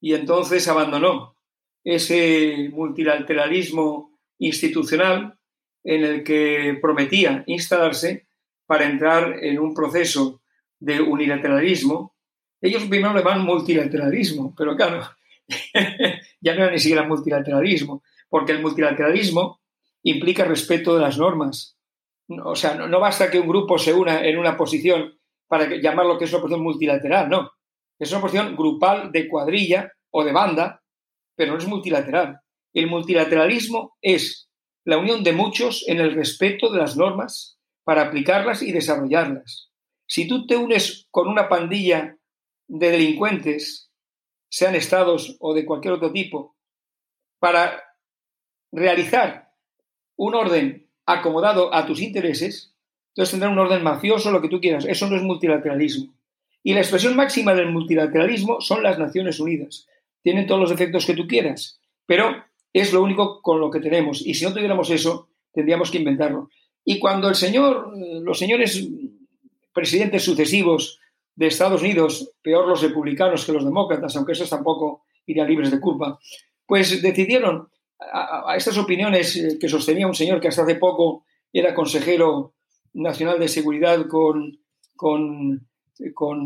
y 0.00 0.14
entonces 0.14 0.66
abandonó 0.68 1.36
ese 1.84 2.70
multilateralismo 2.72 4.18
institucional 4.38 5.38
en 5.84 6.04
el 6.04 6.24
que 6.24 6.78
prometía 6.80 7.44
instalarse 7.46 8.26
para 8.64 8.86
entrar 8.86 9.44
en 9.44 9.58
un 9.58 9.74
proceso 9.74 10.40
de 10.78 10.98
unilateralismo. 10.98 12.14
Ellos 12.60 12.84
primero 12.84 13.14
le 13.14 13.22
van 13.22 13.44
multilateralismo, 13.44 14.54
pero 14.56 14.76
claro, 14.76 15.02
ya 16.40 16.54
no 16.54 16.64
era 16.64 16.70
ni 16.70 16.78
siquiera 16.78 17.06
multilateralismo, 17.06 18.02
porque 18.28 18.52
el 18.52 18.60
multilateralismo 18.60 19.60
implica 20.02 20.44
respeto 20.44 20.94
de 20.94 21.00
las 21.00 21.18
normas. 21.18 21.76
O 22.44 22.54
sea, 22.54 22.74
no, 22.74 23.00
basta 23.00 23.30
que 23.30 23.40
un 23.40 23.48
grupo 23.48 23.78
se 23.78 23.92
una 23.92 24.24
en 24.24 24.38
una 24.38 24.56
posición 24.56 25.18
para 25.48 25.66
llamar 25.66 26.06
lo 26.06 26.16
que 26.16 26.26
es 26.26 26.32
una 26.32 26.42
posición 26.42 26.62
multilateral, 26.62 27.28
no. 27.28 27.50
Es 27.98 28.12
una 28.12 28.20
posición 28.20 28.56
grupal 28.56 29.10
de 29.10 29.28
cuadrilla 29.28 29.92
o 30.10 30.24
de 30.24 30.32
banda, 30.32 30.82
pero 31.34 31.52
no 31.52 31.58
es 31.58 31.66
multilateral. 31.66 32.40
El 32.72 32.86
multilateralismo 32.86 33.96
es 34.00 34.48
la 34.84 34.98
unión 34.98 35.24
de 35.24 35.32
muchos 35.32 35.84
en 35.88 35.98
el 35.98 36.14
respeto 36.14 36.70
de 36.70 36.78
las 36.78 36.96
normas 36.96 37.58
para 37.84 38.02
aplicarlas 38.02 38.62
y 38.62 38.72
desarrollarlas. 38.72 39.70
Si 40.06 40.28
tú 40.28 40.46
te 40.46 40.56
unes 40.56 41.08
con 41.10 41.28
una 41.28 41.48
pandilla 41.48 42.16
de 42.70 42.90
delincuentes, 42.90 43.90
sean 44.48 44.74
estados 44.74 45.36
o 45.40 45.54
de 45.54 45.66
cualquier 45.66 45.94
otro 45.94 46.12
tipo, 46.12 46.56
para 47.38 47.82
realizar 48.70 49.52
un 50.16 50.34
orden 50.34 50.88
acomodado 51.04 51.74
a 51.74 51.86
tus 51.86 52.00
intereses, 52.00 52.74
entonces 53.08 53.32
tendrán 53.32 53.52
un 53.52 53.58
orden 53.58 53.82
mafioso, 53.82 54.30
lo 54.30 54.40
que 54.40 54.48
tú 54.48 54.60
quieras. 54.60 54.84
Eso 54.84 55.08
no 55.08 55.16
es 55.16 55.22
multilateralismo. 55.22 56.14
Y 56.62 56.74
la 56.74 56.80
expresión 56.80 57.16
máxima 57.16 57.54
del 57.54 57.72
multilateralismo 57.72 58.60
son 58.60 58.82
las 58.82 58.98
Naciones 58.98 59.40
Unidas. 59.40 59.88
Tienen 60.22 60.46
todos 60.46 60.60
los 60.60 60.70
efectos 60.70 61.06
que 61.06 61.14
tú 61.14 61.26
quieras, 61.26 61.80
pero 62.06 62.44
es 62.72 62.92
lo 62.92 63.02
único 63.02 63.42
con 63.42 63.58
lo 63.60 63.70
que 63.70 63.80
tenemos. 63.80 64.24
Y 64.24 64.34
si 64.34 64.44
no 64.44 64.52
tuviéramos 64.52 64.90
eso, 64.90 65.28
tendríamos 65.52 65.90
que 65.90 65.98
inventarlo. 65.98 66.50
Y 66.84 67.00
cuando 67.00 67.28
el 67.28 67.34
señor, 67.34 67.92
los 68.22 68.38
señores 68.38 68.86
presidentes 69.72 70.22
sucesivos 70.22 70.99
de 71.40 71.46
Estados 71.46 71.80
Unidos, 71.80 72.32
peor 72.42 72.68
los 72.68 72.82
republicanos 72.82 73.46
que 73.46 73.52
los 73.52 73.64
demócratas, 73.64 74.14
aunque 74.14 74.32
esos 74.32 74.50
tampoco 74.50 75.04
irían 75.24 75.48
libres 75.48 75.70
de 75.70 75.80
culpa, 75.80 76.18
pues 76.66 77.00
decidieron 77.00 77.66
a, 77.98 78.54
estas 78.58 78.76
opiniones 78.76 79.36
eh, 79.36 79.56
que 79.58 79.66
sostenía 79.66 80.06
un 80.06 80.14
señor 80.14 80.38
que 80.38 80.48
hasta 80.48 80.64
hace 80.64 80.74
poco 80.74 81.24
era 81.50 81.74
consejero 81.74 82.52
nacional 82.92 83.40
de 83.40 83.48
seguridad 83.48 84.06
con, 84.06 84.60
con, 84.94 85.66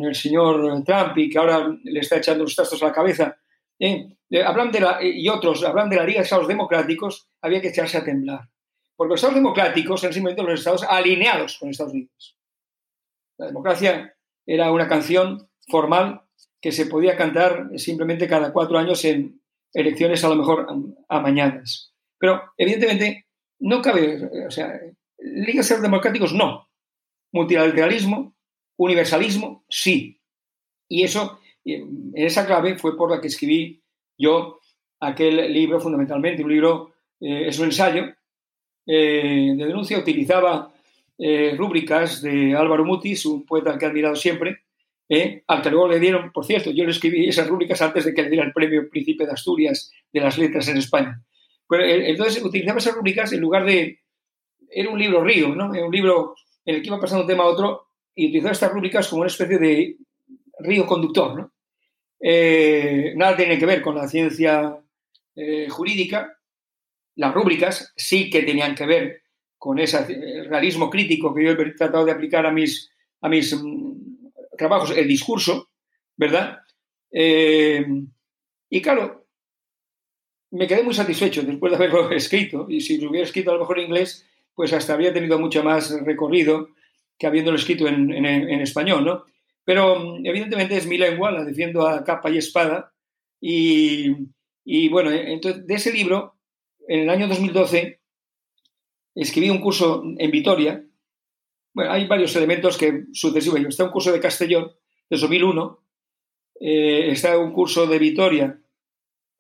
el 0.05 0.15
señor 0.15 0.85
Trump 0.85 1.19
y 1.19 1.29
que 1.29 1.39
ahora 1.39 1.77
le 1.83 1.99
está 1.99 2.19
echando 2.19 2.45
los 2.45 2.55
trastos 2.55 2.81
a 2.85 2.87
la 2.87 2.93
cabeza, 2.93 3.37
¿eh? 3.81 4.17
hablan 4.47 4.71
de 4.71 4.79
la, 4.79 4.99
y 5.03 5.29
otros 5.29 5.65
hablan 5.65 5.91
de 5.91 5.97
la 5.97 6.05
Liga 6.05 6.21
de 6.21 6.25
Estados 6.25 6.47
Democráticos, 6.47 7.29
había 7.41 7.61
que 7.61 7.69
echarse 7.69 7.99
a 7.99 8.05
temblar. 8.05 8.49
Porque 8.95 9.11
los 9.11 9.19
Estados 9.19 9.35
Democráticos 9.35 10.05
eran 10.05 10.15
simplemente 10.15 10.49
los 10.49 10.61
Estados 10.61 10.85
alineados 10.85 11.59
con 11.59 11.71
Estados 11.71 11.95
Unidos. 11.95 12.39
La 13.39 13.47
democracia 13.47 14.14
era 14.47 14.73
una 14.73 14.89
canción 14.89 15.49
formal 15.69 16.23
que 16.61 16.73
se 16.73 16.87
podía 16.87 17.17
cantar 17.17 17.71
simplemente 17.77 18.29
cada 18.29 18.53
cuatro 18.53 18.79
años 18.79 19.05
en 19.05 19.41
elecciones 19.73 20.25
a 20.25 20.29
lo 20.29 20.37
mejor 20.37 20.67
a 21.09 21.21
mañanas. 21.21 21.93
Pero 22.19 22.43
evidentemente 22.57 23.27
no 23.61 23.83
cabe, 23.83 24.47
o 24.47 24.51
sea, 24.51 24.81
ligas 25.19 25.69
democráticos 25.81 26.33
no. 26.33 26.69
Multilateralismo, 27.33 28.37
universalismo, 28.77 29.65
sí. 29.69 30.21
Y 30.89 31.03
eso, 31.03 31.41
en 31.65 32.13
esa 32.15 32.47
clave 32.47 32.79
fue 32.79 32.97
por 32.97 33.11
la 33.11 33.21
que 33.21 33.29
escribí 33.29 33.83
yo 34.17 34.61
aquel 35.01 35.53
libro 35.53 35.81
fundamentalmente, 35.81 36.45
un 36.45 36.53
libro, 36.53 36.95
eh, 37.21 37.49
es 37.49 37.59
un 37.59 37.67
ensayo 37.67 38.05
eh, 38.87 39.55
de 39.57 39.67
denuncia, 39.67 39.99
utilizaba 39.99 40.74
eh, 41.17 41.55
rúbricas 41.57 42.23
de 42.23 42.55
Álvaro 42.57 42.85
Mutis, 42.85 43.25
un 43.27 43.47
poeta 43.47 43.79
que 43.79 43.85
he 43.85 43.89
admirado 43.89 44.17
siempre, 44.17 44.65
eh, 45.09 45.45
al 45.47 45.63
que 45.63 45.71
luego 45.71 45.89
le 45.89 46.01
dieron, 46.01 46.33
por 46.33 46.45
cierto, 46.45 46.71
yo 46.71 46.85
le 46.85 46.91
escribí 46.91 47.29
esas 47.29 47.47
rúbricas 47.47 47.81
antes 47.83 48.05
de 48.05 48.15
que 48.15 48.23
le 48.23 48.31
diera 48.31 48.47
el 48.47 48.53
premio 48.53 48.89
Príncipe 48.89 49.25
de 49.25 49.33
Asturias 49.33 49.93
de 50.13 50.21
las 50.21 50.39
letras 50.39 50.67
en 50.69 50.79
España. 50.79 51.23
Pero, 51.69 51.85
eh, 51.85 52.11
entonces 52.11 52.43
utilizaba 52.43 52.79
esas 52.79 52.95
rúbricas 52.95 53.33
en 53.33 53.41
lugar 53.41 53.65
de... 53.65 54.01
Era 54.69 54.91
un 54.91 54.99
libro 54.99 55.23
río, 55.23 55.55
¿no? 55.55 55.73
Era 55.73 55.87
un 55.87 55.93
libro 55.93 56.35
en 56.65 56.77
el 56.77 56.83
que 56.83 56.89
iba 56.89 57.01
pasando 57.01 57.23
un 57.23 57.29
tema 57.29 57.45
a 57.45 57.49
otro 57.49 57.87
y 58.15 58.27
utilizaba 58.27 58.53
estas 58.53 58.73
rúbricas 58.73 59.07
como 59.09 59.21
una 59.21 59.29
especie 59.29 59.59
de 59.59 59.97
río 60.61 60.87
conductor, 60.87 61.37
¿no? 61.37 61.51
nada 63.17 63.37
tiene 63.37 63.59
que 63.59 63.67
ver 63.67 63.83
con 63.83 63.95
la 63.95 64.09
ciencia 64.09 64.79
jurídica. 65.69 66.39
Las 67.17 67.35
rúbricas 67.35 67.93
sí 67.97 68.31
que 68.31 68.43
tenían 68.43 68.75
que 68.75 68.87
ver 68.87 69.24
con 69.65 69.79
ese 69.79 70.45
realismo 70.47 70.91
crítico 70.91 71.33
que 71.33 71.43
yo 71.43 71.53
he 71.53 71.71
tratado 71.71 72.05
de 72.05 72.13
aplicar 72.13 72.45
a 72.45 72.53
mis, 72.53 72.93
a 73.23 73.31
mis 73.31 73.57
mm, 73.57 73.95
trabajos, 74.59 74.91
el 74.95 75.09
discurso, 75.09 75.71
¿verdad? 76.19 76.59
Eh, 77.11 77.83
y 78.69 78.83
claro, 78.83 79.27
me 80.51 80.67
quedé 80.67 80.83
muy 80.83 80.93
satisfecho 80.93 81.41
después 81.41 81.71
de 81.71 81.77
haberlo 81.77 82.11
escrito, 82.13 82.67
y 82.69 82.83
si 82.83 82.99
lo 82.99 83.09
hubiera 83.09 83.27
escrito 83.27 83.53
a 83.53 83.55
lo 83.55 83.61
mejor 83.61 83.79
en 83.79 83.87
inglés, 83.87 84.29
pues 84.55 84.71
hasta 84.75 84.93
habría 84.93 85.15
tenido 85.15 85.39
mucho 85.39 85.65
más 85.65 85.99
recorrido 86.05 86.69
que 87.19 87.27
habiéndolo 87.27 87.57
escrito 87.57 87.89
en, 87.89 88.13
español, 88.61 89.03
¿no? 89.03 89.25
Pero 89.65 89.99
mm, 89.99 90.27
evidentemente 90.27 90.77
es 90.77 90.87
mi 90.87 90.99
lengua, 90.99 91.31
la 91.31 91.43
defiendo 91.43 91.89
a 91.89 92.05
capa 92.05 92.29
y 92.29 92.37
espada, 92.37 92.93
y, 93.41 94.15
y 94.63 94.91
bueno, 94.91 95.11
entonces 95.11 95.67
de 95.67 95.75
ese 95.75 95.91
libro, 95.91 96.35
en 96.87 97.01
el 97.01 97.09
año 97.09 97.29
2012, 97.29 98.04
escribí 99.15 99.51
un 99.51 99.61
curso 99.61 100.03
en 100.19 100.31
Vitoria. 100.31 100.85
Bueno, 101.73 101.93
hay 101.93 102.07
varios 102.07 102.35
elementos 102.37 102.77
que 102.77 103.05
sucesivos. 103.13 103.61
Está 103.61 103.85
un 103.85 103.91
curso 103.91 104.13
de 104.13 104.21
Castellón 104.21 104.73
de 105.11 105.19
2001, 105.19 105.81
eh, 106.61 107.11
está 107.11 107.39
un 107.39 107.53
curso 107.53 107.87
de 107.87 107.99
Vitoria 107.99 108.59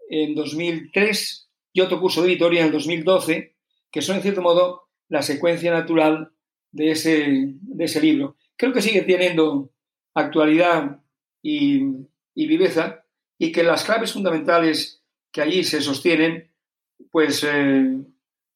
en 0.08 0.34
2003 0.34 1.50
y 1.72 1.80
otro 1.80 2.00
curso 2.00 2.22
de 2.22 2.28
Vitoria 2.28 2.60
en 2.60 2.66
el 2.66 2.72
2012, 2.72 3.54
que 3.90 4.02
son 4.02 4.16
en 4.16 4.22
cierto 4.22 4.42
modo 4.42 4.88
la 5.08 5.22
secuencia 5.22 5.72
natural 5.72 6.32
de 6.72 6.90
ese, 6.90 7.26
de 7.60 7.84
ese 7.84 8.00
libro. 8.00 8.36
Creo 8.56 8.72
que 8.72 8.82
sigue 8.82 9.02
teniendo 9.02 9.70
actualidad 10.14 11.00
y, 11.42 11.82
viveza 12.34 13.04
y 13.38 13.52
que 13.52 13.62
las 13.62 13.84
claves 13.84 14.12
fundamentales 14.12 15.02
que 15.32 15.42
allí 15.42 15.64
se 15.64 15.80
sostienen, 15.80 16.50
pues 17.10 17.44
eh, 17.44 17.98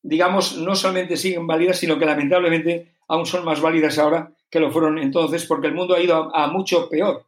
digamos, 0.03 0.57
no 0.59 0.75
solamente 0.75 1.17
siguen 1.17 1.47
válidas, 1.47 1.79
sino 1.79 1.99
que 1.99 2.07
lamentablemente 2.07 2.93
aún 3.09 3.27
son 3.27 3.45
más 3.45 3.61
válidas 3.61 3.99
ahora 3.99 4.33
que 4.51 4.61
lo 4.61 4.71
fueron 4.71 4.99
entonces, 4.99 5.45
porque 5.45 5.67
el 5.67 5.75
mundo 5.75 5.95
ha 5.95 6.01
ido 6.01 6.35
a, 6.35 6.47
mucho 6.49 6.89
peor 6.89 7.27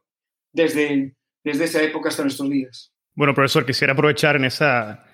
desde, 0.52 1.14
desde 1.44 1.64
esa 1.64 1.82
época 1.82 2.08
hasta 2.08 2.22
nuestros 2.22 2.48
días. 2.48 2.92
Bueno, 3.14 3.34
profesor, 3.34 3.66
quisiera 3.66 3.92
aprovechar 3.92 4.36
en 4.36 4.44
esa, 4.44 5.04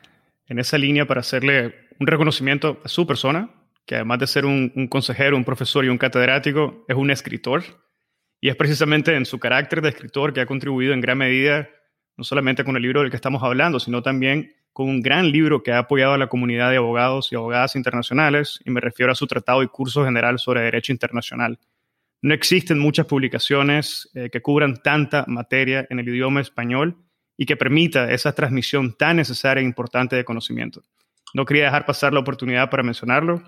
en 0.46 0.58
esa 0.58 0.78
línea 0.78 1.06
para 1.06 1.20
hacerle 1.20 1.74
un 1.98 2.06
reconocimiento 2.06 2.80
a 2.84 2.88
su 2.88 3.06
persona, 3.06 3.50
que 3.84 3.96
además 3.96 4.18
de 4.20 4.26
ser 4.26 4.46
un, 4.46 4.72
un 4.76 4.86
consejero, 4.86 5.36
un 5.36 5.44
profesor 5.44 5.84
y 5.84 5.88
un 5.88 5.98
catedrático, 5.98 6.84
es 6.88 6.96
un 6.96 7.10
escritor. 7.10 7.64
Y 8.40 8.48
es 8.48 8.56
precisamente 8.56 9.16
en 9.16 9.24
su 9.24 9.38
carácter 9.38 9.80
de 9.80 9.88
escritor 9.88 10.32
que 10.32 10.40
ha 10.40 10.46
contribuido 10.46 10.92
en 10.92 11.00
gran 11.00 11.18
medida, 11.18 11.68
no 12.16 12.22
solamente 12.22 12.64
con 12.64 12.76
el 12.76 12.82
libro 12.82 13.00
del 13.00 13.10
que 13.10 13.16
estamos 13.16 13.42
hablando, 13.42 13.80
sino 13.80 14.02
también 14.02 14.54
con 14.76 14.90
un 14.90 15.00
gran 15.00 15.32
libro 15.32 15.62
que 15.62 15.72
ha 15.72 15.78
apoyado 15.78 16.12
a 16.12 16.18
la 16.18 16.26
comunidad 16.26 16.70
de 16.70 16.76
abogados 16.76 17.32
y 17.32 17.34
abogadas 17.34 17.76
internacionales, 17.76 18.60
y 18.62 18.70
me 18.70 18.82
refiero 18.82 19.10
a 19.10 19.14
su 19.14 19.26
tratado 19.26 19.62
y 19.62 19.68
curso 19.68 20.04
general 20.04 20.38
sobre 20.38 20.60
derecho 20.60 20.92
internacional. 20.92 21.58
No 22.20 22.34
existen 22.34 22.78
muchas 22.78 23.06
publicaciones 23.06 24.10
eh, 24.12 24.28
que 24.30 24.42
cubran 24.42 24.82
tanta 24.82 25.24
materia 25.28 25.86
en 25.88 25.98
el 25.98 26.06
idioma 26.06 26.42
español 26.42 26.98
y 27.38 27.46
que 27.46 27.56
permita 27.56 28.10
esa 28.12 28.34
transmisión 28.34 28.92
tan 28.98 29.16
necesaria 29.16 29.62
e 29.62 29.64
importante 29.64 30.14
de 30.14 30.26
conocimiento. 30.26 30.82
No 31.32 31.46
quería 31.46 31.64
dejar 31.64 31.86
pasar 31.86 32.12
la 32.12 32.20
oportunidad 32.20 32.68
para 32.68 32.82
mencionarlo. 32.82 33.42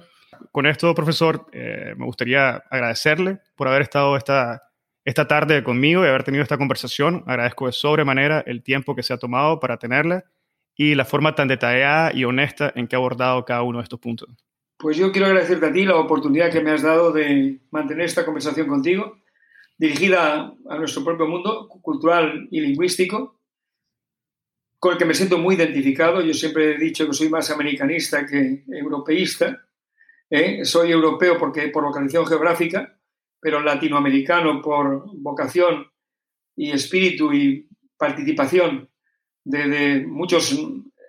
Con 0.51 0.65
esto, 0.65 0.95
profesor, 0.95 1.45
eh, 1.53 1.93
me 1.99 2.07
gustaría 2.07 2.63
agradecerle 2.71 3.41
por 3.55 3.69
haber 3.69 3.83
estado 3.83 4.17
esta, 4.17 4.63
esta 5.05 5.29
tarde 5.29 5.63
conmigo 5.63 6.07
y 6.07 6.09
haber 6.09 6.25
tenido 6.25 6.43
esta 6.43 6.57
conversación. 6.57 7.23
Agradezco 7.27 7.67
de 7.67 7.73
sobremanera 7.73 8.43
el 8.47 8.63
tiempo 8.63 8.97
que 8.97 9.03
se 9.03 9.13
ha 9.13 9.19
tomado 9.19 9.61
para 9.61 9.77
tenerla 9.77 10.25
y 10.81 10.95
la 10.95 11.05
forma 11.05 11.35
tan 11.35 11.49
detallada 11.49 12.15
y 12.15 12.25
honesta 12.25 12.73
en 12.75 12.87
que 12.87 12.95
ha 12.95 13.01
abordado 13.01 13.45
cada 13.45 13.63
uno 13.63 13.79
de 13.79 13.83
estos 13.83 13.99
puntos. 13.99 14.29
Pues 14.79 14.97
yo 14.97 15.11
quiero 15.11 15.27
agradecerte 15.27 15.67
a 15.67 15.73
ti 15.73 15.85
la 15.85 15.97
oportunidad 15.97 16.53
que 16.53 16.61
me 16.61 16.71
has 16.71 16.83
dado 16.83 17.11
de 17.11 17.59
mantener 17.73 18.07
esta 18.07 18.25
conversación 18.25 18.69
contigo, 18.69 19.19
dirigida 19.77 20.55
a 20.71 20.79
nuestro 20.79 21.05
propio 21.05 21.27
mundo 21.27 21.69
cultural 21.83 22.47
y 22.53 22.61
lingüístico, 22.61 23.41
con 24.79 24.93
el 24.93 24.99
que 24.99 25.05
me 25.05 25.15
siento 25.15 25.37
muy 25.37 25.57
identificado. 25.57 26.21
Yo 26.21 26.33
siempre 26.33 26.77
he 26.77 26.79
dicho 26.79 27.05
que 27.07 27.13
soy 27.13 27.29
más 27.29 27.51
americanista 27.51 28.25
que 28.25 28.63
europeísta. 28.69 29.67
¿eh? 30.31 30.65
Soy 30.65 30.93
europeo 30.93 31.37
porque, 31.39 31.69
por 31.69 31.83
localización 31.83 32.25
geográfica, 32.25 33.01
pero 33.41 33.61
latinoamericano 33.61 34.63
por 34.63 35.03
vocación 35.17 35.89
y 36.55 36.71
espíritu 36.71 37.33
y 37.33 37.69
participación 37.97 38.89
de, 39.49 40.07
muchos 40.07 40.55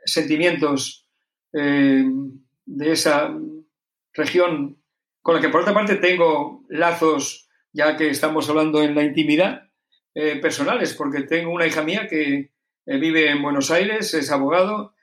sentimientos 0.06 1.06
eh, 1.54 2.06
de 2.66 2.92
esa 2.92 3.36
región 4.14 4.82
con 5.22 5.36
la 5.36 5.42
que 5.42 5.50
por 5.50 5.62
otra 5.62 5.74
parte 5.74 5.96
tengo 5.96 6.64
lazos, 6.70 7.50
ya 7.74 7.98
que 7.98 8.10
estamos 8.10 8.50
hablando 8.50 8.82
en 8.82 8.96
la 8.96 9.04
intimidad, 9.04 9.70
eh, 10.16 10.38
personales, 10.38 10.94
porque 10.94 11.22
tengo 11.24 11.52
una 11.52 11.68
hija 11.68 11.84
mía 11.84 12.08
que 12.10 12.52
eh, 12.86 12.98
vive 12.98 13.30
en 13.30 13.42
Buenos 13.42 13.72
Aires, 13.72 14.14
es 14.14 14.32
abogado, 14.32 14.94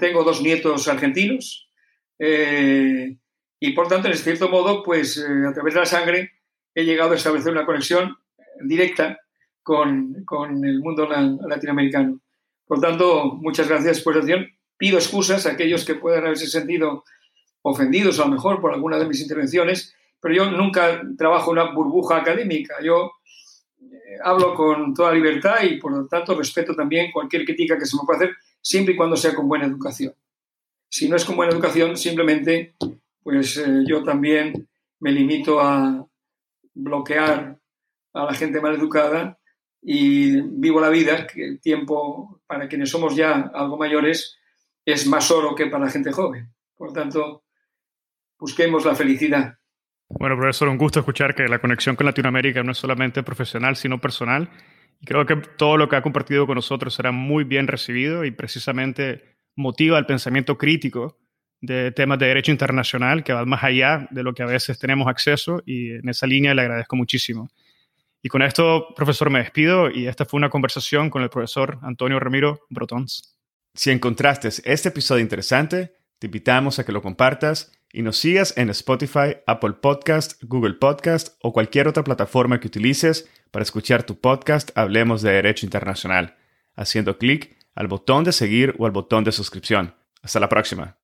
tengo 0.00 0.24
dos 0.24 0.42
nietos 0.42 0.88
argentinos 0.88 1.70
y 2.18 3.72
por 3.72 3.86
tanto, 3.86 4.08
en 4.08 4.16
cierto 4.16 4.48
modo, 4.48 4.82
pues 4.82 5.16
a 5.16 5.52
través 5.52 5.74
de 5.74 5.80
la 5.80 5.86
sangre 5.86 6.32
he 6.74 6.84
llegado 6.84 7.12
a 7.12 7.14
establecer 7.14 7.52
una 7.52 7.64
conexión 7.64 8.16
directa 8.64 9.20
con, 9.62 10.24
con 10.24 10.64
el 10.64 10.80
mundo 10.80 11.08
latinoamericano. 11.08 12.20
Por 12.70 12.80
tanto, 12.80 13.24
muchas 13.40 13.68
gracias 13.68 14.00
por 14.00 14.14
la 14.14 14.20
atención. 14.20 14.46
Pido 14.76 14.96
excusas 14.96 15.44
a 15.44 15.50
aquellos 15.50 15.84
que 15.84 15.96
puedan 15.96 16.24
haberse 16.24 16.46
sentido 16.46 17.02
ofendidos 17.62 18.20
a 18.20 18.26
lo 18.26 18.30
mejor 18.30 18.60
por 18.60 18.72
alguna 18.72 18.96
de 18.96 19.06
mis 19.06 19.20
intervenciones, 19.20 19.92
pero 20.20 20.36
yo 20.36 20.50
nunca 20.52 21.02
trabajo 21.18 21.50
una 21.50 21.72
burbuja 21.72 22.18
académica. 22.18 22.76
Yo 22.80 23.10
eh, 23.80 24.18
hablo 24.22 24.54
con 24.54 24.94
toda 24.94 25.10
libertad 25.10 25.64
y 25.64 25.78
por 25.78 25.90
lo 25.90 26.06
tanto 26.06 26.38
respeto 26.38 26.76
también 26.76 27.10
cualquier 27.10 27.44
crítica 27.44 27.76
que 27.76 27.86
se 27.86 27.96
me 27.96 28.04
pueda 28.06 28.18
hacer, 28.18 28.36
siempre 28.62 28.94
y 28.94 28.96
cuando 28.96 29.16
sea 29.16 29.34
con 29.34 29.48
buena 29.48 29.66
educación. 29.66 30.14
Si 30.88 31.08
no 31.08 31.16
es 31.16 31.24
con 31.24 31.34
buena 31.34 31.52
educación, 31.52 31.96
simplemente 31.96 32.76
pues 33.24 33.56
eh, 33.56 33.82
yo 33.84 34.04
también 34.04 34.68
me 35.00 35.10
limito 35.10 35.60
a 35.60 36.06
bloquear 36.74 37.58
a 38.12 38.24
la 38.26 38.34
gente 38.34 38.60
mal 38.60 38.76
educada 38.76 39.39
y 39.82 40.40
vivo 40.40 40.80
la 40.80 40.90
vida, 40.90 41.26
que 41.26 41.44
el 41.44 41.60
tiempo 41.60 42.42
para 42.46 42.68
quienes 42.68 42.90
somos 42.90 43.16
ya 43.16 43.50
algo 43.54 43.76
mayores 43.76 44.38
es 44.84 45.06
más 45.06 45.30
oro 45.30 45.54
que 45.54 45.66
para 45.66 45.86
la 45.86 45.90
gente 45.90 46.12
joven. 46.12 46.52
Por 46.76 46.92
tanto, 46.92 47.44
busquemos 48.38 48.84
la 48.84 48.94
felicidad. 48.94 49.58
Bueno, 50.08 50.36
profesor, 50.36 50.68
un 50.68 50.78
gusto 50.78 50.98
escuchar 50.98 51.34
que 51.34 51.46
la 51.46 51.60
conexión 51.60 51.94
con 51.96 52.06
Latinoamérica 52.06 52.62
no 52.62 52.72
es 52.72 52.78
solamente 52.78 53.22
profesional, 53.22 53.76
sino 53.76 54.00
personal. 54.00 54.50
Y 55.00 55.06
creo 55.06 55.24
que 55.24 55.36
todo 55.36 55.76
lo 55.76 55.88
que 55.88 55.96
ha 55.96 56.02
compartido 56.02 56.46
con 56.46 56.56
nosotros 56.56 56.94
será 56.94 57.12
muy 57.12 57.44
bien 57.44 57.68
recibido 57.68 58.24
y 58.24 58.32
precisamente 58.32 59.36
motiva 59.54 59.98
el 59.98 60.06
pensamiento 60.06 60.58
crítico 60.58 61.18
de 61.60 61.92
temas 61.92 62.18
de 62.18 62.26
derecho 62.26 62.50
internacional 62.50 63.22
que 63.22 63.32
va 63.32 63.44
más 63.44 63.62
allá 63.62 64.08
de 64.10 64.22
lo 64.22 64.34
que 64.34 64.42
a 64.42 64.46
veces 64.46 64.78
tenemos 64.78 65.08
acceso 65.08 65.62
y 65.64 65.90
en 65.92 66.08
esa 66.08 66.26
línea 66.26 66.54
le 66.54 66.62
agradezco 66.62 66.96
muchísimo. 66.96 67.50
Y 68.22 68.28
con 68.28 68.42
esto, 68.42 68.88
profesor, 68.94 69.30
me 69.30 69.38
despido 69.38 69.90
y 69.90 70.06
esta 70.06 70.24
fue 70.24 70.38
una 70.38 70.50
conversación 70.50 71.10
con 71.10 71.22
el 71.22 71.30
profesor 71.30 71.78
Antonio 71.82 72.20
Ramiro 72.20 72.66
Brotons. 72.68 73.36
Si 73.74 73.90
encontraste 73.90 74.48
este 74.64 74.88
episodio 74.88 75.22
interesante, 75.22 75.94
te 76.18 76.26
invitamos 76.26 76.78
a 76.78 76.84
que 76.84 76.92
lo 76.92 77.02
compartas 77.02 77.72
y 77.92 78.02
nos 78.02 78.18
sigas 78.18 78.56
en 78.56 78.68
Spotify, 78.70 79.38
Apple 79.46 79.74
Podcast, 79.80 80.42
Google 80.42 80.74
Podcast 80.74 81.36
o 81.42 81.52
cualquier 81.52 81.88
otra 81.88 82.04
plataforma 82.04 82.60
que 82.60 82.68
utilices 82.68 83.28
para 83.50 83.62
escuchar 83.62 84.02
tu 84.02 84.20
podcast 84.20 84.70
Hablemos 84.76 85.22
de 85.22 85.32
Derecho 85.32 85.66
Internacional, 85.66 86.36
haciendo 86.76 87.18
clic 87.18 87.56
al 87.74 87.88
botón 87.88 88.24
de 88.24 88.32
seguir 88.32 88.74
o 88.78 88.86
al 88.86 88.92
botón 88.92 89.24
de 89.24 89.32
suscripción. 89.32 89.94
Hasta 90.22 90.40
la 90.40 90.48
próxima. 90.48 90.96